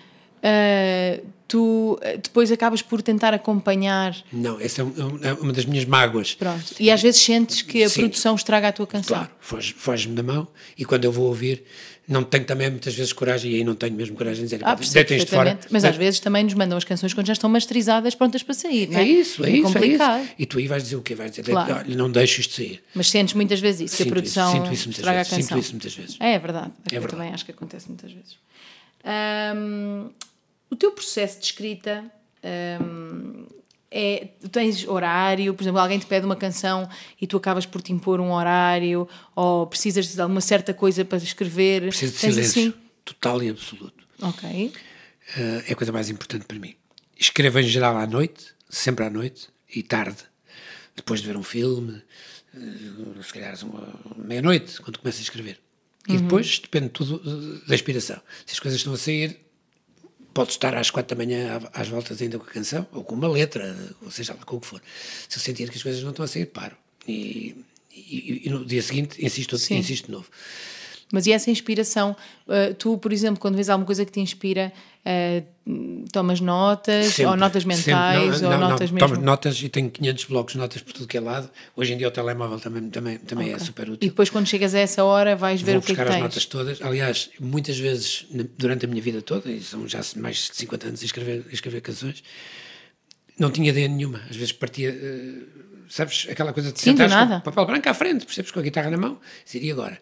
ah, 0.43 1.19
tu 1.47 1.97
ah, 2.01 2.15
depois 2.21 2.51
acabas 2.51 2.81
por 2.81 3.01
tentar 3.01 3.33
acompanhar, 3.33 4.15
Não, 4.31 4.59
essa 4.59 4.81
é 4.81 4.83
um- 4.83 5.19
é 5.23 5.33
uma 5.33 5.53
das 5.53 5.65
minhas 5.65 5.85
mágoas. 5.85 6.33
pronto, 6.33 6.73
e 6.79 6.89
às 6.89 7.01
vezes 7.01 7.21
sentes 7.21 7.61
que 7.61 7.83
a 7.83 7.89
Sim. 7.89 8.01
produção 8.01 8.35
estraga 8.35 8.69
a 8.69 8.71
tua 8.71 8.87
canção. 8.87 9.15
Claro, 9.17 9.31
foge- 9.39 9.73
foge-me 9.77 10.15
da 10.15 10.23
mão 10.23 10.47
e 10.77 10.83
quando 10.83 11.05
eu 11.05 11.11
vou 11.11 11.27
ouvir, 11.27 11.63
não 12.11 12.23
tenho 12.23 12.43
também 12.45 12.69
muitas 12.69 12.93
vezes 12.93 13.13
coragem, 13.13 13.51
e 13.51 13.55
aí 13.55 13.63
não 13.63 13.73
tenho 13.75 13.93
mesmo 13.95 14.15
coragem 14.15 14.43
de 14.45 14.51
dizer, 14.55 14.61
Ah, 14.65 14.75
deitem 14.75 15.17
isto 15.17 15.29
fora. 15.29 15.43
perfeitamente. 15.51 15.67
Mas 15.71 15.83
às 15.85 15.95
vezes 15.95 16.19
também 16.19 16.43
nos 16.43 16.53
mandam 16.53 16.77
as 16.77 16.83
canções 16.83 17.13
quando 17.13 17.27
já 17.27 17.33
estão 17.33 17.49
masterizadas, 17.49 18.13
prontas 18.15 18.43
para 18.43 18.53
sair, 18.53 18.89
não 18.89 18.99
é? 18.99 19.03
É 19.03 19.05
isso, 19.07 19.43
é, 19.45 19.49
isso, 19.51 19.63
complicado. 19.73 20.19
é 20.19 20.23
isso. 20.23 20.33
E 20.39 20.45
tu 20.45 20.57
aí 20.59 20.67
vais 20.67 20.83
dizer 20.83 20.95
o 20.97 21.01
quê? 21.01 21.15
Vais 21.15 21.31
dizer, 21.31 21.43
Claro. 21.43 21.73
olha, 21.75 21.95
não 21.95 22.11
deixo 22.11 22.41
isto 22.41 22.53
sair. 22.55 22.83
Mas 22.93 23.09
sentes 23.09 23.33
muitas 23.33 23.59
vezes 23.59 23.81
isso, 23.81 23.95
que 23.97 24.03
a 24.03 24.05
Sinto 24.05 24.13
produção 24.13 24.47
isso, 24.49 24.57
sinto 24.61 24.73
isso 24.73 24.87
muitas 24.89 25.05
vezes, 25.15 25.27
sinto 25.47 25.57
isso 25.59 25.71
muitas 25.71 25.95
vezes. 25.95 26.17
É, 26.19 26.33
é 26.33 26.39
verdade. 26.39 26.71
É 26.91 26.95
eu 26.97 27.01
verdade. 27.01 27.11
também 27.11 27.33
acho 27.33 27.45
que 27.45 27.51
acontece 27.51 27.87
muitas 27.87 28.11
vezes. 28.11 28.37
O 30.69 30.75
teu 30.75 30.91
processo 30.91 31.39
de 31.39 31.45
escrita 31.45 32.03
é. 33.91 34.29
Tu 34.41 34.49
tens 34.49 34.87
horário, 34.87 35.53
por 35.53 35.63
exemplo, 35.63 35.79
alguém 35.79 35.99
te 35.99 36.05
pede 36.05 36.25
uma 36.25 36.35
canção 36.35 36.89
e 37.19 37.27
tu 37.27 37.37
acabas 37.37 37.65
por 37.65 37.81
te 37.81 37.91
impor 37.91 38.19
um 38.19 38.31
horário, 38.31 39.07
ou 39.35 39.67
precisas 39.67 40.07
de 40.13 40.21
alguma 40.21 40.41
certa 40.41 40.73
coisa 40.73 41.03
para 41.03 41.17
escrever. 41.17 41.81
Preciso 41.81 42.13
de 42.13 42.19
Tens 42.19 42.33
silêncio 42.33 42.61
assim? 42.61 42.73
total 43.03 43.43
e 43.43 43.49
absoluto. 43.49 44.03
Ok. 44.21 44.73
Eh, 45.37 45.63
é 45.67 45.73
a 45.73 45.75
coisa 45.75 45.91
mais 45.91 46.09
importante 46.09 46.45
para 46.45 46.57
mim. 46.57 46.75
Escrevo 47.19 47.59
em 47.59 47.63
geral 47.63 47.97
à 47.97 48.07
noite, 48.07 48.47
sempre 48.69 49.05
à 49.05 49.09
noite 49.09 49.49
e 49.73 49.83
tarde, 49.83 50.17
depois 50.95 51.21
de 51.21 51.27
ver 51.27 51.37
um 51.37 51.43
filme, 51.43 52.01
eh, 52.55 53.23
se 53.23 53.33
calhar 53.33 53.55
meia-noite, 54.17 54.81
quando 54.81 54.99
começo 54.99 55.19
a 55.19 55.23
escrever. 55.23 55.59
E 56.07 56.17
depois 56.17 56.57
depende 56.59 56.89
tudo 56.89 57.21
eh, 57.23 57.67
da 57.67 57.75
inspiração. 57.75 58.19
Se 58.45 58.53
as 58.53 58.59
coisas 58.59 58.79
estão 58.79 58.93
a 58.93 58.97
sair, 58.97 59.39
pode 60.33 60.51
estar 60.51 60.75
às 60.75 60.89
quatro 60.89 61.15
da 61.15 61.23
manhã 61.25 61.59
às 61.73 61.87
voltas 61.87 62.21
ainda 62.21 62.37
com 62.39 62.45
a 62.45 62.49
canção, 62.49 62.87
ou 62.91 63.03
com 63.03 63.15
uma 63.15 63.27
letra, 63.27 63.75
ou 64.01 64.09
seja 64.11 64.33
lá 64.33 64.43
com 64.45 64.55
o 64.57 64.61
que 64.61 64.67
for. 64.67 64.81
Se 65.27 65.37
eu 65.37 65.41
sentir 65.41 65.69
que 65.69 65.77
as 65.77 65.83
coisas 65.83 66.01
não 66.03 66.11
estão 66.11 66.25
a 66.25 66.27
sair, 66.27 66.45
paro. 66.45 66.75
E, 67.07 67.55
e- 67.91 68.43
e 68.45 68.49
no 68.49 68.65
dia 68.65 68.81
seguinte 68.81 69.23
insisto, 69.23 69.57
Sim. 69.57 69.77
insisto 69.77 70.05
de 70.05 70.11
novo. 70.11 70.29
Mas 71.11 71.27
e 71.27 71.31
essa 71.31 71.51
inspiração? 71.51 72.15
Uh, 72.47 72.73
tu, 72.75 72.97
por 72.97 73.11
exemplo, 73.11 73.39
quando 73.39 73.55
vês 73.55 73.69
alguma 73.69 73.85
coisa 73.85 74.05
que 74.05 74.11
te 74.11 74.19
inspira, 74.19 74.71
uh, 75.05 76.05
tomas 76.11 76.39
notas, 76.39 77.07
Sempre, 77.07 77.25
ou 77.25 77.37
notas 77.37 77.65
mentais, 77.65 78.35
sempre. 78.35 78.45
ou 78.45 78.51
Não, 78.51 78.59
não, 78.59 78.69
notas 78.69 78.91
não, 78.91 78.95
mesmo? 78.95 79.15
Tomo 79.15 79.25
notas 79.25 79.61
e 79.61 79.69
tenho 79.69 79.89
500 79.89 80.25
blocos 80.25 80.53
de 80.53 80.59
notas 80.59 80.81
por 80.81 80.93
tudo 80.93 81.07
que 81.07 81.17
é 81.17 81.19
lado. 81.19 81.49
Hoje 81.75 81.93
em 81.93 81.97
dia 81.97 82.07
o 82.07 82.11
telemóvel 82.11 82.59
também, 82.59 82.89
também, 82.89 83.17
também 83.17 83.53
é 83.53 83.59
super 83.59 83.87
E 83.87 83.91
útil. 83.91 84.09
depois, 84.09 84.29
quando 84.29 84.47
chegas 84.47 84.73
a 84.73 84.79
essa 84.79 85.03
hora, 85.03 85.35
vais 85.35 85.61
ver 85.61 85.73
Vou 85.73 85.81
o 85.81 85.83
que 85.83 85.91
é 85.91 85.95
buscar 85.95 86.03
que 86.05 86.09
as 86.09 86.15
tens. 86.15 86.23
notas 86.23 86.45
todas. 86.45 86.81
Aliás, 86.81 87.29
muitas 87.39 87.77
vezes 87.77 88.25
durante 88.57 88.85
a 88.85 88.87
minha 88.87 89.01
vida 89.01 89.21
toda, 89.21 89.49
e 89.51 89.61
são 89.61 89.87
já 89.87 90.01
mais 90.17 90.49
de 90.49 90.55
50 90.57 90.87
anos 90.87 91.01
a 91.01 91.05
escrever, 91.05 91.45
a 91.49 91.53
escrever 91.53 91.81
canções, 91.81 92.23
não 93.37 93.51
tinha 93.51 93.69
ideia 93.69 93.87
nenhuma. 93.87 94.21
Às 94.29 94.35
vezes 94.35 94.51
partia, 94.51 94.89
eh, 94.89 95.41
sabes, 95.89 96.27
aquela 96.29 96.53
coisa 96.53 96.71
de 96.71 96.79
sentares 96.79 97.13
com 97.13 97.39
papel 97.41 97.65
branco 97.65 97.89
à 97.89 97.93
frente, 97.93 98.25
percebes, 98.25 98.51
com 98.51 98.59
a 98.59 98.63
guitarra 98.63 98.89
na 98.89 98.97
mão, 98.97 99.19
e 99.53 99.71
agora? 99.71 99.99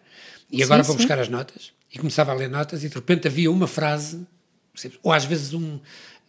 E 0.50 0.62
agora 0.62 0.82
Sim, 0.82 0.88
vou 0.88 0.96
sim. 0.96 1.02
buscar 1.02 1.18
as 1.18 1.28
notas. 1.28 1.72
E 1.92 1.98
começava 1.98 2.32
a 2.32 2.34
ler 2.34 2.48
notas 2.48 2.84
e 2.84 2.88
de 2.88 2.94
repente 2.94 3.26
havia 3.28 3.50
uma 3.50 3.66
frase, 3.66 4.26
percebes? 4.72 4.98
ou 5.02 5.12
às 5.12 5.24
vezes 5.24 5.52
um... 5.54 5.78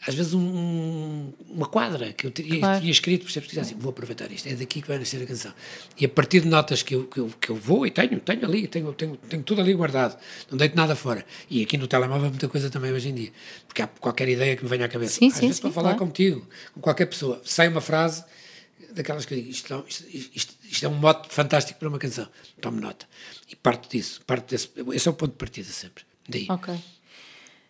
Às 0.07 0.15
vezes 0.15 0.33
um- 0.33 1.31
uma 1.47 1.67
quadra 1.67 2.11
que 2.11 2.25
eu 2.25 2.31
tinha, 2.31 2.57
Claro. 2.57 2.79
tinha 2.79 2.91
escrito, 2.91 3.21
percebes? 3.23 3.49
Dizia 3.49 3.61
assim, 3.61 3.75
vou 3.75 3.91
aproveitar 3.91 4.31
isto, 4.31 4.47
é 4.49 4.55
daqui 4.55 4.81
que 4.81 4.87
vai 4.87 4.97
nascer 4.97 5.21
a 5.21 5.27
canção. 5.27 5.53
E 5.95 6.03
a 6.03 6.09
partir 6.09 6.39
de 6.41 6.47
notas 6.47 6.81
que 6.81 6.95
eu, 6.95 7.05
que 7.05 7.19
eu, 7.19 7.31
que 7.39 7.49
eu 7.51 7.55
vou 7.55 7.85
e 7.85 7.91
tenho, 7.91 8.19
tenho 8.19 8.43
ali, 8.43 8.67
tenho, 8.67 8.91
tenho, 8.93 9.15
tenho 9.15 9.43
tudo 9.43 9.61
ali 9.61 9.75
guardado, 9.75 10.17
não 10.49 10.57
deito 10.57 10.75
nada 10.75 10.95
fora. 10.95 11.23
E 11.47 11.61
aqui 11.61 11.77
no 11.77 11.85
telemóvel 11.87 12.29
muita 12.31 12.47
coisa 12.49 12.67
também 12.71 12.91
hoje 12.91 13.09
em 13.09 13.13
dia, 13.13 13.31
porque 13.67 13.83
há 13.83 13.87
qualquer 13.87 14.27
ideia 14.27 14.55
que 14.55 14.63
me 14.63 14.69
venha 14.71 14.85
à 14.85 14.89
cabeça. 14.89 15.19
Sim, 15.19 15.27
Às 15.27 15.33
sim, 15.35 15.41
vezes 15.41 15.57
sim, 15.57 15.59
estou 15.59 15.69
a 15.69 15.73
falar 15.73 15.89
claro. 15.93 16.07
contigo, 16.07 16.47
com 16.73 16.81
qualquer 16.81 17.05
pessoa, 17.05 17.39
sai 17.45 17.67
uma 17.67 17.79
frase 17.81 18.23
daquelas 18.95 19.23
que 19.25 19.35
eu 19.35 19.37
digo, 19.37 19.51
isto, 19.51 19.85
isto, 19.87 20.05
isto, 20.33 20.53
isto 20.67 20.83
é 20.85 20.89
um 20.89 20.95
mote 20.95 21.31
fantástico 21.31 21.77
para 21.79 21.87
uma 21.87 21.99
canção, 21.99 22.27
tome 22.59 22.81
nota. 22.81 23.05
E 23.51 23.55
parto 23.55 23.89
disso, 23.89 24.21
parto 24.25 24.49
desse, 24.49 24.69
esse 24.93 25.07
é 25.07 25.11
o 25.11 25.13
ponto 25.13 25.31
de 25.31 25.37
partida 25.37 25.67
sempre. 25.67 26.05
Daí. 26.27 26.47
Ok. 26.49 26.73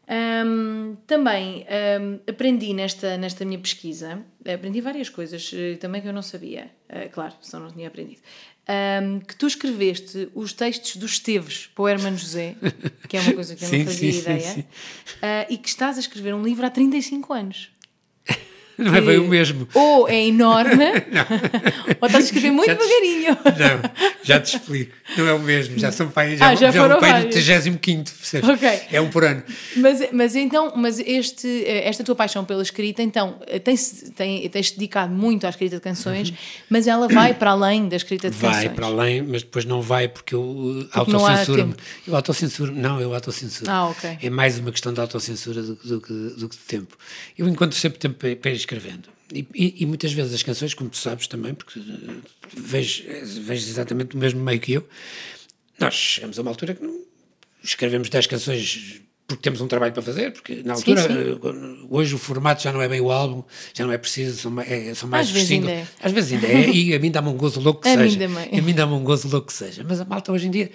Ahm, 0.07 0.97
também 1.07 1.65
ahm, 1.69 2.19
aprendi 2.27 2.73
nesta, 2.73 3.17
nesta 3.17 3.45
minha 3.45 3.57
pesquisa, 3.57 4.23
aprendi 4.45 4.81
várias 4.81 5.09
coisas 5.09 5.51
eh, 5.53 5.77
também 5.77 6.01
que 6.01 6.07
eu 6.07 6.13
não 6.13 6.21
sabia, 6.21 6.69
eh, 6.89 7.07
claro, 7.07 7.33
senão 7.41 7.65
não 7.65 7.71
tinha 7.71 7.87
aprendido. 7.87 8.19
Ahm, 8.67 9.19
que 9.19 9.35
tu 9.35 9.47
escreveste 9.47 10.29
os 10.35 10.53
textos 10.53 10.97
dos 10.97 11.13
Esteves 11.13 11.67
para 11.73 11.83
o 11.83 11.87
Hermano 11.87 12.17
José, 12.17 12.55
que 13.07 13.17
é 13.17 13.21
uma 13.21 13.33
coisa 13.33 13.55
que 13.55 13.63
eu 13.63 13.69
Sim, 13.69 13.77
não 13.79 13.85
fazia 13.85 14.11
sim, 14.11 14.19
ideia, 14.19 14.53
sim. 14.53 14.65
ah, 15.21 15.47
e 15.49 15.57
que 15.57 15.69
estás 15.69 15.97
a 15.97 16.01
escrever 16.01 16.35
um 16.35 16.43
livro 16.43 16.65
há 16.65 16.69
35 16.69 17.33
anos. 17.33 17.71
Não 18.81 18.95
é 18.95 19.01
bem 19.01 19.17
o 19.19 19.27
mesmo. 19.27 19.67
Ou 19.73 20.07
é 20.09 20.27
enorme, 20.27 20.85
ou 21.99 22.07
estás 22.07 22.15
a 22.15 22.19
escrever 22.27 22.51
muito 22.51 22.67
Já 22.69 22.75
te- 22.75 22.79
devagarinho. 22.83 23.37
Não, 23.45 23.89
já 24.23 24.39
te 24.39 24.55
explico. 24.57 24.93
Não 25.17 25.27
é 25.27 25.33
o 25.33 25.39
mesmo. 25.39 25.77
Já 25.77 25.91
são 25.91 26.09
pai, 26.09 26.37
já, 26.37 26.47
Ah, 26.49 26.55
já 26.55 26.71
já 26.71 26.81
foram 26.81 26.89
vou 26.95 26.99
para 26.99 27.13
vários. 27.13 27.27
o 27.35 27.39
35 27.39 27.79
percebes? 28.17 28.49
Ok. 28.49 28.79
É 28.91 29.01
um 29.01 29.09
por 29.09 29.23
ano. 29.23 29.43
Mas, 29.77 30.07
mas 30.11 30.35
então, 30.35 30.73
mas 30.75 30.99
este, 30.99 31.47
eh, 31.65 31.87
esta 31.87 32.03
tua 32.03 32.15
paixão 32.15 32.45
pela 32.45 32.61
escrita, 32.61 33.01
então, 33.03 33.35
eh, 33.47 33.59
tens, 33.59 34.11
tem, 34.15 34.47
tens 34.49 34.71
dedicado 34.71 35.13
muito 35.13 35.45
à 35.45 35.49
escrita 35.49 35.75
de 35.75 35.81
canções, 35.81 36.33
mas 36.69 36.87
ela 36.87 37.07
vai 37.07 37.33
para 37.33 37.51
além 37.51 37.87
da 37.89 37.95
escrita 37.97 38.29
de 38.29 38.37
Vai 38.37 38.51
canções. 38.53 38.73
para 38.73 38.85
além, 38.87 39.21
mas 39.21 39.43
depois 39.43 39.65
não 39.65 39.81
vai 39.81 40.07
porque 40.07 40.33
eu 40.35 40.87
há 40.93 40.99
autocensuro-me. 40.99 41.73
Eu 42.07 42.15
autocensuro 42.15 42.71
não, 42.73 42.99
eu 43.01 43.13
autocensuro. 43.13 43.69
Ah, 43.69 43.87
ok. 43.89 44.17
É 44.21 44.29
mais 44.29 44.57
uma 44.59 44.71
questão 44.71 44.93
de 44.93 44.99
autocensura 45.01 45.61
do, 45.61 45.75
que- 45.75 45.87
do, 45.87 46.01
que, 46.01 46.13
do 46.13 46.49
que 46.49 46.55
de 46.55 46.63
tempo. 46.63 46.95
Eu 47.37 47.47
encontro 47.47 47.77
sempre 47.77 47.99
tempo 47.99 48.15
para, 48.15 48.29
ir 48.51 48.55
escrevendo. 48.75 49.09
E, 49.33 49.45
e- 49.53 49.75
e 49.83 49.85
muitas 49.85 50.11
vezes 50.13 50.33
as 50.33 50.43
canções, 50.43 50.73
como 50.73 50.89
tu 50.89 50.97
sabes 50.97 51.27
também, 51.27 51.53
porque 51.53 51.79
uh, 51.79 52.21
vejo, 52.55 53.03
vejo 53.43 53.67
exatamente 53.69 54.15
o 54.15 54.19
mesmo 54.19 54.41
meio 54.41 54.59
que 54.59 54.73
eu, 54.73 54.87
nós 55.79 55.93
chegamos 55.93 56.37
a 56.37 56.41
uma 56.41 56.51
altura 56.51 56.73
que 56.73 56.83
não, 56.83 57.01
escrevemos 57.63 58.09
10 58.09 58.27
canções 58.27 59.01
porque 59.27 59.43
temos 59.43 59.61
um 59.61 59.67
trabalho 59.67 59.93
para 59.93 60.01
fazer, 60.01 60.33
porque 60.33 60.55
na 60.55 60.75
Sim, 60.75 60.91
altura, 60.91 61.07
sim. 61.07 61.13
uh, 61.31 61.87
hoje 61.89 62.13
o 62.13 62.17
formato 62.17 62.61
já 62.61 62.73
não 62.73 62.81
é 62.81 62.89
bem 62.89 62.99
o 62.99 63.09
álbum, 63.09 63.41
já 63.73 63.85
não 63.85 63.93
é 63.93 63.97
preciso, 63.97 64.37
são, 64.37 64.51
ma- 64.51 64.63
é- 64.65 64.93
são 64.93 65.07
mais 65.07 65.27
Às 65.27 65.33
vezes 65.33 65.51
ainda 65.51 65.71
é. 65.71 65.87
Às 66.03 66.11
vezes 66.11 66.33
ainda 66.33 66.47
é, 66.47 66.69
e 66.69 66.93
a 66.93 66.99
mim 66.99 67.09
dá-me 67.09 67.29
um 67.29 67.37
gozo 67.37 67.61
louco 67.61 67.79
que 67.81 67.87
A 67.87 67.95
mim 67.95 68.09
seja. 68.09 68.19
também. 68.27 68.59
A 68.59 68.61
mim 68.61 68.73
dá-me 68.73 68.91
um 68.93 69.03
gozo 69.05 69.29
louco 69.29 69.47
que 69.47 69.53
seja. 69.53 69.85
Mas 69.87 70.01
a 70.01 70.05
malta 70.05 70.33
hoje 70.33 70.47
em 70.47 70.51
dia 70.51 70.69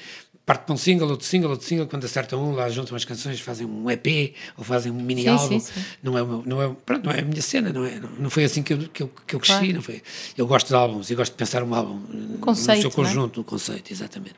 parte 0.47 0.65
para 0.65 0.75
um 0.75 0.79
single, 0.79 1.11
outro 1.11 1.27
single, 1.27 1.51
outro 1.51 1.67
single, 1.67 1.89
quando 1.89 2.05
acertam 2.05 2.41
um, 2.41 2.55
lá 2.55 2.71
juntam 2.71 2.97
as 2.97 3.05
canções, 3.05 3.41
fazem 3.41 3.67
um 3.67 3.91
EP 3.91 4.33
ou 4.57 4.63
fazem 4.63 4.93
um 4.93 5.03
mini 5.03 5.27
álbum. 5.27 5.59
sim, 5.59 5.73
sim. 5.75 5.85
Não, 6.01 6.17
é 6.17 6.23
não, 6.47 6.63
é, 6.63 6.77
pronto, 6.87 7.05
não 7.05 7.13
é 7.13 7.19
a 7.19 7.25
minha 7.25 7.43
cena, 7.43 7.73
não, 7.73 7.85
é, 7.85 7.99
não, 7.99 8.09
não 8.11 8.31
foi 8.31 8.45
assim 8.45 8.63
que 8.63 8.73
eu, 8.73 8.79
que 8.89 9.03
eu, 9.03 9.09
que 9.27 9.35
eu 9.35 9.41
cresci. 9.41 9.59
Claro. 9.59 9.75
Não 9.75 9.83
foi. 9.83 10.01
Eu 10.39 10.47
gosto 10.47 10.69
de 10.69 10.75
álbuns, 10.75 11.11
eu 11.11 11.17
gosto 11.17 11.33
de 11.33 11.39
pensar 11.39 11.65
um 11.65 11.75
álbum 11.75 11.99
no 11.99 12.39
Conceito, 12.39 12.83
seu 12.83 12.91
não 12.91 12.93
é? 12.93 12.95
conjunto, 12.95 13.41
no 13.41 13.45
conceito, 13.45 13.93
exatamente. 13.93 14.37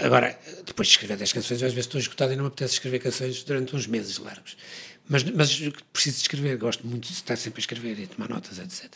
Agora, 0.00 0.36
depois 0.66 0.88
de 0.88 0.94
escrever 0.94 1.16
10 1.16 1.32
canções, 1.32 1.62
às 1.62 1.72
vezes 1.72 1.86
estou 1.86 2.00
esgotado 2.00 2.32
e 2.32 2.36
não 2.36 2.44
me 2.44 2.48
apetece 2.48 2.74
escrever 2.74 2.98
canções 2.98 3.44
durante 3.44 3.74
uns 3.76 3.86
meses 3.86 4.18
largos. 4.18 4.56
Mas, 5.08 5.22
mas 5.24 5.58
preciso 5.92 6.16
de 6.16 6.22
escrever, 6.22 6.56
gosto 6.56 6.86
muito 6.86 7.06
de 7.06 7.12
estar 7.12 7.36
sempre 7.36 7.60
a 7.60 7.62
escrever 7.62 7.98
e 8.00 8.06
tomar 8.08 8.28
notas, 8.28 8.58
etc. 8.58 8.92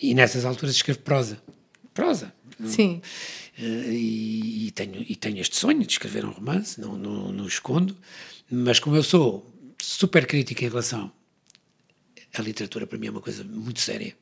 E 0.00 0.14
nessas 0.14 0.44
alturas 0.44 0.76
escrevo 0.76 1.00
prosa. 1.00 1.38
Prosa. 1.92 2.32
Sim. 2.66 3.00
Eh, 3.02 3.08
e, 3.58 4.66
e 4.66 4.70
tenho, 4.72 5.04
e 5.08 5.14
tenho 5.16 5.38
este 5.40 5.56
sonho 5.56 5.80
de 5.80 5.92
escrever 5.92 6.24
um 6.24 6.30
romance, 6.30 6.80
não, 6.80 6.96
não, 6.96 7.32
não 7.32 7.46
escondo, 7.46 7.96
mas 8.50 8.78
como 8.78 8.96
eu 8.96 9.02
sou 9.02 9.50
super 9.80 10.26
crítico 10.26 10.64
em 10.64 10.68
relação 10.68 11.12
à 12.36 12.42
literatura, 12.42 12.86
para 12.86 12.98
mim 12.98 13.06
é 13.06 13.10
uma 13.10 13.20
coisa 13.20 13.44
muito 13.44 13.80
séria. 13.80 14.14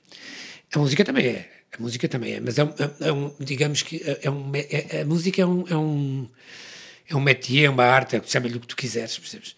A 0.74 0.78
música 0.78 1.05
também 1.05 1.26
é, 1.26 1.51
a 1.78 1.80
música 1.83 2.09
também 2.09 2.35
é, 2.35 2.41
mas 2.41 2.59
é 2.59 2.64
um, 2.64 2.68
é- 2.70 3.09
é 3.09 3.12
um 3.12 3.35
digamos 3.41 3.83
que 3.83 4.03
é 4.22 4.30
um, 4.30 4.47
me- 4.49 4.66
é- 4.70 5.01
a 5.03 5.05
música 5.05 5.41
é 5.41 5.47
um, 5.47 5.66
é 5.68 5.76
um, 5.76 6.28
é 7.09 7.16
um 7.16 7.20
métier, 7.20 7.64
é 7.66 7.70
uma 7.70 7.85
arte, 7.85 8.16
é- 8.16 8.22
chama-lhe 8.24 8.57
o 8.57 8.61
que 8.61 8.66
tu 8.66 8.76
quiseres, 8.76 9.18
percebes? 9.18 9.57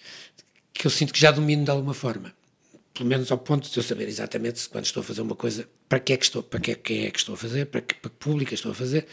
Que 0.72 0.86
eu 0.86 0.90
sinto 0.90 1.12
que 1.12 1.20
já 1.20 1.30
domino 1.30 1.64
de 1.64 1.70
alguma 1.70 1.94
forma 1.94 2.32
pelo 2.94 3.08
menos 3.08 3.30
ao 3.32 3.38
ponto 3.38 3.68
de 3.68 3.76
eu 3.76 3.82
saber 3.82 4.08
exatamente 4.08 4.68
quando 4.68 4.84
estou 4.84 5.00
a 5.00 5.04
fazer 5.04 5.20
uma 5.20 5.34
coisa, 5.34 5.68
para 5.88 5.98
que 5.98 6.12
é 6.12 6.16
que 6.16 6.24
estou, 6.24 6.42
para 6.42 6.60
que, 6.60 6.70
é- 6.70 6.74
quem 6.76 7.04
é 7.06 7.10
que 7.10 7.18
estou 7.18 7.34
a 7.34 7.38
fazer, 7.38 7.66
para 7.66 7.80
que, 7.80 7.94
para 7.94 8.08
que 8.10 8.16
público 8.16 8.54
estou 8.54 8.70
a 8.70 8.74
fazer, 8.74 9.06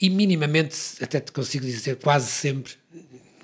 e 0.00 0.10
minimamente 0.10 0.76
até 1.00 1.20
te 1.20 1.30
consigo 1.30 1.64
dizer 1.64 1.96
quase 1.96 2.26
sempre, 2.28 2.72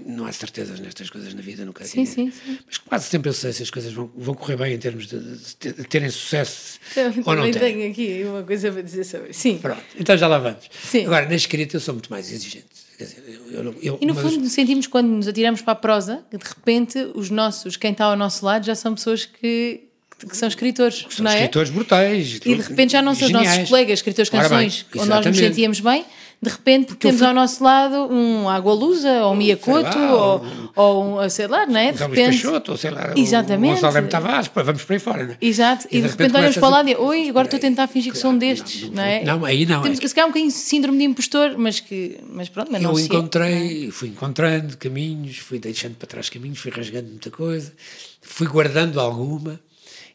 não 0.05 0.26
há 0.26 0.32
certezas 0.32 0.78
nestas 0.80 1.09
coisas 1.09 1.32
na 1.32 1.41
vida, 1.41 1.64
nunca 1.64 1.84
Sim, 1.84 2.05
sim, 2.05 2.30
sim. 2.30 2.59
mas 2.66 2.78
quase 2.78 3.07
sempre 3.09 3.28
eu 3.30 3.32
sei 3.32 3.53
se 3.53 3.62
as 3.62 3.70
coisas 3.70 3.93
vão, 3.93 4.11
vão 4.16 4.34
correr 4.34 4.57
bem 4.57 4.74
em 4.74 4.78
termos 4.78 5.07
de, 5.07 5.18
de 5.18 5.57
ter- 5.57 5.72
de 5.72 5.84
terem 5.84 6.11
sucesso 6.11 6.78
Eu 6.97 7.05
ou 7.24 7.34
não 7.37 7.51
terem. 7.51 7.78
tenho 7.78 7.91
aqui 7.91 8.24
uma 8.24 8.43
coisa 8.43 8.70
para 8.72 8.82
dizer 8.82 9.05
sobre 9.05 9.30
isso. 9.30 9.41
Sim. 9.41 9.59
Pronto, 9.59 9.82
então 9.99 10.16
já 10.16 10.26
lá 10.26 10.39
vamos. 10.39 10.68
Sim. 10.82 11.07
Agora, 11.07 11.26
na 11.28 11.34
escrita 11.37 11.76
eu 11.76 11.80
sou 11.80 11.95
muito 11.95 12.11
mais 12.11 12.30
exigente. 12.30 12.86
Dizer, 12.99 13.22
eu, 13.51 13.62
eu, 13.64 13.74
eu, 13.82 13.99
E 14.01 14.07
no 14.07 14.14
mas- 14.14 14.22
fundo 14.22 14.49
sentimos 14.49 14.86
quando 14.86 15.09
nos 15.09 15.28
atiramos 15.28 15.61
para 15.62 15.72
a 15.72 15.76
prosa 15.76 16.24
que 16.30 16.38
de 16.38 16.44
repente 16.44 16.99
os 17.14 17.30
nossos, 17.30 17.76
quem 17.76 17.92
está 17.92 18.07
ao 18.07 18.16
nosso 18.16 18.44
lado, 18.44 18.64
já 18.64 18.74
são 18.74 18.94
pessoas 18.94 19.24
que, 19.26 19.82
que 20.28 20.36
são 20.36 20.49
escritores, 20.49 21.07
são 21.11 21.24
não 21.24 21.30
é? 21.30 21.34
escritores 21.34 21.70
brutais. 21.70 22.36
E 22.36 22.38
de 22.40 22.55
repente 22.55 22.92
já 22.92 23.03
não 23.03 23.14
são 23.14 23.26
os 23.26 23.32
nossos 23.32 23.68
colegas, 23.68 23.99
escritores 23.99 24.30
de 24.30 24.32
bem, 24.36 24.40
canções, 24.42 24.86
onde 24.97 25.09
nós 25.09 25.26
nos 25.26 25.36
sentíamos 25.36 25.80
bem, 25.80 26.05
de 26.41 26.51
repente 26.51 26.91
eu 26.91 26.97
temos 26.97 27.18
fui- 27.18 27.26
ao 27.26 27.34
nosso 27.34 27.64
lado 27.64 27.97
um 28.12 28.49
Água 28.49 28.72
Lusa, 28.74 29.22
ou 29.24 29.32
um 29.32 29.37
Miyakoto, 29.37 29.99
lá, 29.99 30.14
ou, 30.14 30.43
ou 30.76 31.20
um, 31.24 31.28
sei 31.30 31.47
lá, 31.47 31.66
não 31.66 31.76
é? 31.78 31.93
De 31.93 31.99
repente. 31.99 32.14
Peixoto, 32.30 32.72
ou 32.72 32.76
sei 32.78 32.91
lá, 32.91 33.12
Exatamente. 33.16 33.78
o 33.78 33.80
Gonçalo 33.82 34.07
Tavares, 34.09 34.51
vamos 34.55 34.84
por 34.84 34.93
aí 34.93 34.99
fora, 34.99 35.24
não 35.24 35.32
é? 35.32 35.37
Exato, 35.41 35.87
e, 35.91 36.01
de 36.01 36.07
repente, 36.09 36.30
olhamos 36.37 36.55
começas 36.55 36.57
para 36.59 36.66
a- 36.68 36.70
lado 36.70 36.89
e 36.91 36.95
oi, 36.97 37.28
agora 37.30 37.47
estou 37.47 37.57
a 37.57 37.61
tentar 37.61 37.87
fingir 37.89 38.12
que 38.12 38.18
sou 38.18 38.30
um 38.32 38.39
destes, 38.39 38.82
Não, 38.82 38.89
não, 38.91 38.97
não 38.97 39.03
é? 39.05 39.24
não, 39.24 39.45
aí 39.45 39.66
não, 39.66 39.82
Temos 39.82 39.99
é. 39.99 40.01
que 40.01 40.09
se 40.09 40.14
calhar 40.14 40.28
um 40.28 40.30
bocadinho 40.30 40.51
de 40.53 40.57
síndrome 40.59 40.99
de 40.99 41.05
impostor, 41.05 41.55
mas 41.57 41.80
que, 41.80 42.18
mas 42.30 42.49
pronto, 42.49 42.70
mas 42.70 42.82
Eu 42.82 42.89
não 42.91 42.97
se 42.97 43.03
é, 43.03 43.07
encontrei, 43.07 43.91
fui 43.91 44.09
encontrando 44.11 44.76
caminhos, 44.76 45.39
fui 45.39 45.59
deixando 45.59 45.95
para 45.97 46.07
trás 46.07 46.28
caminhos, 46.28 46.59
fui 46.59 46.70
rasgando 46.70 47.09
muita 47.09 47.30
coisa, 47.30 47.72
fui 48.20 48.47
guardando 48.47 49.01
alguma 49.01 49.59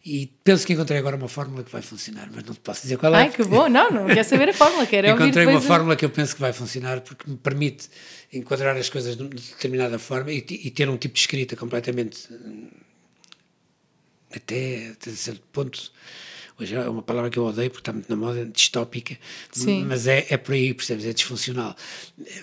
e 0.04 0.32
penso 0.44 0.66
que 0.66 0.74
encontrei 0.74 0.98
agora 0.98 1.16
uma 1.16 1.28
fórmula 1.28 1.64
que 1.64 1.72
vai 1.72 1.82
funcionar, 1.82 2.28
mas 2.34 2.44
não 2.44 2.54
te 2.54 2.60
posso 2.60 2.82
dizer 2.82 2.98
qual 2.98 3.14
é. 3.14 3.18
Ai, 3.18 3.30
que 3.30 3.44
bom, 3.44 3.70
não, 3.70 3.92
não 3.92 4.08
quer 4.08 4.24
saber 4.24 4.50
a 4.50 4.54
fórmula, 4.54 4.86
quero 4.88 5.08
Encontrei 5.10 5.46
uma 5.46 5.62
fórmula 5.62 5.96
que 5.96 6.04
eu 6.04 6.10
penso 6.10 6.34
que 6.34 6.42
vai 6.42 6.52
funcionar 6.52 7.02
porque 7.02 7.30
me 7.30 7.38
permite 7.38 7.88
enquadrar 8.34 8.76
as 8.76 8.90
coisas 8.90 9.16
de 9.16 9.28
determinada 9.28 10.00
forma 10.00 10.32
e, 10.32 10.38
e 10.38 10.72
ter 10.72 10.90
um 10.90 10.98
tipo 10.98 11.14
de 11.14 11.20
escrita 11.20 11.56
completamente 11.56 12.34
hum, 12.34 12.70
até, 14.36 14.90
até 14.90 15.12
certo 15.12 15.44
ponto 15.52 15.92
hoje 16.62 16.76
é 16.76 16.90
uma 16.90 17.02
palavra 17.02 17.30
que 17.30 17.38
eu 17.38 17.46
odeio 17.46 17.70
porque 17.70 17.82
está 17.82 17.94
muito 17.94 18.10
na 18.10 18.16
moda, 18.16 18.46
distópica 18.46 19.18
Sim. 19.52 19.86
mas 19.86 20.08
é, 20.08 20.26
é 20.30 20.38
por 20.38 20.54
aí, 20.54 20.74
percebes, 20.74 21.06
é 21.06 21.14
disfuncional 21.14 21.76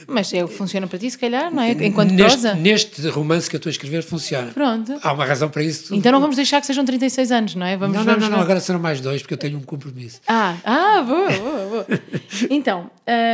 Mas 0.06 0.32
é 0.32 0.44
o 0.44 0.48
que 0.48 0.54
funciona 0.54 0.86
para 0.86 0.98
ti, 0.98 1.10
se 1.10 1.18
calhar, 1.18 1.52
não 1.52 1.62
é? 1.62 1.72
Enquanto 1.72 2.10
neste, 2.10 2.40
prosa. 2.40 2.54
neste 2.54 3.08
romance 3.08 3.48
que 3.48 3.56
eu 3.56 3.58
estou 3.58 3.70
a 3.70 3.72
escrever 3.72 4.02
funciona 4.02 4.52
Pronto. 4.52 4.98
há 5.02 5.12
uma 5.12 5.24
razão 5.24 5.48
para 5.48 5.62
isso 5.62 5.94
Então 5.94 6.12
não 6.12 6.20
vamos 6.20 6.36
deixar 6.36 6.60
que 6.60 6.66
sejam 6.66 6.84
36 6.84 7.32
anos, 7.32 7.54
não 7.54 7.66
é? 7.66 7.76
Vamos, 7.76 7.96
não, 7.96 8.04
não, 8.04 8.12
vamos 8.12 8.28
não, 8.28 8.36
não, 8.36 8.42
agora 8.42 8.60
serão 8.60 8.80
mais 8.80 9.00
dois 9.00 9.22
porque 9.22 9.34
eu 9.34 9.38
tenho 9.38 9.58
um 9.58 9.62
compromisso 9.62 10.20
Ah, 10.26 10.56
ah, 10.64 11.02
boa, 11.02 11.30
boa, 11.30 11.66
boa. 11.66 11.86
Então, 12.50 12.90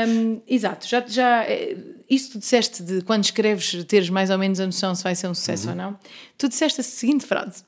hum, 0.08 0.40
exato, 0.48 0.88
já, 0.88 1.04
já 1.06 1.44
eh, 1.44 1.76
isso 2.08 2.32
tu 2.32 2.38
disseste 2.38 2.82
de 2.82 3.02
quando 3.02 3.24
escreves 3.24 3.84
teres 3.84 4.10
mais 4.10 4.30
ou 4.30 4.38
menos 4.38 4.60
a 4.60 4.66
noção 4.66 4.94
se 4.94 5.02
vai 5.02 5.14
ser 5.14 5.28
um 5.28 5.34
sucesso 5.34 5.70
ou 5.70 5.74
não. 5.74 5.98
Tu 6.36 6.48
disseste 6.48 6.80
a 6.80 6.84
seguinte 6.84 7.24
frase. 7.24 7.64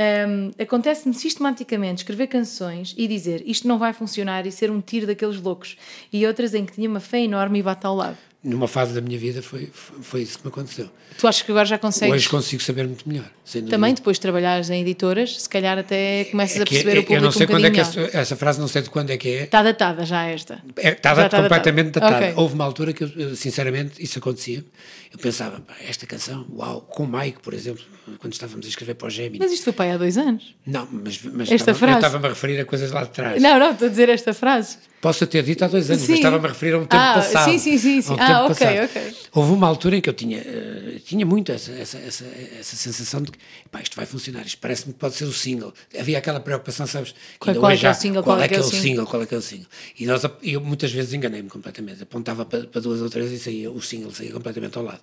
Hum, 0.00 0.50
Acontece-me 0.58 1.12
sistematicamente 1.14 2.02
escrever 2.02 2.28
canções 2.28 2.94
e 2.96 3.08
dizer 3.08 3.42
isto 3.46 3.66
não 3.66 3.78
vai 3.78 3.92
funcionar 3.92 4.46
e 4.46 4.52
ser 4.52 4.70
um 4.70 4.80
tiro 4.80 5.06
daqueles 5.08 5.40
loucos 5.40 5.76
e 6.12 6.24
outras 6.26 6.54
em 6.54 6.64
que 6.64 6.72
tinha 6.72 6.88
uma 6.88 7.00
fé 7.00 7.20
enorme 7.20 7.58
e 7.58 7.62
bate 7.62 7.84
ao 7.86 7.96
lado. 7.96 8.18
Numa 8.42 8.68
fase 8.68 8.94
da 8.94 9.00
minha 9.00 9.18
vida 9.18 9.42
foi, 9.42 9.68
foi, 9.72 10.22
isso 10.22 10.38
que 10.38 10.44
me 10.44 10.48
aconteceu. 10.50 10.88
Tu 11.18 11.26
achas 11.26 11.42
que 11.42 11.50
agora 11.50 11.66
já 11.66 11.76
consegues? 11.76 12.14
Hoje 12.14 12.28
consigo 12.28 12.62
saber 12.62 12.86
muito 12.86 13.08
melhor. 13.08 13.28
Também 13.68 13.92
depois 13.94 14.16
de 14.16 14.20
trabalhares 14.20 14.70
em 14.70 14.80
editoras, 14.82 15.42
se 15.42 15.48
calhar 15.48 15.76
até 15.76 16.24
começas 16.26 16.58
É 16.58 16.62
a 16.62 16.64
que- 16.64 16.70
perceber 16.74 16.96
é- 16.96 17.00
o 17.00 17.02
público 17.02 17.14
Eu 17.14 17.22
não 17.22 17.32
sei 17.32 17.46
um 17.46 17.50
quando 17.50 17.64
é 17.66 17.70
que 17.70 17.80
essa, 17.80 18.00
essa 18.12 18.36
frase, 18.36 18.60
não 18.60 18.68
sei 18.68 18.82
de 18.82 18.90
quando 18.90 19.10
é 19.10 19.16
que 19.16 19.28
é. 19.28 19.42
Está 19.44 19.62
datada 19.62 20.04
já 20.04 20.24
esta. 20.24 20.62
É, 20.76 20.90
está 20.90 21.14
Já 21.14 21.26
está 21.26 21.42
completamente 21.42 21.90
datado. 21.90 22.12
datada. 22.12 22.26
Ok. 22.32 22.42
Houve 22.42 22.54
uma 22.54 22.64
altura 22.64 22.92
que, 22.92 23.02
eu, 23.02 23.34
sinceramente, 23.34 24.02
isso 24.02 24.18
acontecia. 24.18 24.64
Eu 25.12 25.18
pensava, 25.18 25.62
esta 25.88 26.06
canção, 26.06 26.46
uau, 26.54 26.82
com 26.82 27.04
o 27.04 27.08
Mike, 27.08 27.40
por 27.42 27.54
exemplo, 27.54 27.82
quando 28.20 28.34
estávamos 28.34 28.66
a 28.66 28.68
escrever 28.68 28.94
para 28.94 29.08
o 29.08 29.10
Gemini. 29.10 29.38
Mas 29.40 29.50
isto 29.50 29.64
foi 29.64 29.72
para 29.72 29.86
aí 29.86 29.92
há 29.92 29.96
dois 29.96 30.16
anos. 30.18 30.54
Não, 30.66 30.86
mas, 30.92 31.20
mas 31.24 31.50
Esta 31.50 31.54
estava, 31.72 31.78
frase. 31.78 31.92
eu 31.94 31.96
estava-me 31.98 32.26
a 32.26 32.28
referir 32.28 32.60
a 32.60 32.64
coisas 32.64 32.92
lá 32.92 33.02
de 33.02 33.10
trás. 33.10 33.42
Não, 33.42 33.58
não, 33.58 33.72
estou 33.72 33.86
a 33.86 33.90
dizer 33.90 34.08
esta 34.10 34.32
frase. 34.34 34.76
Posso 35.00 35.24
ter 35.28 35.44
dito 35.44 35.64
há 35.64 35.68
dois 35.68 35.88
anos, 35.90 36.02
Sim. 36.02 36.08
mas 36.10 36.18
estava-me 36.18 36.44
a 36.44 36.48
referir 36.48 36.74
a 36.74 36.78
um 36.78 36.80
tempo 36.80 36.96
Ah, 36.96 37.14
passado. 37.14 37.50
sim, 37.52 37.58
sim, 37.58 37.78
sim, 37.78 38.02
sim. 38.02 38.16
Ah, 38.18 38.44
ok, 38.46 38.48
passado. 38.48 38.84
ok. 38.84 39.14
Houve 39.32 39.52
uma 39.52 39.68
altura 39.68 39.96
em 39.96 40.00
que 40.00 40.08
eu 40.08 40.12
tinha, 40.12 40.38
eh, 40.38 40.98
tinha 41.04 41.24
muito 41.24 41.52
essa, 41.52 41.70
essa, 41.72 41.98
essa, 41.98 42.24
essa 42.58 42.74
sensação 42.76 43.22
de 43.22 43.30
que 43.30 43.38
pá, 43.70 43.80
isto 43.80 43.94
vai 43.94 44.06
funcionar, 44.06 44.44
isto 44.44 44.58
parece-me 44.60 44.92
que 44.92 44.98
pode 44.98 45.14
ser 45.14 45.24
o 45.24 45.32
single. 45.32 45.72
Havia 45.96 46.18
aquela 46.18 46.40
preocupação, 46.40 46.84
sabes? 46.86 47.14
Qual- 47.38 47.54
qual 47.56 47.70
é 47.70 47.76
que 47.76 47.86
é 47.86 47.90
o 47.90 47.94
single, 47.94 48.22
Qual, 48.24 48.36
qual 48.36 48.44
é 48.44 48.48
que 48.48 48.54
é 48.56 48.58
o 48.60 48.62
single? 48.64 49.06
Qual 49.06 49.22
é 49.22 49.26
que 49.26 49.34
é 49.34 49.38
o 49.38 49.42
single? 49.42 49.66
E 50.00 50.04
nós, 50.06 50.22
eu 50.42 50.60
muitas 50.60 50.90
vezes 50.90 51.12
enganei-me 51.12 51.48
completamente. 51.48 52.02
Apontava 52.02 52.44
para, 52.44 52.64
para 52.66 52.80
duas 52.80 53.00
ou 53.00 53.08
três 53.08 53.30
e 53.30 53.38
saía, 53.38 53.70
o 53.70 53.80
single 53.80 54.10
saía 54.12 54.32
completamente 54.32 54.76
ao 54.78 54.82
lado. 54.84 55.00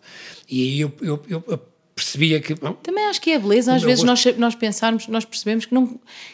E 0.50 0.62
aí 0.62 0.82
eu, 0.82 0.92
eu- 1.02 1.24
eu 1.30 1.60
percebia 1.96 2.42
que. 2.42 2.54
bom, 2.54 2.74
Também 2.74 3.06
acho 3.06 3.22
que 3.22 3.32
é 3.32 3.36
a 3.36 3.40
beleza, 3.40 3.74
às 3.74 3.82
vezes 3.82 4.04
nós, 4.04 4.24
nós 4.38 4.54
pensarmos, 4.54 5.08
nós 5.08 5.24
percebemos 5.24 5.66
que, 5.66 5.74
não, 5.74 5.88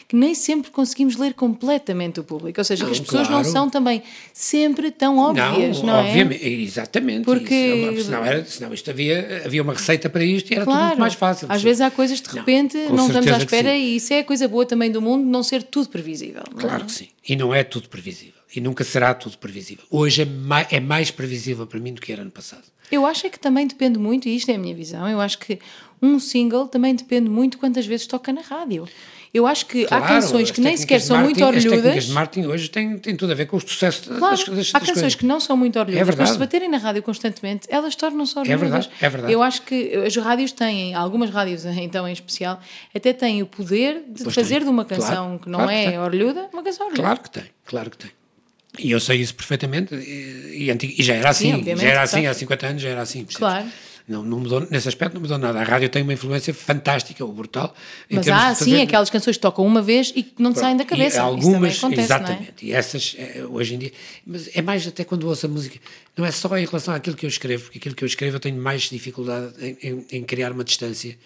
que 0.08 0.16
nem 0.16 0.34
sempre 0.34 0.70
conseguimos 0.72 1.16
ler 1.16 1.34
completamente 1.34 2.18
o 2.18 2.24
público. 2.24 2.60
Ou 2.60 2.64
seja, 2.64 2.84
que 2.84 2.90
Não, 2.90 2.92
as 2.92 3.00
pessoas 3.00 3.28
não 3.28 3.36
claro. 3.42 3.48
são 3.52 3.70
também 3.70 4.02
sempre 4.32 4.90
tão 4.90 5.18
óbvias, 5.18 5.80
não, 5.82 5.96
é? 5.96 6.00
obviamente, 6.08 6.44
exatamente. 6.46 7.24
Porque- 7.24 7.54
isso 7.54 8.00
é 8.00 8.04
senão, 8.04 8.24
era, 8.24 8.44
senão 8.44 8.74
isto 8.74 8.90
havia, 8.90 9.42
havia 9.46 9.62
uma 9.62 9.74
receita 9.74 10.10
para 10.10 10.24
isto 10.24 10.50
e 10.50 10.54
era 10.54 10.64
tudo 10.64 10.72
Claro, 10.74 10.86
muito 10.88 11.00
mais 11.00 11.14
fácil. 11.14 11.46
às 11.48 11.62
vezes 11.62 11.80
há 11.80 11.90
coisas 11.90 12.20
que 12.20 12.28
de 12.28 12.34
Não, 12.34 12.40
repente 12.42 12.78
com 12.88 12.94
não 12.94 13.06
estamos 13.06 13.28
à 13.30 13.36
que 13.36 13.42
espera 13.44 13.76
e 13.76 13.96
isso 13.96 14.12
é 14.12 14.18
a 14.18 14.24
coisa 14.24 14.48
boa 14.48 14.66
também 14.66 14.90
do 14.90 15.00
mundo, 15.00 15.24
não 15.24 15.42
ser 15.44 15.62
tudo 15.62 15.88
previsível. 15.88 16.42
não 16.52 16.58
é? 16.58 16.62
Claro 16.62 16.84
que 16.86 16.92
sim. 16.92 17.08
E 17.28 17.36
não 17.36 17.54
é 17.54 17.62
tudo 17.62 17.88
previsível. 17.88 18.41
E 18.54 18.60
nunca 18.60 18.84
será 18.84 19.14
tudo 19.14 19.38
previsível. 19.38 19.84
Hoje 19.90 20.22
é 20.22 20.24
mais, 20.26 20.66
é 20.70 20.80
mais 20.80 21.10
previsível 21.10 21.66
para 21.66 21.80
mim 21.80 21.94
do 21.94 22.00
que 22.00 22.12
era 22.12 22.22
ano 22.22 22.30
passado. 22.30 22.64
Eu 22.90 23.06
acho 23.06 23.26
é 23.26 23.30
que 23.30 23.38
também 23.38 23.66
depende 23.66 23.98
muito, 23.98 24.28
e 24.28 24.36
isto 24.36 24.50
é 24.50 24.54
a 24.54 24.58
minha 24.58 24.74
visão, 24.74 25.08
eu 25.08 25.18
acho 25.20 25.38
que 25.38 25.58
um 26.02 26.18
single 26.20 26.66
também 26.68 26.94
depende 26.94 27.30
muito 27.30 27.56
quantas 27.56 27.86
vezes 27.86 28.06
toca 28.06 28.30
na 28.32 28.42
rádio. 28.42 28.86
Eu 29.32 29.46
acho 29.46 29.64
que 29.64 29.84
há 29.86 29.88
Claro, 29.88 30.06
canções 30.08 30.42
as 30.42 30.50
que 30.50 30.60
nem 30.60 30.76
sequer 30.76 31.00
são 31.00 31.16
muito 31.20 31.40
marketing- 31.40 31.56
As 31.56 31.62
técnicas 31.62 31.84
orlhudas. 31.86 32.04
de 32.04 32.12
marketing 32.12 32.46
hoje 32.48 32.68
têm, 32.68 32.98
têm 32.98 33.16
tudo 33.16 33.32
a 33.32 33.34
ver 33.34 33.46
com 33.46 33.56
o 33.56 33.60
sucesso 33.60 34.10
das, 34.10 34.18
Claro, 34.18 34.36
das, 34.36 34.46
das 34.56 34.70
há 34.74 34.80
canções 34.80 34.94
coisas. 34.94 35.14
que 35.14 35.24
não 35.24 35.40
são 35.40 35.56
muito 35.56 35.78
orlhudas, 35.78 36.06
É 36.06 36.14
mas 36.18 36.30
se 36.30 36.38
baterem 36.38 36.68
na 36.68 36.76
rádio 36.76 37.02
constantemente, 37.02 37.66
elas 37.70 37.96
tornam-se 37.96 38.38
orlhudas. 38.38 38.60
verdade, 38.60 38.90
é 39.00 39.08
verdade. 39.08 39.32
Eu 39.32 39.42
acho 39.42 39.62
que 39.62 39.94
as 39.94 40.14
rádios 40.16 40.52
têm, 40.52 40.92
algumas 40.94 41.30
rádios 41.30 41.64
então 41.80 42.06
em 42.06 42.12
especial, 42.12 42.60
até 42.94 43.14
têm 43.14 43.40
o 43.42 43.46
poder 43.46 44.02
de 44.06 44.24
Pois 44.24 44.34
fazer 44.34 44.56
tem. 44.56 44.64
de 44.64 44.68
uma 44.68 44.84
Claro, 44.84 45.02
canção 45.02 45.38
que 45.38 45.48
não 45.48 45.60
claro 45.60 45.70
que 45.72 45.76
é 45.94 45.98
orlhuda, 46.00 46.50
uma 46.52 46.62
canção 46.62 46.86
orlhuda. 46.88 47.02
Claro 47.02 47.20
que 47.22 47.30
tem, 47.30 47.44
claro 47.64 47.90
que 47.90 47.96
tem. 47.96 48.10
E 48.78 48.90
eu 48.90 48.98
sei 49.00 49.18
isso 49.20 49.34
perfeitamente, 49.34 49.94
e, 49.94 50.70
e 50.70 50.70
e 50.98 51.02
já 51.02 51.14
era 51.14 51.32
Sim, 51.34 51.52
assim, 51.52 51.76
já 51.76 51.88
era 51.88 52.02
assim 52.02 52.26
há 52.26 52.32
50 52.34 52.66
anos, 52.66 52.82
já 52.82 52.88
era 52.88 53.02
assim. 53.02 53.24
Claro. 53.24 53.66
Não, 54.08 54.24
não 54.24 54.40
mudou, 54.40 54.66
nesse 54.68 54.88
aspecto 54.88 55.14
não 55.14 55.20
mudou 55.20 55.38
nada. 55.38 55.60
A 55.60 55.62
rádio 55.62 55.88
tem 55.88 56.02
uma 56.02 56.12
influência 56.12 56.52
fantástica, 56.52 57.24
ou 57.24 57.32
brutal. 57.32 57.72
Mas 58.10 58.26
há, 58.28 58.52
sim, 58.54 58.64
fazer- 58.72 58.80
aquelas 58.82 59.10
canções 59.10 59.36
que 59.36 59.40
tocam 59.42 59.64
uma 59.64 59.80
vez 59.80 60.12
e 60.16 60.22
que 60.24 60.42
não 60.42 60.52
te 60.52 60.58
saem 60.58 60.76
da 60.76 60.82
E 60.82 60.86
cabeça. 60.86 61.22
algumas, 61.22 61.44
Isso 61.44 61.52
também 61.52 61.70
acontece, 61.76 62.00
exatamente. 62.02 62.40
não 62.64 62.68
é? 62.68 62.72
E 62.72 62.72
essas, 62.72 63.14
eh, 63.16 63.44
hoje 63.48 63.74
em 63.74 63.78
dia. 63.78 63.92
Mas 64.26 64.50
é 64.56 64.60
mais 64.60 64.86
até 64.88 65.04
quando 65.04 65.28
ouço 65.28 65.46
a 65.46 65.48
música. 65.48 65.78
Não 66.16 66.24
é 66.26 66.32
só 66.32 66.48
em 66.58 66.64
relação 66.66 66.92
àquilo 66.94 67.14
que 67.14 67.24
eu 67.26 67.28
escrevo, 67.28 67.64
porque 67.64 67.78
aquilo 67.78 67.94
que 67.94 68.02
eu 68.02 68.06
escrevo 68.08 68.36
eu 68.36 68.40
tenho 68.40 68.56
mais 68.60 68.82
dificuldade 68.82 69.52
em, 69.60 69.76
em- 69.88 70.06
em 70.10 70.22
criar 70.24 70.50
uma 70.50 70.64
distância 70.64 71.16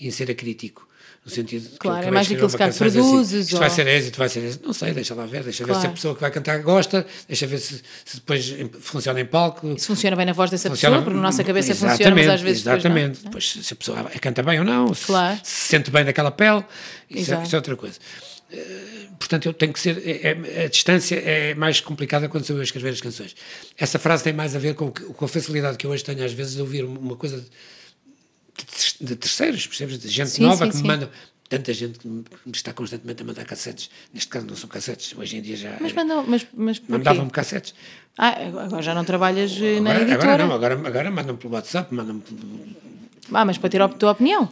e 0.00 0.08
em 0.08 0.10
ser 0.10 0.28
acrítico. 0.30 0.88
No 1.24 1.30
sentido 1.32 1.62
de 1.62 1.68
que 1.70 1.78
Claro, 1.78 2.04
eu 2.04 2.08
é 2.08 2.10
mais 2.10 2.28
daquilo 2.28 2.48
que 2.50 2.72
se 2.72 2.78
produzes 2.78 3.46
Isto 3.46 3.56
vai 3.58 3.68
ou- 3.70 3.74
ser 3.74 3.86
êxito, 3.86 4.18
vai 4.18 4.28
ser 4.28 4.40
êxito. 4.44 4.66
Não 4.66 4.74
sei, 4.74 4.92
deixa 4.92 5.14
lá 5.14 5.24
ver, 5.24 5.42
deixa 5.42 5.64
ver 5.64 5.72
se 5.72 5.78
a 5.78 5.80
Claro. 5.80 5.94
pessoa 5.94 6.14
que 6.14 6.20
vai 6.20 6.30
cantar 6.30 6.58
gosta, 6.62 7.06
deixa 7.26 7.46
ver 7.46 7.58
se, 7.60 7.76
se 8.04 8.16
depois 8.16 8.54
funciona 8.80 9.20
em 9.20 9.24
palco. 9.24 9.66
Isso 9.74 9.86
funciona 9.86 10.14
bem 10.16 10.26
na 10.26 10.34
voz 10.34 10.50
dessa 10.50 10.68
Funciona- 10.68 10.96
pessoa, 10.96 11.02
porque 11.04 11.16
na 11.16 11.22
nossa 11.22 11.42
cabeça 11.42 11.70
Exatamente, 11.72 11.96
funciona, 11.96 12.16
mas 12.16 12.28
às 12.28 12.40
vezes. 12.42 12.60
Exatamente. 12.62 13.20
Depois, 13.24 13.50
se 13.52 13.72
a 13.72 13.76
pessoa 13.76 14.02
canta 14.20 14.42
bem 14.42 14.58
ou 14.58 14.66
não, 14.66 14.92
se, 14.92 15.06
Claro. 15.06 15.40
se 15.42 15.50
se 15.50 15.68
sente 15.68 15.90
bem 15.90 16.04
naquela 16.04 16.30
pele, 16.30 16.62
isso, 17.08 17.32
é, 17.32 17.42
isso 17.42 17.54
é 17.54 17.58
outra 17.58 17.74
coisa. 17.76 17.96
Eh, 18.52 18.92
Portanto, 19.18 19.46
eu 19.46 19.54
tenho 19.54 19.72
que 19.72 19.80
ser. 19.80 20.02
é- 20.04 20.36
é- 20.60 20.64
a 20.64 20.68
distância 20.68 21.14
é 21.16 21.54
mais 21.54 21.80
complicada 21.80 22.28
quando 22.28 22.44
sou 22.44 22.56
eu 22.56 22.60
a 22.60 22.64
escrever 22.64 22.90
as 22.90 23.00
canções. 23.00 23.34
Essa 23.78 23.98
frase 23.98 24.22
tem 24.22 24.34
mais 24.34 24.54
a 24.54 24.58
ver 24.58 24.74
com, 24.74 24.86
o 24.86 24.92
que- 24.92 25.04
com 25.04 25.24
a 25.24 25.28
facilidade 25.28 25.78
que 25.78 25.86
eu 25.86 25.90
hoje 25.90 26.04
tenho, 26.04 26.22
às 26.22 26.32
vezes, 26.34 26.54
de 26.56 26.60
ouvir 26.60 26.84
uma 26.84 27.16
coisa 27.16 27.42
de, 28.56 29.06
de- 29.06 29.16
terceiros, 29.16 29.66
percebes? 29.66 29.98
De 29.98 30.08
gente 30.08 30.30
Sim, 30.30 30.42
nova 30.42 30.64
sim, 30.64 30.70
que 30.70 30.76
sim. 30.76 30.82
me 30.82 30.88
manda. 30.88 31.10
Tanta 31.48 31.72
gente 31.74 31.98
que 31.98 32.08
me, 32.08 32.24
está 32.52 32.72
constantemente 32.72 33.22
a 33.22 33.24
mandar 33.26 33.44
cassetes. 33.44 33.90
Neste 34.12 34.28
caso, 34.28 34.46
não 34.46 34.56
são 34.56 34.68
cassetes, 34.68 35.14
hoje 35.16 35.36
em 35.36 35.42
dia 35.42 35.56
já. 35.56 35.76
Mas 35.80 35.92
é- 35.92 35.94
mandam, 35.94 36.24
mas, 36.26 36.46
mas 36.54 36.80
mandavam-me 36.88 37.30
cassetes. 37.30 37.74
Ah, 38.16 38.30
agora 38.46 38.80
já 38.82 38.94
não 38.94 39.04
trabalhas 39.04 39.52
eh, 39.60 39.78
na 39.80 39.90
Agora, 39.90 40.02
editora. 40.04 40.22
agora 40.32 40.46
não, 40.46 40.54
agora, 40.54 40.88
agora 40.88 41.10
mandam-me 41.10 41.38
pelo 41.38 41.52
WhatsApp, 41.54 41.92
mandam-me 41.94 42.22
Ah, 43.32 43.44
mas 43.44 43.58
para 43.58 43.68
ter 43.68 43.82
a 43.82 43.88
tua 43.88 44.12
opinião. 44.12 44.48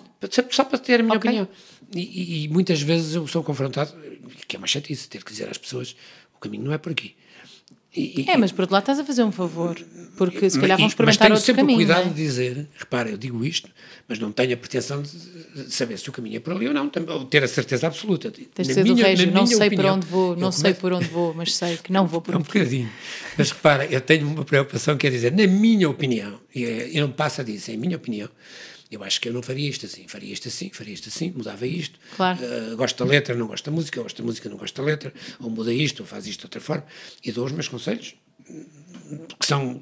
Só- 0.51 0.65
para 0.65 0.79
ter 0.79 1.01
a 1.01 1.03
minha 1.03 1.17
Ok. 1.17 1.31
opinião. 1.31 1.49
E, 1.95 2.01
e- 2.01 2.45
e 2.45 2.49
muitas 2.49 2.81
vezes 2.83 3.15
eu 3.15 3.27
sou 3.27 3.43
confrontado, 3.43 3.93
que 4.47 4.57
é 4.57 4.59
uma 4.59 4.67
chatice, 4.67 5.09
ter 5.09 5.25
que 5.25 5.31
dizer 5.33 5.49
às 5.49 5.59
pessoas 5.59 5.97
o 6.35 6.39
caminho 6.39 6.65
não 6.65 6.73
é 6.73 6.79
por 6.79 6.93
aqui. 6.93 7.15
E- 7.95 8.23
e- 8.23 8.31
É, 8.31 8.39
mas 8.39 8.51
por 8.53 8.63
outro 8.63 8.73
lado 8.73 8.83
estás 8.85 8.99
a 8.99 9.05
fazer 9.05 9.23
um 9.23 9.31
favor, 9.31 9.79
porque 10.17 10.49
se 10.49 10.57
mas- 10.57 10.63
calhar 10.63 10.79
vão 10.79 10.87
experimentar 10.87 11.29
mas 11.29 11.39
outro 11.41 11.45
tenho 11.55 11.57
sempre 11.57 11.75
caminho. 11.75 11.77
o 11.77 11.95
cuidado 11.95 12.07
é? 12.11 12.15
de 12.15 12.15
dizer, 12.25 12.67
repara, 12.79 13.11
eu 13.11 13.19
digo 13.19 13.45
isto, 13.45 13.69
mas 14.09 14.19
não 14.19 14.33
tenho 14.33 14.55
a 14.55 14.57
pretensão 14.57 15.03
de, 15.03 15.11
saber 15.71 15.99
se 15.99 16.09
o 16.09 16.13
caminho 16.13 16.37
é 16.37 16.41
por 16.41 16.55
ali 16.55 16.69
ou 16.69 16.73
não, 16.73 16.91
ou 17.09 17.25
ter 17.27 17.45
a 17.45 17.49
certeza 17.49 17.87
absoluta. 17.87 18.31
Tens 18.31 18.69
de 18.69 18.73
ser 18.75 18.85
do 18.85 18.95
minha- 18.95 19.07
Régio, 19.09 19.27
na 19.27 19.33
não 19.33 19.47
sei 19.47 19.67
opinião, 19.67 19.77
por 19.77 19.93
onde 19.99 20.07
vou, 20.07 20.37
não 20.37 20.51
sei 20.51 20.63
começo- 20.63 20.81
por 20.81 20.93
onde 20.95 21.05
vou, 21.09 21.35
mas 21.35 21.55
sei 21.55 21.77
que 21.77 21.93
não 21.93 22.07
vou 22.07 22.23
por 22.23 22.35
um 22.35 22.39
aqui. 22.39 22.47
bocadinho. 22.47 22.89
Mas 23.37 23.51
repara, 23.51 23.85
eu 23.85 24.01
tenho 24.01 24.27
uma 24.27 24.45
preocupação 24.45 24.97
que 24.97 25.07
é 25.07 25.11
dizer, 25.11 25.31
na 25.33 25.47
minha 25.47 25.89
opinião, 25.91 26.39
e 26.55 26.65
é- 26.65 26.89
e 26.93 26.99
não 27.01 27.11
passa 27.13 27.45
disso, 27.45 27.71
é 27.71 27.75
a 27.75 27.77
minha 27.77 27.97
opinião, 27.99 28.29
eu 28.93 29.03
acho 29.03 29.21
que 29.21 29.29
eu 29.29 29.33
não 29.33 29.43
faria 29.43 29.69
isto 29.69 29.87
assim, 29.87 30.07
faria 30.07 30.33
isto 30.33 30.49
assim, 30.49 30.71
faria 30.71 30.93
isto 30.93 31.09
assim, 31.09 31.33
mudava 31.35 31.67
isto. 31.67 31.99
Claro. 32.17 32.39
Uh, 32.43 32.77
gosto 32.77 33.03
da 33.03 33.11
letra, 33.11 33.35
não 33.35 33.47
gosto 33.47 33.65
da 33.65 33.73
música, 33.73 34.03
gosto 34.03 34.21
da 34.21 34.27
música, 34.27 34.49
não 34.49 34.57
gosto 34.57 34.77
da 34.77 34.87
letra, 34.87 35.13
ou 35.41 35.49
muda 35.49 35.73
isto, 35.73 36.01
ou 36.01 36.07
faz 36.07 36.27
isto 36.27 36.41
de 36.41 36.47
outra 36.47 36.61
forma, 36.61 36.85
e 37.25 37.33
dou 37.33 37.47
os 37.47 37.53
meus 37.53 37.69
conselhos, 37.69 38.15
que 39.39 39.47
são 39.47 39.81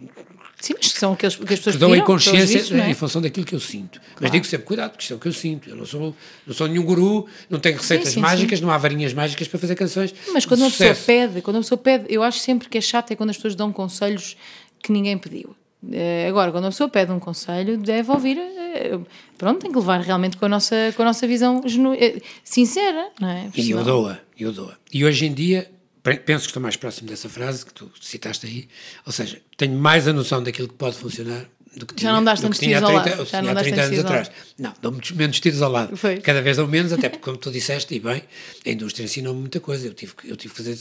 Sim, 0.60 0.74
mas 0.76 0.92
que 0.92 0.98
são 0.98 1.14
aqueles 1.14 1.36
que 1.36 1.42
as 1.42 1.58
pessoas 1.58 1.76
que 1.76 1.80
dou 1.80 1.96
em 1.96 2.04
consciência 2.04 2.58
vistos, 2.58 2.78
é? 2.78 2.90
em 2.90 2.94
função 2.94 3.22
daquilo 3.22 3.46
que 3.46 3.54
eu 3.54 3.60
sinto. 3.60 3.98
Mas 4.20 4.30
digo 4.30 4.44
sempre, 4.44 4.66
cuidado, 4.66 4.90
porque 4.90 5.02
isto 5.02 5.14
é 5.14 5.16
o 5.16 5.18
que 5.18 5.26
eu 5.26 5.32
sinto. 5.32 5.70
Eu 5.70 5.76
não 5.76 5.86
sou, 5.86 6.14
não 6.46 6.54
sou 6.54 6.68
nenhum 6.68 6.84
guru, 6.84 7.26
não 7.48 7.58
tenho 7.58 7.78
receitas 7.78 8.10
sim, 8.10 8.20
mágicas, 8.20 8.60
não 8.60 8.70
há 8.70 8.76
varinhas 8.76 9.14
mágicas 9.14 9.48
para 9.48 9.58
fazer 9.58 9.74
canções. 9.74 10.14
Mas 10.34 10.44
quando 10.44 10.60
uma 10.60 10.70
pessoa 10.70 10.94
pede, 10.94 11.40
quando 11.40 11.56
uma 11.56 11.62
pessoa 11.62 11.78
pede, 11.78 12.04
eu 12.10 12.22
acho 12.22 12.40
sempre 12.40 12.68
que 12.68 12.76
é 12.76 12.80
chato 12.80 13.10
é 13.10 13.16
quando 13.16 13.30
as 13.30 13.36
pessoas 13.36 13.54
dão 13.54 13.72
conselhos 13.72 14.36
que 14.82 14.92
ninguém 14.92 15.16
pediu. 15.16 15.56
Eh, 15.90 16.26
Agora, 16.28 16.50
quando 16.52 16.64
uma 16.64 16.70
pessoa 16.70 16.88
pede 16.88 17.10
um 17.12 17.18
conselho, 17.18 17.78
deve 17.78 18.10
ouvir. 18.10 18.36
eh, 18.38 18.98
Pronto, 19.38 19.60
tem 19.60 19.70
que 19.72 19.78
levar 19.78 20.00
realmente 20.00 20.36
com 20.36 20.44
a 20.44 20.48
nossa, 20.48 20.76
com 20.94 21.02
a 21.02 21.06
nossa 21.06 21.26
visão 21.26 21.62
genu- 21.66 21.94
eh, 21.94 22.20
sincera, 22.44 23.10
não 23.20 23.28
é? 23.28 23.50
E 23.56 23.70
eu 23.70 23.78
dou-a, 23.84 24.18
eu 24.38 24.52
dou-a. 24.52 24.76
E 24.92 25.04
hoje 25.04 25.24
em 25.26 25.32
dia, 25.32 25.70
pe- 26.02 26.16
penso 26.18 26.42
que 26.44 26.50
estou 26.50 26.62
mais 26.62 26.76
próximo 26.76 27.08
dessa 27.08 27.28
frase 27.28 27.64
que 27.64 27.72
tu 27.72 27.90
citaste 28.00 28.46
aí, 28.46 28.68
ou 29.06 29.12
seja, 29.12 29.40
tenho 29.56 29.78
mais 29.78 30.06
a 30.06 30.12
noção 30.12 30.42
daquilo 30.42 30.68
que 30.68 30.74
pode 30.74 30.96
funcionar 30.96 31.46
do 31.76 31.86
que 31.86 31.94
Já 31.94 31.98
tinha, 31.98 32.12
não 32.12 32.24
dás 32.24 32.40
tantos 32.40 32.58
tiros 32.58 32.82
ao 32.82 33.00
30, 33.02 33.16
lado, 33.16 33.28
já 33.30 33.42
não 33.42 33.50
há 33.50 33.54
dás 33.54 33.66
30 33.66 33.76
tantos 33.82 33.98
anos 33.98 34.10
atrás. 34.10 34.30
Não, 34.58 34.74
dou 34.82 34.92
muitos 34.92 35.10
menos 35.12 35.38
tiros 35.40 35.62
ao 35.62 35.70
lado. 35.70 35.96
Foi. 35.96 36.16
Cada 36.20 36.42
vez 36.42 36.56
dou 36.56 36.66
menos, 36.66 36.92
até 36.92 37.08
porque, 37.08 37.24
como 37.24 37.36
tu 37.36 37.50
disseste, 37.50 37.94
e 37.94 38.00
bem, 38.00 38.22
a 38.66 38.70
indústria 38.70 39.04
ensinou-me 39.04 39.40
muita 39.40 39.60
coisa. 39.60 39.86
Eu 39.86 39.94
tive, 39.94 40.14
que- 40.14 40.28
eu 40.28 40.36
tive 40.36 40.52
que 40.54 40.62
fazer 40.62 40.76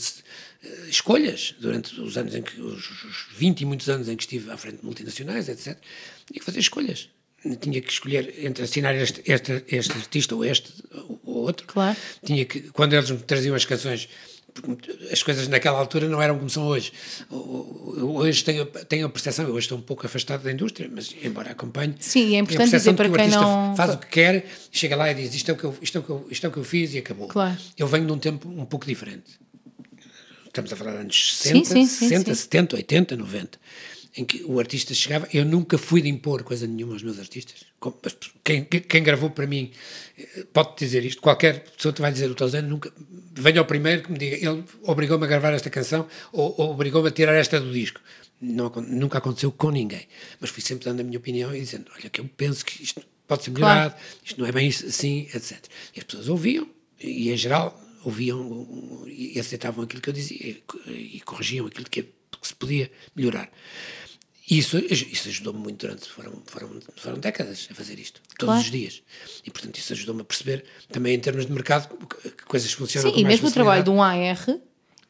eh, 0.64 0.68
escolhas 0.88 1.54
durante 1.60 1.98
os 2.00 2.16
anos 2.16 2.34
em 2.34 2.42
que, 2.42 2.60
os, 2.60 2.90
os 2.90 3.26
20 3.36 3.60
e 3.60 3.64
muitos 3.66 3.88
anos 3.88 4.08
em 4.08 4.16
que 4.16 4.22
estive 4.24 4.50
à 4.50 4.56
frente 4.56 4.78
de 4.78 4.84
multinacionais, 4.84 5.48
etc. 5.48 5.66
Tinha 6.26 6.40
que 6.40 6.44
fazer 6.44 6.58
escolhas. 6.60 7.08
Tinha 7.60 7.80
que 7.80 7.90
escolher 7.90 8.34
entre 8.44 8.64
assinar 8.64 8.94
este, 8.94 9.22
este, 9.24 9.64
este 9.68 9.92
artista 9.92 10.34
ou 10.34 10.44
este 10.44 10.70
ou 11.24 11.36
outro. 11.38 11.66
Claro. 11.66 11.96
Tinha 12.24 12.44
que, 12.44 12.60
quando 12.72 12.92
eles 12.92 13.10
me 13.10 13.16
traziam 13.18 13.54
as 13.54 13.64
canções, 13.64 14.08
as 15.12 15.22
coisas 15.22 15.48
naquela 15.48 15.78
altura 15.78 16.08
não 16.08 16.20
eram 16.20 16.36
como 16.38 16.50
são 16.50 16.66
hoje. 16.66 16.92
Hoje 17.30 18.44
tenho, 18.44 18.66
tenho 18.66 19.06
a 19.06 19.08
percepção, 19.08 19.46
hoje 19.46 19.60
estou 19.66 19.78
um 19.78 19.82
pouco 19.82 20.06
afastado 20.06 20.42
da 20.42 20.52
indústria, 20.52 20.90
mas 20.92 21.14
embora 21.22 21.50
acompanhe. 21.50 21.94
Sim, 22.00 22.36
é 22.36 22.38
importante 22.40 22.70
dizer 22.70 22.90
que 22.90 22.96
para 22.96 23.08
o 23.08 23.12
quem 23.12 23.28
não- 23.28 23.74
Faz 23.76 23.94
o 23.94 23.98
que 23.98 24.06
quer, 24.08 24.46
chega 24.70 24.96
lá 24.96 25.10
e 25.10 25.14
diz 25.14 25.34
isto 25.34 25.50
é 25.50 25.54
o 25.54 25.56
que 25.56 25.64
eu, 25.64 25.76
isto 25.80 25.96
é 25.96 26.00
o 26.00 26.04
que 26.04 26.10
eu, 26.10 26.26
isto 26.30 26.46
é 26.46 26.48
o 26.48 26.52
que 26.52 26.58
eu 26.58 26.64
fiz 26.64 26.94
e 26.94 26.98
acabou. 26.98 27.28
Claro. 27.28 27.56
Eu 27.78 27.86
venho 27.86 28.06
de 28.06 28.12
um 28.12 28.18
tempo 28.18 28.48
um 28.48 28.64
pouco 28.64 28.86
diferente. 28.86 29.38
Estamos 30.46 30.72
a 30.72 30.76
falar 30.76 30.92
de 30.92 30.98
anos 30.98 31.36
60, 31.38 31.58
Sim, 31.58 31.64
sim, 31.64 31.86
sim, 31.86 32.08
60 32.08 32.34
sim. 32.34 32.40
70, 32.42 32.76
80, 32.76 33.16
90. 33.16 33.58
em 34.16 34.24
que 34.24 34.42
o 34.44 34.58
artista 34.58 34.92
chegava, 34.92 35.28
eu 35.32 35.44
nunca 35.44 35.78
fui 35.78 36.02
de 36.02 36.08
impor 36.08 36.42
coisa 36.42 36.66
nenhuma 36.66 36.94
aos 36.94 37.02
meus 37.04 37.20
artistas. 37.20 37.64
Quem, 38.42 38.64
quem 38.64 39.02
gravou 39.04 39.30
para 39.30 39.46
mim 39.46 39.70
pode 40.52 40.76
dizer 40.76 41.04
isto, 41.04 41.20
qualquer 41.20 41.64
pessoa 41.76 41.92
te 41.92 42.00
vai 42.00 42.12
dizer 42.12 42.30
o 42.30 42.34
Tausano, 42.34 42.68
nunca 42.68 42.92
venha 43.32 43.60
ao 43.60 43.64
primeiro 43.64 44.02
que 44.02 44.12
me 44.12 44.18
diga, 44.18 44.36
ele 44.36 44.64
obrigou-me 44.82 45.24
a 45.24 45.28
gravar 45.28 45.52
esta 45.52 45.70
canção 45.70 46.06
ou, 46.32 46.54
ou 46.58 46.70
obrigou-me 46.72 47.08
a 47.08 47.12
tirar 47.12 47.34
esta 47.34 47.60
do 47.60 47.72
disco. 47.72 48.00
Não, 48.40 48.70
nunca 48.88 49.18
aconteceu 49.18 49.52
com 49.52 49.70
ninguém, 49.70 50.06
mas 50.40 50.50
fui 50.50 50.62
sempre 50.62 50.86
dando 50.86 51.00
a 51.00 51.04
minha 51.04 51.18
opinião 51.18 51.54
e 51.54 51.60
dizendo, 51.60 51.90
olha, 51.94 52.08
que 52.08 52.20
eu 52.20 52.30
penso 52.36 52.64
que 52.64 52.82
isto 52.82 53.02
pode 53.26 53.44
ser 53.44 53.50
melhorado, 53.50 53.94
claro. 53.94 54.06
isto 54.24 54.40
não 54.40 54.46
é 54.46 54.52
bem 54.52 54.68
assim, 54.68 55.28
etc. 55.34 55.58
E 55.94 56.00
as 56.00 56.04
pessoas 56.04 56.28
ouviam, 56.28 56.66
e 56.98 57.30
em 57.30 57.36
geral 57.36 57.78
ouviam 58.04 59.06
e 59.06 59.38
aceitavam 59.38 59.84
aquilo 59.84 60.00
que 60.00 60.08
eu 60.08 60.14
dizia 60.14 60.56
e 60.86 61.20
corrigiam 61.20 61.66
aquilo 61.66 61.84
que, 61.88 62.02
que 62.02 62.48
se 62.48 62.54
podia 62.54 62.90
melhorar. 63.14 63.50
Isso, 64.50 64.78
isso 64.78 65.28
ajudou-me 65.28 65.60
muito 65.60 65.86
durante, 65.86 66.08
foram, 66.08 66.42
foram, 66.44 66.80
foram 66.96 67.18
décadas 67.18 67.68
a 67.70 67.74
fazer 67.74 68.00
isto, 68.00 68.20
todos 68.36 68.54
claro. 68.54 68.60
os 68.60 68.70
dias. 68.70 69.02
E, 69.44 69.50
portanto, 69.50 69.78
isso 69.78 69.92
ajudou-me 69.92 70.22
a 70.22 70.24
perceber, 70.24 70.64
também 70.90 71.14
em 71.14 71.20
termos 71.20 71.46
de 71.46 71.52
mercado, 71.52 71.88
que 72.18 72.44
coisas 72.46 72.72
funcionam 72.72 73.12
Sim, 73.12 73.20
e 73.20 73.24
mesmo 73.24 73.48
o 73.48 73.52
trabalho 73.52 73.84
de 73.84 73.90
um 73.90 74.02
AR 74.02 74.18
é 74.20 74.32
esse. 74.32 74.58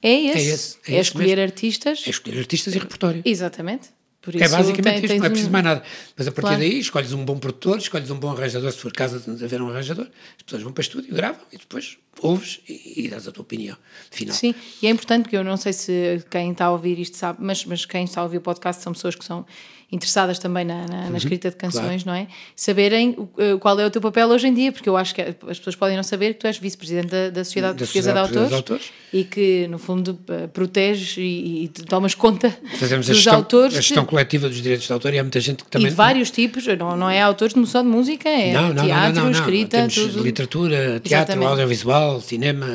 É, 0.02 0.42
esse, 0.42 0.78
é, 0.88 0.94
é 0.96 1.00
escolher 1.00 1.36
mesmo. 1.36 1.42
artistas. 1.42 2.02
É 2.06 2.10
escolher 2.10 2.38
artistas 2.38 2.74
e 2.74 2.78
repertório. 2.78 3.22
Exatamente. 3.24 3.88
Por 4.22 4.36
é 4.36 4.48
basicamente 4.48 4.82
tem, 4.82 5.04
isto, 5.04 5.18
não 5.18 5.24
é 5.24 5.30
preciso 5.30 5.50
mais 5.50 5.64
nada. 5.64 5.82
Mas 6.14 6.28
a 6.28 6.30
partir 6.30 6.48
claro. 6.48 6.58
daí 6.58 6.78
escolhes 6.78 7.12
um 7.12 7.24
bom 7.24 7.38
produtor, 7.38 7.78
escolhes 7.78 8.10
um 8.10 8.18
bom 8.18 8.30
arranjador, 8.30 8.70
se 8.70 8.78
for 8.78 8.92
caso 8.92 9.18
de 9.18 9.42
haver 9.42 9.62
um 9.62 9.70
arranjador, 9.70 10.06
as 10.36 10.42
pessoas 10.42 10.62
vão 10.62 10.72
para 10.72 10.80
o 10.80 10.82
estúdio, 10.82 11.14
gravam 11.14 11.40
e 11.50 11.56
depois 11.56 11.96
ouves 12.20 12.60
e, 12.68 13.04
e 13.04 13.08
dás 13.08 13.26
a 13.26 13.32
tua 13.32 13.42
opinião 13.42 13.76
final. 14.10 14.34
Sim, 14.34 14.54
e 14.82 14.86
é 14.86 14.90
importante 14.90 15.28
que 15.28 15.36
eu 15.36 15.42
não 15.42 15.56
sei 15.56 15.72
se 15.72 16.22
quem 16.30 16.52
está 16.52 16.66
a 16.66 16.70
ouvir 16.70 16.98
isto 16.98 17.16
sabe, 17.16 17.38
mas, 17.40 17.64
mas 17.64 17.86
quem 17.86 18.04
está 18.04 18.20
a 18.20 18.24
ouvir 18.24 18.36
o 18.36 18.42
podcast 18.42 18.82
são 18.82 18.92
pessoas 18.92 19.14
que 19.14 19.24
são 19.24 19.46
interessadas 19.92 20.38
também 20.38 20.64
na, 20.64 20.86
na, 20.86 20.86
na 20.86 21.08
uhum, 21.08 21.16
escrita 21.16 21.50
de 21.50 21.56
canções, 21.56 22.04
claro. 22.04 22.06
não 22.06 22.14
é? 22.14 22.28
Saberem 22.54 23.10
uh, 23.10 23.58
qual 23.58 23.78
é 23.80 23.84
o 23.84 23.90
teu 23.90 24.00
papel 24.00 24.28
hoje 24.28 24.46
em 24.46 24.54
dia, 24.54 24.70
porque 24.70 24.88
eu 24.88 24.96
acho 24.96 25.14
que 25.14 25.20
as 25.20 25.58
pessoas 25.58 25.74
podem 25.74 25.96
não 25.96 26.04
saber 26.04 26.34
que 26.34 26.40
tu 26.40 26.46
és 26.46 26.58
vice-presidente 26.58 27.08
da, 27.08 27.30
da 27.30 27.44
Sociedade 27.44 27.74
da 27.74 27.78
Portuguesa 27.78 28.12
de 28.12 28.18
Autores, 28.18 28.52
Autores, 28.52 28.92
e 29.12 29.24
que, 29.24 29.66
no 29.68 29.78
fundo, 29.78 30.18
uh, 30.28 30.48
proteges 30.48 31.16
e, 31.16 31.64
e, 31.64 31.68
tomas 31.68 32.14
conta 32.14 32.56
Fazemos 32.78 33.06
dos 33.06 33.14
a 33.14 33.14
gestão, 33.14 33.34
autores. 33.34 33.76
A 33.76 33.80
gestão 33.80 34.04
coletiva 34.04 34.48
dos 34.48 34.62
direitos 34.62 34.86
de 34.86 34.92
autor 34.92 35.12
e 35.12 35.18
há 35.18 35.22
muita 35.24 35.40
gente 35.40 35.64
que 35.64 35.70
também. 35.70 35.88
E 35.88 35.90
vários 35.90 36.30
tipos, 36.30 36.64
não, 36.78 36.96
não 36.96 37.10
é 37.10 37.20
autores 37.20 37.54
só 37.68 37.82
de 37.82 37.88
música, 37.88 38.28
é 38.28 38.52
não, 38.52 38.72
não, 38.72 38.84
teatro, 38.84 39.22
não, 39.22 39.30
escrita, 39.30 39.78
Temos 39.78 39.94
tudo. 39.94 40.22
literatura, 40.22 40.78
teatro, 41.00 41.08
Exatamente. 41.08 41.48
audiovisual, 41.48 42.20
cinema, 42.20 42.66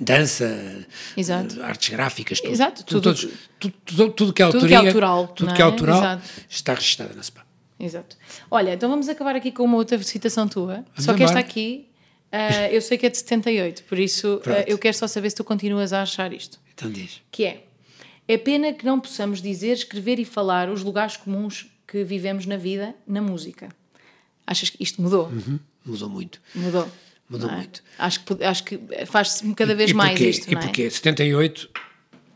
dança, 0.00 0.84
Exato. 1.16 1.62
artes 1.62 1.88
gráficas, 1.90 2.40
tudo. 2.40 2.52
Exato, 2.52 2.84
tudo. 2.84 3.14
Tudo, 3.58 3.74
tudo, 3.84 4.10
tudo, 4.10 4.32
que 4.32 4.40
é 4.40 4.44
autoria, 4.44 4.60
tudo 4.60 4.68
que 4.68 4.74
é 4.74 4.88
autoral, 4.88 5.28
tudo 5.28 5.52
que 5.52 5.60
é, 5.60 5.64
é? 5.64 5.66
autoral 5.66 6.20
está 6.48 6.74
registada 6.74 7.14
na 7.14 7.22
SPA. 7.22 7.46
Exato. 7.78 8.16
Olha, 8.50 8.74
então 8.74 8.88
vamos 8.88 9.08
acabar 9.08 9.36
aqui 9.36 9.52
com 9.52 9.62
uma 9.62 9.76
outra 9.76 10.02
citação 10.02 10.48
tua. 10.48 10.84
Vamos 10.94 11.04
só 11.04 11.14
que 11.14 11.22
esta 11.22 11.38
aqui, 11.38 11.88
uh, 12.32 12.72
eu 12.72 12.80
sei 12.82 12.98
que 12.98 13.06
é 13.06 13.10
de 13.10 13.18
78, 13.18 13.84
por 13.84 13.98
isso 13.98 14.36
uh, 14.36 14.64
eu 14.66 14.76
quero 14.78 14.96
só 14.96 15.06
saber 15.06 15.30
se 15.30 15.36
tu 15.36 15.44
continuas 15.44 15.92
a 15.92 16.02
achar 16.02 16.32
isto. 16.32 16.58
Então 16.74 16.90
diz. 16.90 17.22
Que 17.30 17.44
é: 17.44 17.64
É 18.26 18.36
pena 18.36 18.72
que 18.72 18.84
não 18.84 18.98
possamos 18.98 19.40
dizer, 19.40 19.72
escrever 19.72 20.18
e 20.18 20.24
falar 20.24 20.68
os 20.68 20.82
lugares 20.82 21.16
comuns 21.16 21.68
que 21.86 22.02
vivemos 22.02 22.46
na 22.46 22.56
vida, 22.56 22.94
na 23.06 23.22
música. 23.22 23.68
Achas 24.46 24.70
que 24.70 24.82
isto 24.82 25.00
mudou? 25.00 25.28
Uhum. 25.28 25.58
Mudou 25.84 26.08
muito. 26.08 26.40
Mudou. 26.54 26.88
Mudou 27.28 27.50
é? 27.50 27.56
muito. 27.56 27.82
Acho 27.98 28.24
que, 28.24 28.44
acho 28.44 28.64
que 28.64 28.80
faz-se 29.06 29.54
cada 29.54 29.74
vez 29.74 29.90
e, 29.90 29.92
e 29.92 29.96
mais 29.96 30.20
isto. 30.20 30.50
E 30.50 30.54
é? 30.54 30.58
porquê? 30.58 30.90
78, 30.90 31.70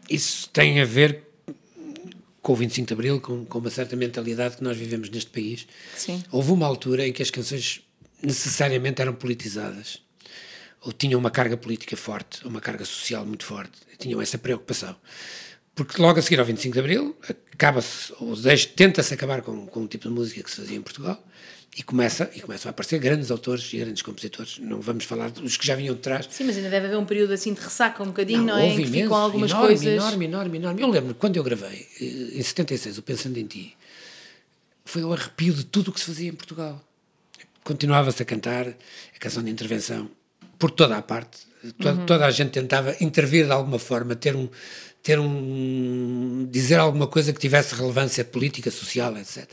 isso 0.08 0.48
tem 0.50 0.80
a 0.80 0.84
ver 0.84 1.31
com 2.42 2.52
o 2.52 2.56
25 2.56 2.88
de 2.88 2.92
Abril, 2.92 3.20
com, 3.20 3.44
com 3.44 3.58
uma 3.58 3.70
certa 3.70 3.94
mentalidade 3.94 4.56
que 4.56 4.64
nós 4.64 4.76
vivemos 4.76 5.08
neste 5.08 5.30
país. 5.30 5.66
Sim. 5.96 6.22
Houve 6.30 6.50
uma 6.50 6.66
altura 6.66 7.06
em 7.06 7.12
que 7.12 7.22
as 7.22 7.30
canções 7.30 7.80
necessariamente 8.20 9.00
eram 9.00 9.14
politizadas, 9.14 10.02
ou 10.80 10.92
tinham 10.92 11.18
uma 11.18 11.30
carga 11.30 11.56
política 11.56 11.96
forte, 11.96 12.44
uma 12.46 12.60
carga 12.60 12.84
social 12.84 13.24
muito 13.24 13.44
forte, 13.44 13.78
tinham 13.98 14.20
essa 14.20 14.36
preocupação. 14.36 14.96
Porque 15.74 16.02
logo 16.02 16.18
a 16.18 16.22
seguir 16.22 16.38
ao 16.38 16.44
25 16.44 16.74
de 16.74 16.80
Abril, 16.80 17.16
acaba-se, 17.52 18.12
ou 18.20 18.36
tenta-se 18.76 19.14
acabar 19.14 19.40
com, 19.40 19.66
com 19.66 19.84
o 19.84 19.88
tipo 19.88 20.08
de 20.08 20.14
música 20.14 20.42
que 20.42 20.50
se 20.50 20.56
fazia 20.56 20.76
em 20.76 20.82
Portugal, 20.82 21.24
e, 21.76 21.82
começa, 21.82 22.30
e 22.34 22.40
começam 22.40 22.68
a 22.68 22.70
aparecer 22.70 22.98
grandes 22.98 23.30
autores 23.30 23.72
e 23.72 23.78
grandes 23.78 24.02
compositores. 24.02 24.58
Não 24.58 24.80
vamos 24.80 25.04
falar 25.04 25.30
dos 25.30 25.56
que 25.56 25.66
já 25.66 25.74
vinham 25.74 25.94
de 25.94 26.00
trás. 26.02 26.28
Sim, 26.30 26.44
mas 26.44 26.56
ainda 26.56 26.68
deve 26.68 26.86
haver 26.86 26.98
um 26.98 27.06
período 27.06 27.32
assim 27.32 27.54
de 27.54 27.60
ressaca 27.60 28.02
um 28.02 28.06
bocadinho, 28.06 28.40
não, 28.40 28.54
não 28.54 28.58
é? 28.58 28.64
Houve 28.64 28.82
em 28.82 28.84
que 28.84 28.90
ficam 28.90 29.14
algumas 29.16 29.50
enorme, 29.50 29.68
coisas. 29.68 29.86
Enorme, 29.86 30.24
enorme, 30.26 30.58
enorme. 30.58 30.82
Eu 30.82 30.88
lembro 30.88 31.14
quando 31.14 31.36
eu 31.36 31.42
gravei, 31.42 31.86
eh, 32.00 32.38
em 32.38 32.42
76, 32.42 32.98
o 32.98 33.02
Pensando 33.02 33.38
em 33.38 33.46
Ti, 33.46 33.74
foi 34.84 35.02
o 35.02 35.12
arrepio 35.12 35.54
de 35.54 35.64
tudo 35.64 35.88
o 35.88 35.92
que 35.92 36.00
se 36.00 36.06
fazia 36.06 36.28
em 36.28 36.34
Portugal. 36.34 36.82
Continuava-se 37.64 38.22
a 38.22 38.26
cantar 38.26 38.68
a 38.68 39.18
canção 39.18 39.42
de 39.42 39.50
intervenção 39.50 40.10
por 40.58 40.70
toda 40.70 40.96
a 40.96 41.02
parte. 41.02 41.52
Toda, 41.78 42.00
uhum. 42.00 42.06
toda 42.06 42.26
a 42.26 42.30
gente 42.30 42.50
tentava 42.50 42.94
intervir 43.00 43.46
de 43.46 43.52
alguma 43.52 43.78
forma, 43.78 44.16
ter 44.16 44.34
um, 44.34 44.48
ter 45.02 45.18
um 45.18 46.46
dizer 46.50 46.78
alguma 46.78 47.06
coisa 47.06 47.32
que 47.32 47.40
tivesse 47.40 47.74
relevância 47.74 48.24
política, 48.24 48.70
social, 48.70 49.16
etc. 49.16 49.50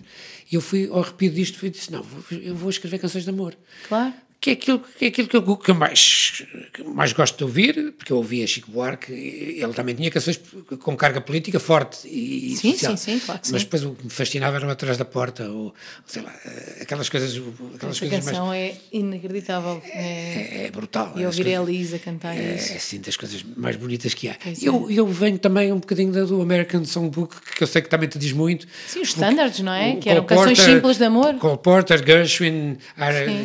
E 0.51 0.55
eu 0.55 0.61
fui 0.61 0.87
ao 0.87 0.99
arrepio 0.99 1.31
disto 1.31 1.65
e 1.65 1.69
disse, 1.69 1.91
não, 1.91 2.05
eu 2.31 2.55
vou 2.55 2.69
escrever 2.69 2.99
canções 2.99 3.23
de 3.23 3.29
amor. 3.29 3.57
Claro 3.87 4.13
que 4.41 4.51
é 4.51 4.53
aquilo, 4.53 4.79
que, 4.79 5.05
é 5.05 5.07
aquilo 5.09 5.27
que, 5.27 5.35
eu, 5.35 5.57
que 5.57 5.73
mais, 5.73 6.43
que 6.71 6.81
mais 6.83 7.11
gosto 7.11 7.37
de 7.37 7.43
ouvir, 7.43 7.93
porque 7.97 8.13
eu 8.13 8.17
ouvia 8.17 8.47
Chico 8.47 8.71
Buarque, 8.71 9.11
ele 9.11 9.73
também 9.73 9.93
tinha 9.93 10.09
canções 10.09 10.39
com 10.79 10.95
carga 10.95 11.19
política 11.19 11.59
forte 11.59 12.07
e 12.07 12.55
sim, 12.55 12.71
social. 12.71 12.95
Sim, 12.95 13.19
sim, 13.19 13.25
claro 13.25 13.41
que 13.41 13.51
Mas 13.51 13.61
sim. 13.61 13.65
depois 13.65 13.83
o 13.83 13.91
que 13.95 14.05
me 14.05 14.09
fascinava 14.09 14.55
era 14.55 14.71
atrás 14.71 14.97
da 14.97 15.03
porta, 15.03 15.49
ou 15.49 15.73
sei 16.05 16.21
lá, 16.21 16.33
aquelas 16.81 17.09
coisas. 17.09 17.35
Aquelas 17.75 17.97
Essa 17.97 18.07
coisas 18.07 18.25
canção 18.25 18.47
mais, 18.47 18.75
é 18.75 18.77
inacreditável. 18.93 19.81
É, 19.85 20.61
é, 20.61 20.65
é 20.67 20.71
brutal. 20.71 21.13
E 21.17 21.25
ouvir 21.25 21.47
a 21.47 21.61
Elisa 21.61 21.99
cantar 21.99 22.37
é, 22.37 22.55
isso. 22.55 22.71
É 22.71 22.75
assim 22.77 23.01
das 23.01 23.17
coisas 23.17 23.43
mais 23.57 23.75
bonitas 23.75 24.13
que 24.13 24.29
há. 24.29 24.37
eu, 24.61 24.89
eu 24.89 25.05
venho 25.07 25.37
também 25.37 25.73
um 25.73 25.79
bocadinho 25.79 26.25
do 26.25 26.41
American 26.41 26.85
Songbook, 26.85 27.35
que 27.57 27.63
eu 27.63 27.67
sei 27.67 27.81
que 27.81 27.89
também 27.89 28.07
te 28.07 28.17
diz 28.17 28.31
muito. 28.31 28.65
Sim, 28.87 29.01
os 29.01 29.09
standards, 29.09 29.59
não 29.59 29.73
é? 29.73 29.97
que 29.97 30.09
eram 30.09 30.23
canções 30.23 30.59
simples 30.59 30.97
de 30.97 31.03
amor. 31.03 31.35
Cole 31.35 31.57
Porter, 31.57 32.05
Gershwin, 32.05 32.77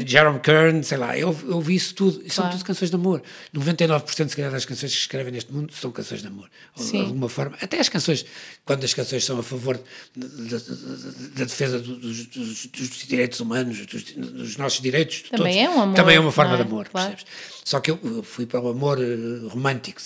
Jerome 0.07 0.39
Kern, 0.39 0.84
sei 0.85 0.99
lá, 0.99 1.18
eu, 1.18 1.37
eu 1.45 1.57
ouvi 1.57 1.74
isso 1.74 1.95
tudo. 1.95 2.22
E 2.24 2.30
são 2.30 2.49
tudo 2.51 2.64
canções 2.64 2.91
de 2.91 2.97
amor. 2.97 3.22
99% 3.55 4.28
se 4.28 4.37
calhar 4.37 4.51
das 4.51 4.64
canções 4.64 4.93
que 4.93 4.97
se 4.97 5.03
escrevem 5.03 5.32
neste 5.32 5.53
mundo 5.53 5.72
são 5.72 5.91
canções 5.91 6.20
de 6.20 6.28
amor. 6.28 6.49
Ou, 6.76 6.85
de 6.85 6.97
alguma 6.99 7.28
forma. 7.28 7.57
Até 7.61 7.80
as 7.80 7.89
canções, 7.89 8.24
quando 8.64 8.85
as 8.85 8.95
canções 8.95 9.24
são 9.24 9.39
a 9.39 9.43
favor 9.43 9.80
da, 10.14 11.45
defesa 11.45 11.78
dos, 11.80 12.26
dos, 12.26 12.66
dos, 12.66 13.07
direitos 13.07 13.41
humanos, 13.41 13.85
dos, 13.87 14.03
dos 14.03 14.57
nossos 14.57 14.80
direitos. 14.80 15.22
Também 15.30 15.64
todos, 15.64 15.74
é 15.74 15.78
um 15.78 15.82
amor. 15.82 15.97
Também 15.97 16.16
é 16.16 16.20
uma 16.20 16.32
forma 16.32 16.55
é? 16.55 16.57
de 16.57 16.62
amor, 16.62 16.89
claro. 16.89 17.11
percebes? 17.11 17.54
Só 17.65 17.81
que 17.81 17.91
eu 17.91 18.23
fui 18.23 18.45
para 18.45 18.61
o 18.61 18.69
amor 18.69 18.99
eh, 19.03 19.49
romântico, 19.49 19.99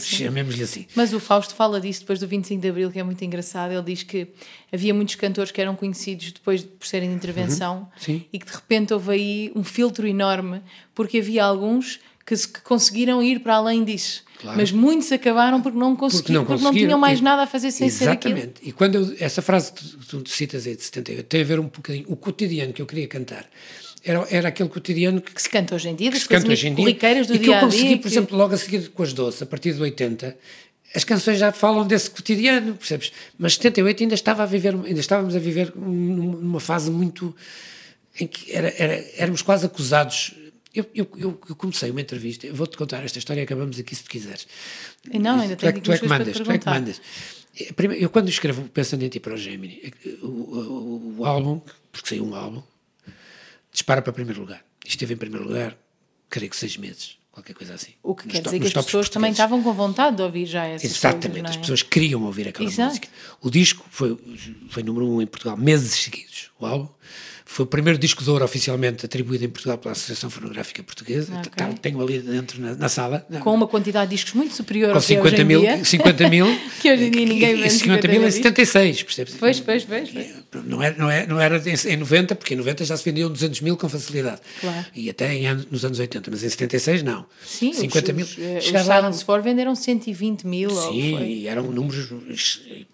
chamemos-lhe 0.00 0.62
assim. 0.62 0.86
Mas 0.94 1.14
o 1.14 1.18
Fausto 1.18 1.54
fala 1.54 1.80
disso 1.80 2.00
depois 2.00 2.20
do 2.20 2.28
25 2.28 2.60
de 2.60 2.68
Abril, 2.68 2.90
que 2.92 2.98
é 2.98 3.02
muito 3.02 3.24
engraçado. 3.24 3.72
Ele 3.72 3.82
diz 3.82 4.02
que 4.02 4.28
havia 4.70 4.92
muitos 4.92 5.14
cantores 5.14 5.50
que 5.50 5.58
eram 5.58 5.74
conhecidos 5.74 6.32
depois 6.32 6.62
por 6.62 6.86
serem 6.86 7.08
de 7.08 7.14
intervenção 7.14 7.88
uhum, 8.06 8.20
e 8.30 8.38
que 8.38 8.44
de 8.44 8.52
repente 8.52 8.92
houve 8.92 9.12
aí 9.12 9.52
um 9.56 9.64
filtro 9.64 10.06
enorme, 10.06 10.60
porque 10.94 11.18
havia 11.18 11.44
alguns 11.44 12.00
que, 12.26 12.36
que 12.36 12.60
conseguiram 12.62 13.22
ir 13.22 13.40
para 13.40 13.54
além 13.54 13.84
disso. 13.84 14.24
Claro. 14.40 14.58
Mas 14.58 14.70
muitos 14.70 15.10
acabaram 15.12 15.62
porque 15.62 15.78
não, 15.78 15.96
conseguiram, 15.96 16.44
porque, 16.44 16.52
não, 16.52 16.58
porque 16.58 16.64
não 16.64 16.86
tinham 16.86 16.98
mais 16.98 17.20
nada 17.20 17.44
a 17.44 17.46
fazer 17.46 17.70
sem 17.70 17.86
Exatamente. 17.86 18.22
ser 18.22 18.28
aquilo. 18.28 18.38
Exatamente. 18.38 18.68
E 18.68 18.72
quando 18.72 18.94
eu, 18.96 19.16
essa 19.18 19.40
frase 19.40 19.72
que 19.72 19.82
tu, 20.06 20.20
tu 20.20 20.30
citas 20.30 20.66
aí 20.66 20.76
de 20.76 20.82
78 20.82 21.26
tem 21.26 21.40
a 21.40 21.44
ver 21.44 21.60
um 21.60 21.68
bocadinho 21.68 22.04
o 22.08 22.16
cotidiano 22.16 22.72
que 22.72 22.82
eu 22.82 22.86
queria 22.86 23.08
cantar 23.08 23.46
era, 24.06 24.26
era 24.30 24.48
aquele 24.48 24.68
cotidiano 24.68 25.20
que, 25.20 25.34
que 25.34 25.42
se 25.42 25.50
canta 25.50 25.74
hoje 25.74 25.88
em 25.88 25.94
dia, 25.96 26.10
que 26.12 26.18
se 26.18 26.28
canta 26.28 26.50
hoje 26.50 26.68
em 26.68 26.74
dia, 26.74 26.84
do 26.84 26.90
e 27.34 27.38
que 27.38 27.48
eu 27.48 27.58
consegui, 27.58 27.88
dia, 27.88 27.98
por 27.98 28.08
exemplo, 28.08 28.38
logo 28.38 28.54
a 28.54 28.56
seguir 28.56 28.88
com 28.90 29.02
as 29.02 29.12
doces, 29.12 29.42
a 29.42 29.46
partir 29.46 29.72
de 29.72 29.82
80, 29.82 30.36
as 30.94 31.02
canções 31.02 31.38
já 31.38 31.50
falam 31.50 31.84
desse 31.84 32.08
cotidiano, 32.08 32.74
percebes? 32.74 33.12
Mas 33.36 33.54
78 33.54 34.04
ainda 34.04 34.14
estava 34.14 34.44
a 34.44 34.46
viver, 34.46 34.74
ainda 34.74 35.00
estávamos 35.00 35.34
a 35.34 35.38
viver 35.40 35.72
numa 35.74 36.60
fase 36.60 36.90
muito 36.90 37.34
em 38.18 38.26
que 38.26 38.52
era, 38.52 38.72
era, 38.78 39.04
éramos 39.16 39.42
quase 39.42 39.66
acusados. 39.66 40.34
Eu, 40.76 40.86
eu, 40.94 41.40
eu 41.48 41.56
comecei 41.56 41.90
uma 41.90 42.02
entrevista, 42.02 42.52
vou-te 42.52 42.76
contar 42.76 43.02
esta 43.02 43.18
história, 43.18 43.42
acabamos 43.42 43.78
aqui 43.78 43.94
se 43.96 44.04
tu 44.04 44.10
quiseres. 44.10 44.46
Não, 45.10 45.40
ainda 45.40 45.56
tenho 45.56 45.72
tu, 45.72 45.78
é, 45.78 45.80
tu 45.80 45.92
é 45.92 45.98
que 45.98 46.06
mandas, 46.06 46.36
tu 46.38 46.52
é 46.52 46.58
que 46.58 46.66
mandas. 46.66 47.00
Eu 47.98 48.10
quando 48.10 48.28
escrevo 48.28 48.68
Pensando 48.68 49.02
em 49.02 49.08
Ti 49.08 49.18
para 49.18 49.32
o 49.32 49.36
Gemini, 49.38 49.90
o, 50.20 50.26
o, 50.26 51.14
o 51.20 51.24
álbum, 51.24 51.62
porque 51.90 52.10
saiu 52.10 52.26
um 52.26 52.34
álbum, 52.34 52.62
dispara 53.72 54.02
para 54.02 54.12
primeiro 54.12 54.38
lugar. 54.38 54.62
Esteve 54.84 55.14
em 55.14 55.16
primeiro 55.16 55.46
lugar, 55.48 55.78
creio 56.28 56.50
que 56.50 56.56
seis 56.56 56.76
meses, 56.76 57.16
qualquer 57.32 57.54
coisa 57.54 57.72
assim. 57.72 57.92
O 58.02 58.14
que 58.14 58.26
Nos 58.26 58.34
quer 58.34 58.42
dizer 58.42 58.60
que 58.60 58.66
as 58.66 58.84
pessoas 58.84 59.08
também 59.08 59.30
estavam 59.30 59.62
com 59.62 59.72
vontade 59.72 60.16
de 60.16 60.22
ouvir 60.22 60.44
já 60.44 60.66
essas 60.66 60.90
Exatamente, 60.90 61.28
coisas, 61.28 61.42
não 61.42 61.50
as 61.50 61.56
é? 61.56 61.60
pessoas 61.60 61.82
queriam 61.82 62.22
ouvir 62.22 62.48
aquela 62.48 62.68
Exato. 62.68 62.88
música. 62.90 63.08
O 63.40 63.50
disco 63.50 63.86
foi, 63.88 64.18
foi 64.68 64.82
número 64.82 65.08
um 65.08 65.22
em 65.22 65.26
Portugal 65.26 65.56
meses 65.56 65.94
seguidos. 65.94 66.50
O 66.60 66.66
álbum 66.66 66.88
foi 67.48 67.64
o 67.64 67.66
primeiro 67.66 67.96
disco 67.98 68.22
de 68.24 68.28
ouro 68.28 68.44
oficialmente 68.44 69.06
atribuído 69.06 69.44
em 69.44 69.48
Portugal 69.48 69.78
pela 69.78 69.92
Associação 69.92 70.28
Fonográfica 70.28 70.82
Portuguesa. 70.82 71.32
Ok. 71.36 71.50
Tá- 71.56 71.72
Tenho 71.80 72.00
ali 72.02 72.18
dentro 72.18 72.60
na, 72.60 72.74
na 72.74 72.88
sala. 72.88 73.24
Com 73.40 73.54
uma 73.54 73.68
quantidade 73.68 74.10
de 74.10 74.16
discos 74.16 74.34
muito 74.34 74.52
superior 74.54 74.90
com 74.90 74.96
ao 74.98 75.02
que 75.02 75.14
é 75.14 75.20
hoje 75.20 75.30
50 75.36 75.42
em 75.42 75.44
mil, 75.44 75.60
dia. 75.60 75.84
50 75.84 76.28
mil. 76.28 76.46
Que 76.82 76.92
hoje 76.92 77.04
em 77.04 77.10
dia 77.10 77.24
ninguém 77.26 77.56
vende 77.56 77.70
50 77.70 78.08
mil 78.08 78.22
em 78.22 78.26
discos. 78.26 78.42
76, 78.42 79.02
percebes? 79.04 79.34
Pois, 79.38 79.60
pois, 79.60 79.84
pois, 79.84 80.10
pois. 80.10 80.64
Não 80.66 80.82
era, 80.82 80.96
não, 80.98 81.10
era, 81.10 81.26
não 81.26 81.40
era 81.40 81.56
em 81.70 81.92
em 81.92 81.96
90, 81.96 82.34
porque 82.34 82.54
em 82.54 82.56
90 82.56 82.84
já 82.84 82.96
se 82.96 83.04
vendiam 83.04 83.30
200 83.30 83.60
mil 83.60 83.76
com 83.76 83.88
facilidade. 83.88 84.40
Claro. 84.60 84.84
E 84.94 85.08
até 85.08 85.32
em 85.34 85.54
nos 85.70 85.84
anos 85.84 85.98
80, 85.98 86.30
mas 86.30 86.42
em 86.42 86.48
76 86.48 87.02
não. 87.04 87.24
Sim, 87.44 87.72
50 87.72 88.10
os, 88.10 88.16
mil. 88.16 88.26
Os, 88.26 88.38
eh, 88.38 88.58
os 88.58 88.74
a- 88.74 88.82
Silence 88.96 89.24
For 89.24 89.40
venderam 89.40 89.74
120 89.74 90.46
mil. 90.46 90.70
ou 90.70 90.92
Sim, 90.92 91.16
foi. 91.16 91.26
e 91.28 91.46
eram 91.48 91.62
números 91.70 92.08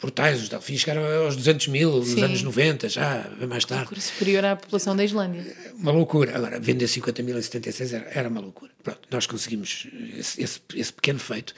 brutais. 0.00 0.42
Os 0.42 0.48
Delfins 0.48 0.80
chegaram 0.80 1.02
aos 1.24 1.36
200 1.36 1.68
mil 1.68 1.90
nos 1.98 2.08
Sim. 2.10 2.22
anos 2.22 2.42
90, 2.42 2.88
já 2.88 3.26
bem 3.38 3.48
mais 3.48 3.64
tarde. 3.64 3.88
Superior 4.00 4.41
à 4.44 4.56
população 4.56 4.94
da 4.96 5.04
Islândia. 5.04 5.44
Uma 5.74 5.92
loucura. 5.92 6.36
Agora, 6.36 6.58
vender 6.60 6.86
50 6.86 7.22
mil 7.22 7.38
em 7.38 7.42
76 7.42 7.92
era, 7.92 8.10
era 8.10 8.28
uma 8.28 8.40
loucura. 8.40 8.72
Pronto, 8.82 9.00
nós 9.10 9.26
conseguimos 9.26 9.86
esse, 10.18 10.42
esse, 10.42 10.60
esse 10.74 10.92
pequeno 10.92 11.18
feito. 11.18 11.54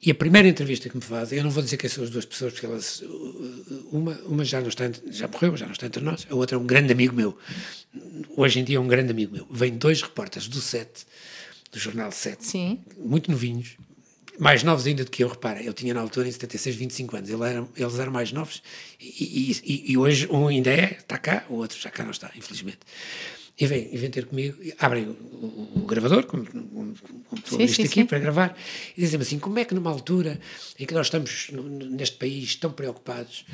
E 0.00 0.12
a 0.12 0.14
primeira 0.14 0.46
entrevista 0.46 0.88
que 0.88 0.96
me 0.96 1.02
fazem, 1.02 1.38
eu 1.38 1.44
não 1.44 1.50
vou 1.50 1.62
dizer 1.62 1.76
quem 1.76 1.90
são 1.90 2.04
as 2.04 2.10
duas 2.10 2.24
pessoas, 2.24 2.52
porque 2.52 2.66
elas. 2.66 3.02
Uma, 3.90 4.12
uma 4.26 4.44
já, 4.44 4.60
não 4.60 4.68
está, 4.68 4.84
já 5.10 5.26
morreu, 5.26 5.56
já 5.56 5.66
não 5.66 5.72
está 5.72 5.86
entre 5.86 6.02
nós, 6.02 6.26
a 6.30 6.34
outra 6.36 6.56
é 6.56 6.58
um 6.58 6.66
grande 6.66 6.92
amigo 6.92 7.14
meu. 7.14 7.36
Hoje 8.36 8.60
em 8.60 8.64
dia 8.64 8.76
é 8.76 8.80
um 8.80 8.86
grande 8.86 9.10
amigo 9.10 9.32
meu. 9.32 9.46
Vêm 9.50 9.76
dois 9.76 10.00
repórteres 10.00 10.46
do 10.46 10.60
SET, 10.60 11.04
do 11.72 11.78
Jornal 11.80 12.12
7, 12.12 12.44
Sim. 12.44 12.80
muito 12.96 13.28
novinhos, 13.28 13.76
mais 14.38 14.62
novos 14.62 14.86
ainda 14.86 15.04
do 15.04 15.10
que 15.10 15.22
eu, 15.24 15.28
repara. 15.28 15.62
Eu 15.62 15.72
tinha 15.72 15.92
na 15.92 16.00
altura, 16.00 16.28
em 16.28 16.32
76, 16.32 16.76
25 16.76 17.16
anos. 17.16 17.30
Ele 17.30 17.42
era- 17.44 17.66
eles 17.76 17.98
eram 17.98 18.12
mais 18.12 18.32
novos 18.32 18.62
e, 19.00 19.52
e- 19.64 19.92
e- 19.92 19.96
hoje 19.98 20.26
um 20.30 20.46
ainda 20.48 20.70
é, 20.70 20.96
está 20.98 21.18
cá, 21.18 21.44
o 21.48 21.54
outro 21.54 21.78
já 21.80 21.90
cá 21.90 22.04
não 22.04 22.10
está, 22.12 22.30
infelizmente. 22.36 22.78
E 23.60 23.66
vem, 23.66 23.92
e 23.92 23.96
vem 23.98 24.08
ter 24.08 24.24
comigo, 24.26 24.56
abrem 24.78 25.04
o, 25.08 25.10
o- 25.10 25.72
o 25.78 25.86
gravador, 25.86 26.24
como, 26.26 26.46
como, 26.46 26.68
como 26.70 26.94
estou 27.44 27.58
Sim, 27.58 27.66
sim, 27.66 27.82
aqui, 27.82 27.92
sim. 27.92 28.06
para 28.06 28.20
gravar, 28.20 28.56
e 28.96 29.00
dizem-me 29.00 29.22
assim: 29.24 29.36
como 29.40 29.58
é 29.58 29.64
que 29.64 29.74
numa 29.74 29.90
altura 29.90 30.38
em 30.78 30.86
que 30.86 30.94
nós 30.94 31.06
estamos 31.08 31.48
neste 31.90 32.16
país 32.18 32.54
tão 32.54 32.70
preocupados 32.70 33.44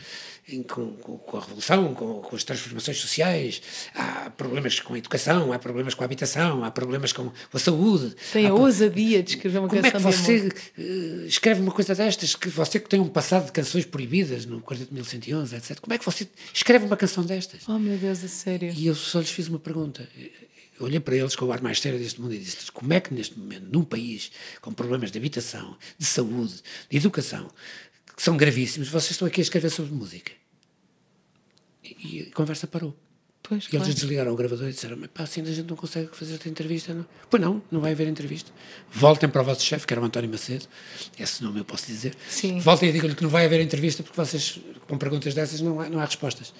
em- 0.49 0.63
com, 0.63 0.93
com- 0.97 1.19
com 1.19 1.37
a 1.37 1.41
revolução, 1.41 1.95
com, 1.95 2.21
com 2.21 2.37
as 2.37 2.45
transformações 2.45 2.99
sociais, 2.99 3.63
há 3.95 4.31
problemas 4.31 4.79
com 4.81 4.95
a 4.95 4.99
educação, 4.99 5.53
há 5.53 5.59
problemas 5.59 5.95
com 5.95 6.03
a 6.03 6.07
habitação, 6.07 6.65
há 6.65 6.71
problemas 6.71 7.13
com 7.13 7.31
a 7.53 7.59
saúde. 7.59 8.15
Tem 8.33 8.47
a 8.47 8.55
ousadia 8.55 9.23
de 9.23 9.31
escrever 9.37 9.59
uma 9.59 9.69
como 9.69 9.81
é 9.81 9.83
que 9.85 9.91
canção 9.91 10.11
de 10.11 10.17
você 10.17 10.49
eh, 10.79 11.27
escreve 11.27 11.61
uma 11.61 11.73
coisa 11.73 11.95
destas? 11.95 12.35
Que 12.35 12.49
você 12.49 12.79
que 12.81 12.89
tem 12.89 13.01
um 13.01 13.09
passado 13.09 13.47
de 13.47 13.53
canções 13.53 13.85
proibidas 13.85 14.45
no 14.47 14.61
40.111, 14.61 15.57
etc. 15.57 15.81
Como 15.81 15.93
é 15.95 15.99
que 15.99 16.05
você 16.05 16.27
escreve 16.53 16.85
uma 16.87 16.97
canção 16.97 17.25
destas? 17.25 17.63
Oh 17.69 17.79
meu 17.79 17.97
Deus, 17.97 18.23
a 18.25 18.29
sério. 18.29 18.73
E 18.77 18.87
eu 18.87 18.95
só 18.95 19.21
lhes 19.21 19.31
fiz 19.31 19.49
uma 19.49 19.59
pergunta. 19.59 20.09
Eu 20.79 20.87
olhei 20.87 20.99
para 20.99 21.15
eles 21.17 21.37
com 21.37 21.45
o 21.47 21.53
ar 21.53 21.63
mais 21.63 21.79
sério 21.81 21.99
deste 22.01 22.21
mundo 22.21 22.35
e 22.35 22.39
disse 22.39 22.71
como 22.73 22.93
é 22.93 23.01
que 23.01 23.15
neste 23.15 23.39
momento, 23.39 23.67
num 23.73 23.85
país 23.85 24.33
com 24.61 24.73
problemas 24.73 25.13
de 25.13 25.19
habitação, 25.19 25.77
de 25.97 26.05
saúde, 26.05 26.55
de 26.91 26.97
educação, 26.97 27.49
que 28.17 28.23
são 28.23 28.37
gravíssimos, 28.37 28.89
vocês 28.89 29.13
estão 29.13 29.27
aqui 29.29 29.41
a 29.41 29.43
escrever 29.43 29.71
sobre 29.71 29.93
música? 29.93 30.33
E, 31.83 32.19
e 32.19 32.29
a 32.31 32.35
conversa 32.35 32.67
parou. 32.67 32.97
Pois, 33.47 33.65
E 33.67 33.69
claro. 33.69 33.85
eles 33.85 33.95
desligaram 33.95 34.33
o 34.33 34.37
gravador 34.37 34.69
e 34.69 34.73
disseram: 34.73 34.97
Mas 34.97 35.11
pá, 35.13 35.25
assim 35.25 35.43
a 35.43 35.45
gente 35.45 35.69
não 35.69 35.77
consegue 35.77 36.09
fazer 36.17 36.35
esta 36.35 36.49
entrevista, 36.49 36.95
não? 36.95 37.05
Pois 37.29 37.43
não, 37.43 37.63
não 37.71 37.79
vai 37.79 37.93
haver 37.93 38.09
entrevista. 38.09 38.51
Voltem 38.91 39.29
para 39.29 39.43
o 39.43 39.45
vosso 39.45 39.63
chefe, 39.63 39.87
que 39.87 39.93
era 39.93 40.01
o 40.01 40.05
António 40.05 40.31
Macedo, 40.31 40.67
esse 41.19 41.43
nome 41.43 41.61
eu 41.61 41.65
posso 41.65 41.87
dizer. 41.87 42.17
Sim. 42.27 42.59
Voltem 42.59 42.89
e 42.89 42.93
digam-lhe 42.93 43.15
que 43.15 43.23
não 43.23 43.29
vai 43.29 43.45
haver 43.45 43.61
entrevista 43.61 44.03
porque 44.03 44.17
vocês, 44.17 44.59
com 44.89 44.97
perguntas 44.97 45.35
dessas, 45.35 45.61
não 45.61 45.79
há, 45.79 45.91
não 45.91 46.01
há 46.01 46.07
respostas. 46.07 46.55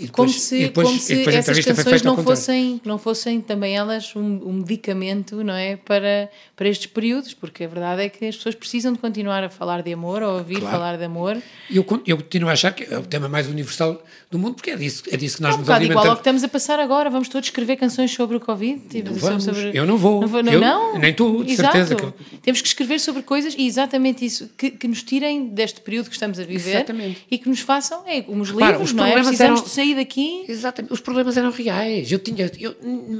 E 0.00 0.08
Como 0.08 0.28
depois- 0.28 0.40
se, 0.42 0.58
depois- 0.60 0.88
como 0.88 0.98
se 1.00 1.14
depois 1.16 1.36
essas 1.36 1.58
canções 1.64 2.02
não 2.02 2.16
fossem, 2.16 2.80
não 2.84 2.98
fossem 2.98 3.40
também 3.40 3.76
elas 3.76 4.14
um, 4.16 4.20
um 4.48 4.52
medicamento, 4.54 5.44
não 5.44 5.54
é? 5.54 5.76
Para, 5.76 6.30
para 6.56 6.68
estes 6.68 6.86
períodos, 6.86 7.34
porque 7.34 7.64
a 7.64 7.68
verdade 7.68 8.02
é 8.02 8.08
que 8.08 8.24
as 8.26 8.36
pessoas 8.36 8.54
precisam 8.54 8.92
de 8.92 8.98
continuar 8.98 9.44
a 9.44 9.50
falar 9.50 9.82
de 9.82 9.92
amor, 9.92 10.22
ou 10.22 10.38
ouvir 10.38 10.60
Claro. 10.60 10.74
falar 10.76 10.96
de 10.96 11.04
amor. 11.04 11.36
E 11.68 11.76
eu, 11.76 11.86
eu 12.06 12.16
continuo 12.16 12.48
a 12.48 12.52
achar 12.52 12.72
que 12.72 12.84
é 12.92 12.98
o 12.98 13.02
tema 13.02 13.28
mais 13.28 13.46
universal 13.48 14.02
do 14.30 14.38
mundo, 14.38 14.54
porque 14.54 14.70
é 14.70 14.76
disso, 14.76 15.02
é 15.10 15.16
disso 15.16 15.36
que 15.36 15.42
nós 15.42 15.52
É 15.52 15.54
um 15.56 15.58
nos 15.58 15.66
bocado 15.66 15.84
igual 15.84 15.98
ao 15.98 16.02
que 16.02 16.08
alimentamos. 16.08 16.18
estamos 16.20 16.44
a 16.44 16.48
passar 16.48 16.80
agora. 16.80 17.10
Vamos 17.10 17.28
todos 17.28 17.46
escrever 17.48 17.76
canções 17.76 18.10
sobre 18.12 18.36
o 18.36 18.40
Covid. 18.40 18.80
Tipo, 18.88 19.10
Não 19.10 19.18
vamos. 19.18 19.44
sobre- 19.44 19.70
Eu 19.74 19.84
não 19.86 19.96
vou. 19.98 20.26
vou- 20.26 20.42
não, 20.42 20.52
Eu- 20.52 20.60
não. 20.60 20.98
nem 20.98 21.12
tu, 21.12 21.44
de 21.44 21.52
Exato. 21.52 21.72
certeza 21.76 21.94
que- 21.96 22.36
Temos 22.38 22.60
que 22.62 22.68
escrever 22.68 22.98
sobre 23.00 23.22
coisas 23.22 23.54
e 23.58 23.66
exatamente 23.66 24.24
isso, 24.24 24.48
que, 24.56 24.70
que 24.70 24.88
nos 24.88 25.02
tirem 25.02 25.48
deste 25.48 25.80
período 25.80 26.06
que 26.08 26.14
estamos 26.14 26.38
a 26.38 26.44
viver 26.44 26.76
Exatamente. 26.76 27.26
e 27.30 27.36
que 27.38 27.48
nos 27.48 27.60
façam, 27.60 28.02
é, 28.06 28.22
como 28.22 28.42
os 28.42 28.50
Repara, 28.50 28.72
livros, 28.72 28.90
os 28.90 28.96
não 28.96 29.04
é? 29.04 29.12
Precisamos 29.12 29.40
eram- 29.60 29.62
de 29.64 29.68
sair 29.70 29.89
daqui. 29.94 30.44
Exatamente. 30.48 30.92
Os 30.92 31.00
problemas 31.00 31.36
eram 31.36 31.50
reais. 31.50 32.10
Eu 32.10 32.18
tinha, 32.18 32.50
eu, 32.58 32.74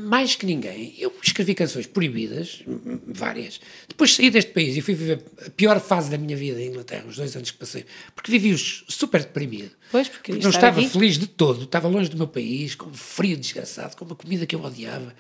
mais 0.07 0.35
que 0.37 0.47
ninguém, 0.47 0.95
eu 0.99 1.13
escrevi 1.23 1.55
canções 1.55 1.87
proibidas, 1.87 2.63
várias. 3.07 3.61
Depois 3.89 4.15
saí 4.15 4.31
deste 4.31 4.53
país 4.53 4.77
e 4.77 4.81
fui 4.81 4.95
viver 4.95 5.21
a 5.47 5.51
pior 5.51 5.81
fase 5.81 6.11
da 6.11 6.19
minha 6.19 6.37
vida 6.37 6.61
em 6.61 6.69
Inglaterra, 6.69 7.05
os 7.09 7.17
dois 7.17 7.35
anos 7.37 7.51
que 7.51 7.59
passei, 7.59 7.85
porque 8.15 8.31
vivi 8.31 8.53
os 8.53 8.85
super 8.89 9.21
deprimido. 9.21 9.71
Pois, 9.93 10.09
porque 10.09 10.31
não 10.33 10.39
estar 10.39 10.51
estava 10.51 10.81
aqui- 10.81 10.89
feliz 10.91 11.19
de 11.19 11.27
todo, 11.27 11.65
estava 11.65 11.89
longe 11.89 12.09
do 12.09 12.17
meu 12.17 12.29
país, 12.29 12.77
com 12.77 12.89
um 12.91 12.95
frio 12.95 13.37
desgraçado, 13.37 13.97
com 13.97 14.05
uma 14.05 14.15
comida 14.15 14.47
que 14.47 14.55
eu 14.55 14.63
odiava. 14.63 15.13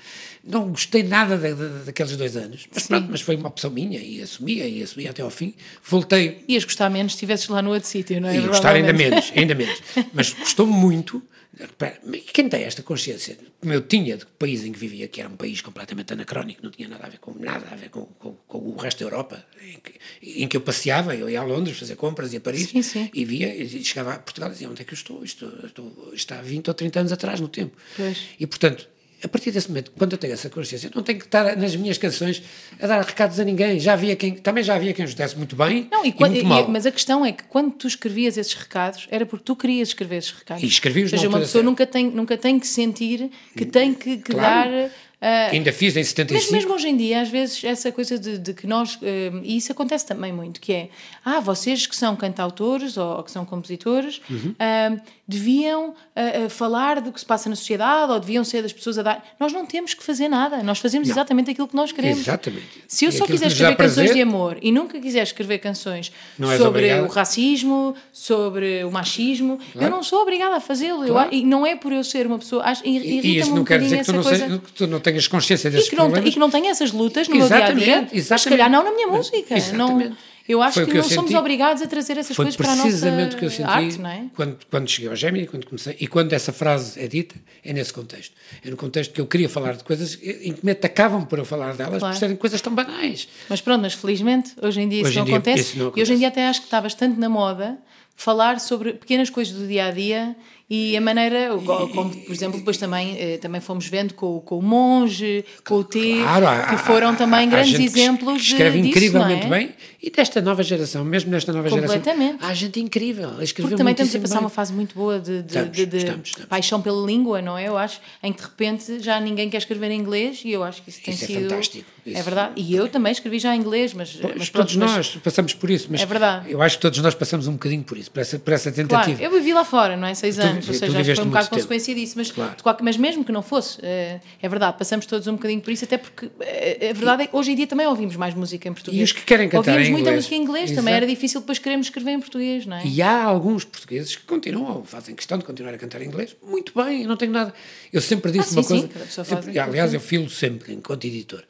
Não 0.44 0.68
gostei 0.70 1.03
nada 1.03 1.36
da- 1.36 1.51
da- 1.53 1.82
daqueles 1.86 2.16
dois 2.16 2.36
anos. 2.36 2.66
Mas 2.72 2.86
pronto, 2.86 3.09
mas 3.11 3.20
foi 3.20 3.34
uma 3.34 3.48
opção 3.48 3.68
minha 3.70 3.98
e 3.98 4.22
assumia 4.22 4.66
e 4.68 4.80
assumia 4.82 5.11
até 5.11 5.22
ao 5.22 5.30
fim. 5.30 5.55
Voltei 5.84 6.44
Ias 6.48 6.64
gostar 6.64 6.88
menos 6.88 7.12
se 7.12 7.16
estivesses 7.16 7.48
lá 7.48 7.61
no 7.61 7.70
outro 7.72 7.88
sítio, 7.88 8.20
não 8.20 8.28
é? 8.28 8.36
e 8.36 8.40
gostar 8.42 8.74
ainda 8.76 8.92
menos, 8.92 9.32
ainda 9.34 9.55
menos. 9.57 9.82
Mas 10.14 10.32
custou-me 10.32 10.72
muito. 10.72 11.20
Repara, 11.61 12.00
quem 12.32 12.48
tem 12.48 12.62
esta 12.62 12.82
consciência, 12.82 13.36
como 13.61 13.72
eu 13.72 13.82
tinha 13.82 14.16
do 14.16 14.26
país 14.26 14.64
em 14.64 14.72
que 14.72 14.78
vivia, 14.78 15.06
que 15.08 15.20
era 15.20 15.28
um 15.28 15.36
país 15.36 15.61
completamente 15.61 16.12
anacrónico, 16.12 16.61
não 16.62 16.70
tinha 16.70 16.88
nada 16.88 17.06
a 17.06 17.08
ver 17.08 17.18
com 17.18 17.34
nada 17.38 17.66
a 17.70 17.76
ver 17.76 17.90
com, 17.90 18.04
com, 18.06 18.32
com 18.48 18.58
o 18.58 18.76
resto 18.76 19.00
da 19.00 19.06
Europa, 19.06 19.44
em 19.62 19.78
que, 19.78 20.42
em 20.42 20.48
que 20.48 20.56
eu 20.56 20.61
passeava, 20.61 21.14
eu 21.14 21.28
ia 21.28 21.40
a 21.40 21.44
Londres 21.44 21.78
fazer 21.78 21.96
compras, 21.96 22.32
ia 22.32 22.38
a 22.38 22.42
Paris 22.42 22.70
Sim, 22.70 22.82
sim. 22.82 23.11
e 23.12 23.24
via, 23.24 23.54
e 23.54 23.84
chegava 23.84 24.14
a 24.14 24.18
Portugal 24.18 24.50
e 24.50 24.52
dizia 24.52 24.70
onde 24.70 24.82
é 24.82 24.84
que 24.84 24.92
eu 24.92 24.96
estou? 24.96 25.22
Isto, 25.24 25.52
estou 25.64 26.12
está 26.14 26.38
há 26.38 26.42
20 26.42 26.68
ou 26.68 26.74
30 26.74 27.00
anos 27.00 27.12
atrás 27.12 27.40
no 27.40 27.48
tempo. 27.48 27.76
Pois. 27.96 28.18
E 28.38 28.46
portanto, 28.46 28.88
a 29.22 29.28
partir 29.28 29.50
desse 29.50 29.68
momento, 29.68 29.90
quando 29.98 30.12
eu 30.12 30.18
tenho 30.18 30.32
essa 30.32 30.48
consciência, 30.48 30.86
eu 30.88 30.92
não 30.94 31.02
tenho 31.02 31.18
que 31.18 31.24
estar 31.26 31.56
nas 31.56 31.74
minhas 31.76 31.98
canções 31.98 32.42
a 32.80 32.86
dar 32.86 33.00
recados 33.04 33.38
a 33.40 33.44
ninguém. 33.44 33.78
Já 33.78 33.92
havia 33.92 34.16
quem, 34.16 34.34
também 34.34 34.62
já 34.64 34.74
havia 34.74 34.92
quem 34.92 35.04
os 35.04 35.14
desse 35.14 35.36
muito 35.36 35.54
bem 35.56 35.88
Não, 35.90 36.04
e 36.04 36.08
e, 36.08 36.12
quando- 36.12 36.32
muito 36.32 36.44
e- 36.44 36.48
mal. 36.48 36.68
mas 36.68 36.86
a 36.86 36.90
questão 36.90 37.24
é 37.24 37.32
que 37.32 37.44
quando 37.44 37.72
tu 37.72 37.86
escrevias 37.86 38.36
esses 38.36 38.54
recados, 38.54 39.06
era 39.10 39.26
porque 39.26 39.44
tu 39.44 39.54
querias 39.56 39.88
escrever 39.88 40.16
esses 40.16 40.32
recados. 40.32 40.62
E 40.62 40.66
escrevi-os 40.66 41.12
Ou 41.12 41.18
seja, 41.18 41.28
uma 41.28 41.38
pessoa 41.38 41.52
certa. 41.62 41.64
nunca 41.70 41.86
tem, 41.86 42.10
nunca 42.10 42.36
tem 42.38 42.58
que 42.58 42.66
sentir 42.66 43.30
que 43.56 43.64
tem 43.64 43.92
que, 43.94 44.16
que 44.18 44.32
Claro. 44.32 44.70
dar. 44.70 44.90
ah, 45.20 45.48
Ainda 45.52 45.70
fiz 45.72 45.94
em 45.96 46.00
mas 46.00 46.08
75. 46.08 46.52
mesmo 46.52 46.72
hoje 46.74 46.88
em 46.88 46.96
dia, 46.96 47.20
às 47.20 47.28
vezes, 47.28 47.62
essa 47.62 47.92
coisa 47.92 48.18
de, 48.18 48.38
de 48.38 48.54
que 48.54 48.66
nós. 48.66 48.98
eh, 49.02 49.30
e 49.42 49.56
isso 49.58 49.70
acontece 49.70 50.06
também 50.06 50.32
muito, 50.32 50.60
que 50.60 50.72
é. 50.72 50.88
Ah, 51.24 51.40
vocês 51.40 51.86
que 51.86 51.94
são 51.94 52.16
cantautores 52.16 52.96
ou, 52.96 53.16
ou 53.18 53.22
que 53.22 53.30
são 53.30 53.44
compositores 53.44 54.20
Uhum. 54.30 54.54
ah, 54.58 54.96
deviam 55.31 55.95
ah, 56.16 56.20
ah, 56.47 56.49
falar 56.51 57.01
do 57.01 57.12
que 57.12 57.20
se 57.20 57.26
passa 57.26 57.49
na 57.49 57.55
sociedade 57.57 58.11
ou 58.12 58.18
deviam 58.20 58.43
ser 58.45 58.62
das 58.62 58.72
pessoas 58.72 58.99
a 58.99 59.03
dar. 59.03 59.24
Nós 59.39 59.53
não 59.53 59.64
temos 59.64 59.95
que 59.95 60.03
fazer 60.03 60.28
nada, 60.28 60.62
nós 60.62 60.78
fazemos 60.78 61.09
exatamente 61.09 61.51
aquilo 61.51 61.68
que 61.68 61.76
nós 61.76 61.93
queremos. 61.93 62.20
Exatamente. 62.20 62.66
Se 62.89 63.05
eu 63.05 63.11
E 63.11 63.12
só 63.12 63.24
quiser 63.26 63.47
escrever 63.47 63.76
canções 63.76 63.95
prazer- 63.95 64.14
de 64.14 64.22
amor 64.22 64.59
e 64.61 64.72
nunca 64.72 64.99
quiser 65.01 65.22
escrever 65.22 65.59
canções 65.59 66.12
Não 66.39 66.57
sobre 66.59 66.93
o 67.01 67.07
racismo, 67.09 67.95
sobre 68.12 68.85
o 68.85 68.91
machismo, 68.91 69.59
eu 69.74 69.91
não 69.91 70.03
sou 70.03 70.20
obrigada 70.22 70.57
a 70.57 70.61
fazê-lo. 70.61 71.07
Claro. 71.07 71.28
E 71.33 71.45
não 71.45 71.64
é 71.66 71.76
por 71.76 71.93
eu 71.93 72.03
ser 72.05 72.26
uma 72.26 72.39
pessoa. 72.39 72.62
acho- 72.64 72.83
E, 72.85 72.99
e 72.99 73.39
isso 73.39 73.53
um 73.53 73.57
não 73.57 73.64
quer 73.64 73.78
bocadinho 73.78 74.01
dizer 74.01 74.12
que 74.12 74.22
tu 74.35 74.49
não, 74.51 74.59
que 74.59 74.72
tu 74.72 74.87
não 74.87 75.01
tenhas 75.01 75.28
consciência 75.28 75.68
E 75.68 75.70
desses 75.70 75.89
que, 75.89 75.97
não, 75.97 76.05
problemas. 76.07 76.28
e 76.28 76.33
que 76.33 76.39
não 76.39 76.51
tenha 76.51 76.70
essas 76.70 76.93
lutas 76.93 77.28
no 77.28 77.37
meu 77.37 77.47
dia 77.47 77.57
a 77.57 77.59
Exatamente, 77.61 77.85
dia. 77.85 78.01
Mas 78.03 78.11
se 78.11 78.16
exatamente. 78.16 78.49
calhar 78.59 78.70
não 78.70 78.85
na 78.85 78.91
minha 78.93 79.07
música. 79.09 79.55
Não, 79.74 79.87
Exatamente. 79.89 80.16
Eu 80.53 80.62
acho 80.62 80.74
Foi 80.74 80.84
que, 80.86 80.92
que 80.92 80.98
eu 80.98 81.03
não 81.03 81.09
somos 81.09 81.30
senti. 81.30 81.38
obrigados 81.38 81.82
a 81.82 81.86
trazer 81.86 82.16
essas 82.18 82.36
coisas 82.36 82.57
para 82.57 82.66
a 82.72 82.76
nossa 82.76 82.82
precisamente 82.88 83.36
o 83.36 83.38
que 83.38 83.44
eu 83.44 83.51
senti 83.51 83.62
arte, 83.70 83.98
não 83.98 84.11
é? 84.11 84.24
quando, 84.34 84.59
quando 84.70 84.88
cheguei 84.88 85.09
ao 85.11 85.16
Gemini, 85.16 85.46
quando 85.46 85.66
comecei, 85.66 85.96
e 86.01 86.07
quando 86.07 86.32
essa 86.32 86.53
frase 86.53 86.98
é 87.01 87.07
dita, 87.07 87.34
é 87.64 87.72
nesse 87.72 87.92
contexto. 87.92 88.34
É 88.64 88.70
no 88.70 88.76
contexto 88.76 89.12
que 89.12 89.20
eu 89.20 89.26
queria 89.26 89.48
falar 89.48 89.74
de 89.76 89.84
coisas 89.84 90.18
em 90.22 90.53
que 90.53 90.64
me 90.64 90.72
atacavam 90.72 91.24
por 91.24 91.38
eu 91.38 91.44
falar 91.44 91.74
delas, 91.74 91.98
Claro. 92.01 92.14
por 92.14 92.18
serem 92.18 92.36
coisas 92.36 92.61
tão 92.61 92.74
banais. 92.74 93.28
Mas 93.48 93.61
pronto, 93.61 93.82
mas 93.82 93.92
felizmente 93.94 94.53
hoje 94.61 94.80
em 94.80 94.88
dia 94.88 95.03
Hoje 95.03 95.11
isso, 95.11 95.18
em 95.18 95.20
não, 95.20 95.26
dia 95.26 95.34
acontece. 95.36 95.61
isso 95.61 95.78
não 95.78 95.84
E 95.84 95.88
hoje 95.88 95.92
acontece. 96.01 96.12
em 96.14 96.18
dia 96.18 96.28
até 96.28 96.48
acho 96.48 96.61
que 96.61 96.66
está 96.66 96.80
bastante 96.80 97.18
na 97.18 97.28
moda 97.28 97.78
falar 98.16 98.61
sobre 98.61 98.92
pequenas 98.94 99.30
coisas 99.30 99.55
do 99.55 99.66
dia 99.66 99.86
a 99.86 99.90
dia 99.90 100.36
e 100.70 100.96
a 100.96 101.00
maneira, 101.00 101.50
como 101.92 102.10
por 102.14 102.32
exemplo, 102.32 102.58
depois 102.58 102.76
também, 102.78 103.16
eh, 103.18 103.38
também 103.38 103.60
fomos 103.60 103.88
vendo 103.88 104.14
com, 104.14 104.36
o- 104.36 104.40
com 104.40 104.58
o 104.58 104.62
monge, 104.62 105.44
com 105.66 105.74
o 105.74 105.84
T, 105.84 106.20
Claro, 106.22 106.46
há- 106.46 106.62
que 106.66 106.76
foram 106.76 107.08
há- 107.08 107.14
também 107.16 107.40
há 107.40 107.50
grandes 107.50 107.78
exemplos 107.80 108.34
que 108.42 108.46
de- 108.46 108.52
escreve 108.52 108.78
disso, 108.80 108.88
incrivelmente 108.90 109.46
é? 109.46 109.50
bem 109.50 109.70
e 110.00 110.10
desta 110.10 110.40
nova 110.40 110.62
geração, 110.62 111.05
mesmo 111.05 111.30
nesta 111.30 111.52
nova 111.52 111.68
geração, 111.68 111.97
Completamente. 111.98 112.38
há 112.44 112.55
gente 112.55 112.78
incrível 112.80 113.30
Porque 113.30 113.74
também 113.74 113.92
estamos 113.92 114.14
a 114.14 114.18
passar 114.20 114.34
bem. 114.36 114.44
uma 114.44 114.48
fase 114.51 114.72
muito 114.72 114.94
boa 114.94 115.18
de, 115.18 115.42
de- 115.42 115.47
Estamos, 115.48 115.76
de- 115.76 115.86
de 115.86 115.97
estamos, 115.97 116.28
estamos. 116.28 116.48
paixão 116.48 116.80
pela 116.80 117.05
língua, 117.05 117.42
não 117.42 117.59
é? 117.59 117.66
Eu 117.68 117.76
acho, 117.76 118.01
em 118.22 118.32
que 118.32 118.38
de 118.40 118.47
repente 118.47 119.01
já 119.01 119.18
ninguém 119.18 119.51
quer 119.51 119.59
escrever 119.59 119.90
em 119.90 119.98
inglês 119.98 120.42
e 120.44 120.52
eu 120.52 120.62
acho 120.62 120.82
que 120.82 120.90
isso 120.90 121.01
tem 121.02 121.12
Isso 121.14 121.24
é 121.24 121.26
sido. 121.26 121.48
fantástico. 121.51 121.84
Isso 122.11 122.19
É 122.19 122.20
Isso. 122.20 122.24
verdade. 122.31 122.53
E 122.57 122.74
eu 122.74 122.89
também 122.89 123.12
escrevi 123.12 123.39
já 123.39 123.55
em 123.55 123.61
inglês, 123.61 123.93
mas, 123.95 124.15
mas 124.23 124.35
Mas 124.37 124.51
pronto, 124.51 124.66
todos 124.69 124.77
mas- 124.77 124.91
nós 124.97 125.16
passamos 125.23 125.55
por 125.55 125.70
isso, 125.70 125.89
mas 125.91 126.01
É 126.01 126.07
verdade. 126.07 126.51
eu 126.51 126.61
acho 126.62 126.77
que 126.77 126.82
todos 126.82 126.99
nós 127.01 127.15
passamos 127.15 127.47
um 127.47 127.53
bocadinho 127.53 127.82
por 127.82 127.97
isso, 127.99 128.11
por 128.11 128.20
essa, 128.20 128.39
por 128.39 128.53
essa 128.53 128.70
Claro, 128.73 128.89
tentativa. 128.89 129.23
eu 129.23 129.31
vivi 129.31 129.53
lá 129.53 129.65
fora, 129.65 129.97
não 129.97 130.07
é? 130.09 130.15
Seis 130.15 130.37
Tu- 130.37 130.43
anos, 130.43 130.55
ou 130.57 130.61
tu 130.61 130.65
seja, 130.66 130.85
acho 130.87 130.93
que 130.93 130.99
viveste 130.99 131.15
foi 131.20 131.24
um 131.27 131.31
bocado 131.31 131.49
consequência 131.51 131.95
disso, 131.95 132.15
mas, 132.16 132.31
Claro. 132.32 132.55
qualquer- 132.62 132.82
mas 132.85 132.97
mesmo 132.97 133.24
que 133.24 133.32
não 133.32 133.43
fosse, 133.43 133.78
eh, 133.82 134.20
é 134.43 134.49
verdade, 134.49 134.77
passamos 134.78 135.07
todos 135.07 135.27
um 135.27 135.32
bocadinho 135.32 135.61
por 135.61 135.70
isso, 135.70 135.85
até 135.85 135.97
porque 135.99 136.31
eh, 136.41 136.91
a 136.91 136.93
verdade 136.95 137.23
é 137.23 137.27
que 137.27 137.37
hoje 137.37 137.53
em 137.53 137.55
dia 137.57 137.66
também 137.66 137.87
ouvimos 137.87 138.16
mais 138.16 138.35
música 138.35 138.69
em 138.69 138.73
português. 138.73 139.01
E 139.01 139.05
os 139.05 139.12
que 139.12 139.23
querem 139.23 139.49
cantar 139.49 139.70
Ouvimos 139.70 139.89
em 139.89 139.93
muita 139.93 140.03
inglês. 140.11 140.16
música 140.24 140.35
em 140.35 140.43
inglês, 140.43 140.70
também 140.70 140.93
Exato. 140.93 140.97
era 140.97 141.07
difícil 141.07 141.41
depois 141.41 141.59
queremos 141.59 141.87
escrever 141.87 142.11
em 142.12 142.20
português, 142.20 142.66
não 142.66 142.77
é? 142.77 142.82
E 142.87 143.01
há 143.03 143.23
alguns 143.24 143.65
portugueses 143.65 144.16
que 144.16 144.23
continuam, 144.24 144.85
fazem 144.85 145.15
questão 145.15 145.39
de 145.39 145.45
continuar 145.45 145.74
a 145.74 145.78
cantar 145.78 146.01
em 146.03 146.07
inglês. 146.07 146.37
Muito 146.43 146.73
bem, 146.74 147.03
eu 147.03 147.09
não 147.09 147.16
tenho 147.16 147.32
nada. 147.32 147.53
Eu 147.93 148.01
sempre 148.01 148.31
disse 148.32 148.59
Ah, 148.59 148.62
sim, 148.62 148.74
uma 148.74 148.81
sim, 148.82 148.89
coisa. 148.89 149.07
pessoa 149.07 149.24
sempre- 149.24 149.59
aliás, 149.59 149.93
eu 149.95 150.01
filo 150.01 150.28
sempre 150.31 150.73
enquanto 150.73 151.05
editor. 151.05 151.43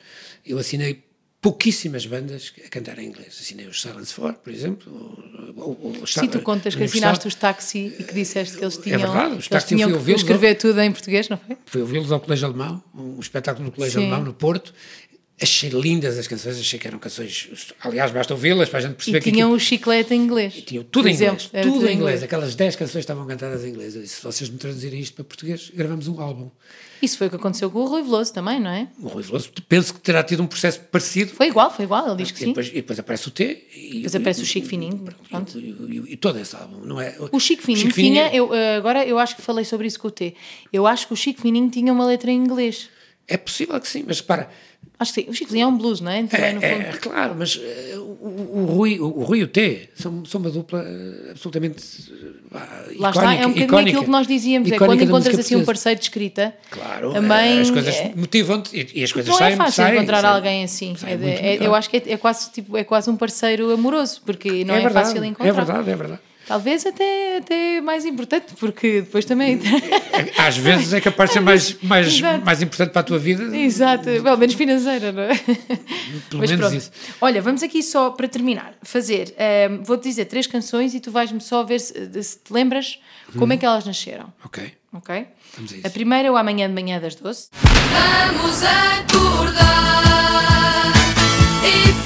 Eu 0.44 0.58
assinei 0.58 1.02
pouquíssimas 1.40 2.04
bandas 2.04 2.52
a 2.64 2.68
cantar 2.68 2.98
em 2.98 3.06
inglês. 3.06 3.38
Assinei 3.40 3.66
os 3.66 3.80
Silence 3.80 4.14
4, 4.14 4.40
por 4.42 4.52
exemplo. 4.52 4.92
Ou, 5.56 5.78
ou, 5.82 5.96
ou, 6.00 6.06
Sim, 6.06 6.26
tu 6.28 6.40
contas 6.40 6.74
que 6.74 6.82
assinaste 6.82 7.26
os 7.26 7.34
táxi 7.34 7.94
e 7.98 8.02
que 8.04 8.12
disseste 8.14 8.56
que 8.58 8.64
eles 8.64 8.76
tinham, 8.76 8.96
É 8.96 8.98
verdade, 8.98 9.36
os 9.36 9.48
táxi 9.48 9.68
tinham 9.68 9.90
que 10.02 10.12
escrever 10.12 10.54
tudo 10.56 10.80
em 10.80 10.92
português, 10.92 11.28
não 11.28 11.38
foi? 11.38 11.56
Fui 11.64 11.80
ouvi-los 11.80 12.12
ao 12.12 12.20
Colégio 12.20 12.46
Alemão, 12.48 12.82
um 12.94 13.18
espetáculo 13.18 13.64
no 13.66 13.72
Colégio 13.72 14.00
Sim. 14.00 14.06
Alemão, 14.08 14.24
no 14.26 14.34
Porto. 14.34 14.74
Achei 15.42 15.70
lindas 15.70 16.18
as 16.18 16.26
canções, 16.26 16.58
achei 16.60 16.78
que 16.78 16.86
eram 16.86 16.98
canções. 16.98 17.48
Aliás, 17.80 18.12
basta 18.12 18.34
ouvi-las 18.34 18.68
para 18.68 18.80
a 18.80 18.82
gente 18.82 18.96
perceber 18.96 19.18
E 19.18 19.20
que 19.22 19.32
tinham 19.32 19.48
aquilo- 19.48 19.56
o 19.56 19.60
chiclete 19.60 20.12
em 20.12 20.20
inglês. 20.20 20.52
tinham 20.66 20.84
tudo 20.84 21.08
em 21.08 21.14
inglês. 21.14 21.48
era 21.54 21.66
Tudo 21.66 21.88
em 21.88 21.94
inglês. 21.96 22.22
Aquelas 22.22 22.54
10 22.54 22.76
canções 22.76 23.00
estavam 23.00 23.26
cantadas 23.26 23.64
em 23.64 23.70
inglês. 23.70 23.96
Eu 23.96 24.02
disse: 24.02 24.16
se 24.16 24.22
vocês 24.22 24.50
me 24.50 24.58
traduzirem 24.58 25.00
isto 25.00 25.14
para 25.14 25.24
português, 25.24 25.70
gravamos 25.74 26.06
um 26.08 26.20
álbum. 26.20 26.50
Isso 27.02 27.16
foi 27.18 27.27
o 27.28 27.31
que 27.31 27.36
aconteceu 27.36 27.70
com 27.70 27.81
o 27.81 27.86
Rui 27.86 28.02
Veloso 28.02 28.32
também, 28.32 28.60
não 28.60 28.70
é? 28.70 28.89
O 29.01 29.09
Rui 29.09 29.22
Veloso, 29.22 29.51
penso 29.68 29.94
que 29.94 30.01
terá 30.01 30.22
tido 30.22 30.43
um 30.43 30.47
processo 30.47 30.81
parecido. 30.81 31.32
Foi 31.32 31.47
igual, 31.48 31.70
foi 31.70 31.85
igual, 31.85 32.06
ele 32.09 32.16
diz 32.16 32.31
que 32.31 32.36
e, 32.39 32.40
sim. 32.40 32.47
depois, 32.48 32.68
e 32.68 32.72
depois 32.72 32.98
aparece 32.98 33.28
o 33.28 33.31
T. 33.31 33.66
E, 33.74 33.93
Depois 33.97 34.16
aparece 34.16 34.43
o 34.43 34.44
Chico 34.47 34.66
Fininho, 34.66 35.05
pronto. 35.31 35.59
E, 35.59 35.62
e- 35.70 36.12
e 36.12 36.16
todo 36.16 36.39
esse 36.39 36.55
álbum, 36.55 36.85
não 36.85 37.01
é? 37.01 37.16
O 37.32 37.40
Chico 37.40 37.62
Fininho 37.62 37.90
tinha, 37.93 38.35
eu, 38.35 38.52
eh, 38.55 38.77
agora 38.77 39.05
eu 39.06 39.18
acho 39.18 39.36
que 39.36 39.43
falei 39.43 39.64
sobre 39.64 39.86
isso 39.86 39.98
com 39.98 40.09
o 40.09 40.10
T. 40.10 40.35
Eu 40.72 40.86
acho 40.86 41.06
que 41.06 41.12
o 41.12 41.16
Chico 41.16 41.40
Fininho 41.40 41.70
tinha 41.70 41.93
uma 41.93 42.05
letra 42.06 42.31
em 42.31 42.36
inglês. 42.36 42.89
É 43.27 43.36
possível 43.36 43.81
que 43.81 43.89
sim, 43.89 44.05
mas 44.06 44.20
para. 44.20 44.51
Acho 45.01 45.14
que 45.14 45.22
sim. 45.22 45.31
O 45.31 45.32
Chico 45.32 45.56
é 45.56 45.66
um 45.66 45.74
blues, 45.77 46.02
não 46.02 46.12
é? 46.12 46.22
Também, 46.24 46.55
no 46.56 46.62
É, 46.62 46.74
fundo. 46.74 46.82
é, 46.85 46.93
claro, 46.98 47.35
mas 47.39 47.59
eh, 47.59 47.94
o, 47.97 48.01
o, 48.60 48.64
Rui, 48.66 49.01
o, 49.01 49.06
o 49.06 49.22
Rui 49.24 49.39
e 49.39 49.43
o 49.44 49.48
T 49.48 49.89
são, 49.94 50.22
são 50.27 50.39
uma 50.43 50.51
dupla 50.51 50.85
eh, 50.86 51.31
absolutamente 51.31 51.82
eh, 52.52 52.94
Lá 52.98 53.09
está, 53.09 53.35
é 53.35 53.47
um 53.47 53.52
bocadinho 53.55 53.78
aquilo 53.78 54.05
que 54.05 54.10
nós 54.10 54.27
dizíamos, 54.27 54.70
é 54.70 54.77
quando 54.77 55.02
encontras 55.02 55.39
assim 55.39 55.56
um 55.56 55.64
parceiro 55.64 55.98
de 55.98 56.05
escrita, 56.05 56.55
Claro, 56.70 57.12
também 57.14 57.60
as 57.60 57.70
coisas 57.70 57.94
é- 57.97 58.12
motivam-te 58.14 58.77
e, 58.77 59.01
e 59.01 59.05
as 59.05 59.10
coisas 59.10 59.31
não 59.31 59.39
saem 59.39 59.55
é 59.55 59.56
fácil 59.56 59.72
saem, 59.85 59.97
encontrar 59.97 60.20
saem. 60.20 60.35
alguém 60.35 60.64
assim. 60.64 60.94
É 61.06 61.16
de- 61.16 61.27
é- 61.27 61.59
eu 61.66 61.74
acho 61.74 61.89
que 61.89 61.97
é, 61.97 62.02
é 62.12 62.16
quase, 62.18 62.51
tipo, 62.51 62.77
é 62.77 62.85
quase 62.85 63.09
um 63.09 63.16
parceiro 63.16 63.72
amoroso, 63.72 64.20
porque 64.27 64.64
não 64.66 64.74
é, 64.74 64.81
verdade, 64.81 65.06
fácil 65.06 65.24
encontrar. 65.24 65.48
É 65.48 65.52
verdade, 65.52 65.90
é 65.90 65.97
verdade. 65.97 66.20
Talvez 66.51 66.85
até, 66.85 67.36
até 67.36 67.81
mais 67.81 68.05
importante, 68.05 68.55
porque 68.59 69.02
depois 69.02 69.24
também. 69.24 69.60
Às 70.36 70.56
vezes 70.56 70.93
é 70.93 71.01
capaz 71.01 71.31
de 71.31 71.35
ser 71.35 71.40
mais, 71.40 71.77
mais, 71.81 72.09
Exato. 72.09 72.44
mais 72.44 72.60
importante 72.60 72.90
para 72.90 73.01
a 73.02 73.05
tua 73.05 73.20
vida. 73.20 73.56
Exato, 73.56 74.02
pelo 74.06 74.36
menos 74.36 74.56
financeira, 74.56 75.12
não 75.12 75.22
é? 75.22 75.36
Pelo 75.36 75.60
Mas 76.43 76.51
menos 76.51 76.56
pronto. 76.66 76.74
isso. 76.77 76.90
Olha, 77.20 77.40
vamos 77.40 77.62
aqui 77.62 77.85
só 77.85 78.10
para 78.10 78.27
terminar, 78.27 78.74
fazer. 78.82 79.32
ehm, 79.39 79.81
Vou-te 79.85 80.09
dizer 80.09 80.24
três 80.24 80.48
canções 80.48 80.93
e 80.93 80.98
tu 80.98 81.12
vais-me 81.12 81.40
só 81.40 81.62
ver 81.62 81.78
se, 81.78 81.94
se 82.20 82.39
te 82.40 82.52
lembras 82.52 82.98
como 83.39 83.52
é 83.52 83.56
que 83.56 83.64
elas 83.64 83.85
nasceram. 83.86 84.32
Ok. 84.44 84.72
Ok? 84.93 85.24
Vamos 85.55 85.72
a 85.72 85.77
isso. 85.77 85.86
A 85.86 85.90
primeira 85.90 86.27
é 86.27 86.31
o 86.32 86.36
Amanhã 86.36 86.66
de 86.66 86.74
Manhã 86.74 86.98
das 87.01 87.14
Doce. 87.14 87.48
Vamos 87.62 88.60
acordar 89.60 90.93
e 91.64 91.99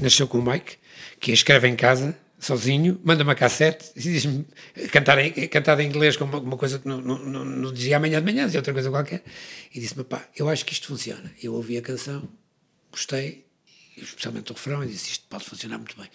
Nasceu 0.00 0.26
com 0.26 0.38
o 0.38 0.42
Mike, 0.50 0.76
que 1.18 1.32
escreve 1.32 1.68
em 1.68 1.76
casa, 1.76 2.16
sozinho, 2.38 2.98
manda 3.04 3.22
uma 3.22 3.34
cassete 3.34 3.90
e 3.94 4.00
diz-me 4.00 4.46
cantar 4.90 5.18
em, 5.18 5.30
cantada 5.48 5.82
em 5.82 5.86
inglês 5.86 6.16
com 6.16 6.24
uma, 6.24 6.38
uma 6.38 6.56
coisa 6.56 6.78
que 6.78 6.88
não, 6.88 7.00
não, 7.00 7.18
não, 7.18 7.44
não 7.44 7.72
dizia 7.72 7.98
amanhã 7.98 8.18
de 8.18 8.24
manhã, 8.24 8.46
dizia 8.46 8.60
outra 8.60 8.72
coisa 8.72 8.90
qualquer. 8.90 9.22
E 9.74 9.78
disse-me, 9.78 10.02
pá, 10.04 10.26
eu 10.34 10.48
acho 10.48 10.64
que 10.64 10.72
isto 10.72 10.88
funciona. 10.88 11.30
Eu 11.42 11.54
ouvi 11.54 11.76
a 11.76 11.82
canção, 11.82 12.26
gostei, 12.90 13.44
especialmente 13.96 14.50
o 14.50 14.54
refrão, 14.54 14.82
e 14.82 14.86
disse, 14.88 15.10
isto 15.10 15.26
pode 15.28 15.44
funcionar 15.44 15.76
muito 15.76 15.96
bem. 15.96 16.08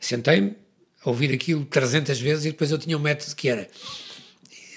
Sentei-me 0.00 0.56
a 1.04 1.08
ouvir 1.08 1.32
aquilo 1.32 1.64
300 1.64 2.20
vezes 2.20 2.44
e 2.46 2.50
depois 2.50 2.70
eu 2.70 2.78
tinha 2.78 2.96
um 2.96 3.00
método 3.00 3.34
que 3.36 3.48
era, 3.48 3.62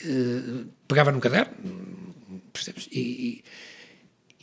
eh, 0.06 0.66
pegava 0.88 1.12
num 1.12 1.20
caderno, 1.20 1.54
percebes? 2.54 2.88
E, 2.92 3.00
e, 3.00 3.44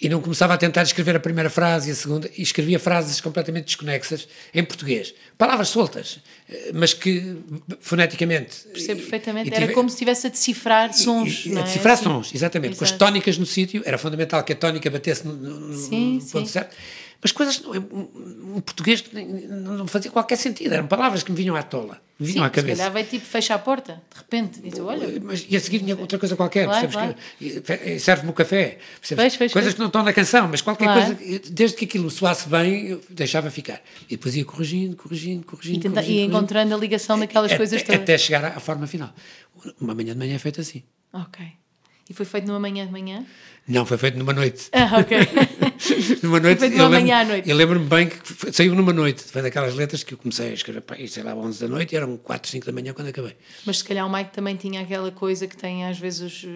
e 0.00 0.08
não 0.08 0.20
começava 0.20 0.54
a 0.54 0.56
tentar 0.56 0.82
escrever 0.82 1.14
a 1.16 1.20
primeira 1.20 1.50
frase 1.50 1.88
e 1.90 1.92
a 1.92 1.94
segunda, 1.94 2.30
e 2.36 2.42
escrevia 2.42 2.78
frases 2.78 3.20
completamente 3.20 3.66
desconexas 3.66 4.26
em 4.54 4.64
português. 4.64 5.12
Palavras 5.36 5.68
soltas, 5.68 6.20
eh, 6.48 6.70
mas 6.74 6.94
que 6.94 7.36
foneticamente. 7.80 8.56
Percebo 8.72 9.00
perfeitamente. 9.00 9.48
e 9.50 9.52
Era 9.54 9.60
tive- 9.62 9.74
como 9.74 9.88
se 9.88 9.94
estivesse 9.96 10.26
a 10.26 10.30
decifrar 10.30 10.92
sons. 10.92 11.44
e- 11.46 11.50
e 11.50 11.56
a 11.56 11.60
é? 11.60 11.62
decifrar 11.64 11.94
Assim. 11.94 12.04
sons, 12.04 12.34
exatamente. 12.34 12.76
Com 12.76 12.84
as 12.84 12.90
Exato. 12.90 13.04
tónicas 13.04 13.38
no 13.38 13.46
sítio, 13.46 13.82
era 13.84 13.98
fundamental 13.98 14.42
que 14.42 14.52
a 14.52 14.56
tónica 14.56 14.90
batesse 14.90 15.26
no, 15.26 15.34
no- 15.34 15.60
no- 15.60 15.76
Sim, 15.76 16.14
no 16.14 16.20
ponto 16.20 16.46
sim. 16.46 16.52
certo. 16.52 16.74
Mas 17.22 17.32
coisas, 17.32 17.62
um, 17.66 18.60
português 18.62 19.02
que 19.02 19.14
não 19.14 19.86
fazia 19.86 20.10
qualquer 20.10 20.36
sentido, 20.36 20.72
eram 20.72 20.86
palavras 20.86 21.22
que 21.22 21.30
me 21.30 21.36
vinham 21.36 21.54
à 21.54 21.62
tola, 21.62 22.00
me 22.18 22.26
vinham 22.26 22.44
Sim, 22.44 22.46
à 22.46 22.48
se 22.48 22.54
cabeça. 22.54 22.76
calhar 22.78 22.92
vai 22.92 23.04
tipo 23.04 23.26
fecha 23.26 23.54
a 23.54 23.58
porta, 23.58 24.02
de 24.10 24.18
repente, 24.18 24.60
e 24.64 24.70
tu, 24.70 24.86
olha, 24.86 25.20
Mas, 25.22 25.44
e 25.46 25.54
a 25.54 25.60
seguir 25.60 25.80
tinha 25.80 25.94
outra 25.98 26.18
coisa 26.18 26.34
qualquer, 26.34 26.64
Claro, 26.64 26.88
Serve-me 28.00 28.30
o 28.30 28.32
café. 28.32 28.78
percebes? 29.06 29.52
Coisas 29.52 29.74
que 29.74 29.80
não 29.80 29.88
estão 29.88 30.02
na 30.02 30.14
canção, 30.14 30.48
mas 30.48 30.62
qualquer 30.62 30.84
Claro. 30.86 31.14
coisa, 31.16 31.40
desde 31.50 31.76
que 31.76 31.84
aquilo 31.84 32.10
soasse 32.10 32.48
bem, 32.48 32.86
eu 32.88 33.02
deixava 33.10 33.50
ficar. 33.50 33.82
E 34.08 34.16
depois 34.16 34.34
ia 34.34 34.44
corrigindo, 34.46 34.96
corrigindo, 34.96 35.44
corrigindo. 35.44 35.76
e, 35.78 35.80
tenta- 35.82 35.94
corrigindo, 35.96 36.12
e 36.12 36.16
corrigindo. 36.22 36.36
encontrando 36.38 36.74
a 36.74 36.78
ligação 36.78 37.18
daquelas 37.18 37.52
coisas 37.52 37.82
todas. 37.82 38.00
Até 38.00 38.16
chegar 38.16 38.44
à, 38.46 38.48
à 38.56 38.60
forma 38.60 38.86
final. 38.86 39.12
Uma 39.78 39.94
manhã 39.94 40.14
de 40.14 40.18
manhã 40.18 40.36
é 40.36 40.38
feita 40.38 40.62
assim. 40.62 40.82
Ok. 41.12 41.44
E 42.08 42.14
foi 42.14 42.24
feito 42.26 42.46
numa 42.46 42.58
manhã 42.58 42.84
de 42.86 42.90
manhã? 42.90 43.24
Não, 43.68 43.86
foi 43.86 43.96
feito 43.98 44.18
numa 44.18 44.32
noite. 44.32 44.68
Ah, 44.72 44.98
ok. 44.98 45.16
numa 46.22 46.38
noite. 46.40 46.62
eu 46.64 46.70
numa 46.70 46.82
lembro- 46.88 47.00
manhã 47.00 47.18
à 47.20 47.24
noite. 47.24 47.48
Eu 47.50 47.56
lembro-me 47.56 47.86
bem 47.86 48.08
que 48.08 48.16
foi- 48.32 48.52
saiu 48.52 48.74
numa 48.74 48.92
noite. 48.92 49.22
Foi 49.24 49.42
daquelas 49.42 49.74
letras 49.74 50.02
que 50.02 50.14
eu 50.14 50.18
comecei 50.18 50.50
a 50.50 50.52
escrever, 50.54 50.80
pá, 50.82 50.96
sei 51.08 51.22
lá, 51.22 51.34
11 51.34 51.60
da 51.60 51.68
noite 51.68 51.92
e 51.92 51.96
eram 51.96 52.16
4, 52.16 52.50
5 52.50 52.66
da 52.66 52.72
manhã 52.72 52.92
quando 52.92 53.08
acabei. 53.08 53.36
Mas 53.64 53.78
se 53.78 53.84
calhar 53.84 54.06
o 54.06 54.12
Mike 54.12 54.30
também 54.32 54.56
tinha 54.56 54.80
aquela 54.82 55.10
coisa 55.10 55.46
que 55.46 55.56
tem 55.56 55.86
às 55.86 55.98
vezes 55.98 56.20
os, 56.20 56.46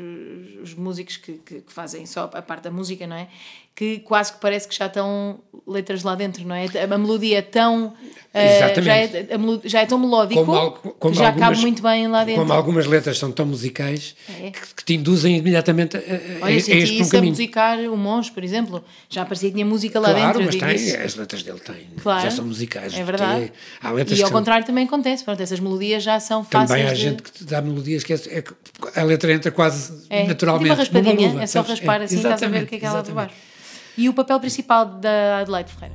os 0.63 0.75
músicos 0.75 1.17
que, 1.17 1.33
que, 1.45 1.61
que 1.63 1.73
fazem 1.73 2.05
só 2.07 2.31
a 2.33 2.43
parte 2.43 2.65
da 2.65 2.71
música, 2.71 3.07
não 3.07 3.17
é? 3.17 3.29
Que 3.77 3.99
quase 3.99 4.33
que 4.33 4.39
parece 4.41 4.69
que 4.69 4.77
já 4.77 4.87
estão 4.87 5.41
letras 5.67 6.05
lá 6.05 6.15
dentro, 6.15 6.47
não 6.47 6.55
é? 6.55 6.67
A 6.93 6.97
melodia 6.99 7.39
é 7.39 7.43
tão. 7.43 7.93
Exatamente. 8.33 8.85
já, 8.85 8.95
é, 8.97 9.29
a 9.35 9.69
já 9.69 9.81
é 9.83 9.87
tão 9.87 9.99
melódico 9.99 10.45
Como 10.45 10.71
como 10.99 11.13
que 11.15 11.19
já 11.21 11.27
algumas- 11.29 11.49
cabe 11.51 11.61
muito 11.61 11.83
bem 11.83 12.09
lá 12.09 12.25
dentro. 12.25 12.41
Como 12.43 12.53
algumas 12.53 12.87
letras 12.87 13.17
são 13.19 13.31
tão 13.33 13.47
musicais 13.47 14.15
É. 14.29 14.51
que, 14.51 14.75
que 14.77 14.85
te 14.85 14.95
induzem 14.95 15.37
imediatamente 15.39 15.97
a, 15.97 16.01
a, 16.01 16.03
a, 16.03 16.45
Olha, 16.47 16.57
a 16.57 16.61
senti 16.61 16.79
este 16.79 16.99
um 16.99 17.01
isso 17.01 17.09
a 17.11 17.13
caminho. 17.19 17.31
musicar 17.33 17.79
o 17.81 17.97
Monge, 17.97 18.31
por 18.33 18.43
exemplo. 18.45 18.85
Já 19.09 19.25
parecia 19.25 19.49
que 19.51 19.55
tinha 19.55 19.67
música 19.67 19.99
lá 20.01 20.11
Claro, 20.13 20.39
dentro. 20.39 20.43
eu 20.43 20.47
mas 20.47 20.57
tem, 20.81 20.89
isso. 20.89 20.97
as 21.01 21.15
letras 21.17 21.43
dele 21.45 21.61
têm, 21.61 21.87
Claro. 22.03 22.23
já 22.23 22.31
são 22.31 22.45
musicais. 22.45 22.95
É 22.95 23.03
verdade. 23.05 23.53
Letras 23.93 24.19
E 24.19 24.23
ao 24.23 24.29
são- 24.29 24.39
contrário 24.39 24.65
também 24.67 24.85
acontece. 24.85 25.25
Pronto, 25.25 25.41
essas 25.41 25.59
melodias 25.61 26.03
já 26.03 26.19
são 26.21 26.43
fáceis 26.45 26.69
Também 26.71 26.87
há 26.87 26.93
de... 26.95 27.01
gente 27.01 27.23
que 27.25 27.31
te 27.33 27.45
dá 27.45 27.61
melodias 27.63 28.03
que 28.05 28.13
é, 28.13 28.17
é 28.31 28.43
que 28.43 28.53
a 28.97 29.03
letra 29.05 29.33
entra 29.33 29.51
quase 29.53 29.93
É, 30.11 30.27
naturalmente. 30.27 30.71
Tipo 30.85 30.97
uma 30.99 31.03
raspadinha, 31.03 31.29
luva, 31.29 31.43
é 31.43 31.47
só 31.47 31.63
raspar 31.63 32.03
assim, 32.03 32.17
estás 32.17 32.41
a 32.43 32.49
ver 32.49 32.63
o 32.63 32.67
que 32.67 32.77
é 32.77 32.79
que 32.79 32.85
ela 32.85 32.95
lá 32.97 33.03
por 33.03 33.11
exatamente. 33.11 33.33
baixo. 33.33 33.54
E 33.97 34.09
o 34.09 34.13
papel 34.13 34.41
principal 34.41 34.87
da 34.87 35.39
Adelaide 35.41 35.73
Ferreira? 35.73 35.95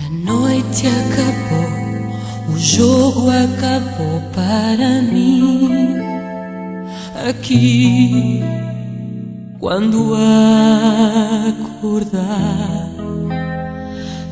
A 0.00 0.08
noite 0.10 0.86
acabou, 0.86 2.54
o 2.54 2.56
jogo 2.56 3.28
acabou 3.30 4.22
para 4.32 5.02
mim. 5.02 5.96
Aqui, 7.28 8.40
quando 9.58 10.14
acordar, 11.48 12.88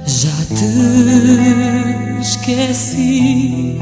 já 0.06 0.44
te 0.54 2.20
esqueci. 2.20 3.80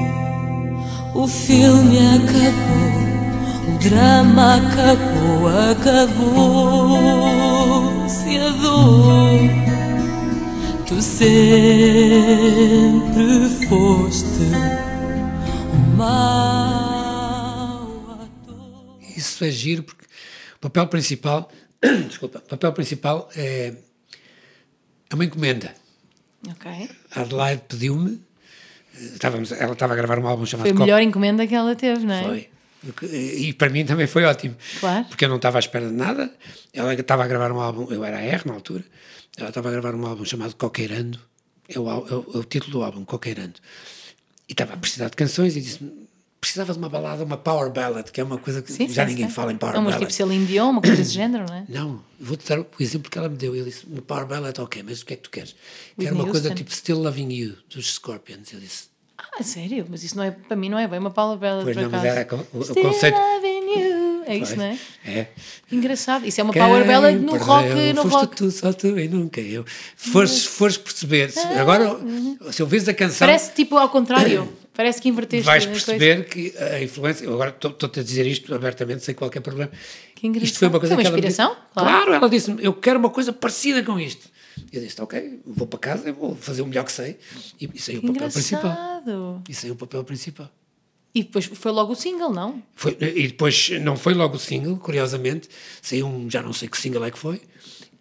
O 1.14 1.28
filme 1.28 1.98
acabou, 1.98 3.74
o 3.74 3.78
drama 3.78 4.56
acabou, 4.56 5.48
a 8.06 8.50
dor. 8.60 9.40
Tu 10.86 11.00
sempre 11.00 11.28
foste 13.66 14.44
o 15.98 16.04
Isso 19.16 19.44
é 19.44 19.50
giro 19.50 19.82
porque 19.84 20.04
o 20.56 20.60
papel 20.60 20.86
principal, 20.88 21.50
desculpa, 22.06 22.38
o 22.40 22.42
papel 22.48 22.72
principal 22.74 23.30
é, 23.34 23.74
é 25.10 25.14
uma 25.14 25.24
encomenda. 25.24 25.74
Ok. 26.50 26.90
A 27.14 27.22
Adelaide 27.22 27.62
pediu-me, 27.66 28.20
eh, 28.96 29.04
estávamos, 29.14 29.50
ela 29.52 29.72
estava 29.72 29.94
a 29.94 29.96
gravar 29.96 30.18
um 30.18 30.26
álbum 30.26 30.44
chamado 30.44 30.64
Foi 30.66 30.70
a 30.70 30.74
Copa- 30.74 30.84
melhor 30.84 31.00
encomenda 31.00 31.46
que 31.46 31.54
ela 31.54 31.74
teve, 31.74 32.04
não 32.04 32.14
é? 32.14 32.22
Foi. 32.22 32.48
E 33.12 33.52
para 33.52 33.70
mim 33.70 33.84
também 33.84 34.06
foi 34.06 34.24
ótimo. 34.24 34.56
Claro. 34.80 35.04
Porque 35.06 35.24
eu 35.24 35.28
não 35.28 35.36
estava 35.36 35.58
à 35.58 35.60
espera 35.60 35.86
de 35.86 35.94
nada. 35.94 36.32
Ela 36.72 36.94
estava 36.94 37.24
a 37.24 37.26
gravar 37.26 37.52
um 37.52 37.60
álbum, 37.60 37.90
eu 37.92 38.04
era 38.04 38.18
a 38.18 38.22
R 38.22 38.42
na 38.46 38.54
altura, 38.54 38.84
ela 39.36 39.48
estava 39.48 39.68
a 39.68 39.72
gravar 39.72 39.94
um 39.94 40.06
álbum 40.06 40.24
chamado 40.24 40.54
Coqueirando, 40.56 41.18
é 41.68 41.78
o, 41.78 41.88
é 41.88 41.94
o, 41.94 42.26
é 42.34 42.38
o 42.38 42.44
título 42.44 42.72
do 42.72 42.82
álbum, 42.82 43.04
Coqueirando. 43.04 43.54
E 44.48 44.52
estava 44.52 44.74
a 44.74 44.76
precisar 44.76 45.08
de 45.08 45.16
canções 45.16 45.56
e 45.56 45.60
disse 45.60 45.80
precisava 46.44 46.74
de 46.74 46.78
uma 46.78 46.90
balada, 46.90 47.24
uma 47.24 47.38
power 47.38 47.70
ballad, 47.72 48.10
que 48.10 48.20
é 48.20 48.24
uma 48.24 48.36
coisa 48.36 48.60
que 48.60 48.70
Sim, 48.70 48.86
já 48.90 49.04
sim, 49.04 49.12
ninguém 49.12 49.28
sim. 49.28 49.34
fala 49.34 49.50
em 49.50 49.56
power 49.56 49.74
É 49.74 49.78
umas 49.78 49.94
ballad. 49.94 50.00
tipo 50.00 50.12
Celine 50.12 50.44
Dion, 50.44 50.68
uma 50.70 50.82
coisa 50.82 50.96
desse 50.96 51.12
género, 51.14 51.46
não 51.48 51.54
é? 51.54 51.64
Não, 51.70 52.04
vou-te 52.20 52.46
dar 52.46 52.60
o 52.60 52.66
exemplo 52.78 53.10
que 53.10 53.16
ela 53.16 53.30
me 53.30 53.36
deu. 53.38 53.56
Ele 53.56 53.64
disse: 53.64 53.86
uma 53.86 54.02
power 54.02 54.26
ballad, 54.26 54.58
ok, 54.60 54.82
mas 54.82 55.00
o 55.00 55.06
que 55.06 55.14
é 55.14 55.16
que 55.16 55.22
tu 55.22 55.30
queres? 55.30 55.56
Quero 55.98 56.14
uma 56.14 56.26
coisa 56.26 56.54
tipo 56.54 56.70
Still 56.70 56.98
Loving 56.98 57.32
You, 57.32 57.56
dos 57.74 57.94
Scorpions. 57.94 58.52
Eu 58.52 58.60
disse: 58.60 58.88
Ah, 59.38 59.42
sério? 59.42 59.84
Mas 59.88 60.04
isso 60.04 60.16
não 60.16 60.22
é, 60.22 60.30
para 60.30 60.56
mim 60.56 60.68
não 60.68 60.78
é 60.78 60.86
bem 60.86 60.98
uma 60.98 61.10
palavra 61.10 61.36
bela 61.38 61.62
Pois 61.64 61.76
não, 61.76 61.90
mas 61.90 62.24
con- 62.26 62.44
o- 62.52 62.60
o 62.60 62.74
conceito-. 62.74 63.18
É 64.26 64.36
isso, 64.36 64.56
não 64.56 64.64
é? 64.64 64.78
É. 65.04 65.26
Que 65.68 65.76
engraçado. 65.76 66.26
Isso 66.26 66.40
é 66.40 66.44
uma 66.44 66.52
power 66.52 66.86
ballad 66.86 67.18
no 67.18 67.32
Quem 67.32 67.38
rock, 67.40 67.92
no 67.92 68.02
foste 68.02 68.14
rock. 68.14 68.36
tu, 68.36 68.50
só 68.50 68.72
tu 68.72 68.98
e 68.98 69.06
nunca 69.08 69.40
eu. 69.40 69.64
Fores, 69.96 70.44
fores 70.46 70.76
perceber, 70.78 71.30
se- 71.30 71.40
agora, 71.40 71.98
se 72.50 72.62
ouvis 72.62 72.88
a 72.88 72.94
canção, 72.94 73.26
Parece 73.26 73.52
tipo 73.52 73.76
ao 73.76 73.88
contrário. 73.88 74.48
Parece 74.76 75.00
que 75.00 75.08
inverteste 75.08 75.44
vais 75.46 75.64
a 75.64 75.68
coisa. 75.68 75.84
perceber 75.86 76.24
que 76.24 76.52
a 76.58 76.82
influência. 76.82 77.28
Agora 77.28 77.50
estou- 77.50 77.70
estou-te 77.70 78.00
a 78.00 78.02
dizer 78.02 78.26
isto 78.26 78.52
abertamente, 78.54 79.04
sem 79.04 79.14
qualquer 79.14 79.40
problema. 79.40 79.70
Que 80.16 80.26
engraçado. 80.26 80.46
Isto 80.46 80.58
foi 80.58 80.68
uma 80.68 80.80
coisa 80.80 80.94
Foi 80.96 81.04
uma 81.04 81.10
que 81.10 81.14
ela 81.14 81.16
me 81.22 81.28
inspiração? 81.28 81.54
disse. 81.54 81.72
Claro. 81.74 81.88
Claro, 81.90 82.14
ela 82.14 82.28
disse-me: 82.28 82.64
Eu 82.64 82.72
quero 82.72 82.98
uma 82.98 83.10
coisa 83.10 83.32
parecida 83.32 83.82
com 83.84 84.00
isto. 84.00 84.26
Eu 84.72 84.80
disse: 84.82 85.00
Ok, 85.00 85.40
vou 85.46 85.66
para 85.66 85.78
casa, 85.78 86.12
vou 86.12 86.34
fazer 86.36 86.62
o 86.62 86.66
melhor 86.66 86.84
que 86.84 86.92
sei. 86.92 87.18
E, 87.60 87.68
e 87.74 87.78
saiu 87.80 88.00
o 88.00 88.02
papel 88.12 88.30
principal. 88.30 88.70
E 89.48 89.54
saiu 89.54 89.72
o 89.74 89.76
papel 89.76 90.04
principal. 90.04 90.50
E 91.14 91.22
depois 91.22 91.44
foi 91.46 91.70
logo 91.70 91.92
o 91.92 91.96
single, 91.96 92.32
não? 92.32 92.62
Foi- 92.74 92.96
e 93.00 93.28
depois 93.28 93.70
não 93.82 93.96
foi 93.96 94.14
logo 94.14 94.34
o 94.36 94.38
single, 94.38 94.76
curiosamente, 94.78 95.48
saiu 95.80 96.06
um, 96.08 96.28
já 96.28 96.42
não 96.42 96.52
sei 96.52 96.68
que 96.68 96.76
single 96.76 97.04
é 97.04 97.10
que 97.10 97.18
foi, 97.18 97.40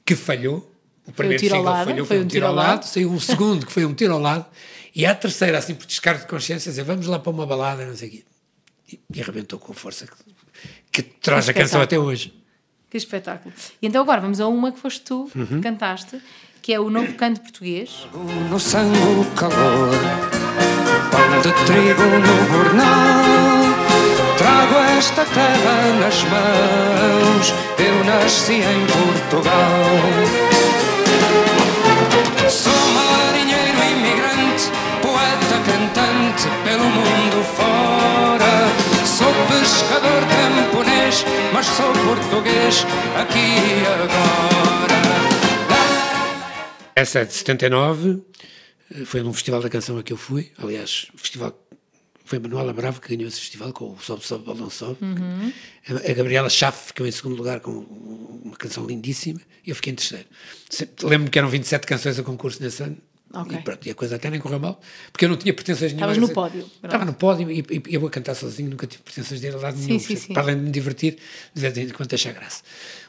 que 0.06 0.16
falhou. 0.16 0.72
O 1.06 1.12
primeiro 1.12 1.44
ao 1.44 1.50
single 1.62 1.64
lado, 1.74 1.86
falhou, 1.90 2.06
foi 2.06 2.18
foi 2.18 2.26
um 2.26 2.28
tiro 2.28 2.46
ao 2.48 2.54
lado, 2.56 2.84
saiu 2.86 3.12
um 3.12 3.20
segundo 3.22 3.66
que 3.68 3.72
foi 3.72 3.86
um 3.86 3.94
tiro 3.94 4.14
ao 4.14 4.20
lado, 4.20 4.46
e 4.96 5.06
a 5.06 5.14
terceira, 5.14 5.58
assim, 5.58 5.76
por 5.76 5.86
descargo 5.86 6.22
de 6.22 6.28
consciência, 6.28 6.72
dizer 6.72 6.84
vamos 6.84 7.06
lá 7.06 7.20
para 7.20 7.30
uma 7.32 7.46
balada, 7.46 7.86
não 7.86 7.96
sei 7.96 8.08
o 8.08 8.12
quê. 8.12 8.24
E, 8.92 9.00
e 9.16 9.22
arrebentou 9.22 9.60
com 9.60 9.74
a 9.74 9.76
força 9.76 10.08
que, 10.08 10.14
que 10.92 11.02
traz 11.20 11.48
a 11.50 11.54
canção 11.54 11.82
até 11.82 12.00
hoje. 12.00 12.34
Que 12.94 12.98
espetáculo. 12.98 13.52
E 13.82 13.88
então 13.88 14.04
agora 14.04 14.22
vamos 14.22 14.40
a 14.40 14.48
uma 14.48 14.72
que 14.72 14.78
foste 14.80 15.02
tu 15.02 15.28
Uhum. 15.36 15.48
que 15.48 15.60
cantaste, 15.62 16.22
que 16.62 16.72
é 16.72 16.80
o 16.80 16.92
novo 16.92 17.12
canto 17.16 17.42
português. 17.42 18.08
No 18.52 18.60
sangue 18.60 18.96
o 19.00 19.26
calor, 19.36 19.90
pão 21.10 21.42
de 21.42 21.52
trigo 21.66 22.04
no 22.04 22.54
jornal. 22.54 23.24
Trago 24.38 24.76
esta 25.00 25.26
terra 25.26 25.76
nas 26.00 26.22
mãos, 26.26 27.54
eu 27.80 28.04
nasci 28.06 28.54
em 28.62 28.86
Portugal. 28.86 29.90
Sou 32.48 32.72
marinheiro 32.94 33.84
imigrante, 33.92 34.70
poeta 35.02 35.58
cantante 35.66 36.48
pelo 36.64 36.84
mundo 36.86 37.44
fora. 37.56 38.93
Sou 39.16 39.32
pescador 39.48 40.24
camponês, 40.28 41.24
mas 41.54 41.68
sou 41.68 41.94
português 41.94 42.84
aqui 43.16 43.38
e 43.38 43.86
agora. 43.86 44.94
Essa 46.96 47.20
é 47.20 47.26
de 47.26 47.34
79, 47.34 48.24
eh, 48.90 49.06
foi 49.06 49.22
num 49.22 49.32
festival 49.32 49.62
da 49.62 49.70
canção 49.70 50.00
a 50.00 50.04
que 50.04 50.12
eu 50.12 50.18
fui. 50.18 50.52
Aliás, 50.58 51.12
o 51.14 51.20
festival 51.20 51.56
foi 52.26 52.40
Manuela 52.40 52.74
Bravo 52.74 53.00
que 53.00 53.16
ganhou 53.16 53.28
esse 53.28 53.40
festival 53.40 53.72
com 53.72 53.92
o 53.92 54.00
Sobe, 54.00 54.26
Sobe, 54.26 54.46
Balão 54.46 54.72
Sobe. 54.72 54.98
A, 55.88 56.10
a 56.10 56.14
Gabriela 56.16 56.50
Schaff 56.50 56.88
ficou 56.88 57.06
em 57.06 57.12
segundo 57.12 57.36
lugar 57.36 57.60
com 57.60 57.72
uma 58.44 58.56
canção 58.56 58.84
lindíssima 58.84 59.42
e 59.64 59.70
eu 59.70 59.76
fiquei 59.76 59.94
em 59.94 59.96
terceiro. 59.96 60.26
Lembro-me 61.04 61.30
que 61.30 61.38
eram 61.38 61.50
27 61.50 61.86
canções 61.86 62.18
a 62.18 62.24
concurso 62.24 62.64
nesse 62.64 62.82
ano. 62.82 62.98
Ok. 63.34 63.58
E 63.58 63.62
pronto, 63.64 63.88
e 63.88 63.92
a 63.92 63.96
coisa 63.96 64.16
até 64.16 64.30
nem 64.30 64.40
correu 64.40 64.60
mal, 64.60 64.80
porque 65.12 65.26
eu 65.26 65.30
não 65.30 65.36
tinha 65.38 65.54
pretensões 65.54 65.92
nenhumas. 65.92 66.16
Estavas 66.16 66.30
no 66.30 66.36
pódio, 66.36 66.70
Estava 66.84 67.04
no 67.06 67.14
pódio 67.14 67.50
e, 67.52 67.60
e- 67.62 67.82
eu 67.96 68.06
a 68.06 68.10
cantar 68.10 68.36
sozinho, 68.36 68.70
nunca 68.70 68.86
tive 68.86 69.02
pretensões 69.02 69.42
de 69.42 69.48
ir 69.48 69.56
a 69.56 69.58
lado 69.58 69.78
Sim, 69.78 69.88
nenhum. 69.88 70.00
sim, 70.00 70.16
sim. 70.16 70.34
Para 70.34 70.44
além 70.44 70.56
de 70.58 70.62
me 70.62 70.72
divertir, 70.72 71.18
de 71.54 71.62
vez 71.62 71.78
em 71.78 71.90
quando 71.94 72.14
achar 72.14 72.32
graça. 72.34 72.62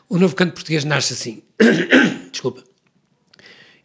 O 0.08 0.18
novo 0.18 0.34
canto 0.34 0.54
português 0.54 0.82
nasce 0.84 1.12
assim. 1.12 1.42
Desculpa 2.32 2.64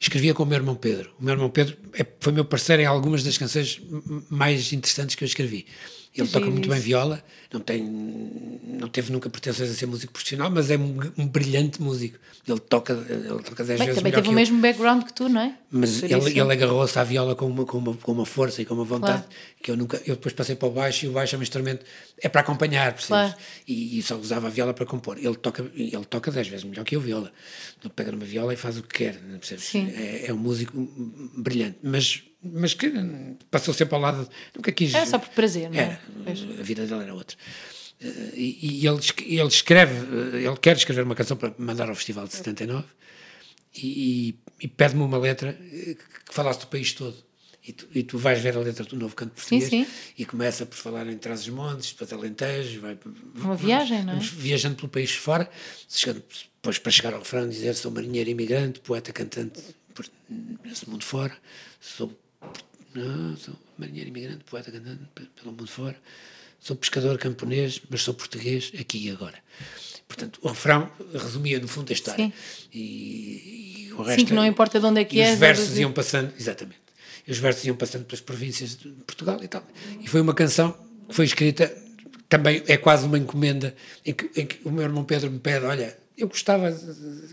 escrevia 0.02 0.34
com 0.34 0.44
o 0.44 0.45
meu 0.45 0.56
irmão 0.57 0.76
Pedro. 0.76 1.11
O 1.20 1.24
meu 1.26 1.34
irmão 1.34 1.49
Pedro 1.49 1.76
é- 1.94 2.06
foi 2.22 2.32
meu 2.32 2.45
parceiro 2.45 2.82
em 2.82 2.86
algumas 2.86 3.22
das 3.22 3.38
canções 3.38 3.82
mais 4.30 4.72
interessantes 4.72 5.14
que 5.16 5.24
eu 5.24 5.28
escrevi. 5.28 5.66
Ele 6.21 6.29
toca 6.29 6.45
muito 6.49 6.67
bem 6.69 6.77
isso. 6.77 6.85
viola, 6.87 7.23
não, 7.51 7.59
tem, 7.59 7.83
não 7.83 8.87
teve 8.87 9.11
nunca 9.11 9.29
pretensões 9.29 9.69
a 9.69 9.73
ser 9.73 9.85
músico 9.85 10.13
profissional, 10.13 10.49
mas 10.51 10.69
é 10.69 10.77
um, 10.77 10.97
um 11.17 11.27
brilhante 11.27 11.81
músico. 11.81 12.17
Ele 12.47 12.59
toca, 12.59 12.93
ele 13.09 13.43
toca 13.43 13.63
10 13.63 13.67
Bem, 13.67 13.87
vezes 13.87 13.95
também 13.95 14.11
teve 14.11 14.23
que 14.23 14.29
o 14.29 14.31
eu. 14.31 14.35
mesmo 14.35 14.59
background 14.59 15.03
que 15.03 15.13
tu, 15.13 15.29
não 15.29 15.41
é? 15.41 15.55
Mas 15.69 16.01
ele, 16.01 16.13
ele 16.13 16.39
agarrou-se 16.41 16.97
à 16.97 17.03
viola 17.03 17.35
com 17.35 17.45
uma, 17.45 17.65
com, 17.65 17.77
uma, 17.77 17.93
com 17.95 18.11
uma 18.11 18.25
força 18.25 18.61
e 18.61 18.65
com 18.65 18.73
uma 18.73 18.83
vontade 18.85 19.23
Claro. 19.23 19.25
que 19.61 19.71
eu 19.71 19.77
nunca. 19.77 19.97
Eu 20.05 20.15
depois 20.15 20.33
passei 20.33 20.55
para 20.55 20.67
o 20.67 20.71
baixo 20.71 21.05
e 21.05 21.09
o 21.09 21.11
baixo 21.11 21.35
é 21.35 21.39
um 21.39 21.41
instrumento. 21.43 21.85
É 22.21 22.27
para 22.29 22.41
acompanhar, 22.41 22.85
percebes? 22.93 23.07
Claro. 23.07 23.35
E, 23.67 23.99
e 23.99 24.01
só 24.01 24.15
usava 24.15 24.47
a 24.47 24.49
viola 24.49 24.73
para 24.73 24.85
compor. 24.85 25.17
Ele 25.17 25.35
toca, 25.35 25.63
ele 25.75 26.05
toca 26.05 26.31
10 26.31 26.47
vezes 26.47 26.63
melhor 26.65 26.83
que 26.83 26.95
eu 26.95 27.01
viola. 27.01 27.31
Ele 27.83 27.93
pega 27.95 28.11
numa 28.11 28.25
viola 28.25 28.53
e 28.53 28.57
faz 28.57 28.77
o 28.77 28.83
que 28.83 28.97
quer, 29.05 29.19
não 29.23 29.37
percebes? 29.37 29.73
É, 29.75 30.25
é 30.27 30.33
um 30.33 30.37
músico 30.37 30.73
brilhante, 31.37 31.77
mas, 31.83 32.23
mas 32.41 32.74
que 32.74 32.91
passou 33.52 33.74
sempre 33.74 33.95
ao 33.95 34.02
lado. 34.02 34.30
Nunca 34.56 34.72
quis. 34.72 34.94
Era 34.94 35.06
só 35.06 35.20
por 35.20 35.30
prazer, 35.30 35.70
não 35.70 35.80
é? 35.80 35.99
Era, 36.26 36.60
a 36.60 36.64
vida 36.64 36.86
dele 36.86 37.03
era 37.03 37.14
outra. 37.14 37.38
Eh, 38.02 38.32
E, 38.36 38.82
e 38.82 38.88
ele, 38.88 38.99
ele 39.26 39.48
escreve, 39.48 39.95
eh, 40.38 40.48
ele 40.48 40.57
quer 40.57 40.78
escrever 40.78 41.03
uma 41.03 41.16
canção 41.16 41.36
para 41.38 41.53
mandar 41.57 41.90
ao 41.90 41.95
Festival 41.95 42.28
de 42.28 42.36
79 42.36 42.86
e, 43.76 44.36
e 44.61 44.68
pede-me 44.68 45.03
uma 45.03 45.18
letra 45.18 45.49
eh, 45.72 45.95
que 46.26 46.34
falasse 46.34 46.60
do 46.61 46.68
país 46.68 46.94
todo. 46.94 47.16
E 47.68 47.74
tu, 47.74 47.88
e 47.94 48.03
tu 48.03 48.18
vais 48.18 48.40
ver 48.41 48.56
a 48.56 48.60
letra 48.61 48.86
do 48.86 48.95
novo 48.95 49.14
canto 49.14 49.32
Sim, 49.40 49.60
português 49.60 49.70
sim. 49.70 49.86
e 50.18 50.26
começa 50.26 50.66
por 50.66 50.78
falar 50.78 51.06
em 51.07 51.18
Trás-os-Montes, 51.18 51.91
depois 51.91 52.11
Alentejo, 52.14 52.80
vai, 52.82 52.98
Uma 53.36 53.56
viagem, 53.56 54.02
não 54.03 54.14
é? 54.14 54.20
viajando 54.20 54.76
pelo 54.78 54.88
país 54.88 55.11
fora, 55.11 55.48
chegando, 55.88 56.24
depois 56.56 56.80
para 56.80 56.91
chegar 56.91 57.14
ao 57.14 57.20
refrão 57.20 57.48
dizer 57.48 57.76
sou 57.76 57.91
marinheiro 57.91 58.30
imigrante, 58.30 58.80
poeta 58.80 59.11
cantante 59.11 59.60
por, 59.94 60.06
nesse 60.64 60.90
mundo 60.90 61.03
fora, 61.03 61.36
sou, 61.82 62.18
não, 63.05 63.38
sou 63.38 63.55
marinheiro 63.77 64.09
imigrante, 64.09 64.43
poeta 64.45 64.71
cantante 64.71 64.99
pe- 65.15 65.27
pelo 65.35 65.51
mundo 65.51 65.67
fora, 65.67 65.95
sou 66.59 66.76
pescador 66.76 67.17
camponês, 67.17 67.81
mas 67.89 68.01
sou 68.01 68.13
português 68.13 68.71
aqui 68.80 69.07
e 69.07 69.11
agora. 69.11 69.35
Portanto, 70.07 70.39
o 70.41 70.47
refrão 70.49 70.91
resumia 71.13 71.59
no 71.59 71.67
fundo 71.67 71.89
a 71.91 71.93
história. 71.93 72.26
Sim. 72.26 72.34
E, 72.73 73.85
e 73.89 73.93
o 73.93 73.97
Sim, 73.97 74.09
resto 74.09 74.26
que 74.27 74.34
não 74.34 74.45
importa 74.45 74.80
de 74.80 74.85
onde 74.85 75.01
é 75.01 75.05
que 75.05 75.17
e 75.17 75.21
és, 75.21 75.34
os 75.34 75.39
versos 75.39 75.77
é- 75.77 75.81
iam 75.81 75.91
passando, 75.91 76.34
exatamente. 76.38 76.80
E 77.27 77.31
os 77.31 77.38
versos 77.38 77.63
iam 77.65 77.76
passando 77.76 78.05
pelas 78.05 78.21
províncias 78.21 78.76
de 78.76 78.89
Portugal 79.05 79.39
e 79.43 79.47
tal. 79.47 79.63
E 80.01 80.07
foi 80.07 80.19
uma 80.21 80.34
canção 80.34 80.71
que 81.07 81.13
foi 81.15 81.26
escrita, 81.26 81.71
também 82.27 82.63
é 82.67 82.76
quase 82.77 83.05
uma 83.05 83.17
encomenda, 83.19 83.76
em 84.05 84.13
que, 84.13 84.30
em 84.39 84.45
que 84.45 84.59
o 84.65 84.71
meu 84.71 84.84
irmão 84.84 85.03
Pedro 85.03 85.30
me 85.30 85.39
pede: 85.39 85.65
Olha, 85.65 85.95
eu 86.17 86.27
gostava 86.27 86.71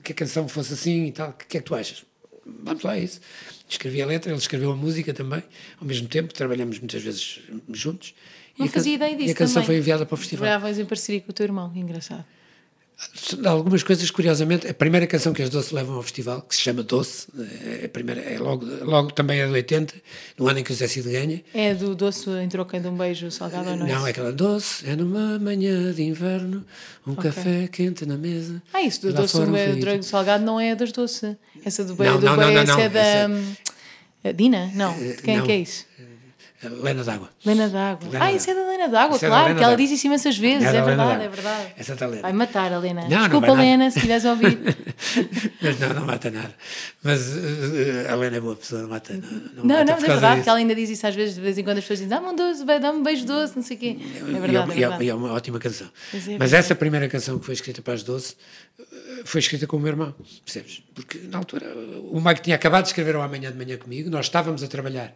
que 0.04 0.12
a 0.12 0.14
canção 0.14 0.46
fosse 0.48 0.74
assim 0.74 1.06
e 1.06 1.12
tal, 1.12 1.30
o 1.30 1.32
que 1.32 1.56
é 1.56 1.60
que 1.60 1.66
tu 1.66 1.74
achas? 1.74 2.04
Vamos 2.44 2.82
lá, 2.84 2.96
é 2.96 3.00
isso. 3.04 3.20
Escrevi 3.68 4.00
a 4.00 4.06
letra, 4.06 4.30
ele 4.30 4.38
escreveu 4.38 4.70
a 4.70 4.76
música 4.76 5.12
também, 5.12 5.42
ao 5.80 5.86
mesmo 5.86 6.06
tempo, 6.08 6.32
trabalhamos 6.32 6.78
muitas 6.78 7.02
vezes 7.02 7.40
juntos. 7.72 8.14
Não 8.56 8.64
E 8.66 8.68
a 8.68 8.72
fazia 8.72 8.94
ideia 8.94 9.16
disso 9.16 9.28
E 9.28 9.32
a 9.32 9.34
canção 9.34 9.54
também. 9.54 9.66
foi 9.66 9.76
enviada 9.78 10.06
para 10.06 10.14
o 10.14 10.16
festival. 10.16 10.46
Trabalhavas 10.46 10.78
em 10.78 10.84
parceria 10.84 11.20
com 11.20 11.30
o 11.30 11.32
teu 11.34 11.44
irmão, 11.44 11.72
engraçado. 11.74 12.24
Algumas 13.44 13.82
coisas, 13.82 14.10
curiosamente, 14.10 14.66
a 14.66 14.72
primeira 14.72 15.06
canção 15.06 15.34
que 15.34 15.42
as 15.42 15.50
Doce 15.50 15.74
levam 15.74 15.96
ao 15.96 16.02
festival, 16.02 16.40
que 16.40 16.54
se 16.56 16.62
chama 16.62 16.82
Doce, 16.82 17.26
é, 17.82 17.88
primeira, 17.88 18.22
é 18.22 18.38
logo, 18.38 18.64
logo 18.82 19.10
também 19.12 19.38
é 19.40 19.46
de 19.46 19.52
80, 19.52 19.94
no 20.38 20.48
ano 20.48 20.60
em 20.60 20.64
que 20.64 20.72
o 20.72 20.74
Zé 20.74 20.88
Cid 20.88 21.10
ganha. 21.10 21.44
É 21.52 21.74
do 21.74 21.94
doce 21.94 22.30
em 22.30 22.48
troca 22.48 22.80
de 22.80 22.88
um 22.88 22.96
beijo 22.96 23.30
salgado 23.30 23.68
ou 23.70 23.76
não? 23.76 23.86
Não, 23.86 24.06
é 24.06 24.10
aquela 24.10 24.32
doce, 24.32 24.88
é 24.88 24.96
numa 24.96 25.38
manhã 25.38 25.92
de 25.92 26.02
inverno, 26.04 26.64
um 27.06 27.14
café 27.14 27.68
quente 27.68 28.06
na 28.06 28.16
mesa. 28.16 28.62
Ah, 28.72 28.80
isso 28.80 29.02
do 29.02 29.12
doce 29.12 29.36
um 29.36 29.44
do 29.44 29.52
beijo 29.52 30.02
salgado 30.02 30.42
não 30.42 30.58
é 30.58 30.74
das 30.74 30.90
doce. 30.90 31.36
Essa 31.64 31.84
do 31.84 31.94
beijo 31.94 32.18
do 32.18 32.24
não, 32.24 32.36
não, 32.36 32.44
beijo, 32.46 32.52
não, 32.54 32.62
essa 32.62 32.72
não, 32.72 32.80
é 32.80 32.88
da. 32.88 33.00
essa- 33.00 33.28
hum, 33.30 34.32
Dina? 34.34 34.70
Não. 34.74 34.98
De 34.98 35.14
quem 35.22 35.36
é 35.38 35.42
que 35.42 35.52
é 35.52 35.58
isso? 35.58 35.84
Lena 36.62 37.04
d'Água. 37.04 37.30
Lena 37.44 37.68
d'Água. 37.68 38.08
Ah, 38.18 38.32
isso 38.32 38.50
é 38.50 38.54
da 38.54 38.66
Lena 38.68 38.88
d'Água, 38.88 39.16
é 39.16 39.18
claro, 39.18 39.48
Lena 39.48 39.58
que 39.58 39.64
ela 39.64 39.76
diz 39.76 39.90
isso 39.90 40.06
imensas 40.06 40.36
vezes. 40.38 40.64
É 40.66 40.76
É, 40.76 40.82
verdade, 40.82 41.24
é 41.24 41.28
verdade. 41.28 41.72
Essa 41.76 41.92
está 41.92 42.06
Lena. 42.06 42.22
Vai 42.22 42.32
matar 42.32 42.72
a 42.72 42.78
Lena. 42.78 43.02
Não, 43.02 43.08
não 43.10 43.18
Desculpa, 43.18 43.46
nada. 43.48 43.60
Lena, 43.60 43.90
se 43.90 43.98
estiveres 43.98 44.24
a 44.24 44.30
ouvir. 44.30 44.58
Mas 45.60 45.78
não, 45.80 45.88
não 45.94 46.06
mata 46.06 46.30
nada. 46.30 46.54
Mas 47.02 47.36
eh, 47.36 48.06
a 48.10 48.14
Lena 48.14 48.36
é 48.38 48.40
boa 48.40 48.56
pessoa, 48.56 48.82
não 48.82 48.88
mata. 48.88 49.12
Não, 49.12 49.20
não, 49.20 49.64
Não, 49.64 49.76
mata 49.78 49.84
não, 49.84 49.94
é 49.94 50.00
verdade, 50.00 50.32
disso. 50.34 50.44
que 50.44 50.48
ela 50.48 50.58
ainda 50.58 50.74
diz 50.74 50.90
isso 50.90 51.06
às 51.06 51.14
vezes, 51.14 51.34
de 51.34 51.40
vez 51.40 51.58
em 51.58 51.62
quando 51.64 51.78
as 51.78 51.84
pessoas 51.84 51.98
dizem, 52.00 52.08
dá-me 52.08 52.26
um 52.28 52.34
doce, 52.36 52.64
dá-me 52.64 52.98
um 52.98 53.02
beijo 53.02 53.26
doce, 53.26 53.54
não 53.56 53.62
sei 53.62 53.76
o 53.76 53.80
quê. 53.80 53.96
É 54.00 54.18
é- 54.18 54.40
verdade, 54.40 54.48
é 54.72 54.74
e 54.74 54.76
é, 54.76 54.80
verdade. 54.88 55.04
e 55.04 55.08
é 55.10 55.14
uma 55.14 55.32
ótima 55.32 55.58
canção. 55.58 55.86
É, 55.86 55.90
Mas 56.16 56.24
verdade. 56.24 56.54
essa 56.56 56.74
primeira 56.74 57.08
canção 57.08 57.38
que 57.38 57.44
foi 57.44 57.54
escrita 57.54 57.82
para 57.82 57.94
as 57.94 58.02
12 58.02 58.34
eh, 58.80 58.84
foi 59.24 59.40
escrita 59.40 59.66
com 59.66 59.76
o 59.76 59.80
meu 59.80 59.88
irmão, 59.88 60.14
percebes? 60.44 60.82
Porque 60.94 61.18
na 61.30 61.38
altura 61.38 61.66
o 62.10 62.20
Mike 62.20 62.40
tinha 62.42 62.56
acabado 62.56 62.84
de 62.84 62.88
escrever 62.90 63.14
o 63.14 63.20
Amanhã 63.20 63.52
de 63.52 63.58
Manhã 63.58 63.76
comigo, 63.76 64.08
nós 64.10 64.26
estávamos 64.26 64.62
a 64.62 64.66
trabalhar, 64.68 65.14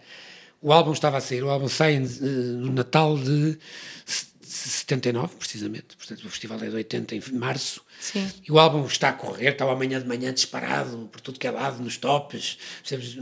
o 0.60 0.72
álbum 0.72 0.92
estava 0.92 1.16
a 1.18 1.20
sair, 1.20 1.42
o 1.42 1.50
álbum 1.50 1.68
sai 1.68 1.96
eh, 1.96 2.00
no 2.00 2.72
Natal 2.72 3.16
de 3.16 3.58
se- 4.04 4.30
79, 4.42 5.36
precisamente, 5.36 5.96
portanto 5.96 6.24
o 6.24 6.28
festival 6.28 6.58
é 6.62 6.68
de 6.68 6.74
80 6.74 7.14
em 7.14 7.22
março. 7.32 7.80
Sim. 8.00 8.28
E 8.46 8.50
o 8.50 8.58
álbum 8.58 8.84
está 8.84 9.10
a 9.10 9.12
correr, 9.12 9.50
está 9.52 9.70
amanhã 9.70 10.00
de 10.00 10.08
manhã 10.08 10.32
disparado 10.32 11.08
por 11.12 11.20
tudo 11.20 11.38
que 11.38 11.46
é 11.46 11.50
lado, 11.50 11.82
nos 11.82 11.96
tops, 11.98 12.58
percebes? 12.80 13.16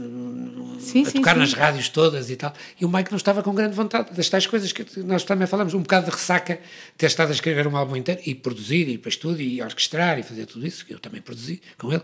Sim, 0.79 1.05
a 1.05 1.11
tocar 1.11 1.33
sim. 1.33 1.39
nas 1.39 1.53
rádios 1.53 1.89
todas 1.89 2.29
e 2.29 2.35
tal. 2.35 2.53
E 2.79 2.85
o 2.85 2.89
Mike 2.89 3.11
não 3.11 3.17
estava 3.17 3.43
com 3.43 3.53
grande 3.53 3.75
vontade 3.75 4.13
das 4.15 4.27
tais 4.29 4.47
coisas 4.47 4.71
que 4.71 4.85
nós 5.01 5.23
também 5.23 5.47
falamos, 5.47 5.73
um 5.73 5.81
bocado 5.81 6.05
de 6.05 6.11
ressaca, 6.11 6.55
de 6.55 6.61
ter 6.97 7.07
estado 7.07 7.29
a 7.29 7.33
escrever 7.33 7.67
um 7.67 7.75
álbum 7.75 7.95
inteiro 7.95 8.21
e 8.25 8.33
produzir, 8.33 8.87
e 8.87 8.97
para 8.97 9.09
estúdio, 9.09 9.45
e 9.45 9.61
orquestrar, 9.61 10.17
e 10.17 10.23
fazer 10.23 10.45
tudo 10.45 10.65
isso, 10.65 10.85
que 10.85 10.93
eu 10.93 10.99
também 10.99 11.21
produzi 11.21 11.61
com 11.77 11.91
ele. 11.91 12.03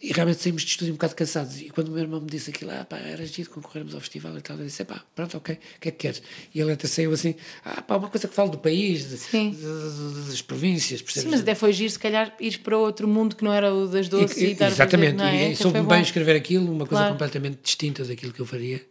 E 0.00 0.12
realmente 0.12 0.42
saímos 0.42 0.62
de 0.62 0.68
estúdio 0.68 0.92
um 0.92 0.96
bocado 0.96 1.14
cansados. 1.14 1.58
E 1.58 1.70
quando 1.70 1.88
o 1.88 1.92
meu 1.92 2.02
irmão 2.02 2.20
me 2.20 2.26
disse 2.26 2.50
aquilo, 2.50 2.70
ah 2.70 2.84
pá, 2.84 2.98
era 2.98 3.24
giro 3.26 3.48
concorrermos 3.48 3.94
ao 3.94 4.00
festival 4.00 4.36
e 4.36 4.42
tal, 4.42 4.58
eu 4.58 4.66
disse, 4.66 4.84
pá, 4.84 5.02
pronto, 5.14 5.38
ok, 5.38 5.54
o 5.54 5.80
que 5.80 5.88
é 5.88 5.90
que 5.90 5.96
queres? 5.96 6.22
E 6.54 6.60
ele 6.60 6.70
até 6.72 6.86
saiu 6.86 7.12
assim, 7.12 7.34
ah 7.64 7.80
pá, 7.80 7.96
uma 7.96 8.10
coisa 8.10 8.28
que 8.28 8.34
falo 8.34 8.50
do 8.50 8.58
país, 8.58 9.08
de- 9.08 9.16
de- 9.16 9.50
de- 9.56 10.28
das 10.28 10.42
províncias, 10.42 11.00
percebes? 11.00 11.24
Sim, 11.24 11.30
mas 11.30 11.40
até 11.40 11.54
foi 11.54 11.72
giro, 11.72 11.90
se 11.90 11.98
calhar, 11.98 12.36
ir 12.38 12.58
para 12.58 12.76
outro 12.76 13.08
mundo 13.08 13.34
que 13.34 13.42
não 13.42 13.52
era 13.54 13.72
o 13.72 13.88
das 13.88 14.06
doces 14.06 14.36
e, 14.36 14.44
E- 14.44 14.52
e- 14.52 14.54
fazer, 14.54 14.72
exatamente, 14.72 15.16
não 15.16 15.24
é? 15.24 15.48
e, 15.48 15.52
e 15.52 15.56
soube 15.56 15.78
foi 15.78 15.86
bem 15.88 16.02
escrever 16.02 16.36
aquilo, 16.36 16.66
uma 16.70 16.86
coisa 16.86 17.02
Claro. 17.04 17.14
completamente 17.14 17.60
distinta 17.62 18.04
daquilo 18.04 18.32
que 18.34 18.40
eu 18.40 18.46
faria. 18.46 18.84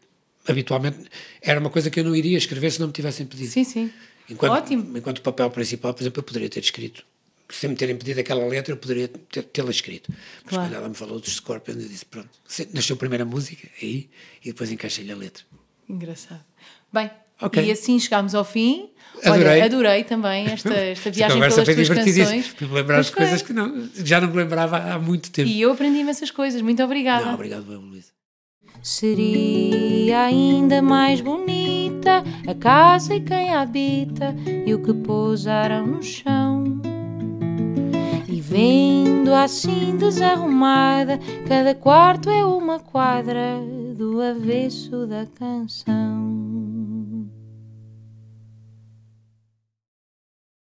Habitualmente 0.47 0.97
era 1.41 1.59
uma 1.59 1.69
coisa 1.69 1.89
que 1.91 1.99
eu 1.99 2.03
não 2.03 2.15
iria 2.15 2.37
escrever 2.37 2.71
se 2.71 2.79
não 2.79 2.87
me 2.87 2.93
tivessem 2.93 3.25
pedido. 3.27 3.51
Sim, 3.51 3.63
sim. 3.63 3.91
Enquanto, 4.29 4.53
Ótimo. 4.53 4.97
Enquanto 4.97 5.19
o 5.19 5.21
papel 5.21 5.49
principal, 5.51 5.93
por 5.93 6.01
exemplo, 6.01 6.19
eu 6.19 6.23
poderia 6.23 6.49
ter 6.49 6.59
escrito. 6.61 7.05
Se 7.49 7.67
me 7.67 7.75
terem 7.75 7.95
pedido 7.95 8.19
aquela 8.19 8.45
letra, 8.47 8.73
eu 8.73 8.77
poderia 8.77 9.07
tê-la 9.07 9.69
escrito. 9.69 10.11
Mas 10.43 10.49
Claro. 10.53 10.67
quando 10.69 10.75
ela 10.77 10.89
me 10.89 10.95
falou 10.95 11.19
dos 11.19 11.35
Scorpions, 11.35 11.81
eu 11.83 11.87
disse: 11.89 12.05
pronto, 12.05 12.29
nasceu 12.73 12.95
a 12.95 12.99
primeira 12.99 13.23
música, 13.25 13.67
aí, 13.81 14.09
e 14.43 14.47
depois 14.47 14.71
encaixei-lhe 14.71 15.11
a 15.11 15.15
letra. 15.15 15.43
Engraçado. 15.87 16.43
Bem, 16.91 17.11
Ok. 17.41 17.63
e 17.63 17.71
assim 17.71 17.99
chegámos 17.99 18.33
ao 18.33 18.43
fim. 18.43 18.89
Adorei. 19.23 19.47
Olha, 19.47 19.65
adorei 19.65 20.03
também 20.03 20.47
esta, 20.47 20.73
esta 20.73 21.11
viagem 21.11 21.35
conversa 21.37 21.63
pelas 21.63 21.87
foi 21.87 21.95
tuas 21.95 22.05
canções. 22.17 22.47
Fui-me 22.47 22.73
lembrar 22.73 22.95
Pois 22.95 23.05
de 23.07 23.11
coisas 23.13 23.41
que 23.41 23.53
não, 23.53 23.89
já 23.95 24.19
não 24.19 24.27
me 24.29 24.35
lembrava 24.37 24.77
há 24.77 24.99
muito 24.99 25.29
tempo. 25.31 25.47
E 25.47 25.61
eu 25.61 25.71
aprendi 25.71 25.99
imensas 25.99 26.31
coisas. 26.31 26.61
Muito 26.61 26.83
obrigada. 26.83 27.25
Não, 27.25 27.33
obrigado, 27.35 27.71
eu, 27.71 27.79
Luísa. 27.79 28.11
Seria 28.81 30.23
ainda 30.25 30.81
mais 30.81 31.21
bonita 31.21 32.23
a 32.47 32.53
casa 32.55 33.15
e 33.15 33.19
quem 33.21 33.53
a 33.53 33.61
habita 33.61 34.35
e 34.65 34.73
o 34.73 34.81
que 34.83 34.93
pousaram 34.93 35.87
no 35.87 36.03
chão. 36.03 36.54
Vendo 38.55 39.33
assim 39.33 39.97
desarrumada, 39.97 41.19
cada 41.45 41.75
quarto 41.75 42.29
é 42.29 42.45
uma 42.45 42.79
quadra 42.79 43.59
do 43.97 44.21
avesso 44.21 45.05
da 45.05 45.25
canção. 45.25 46.64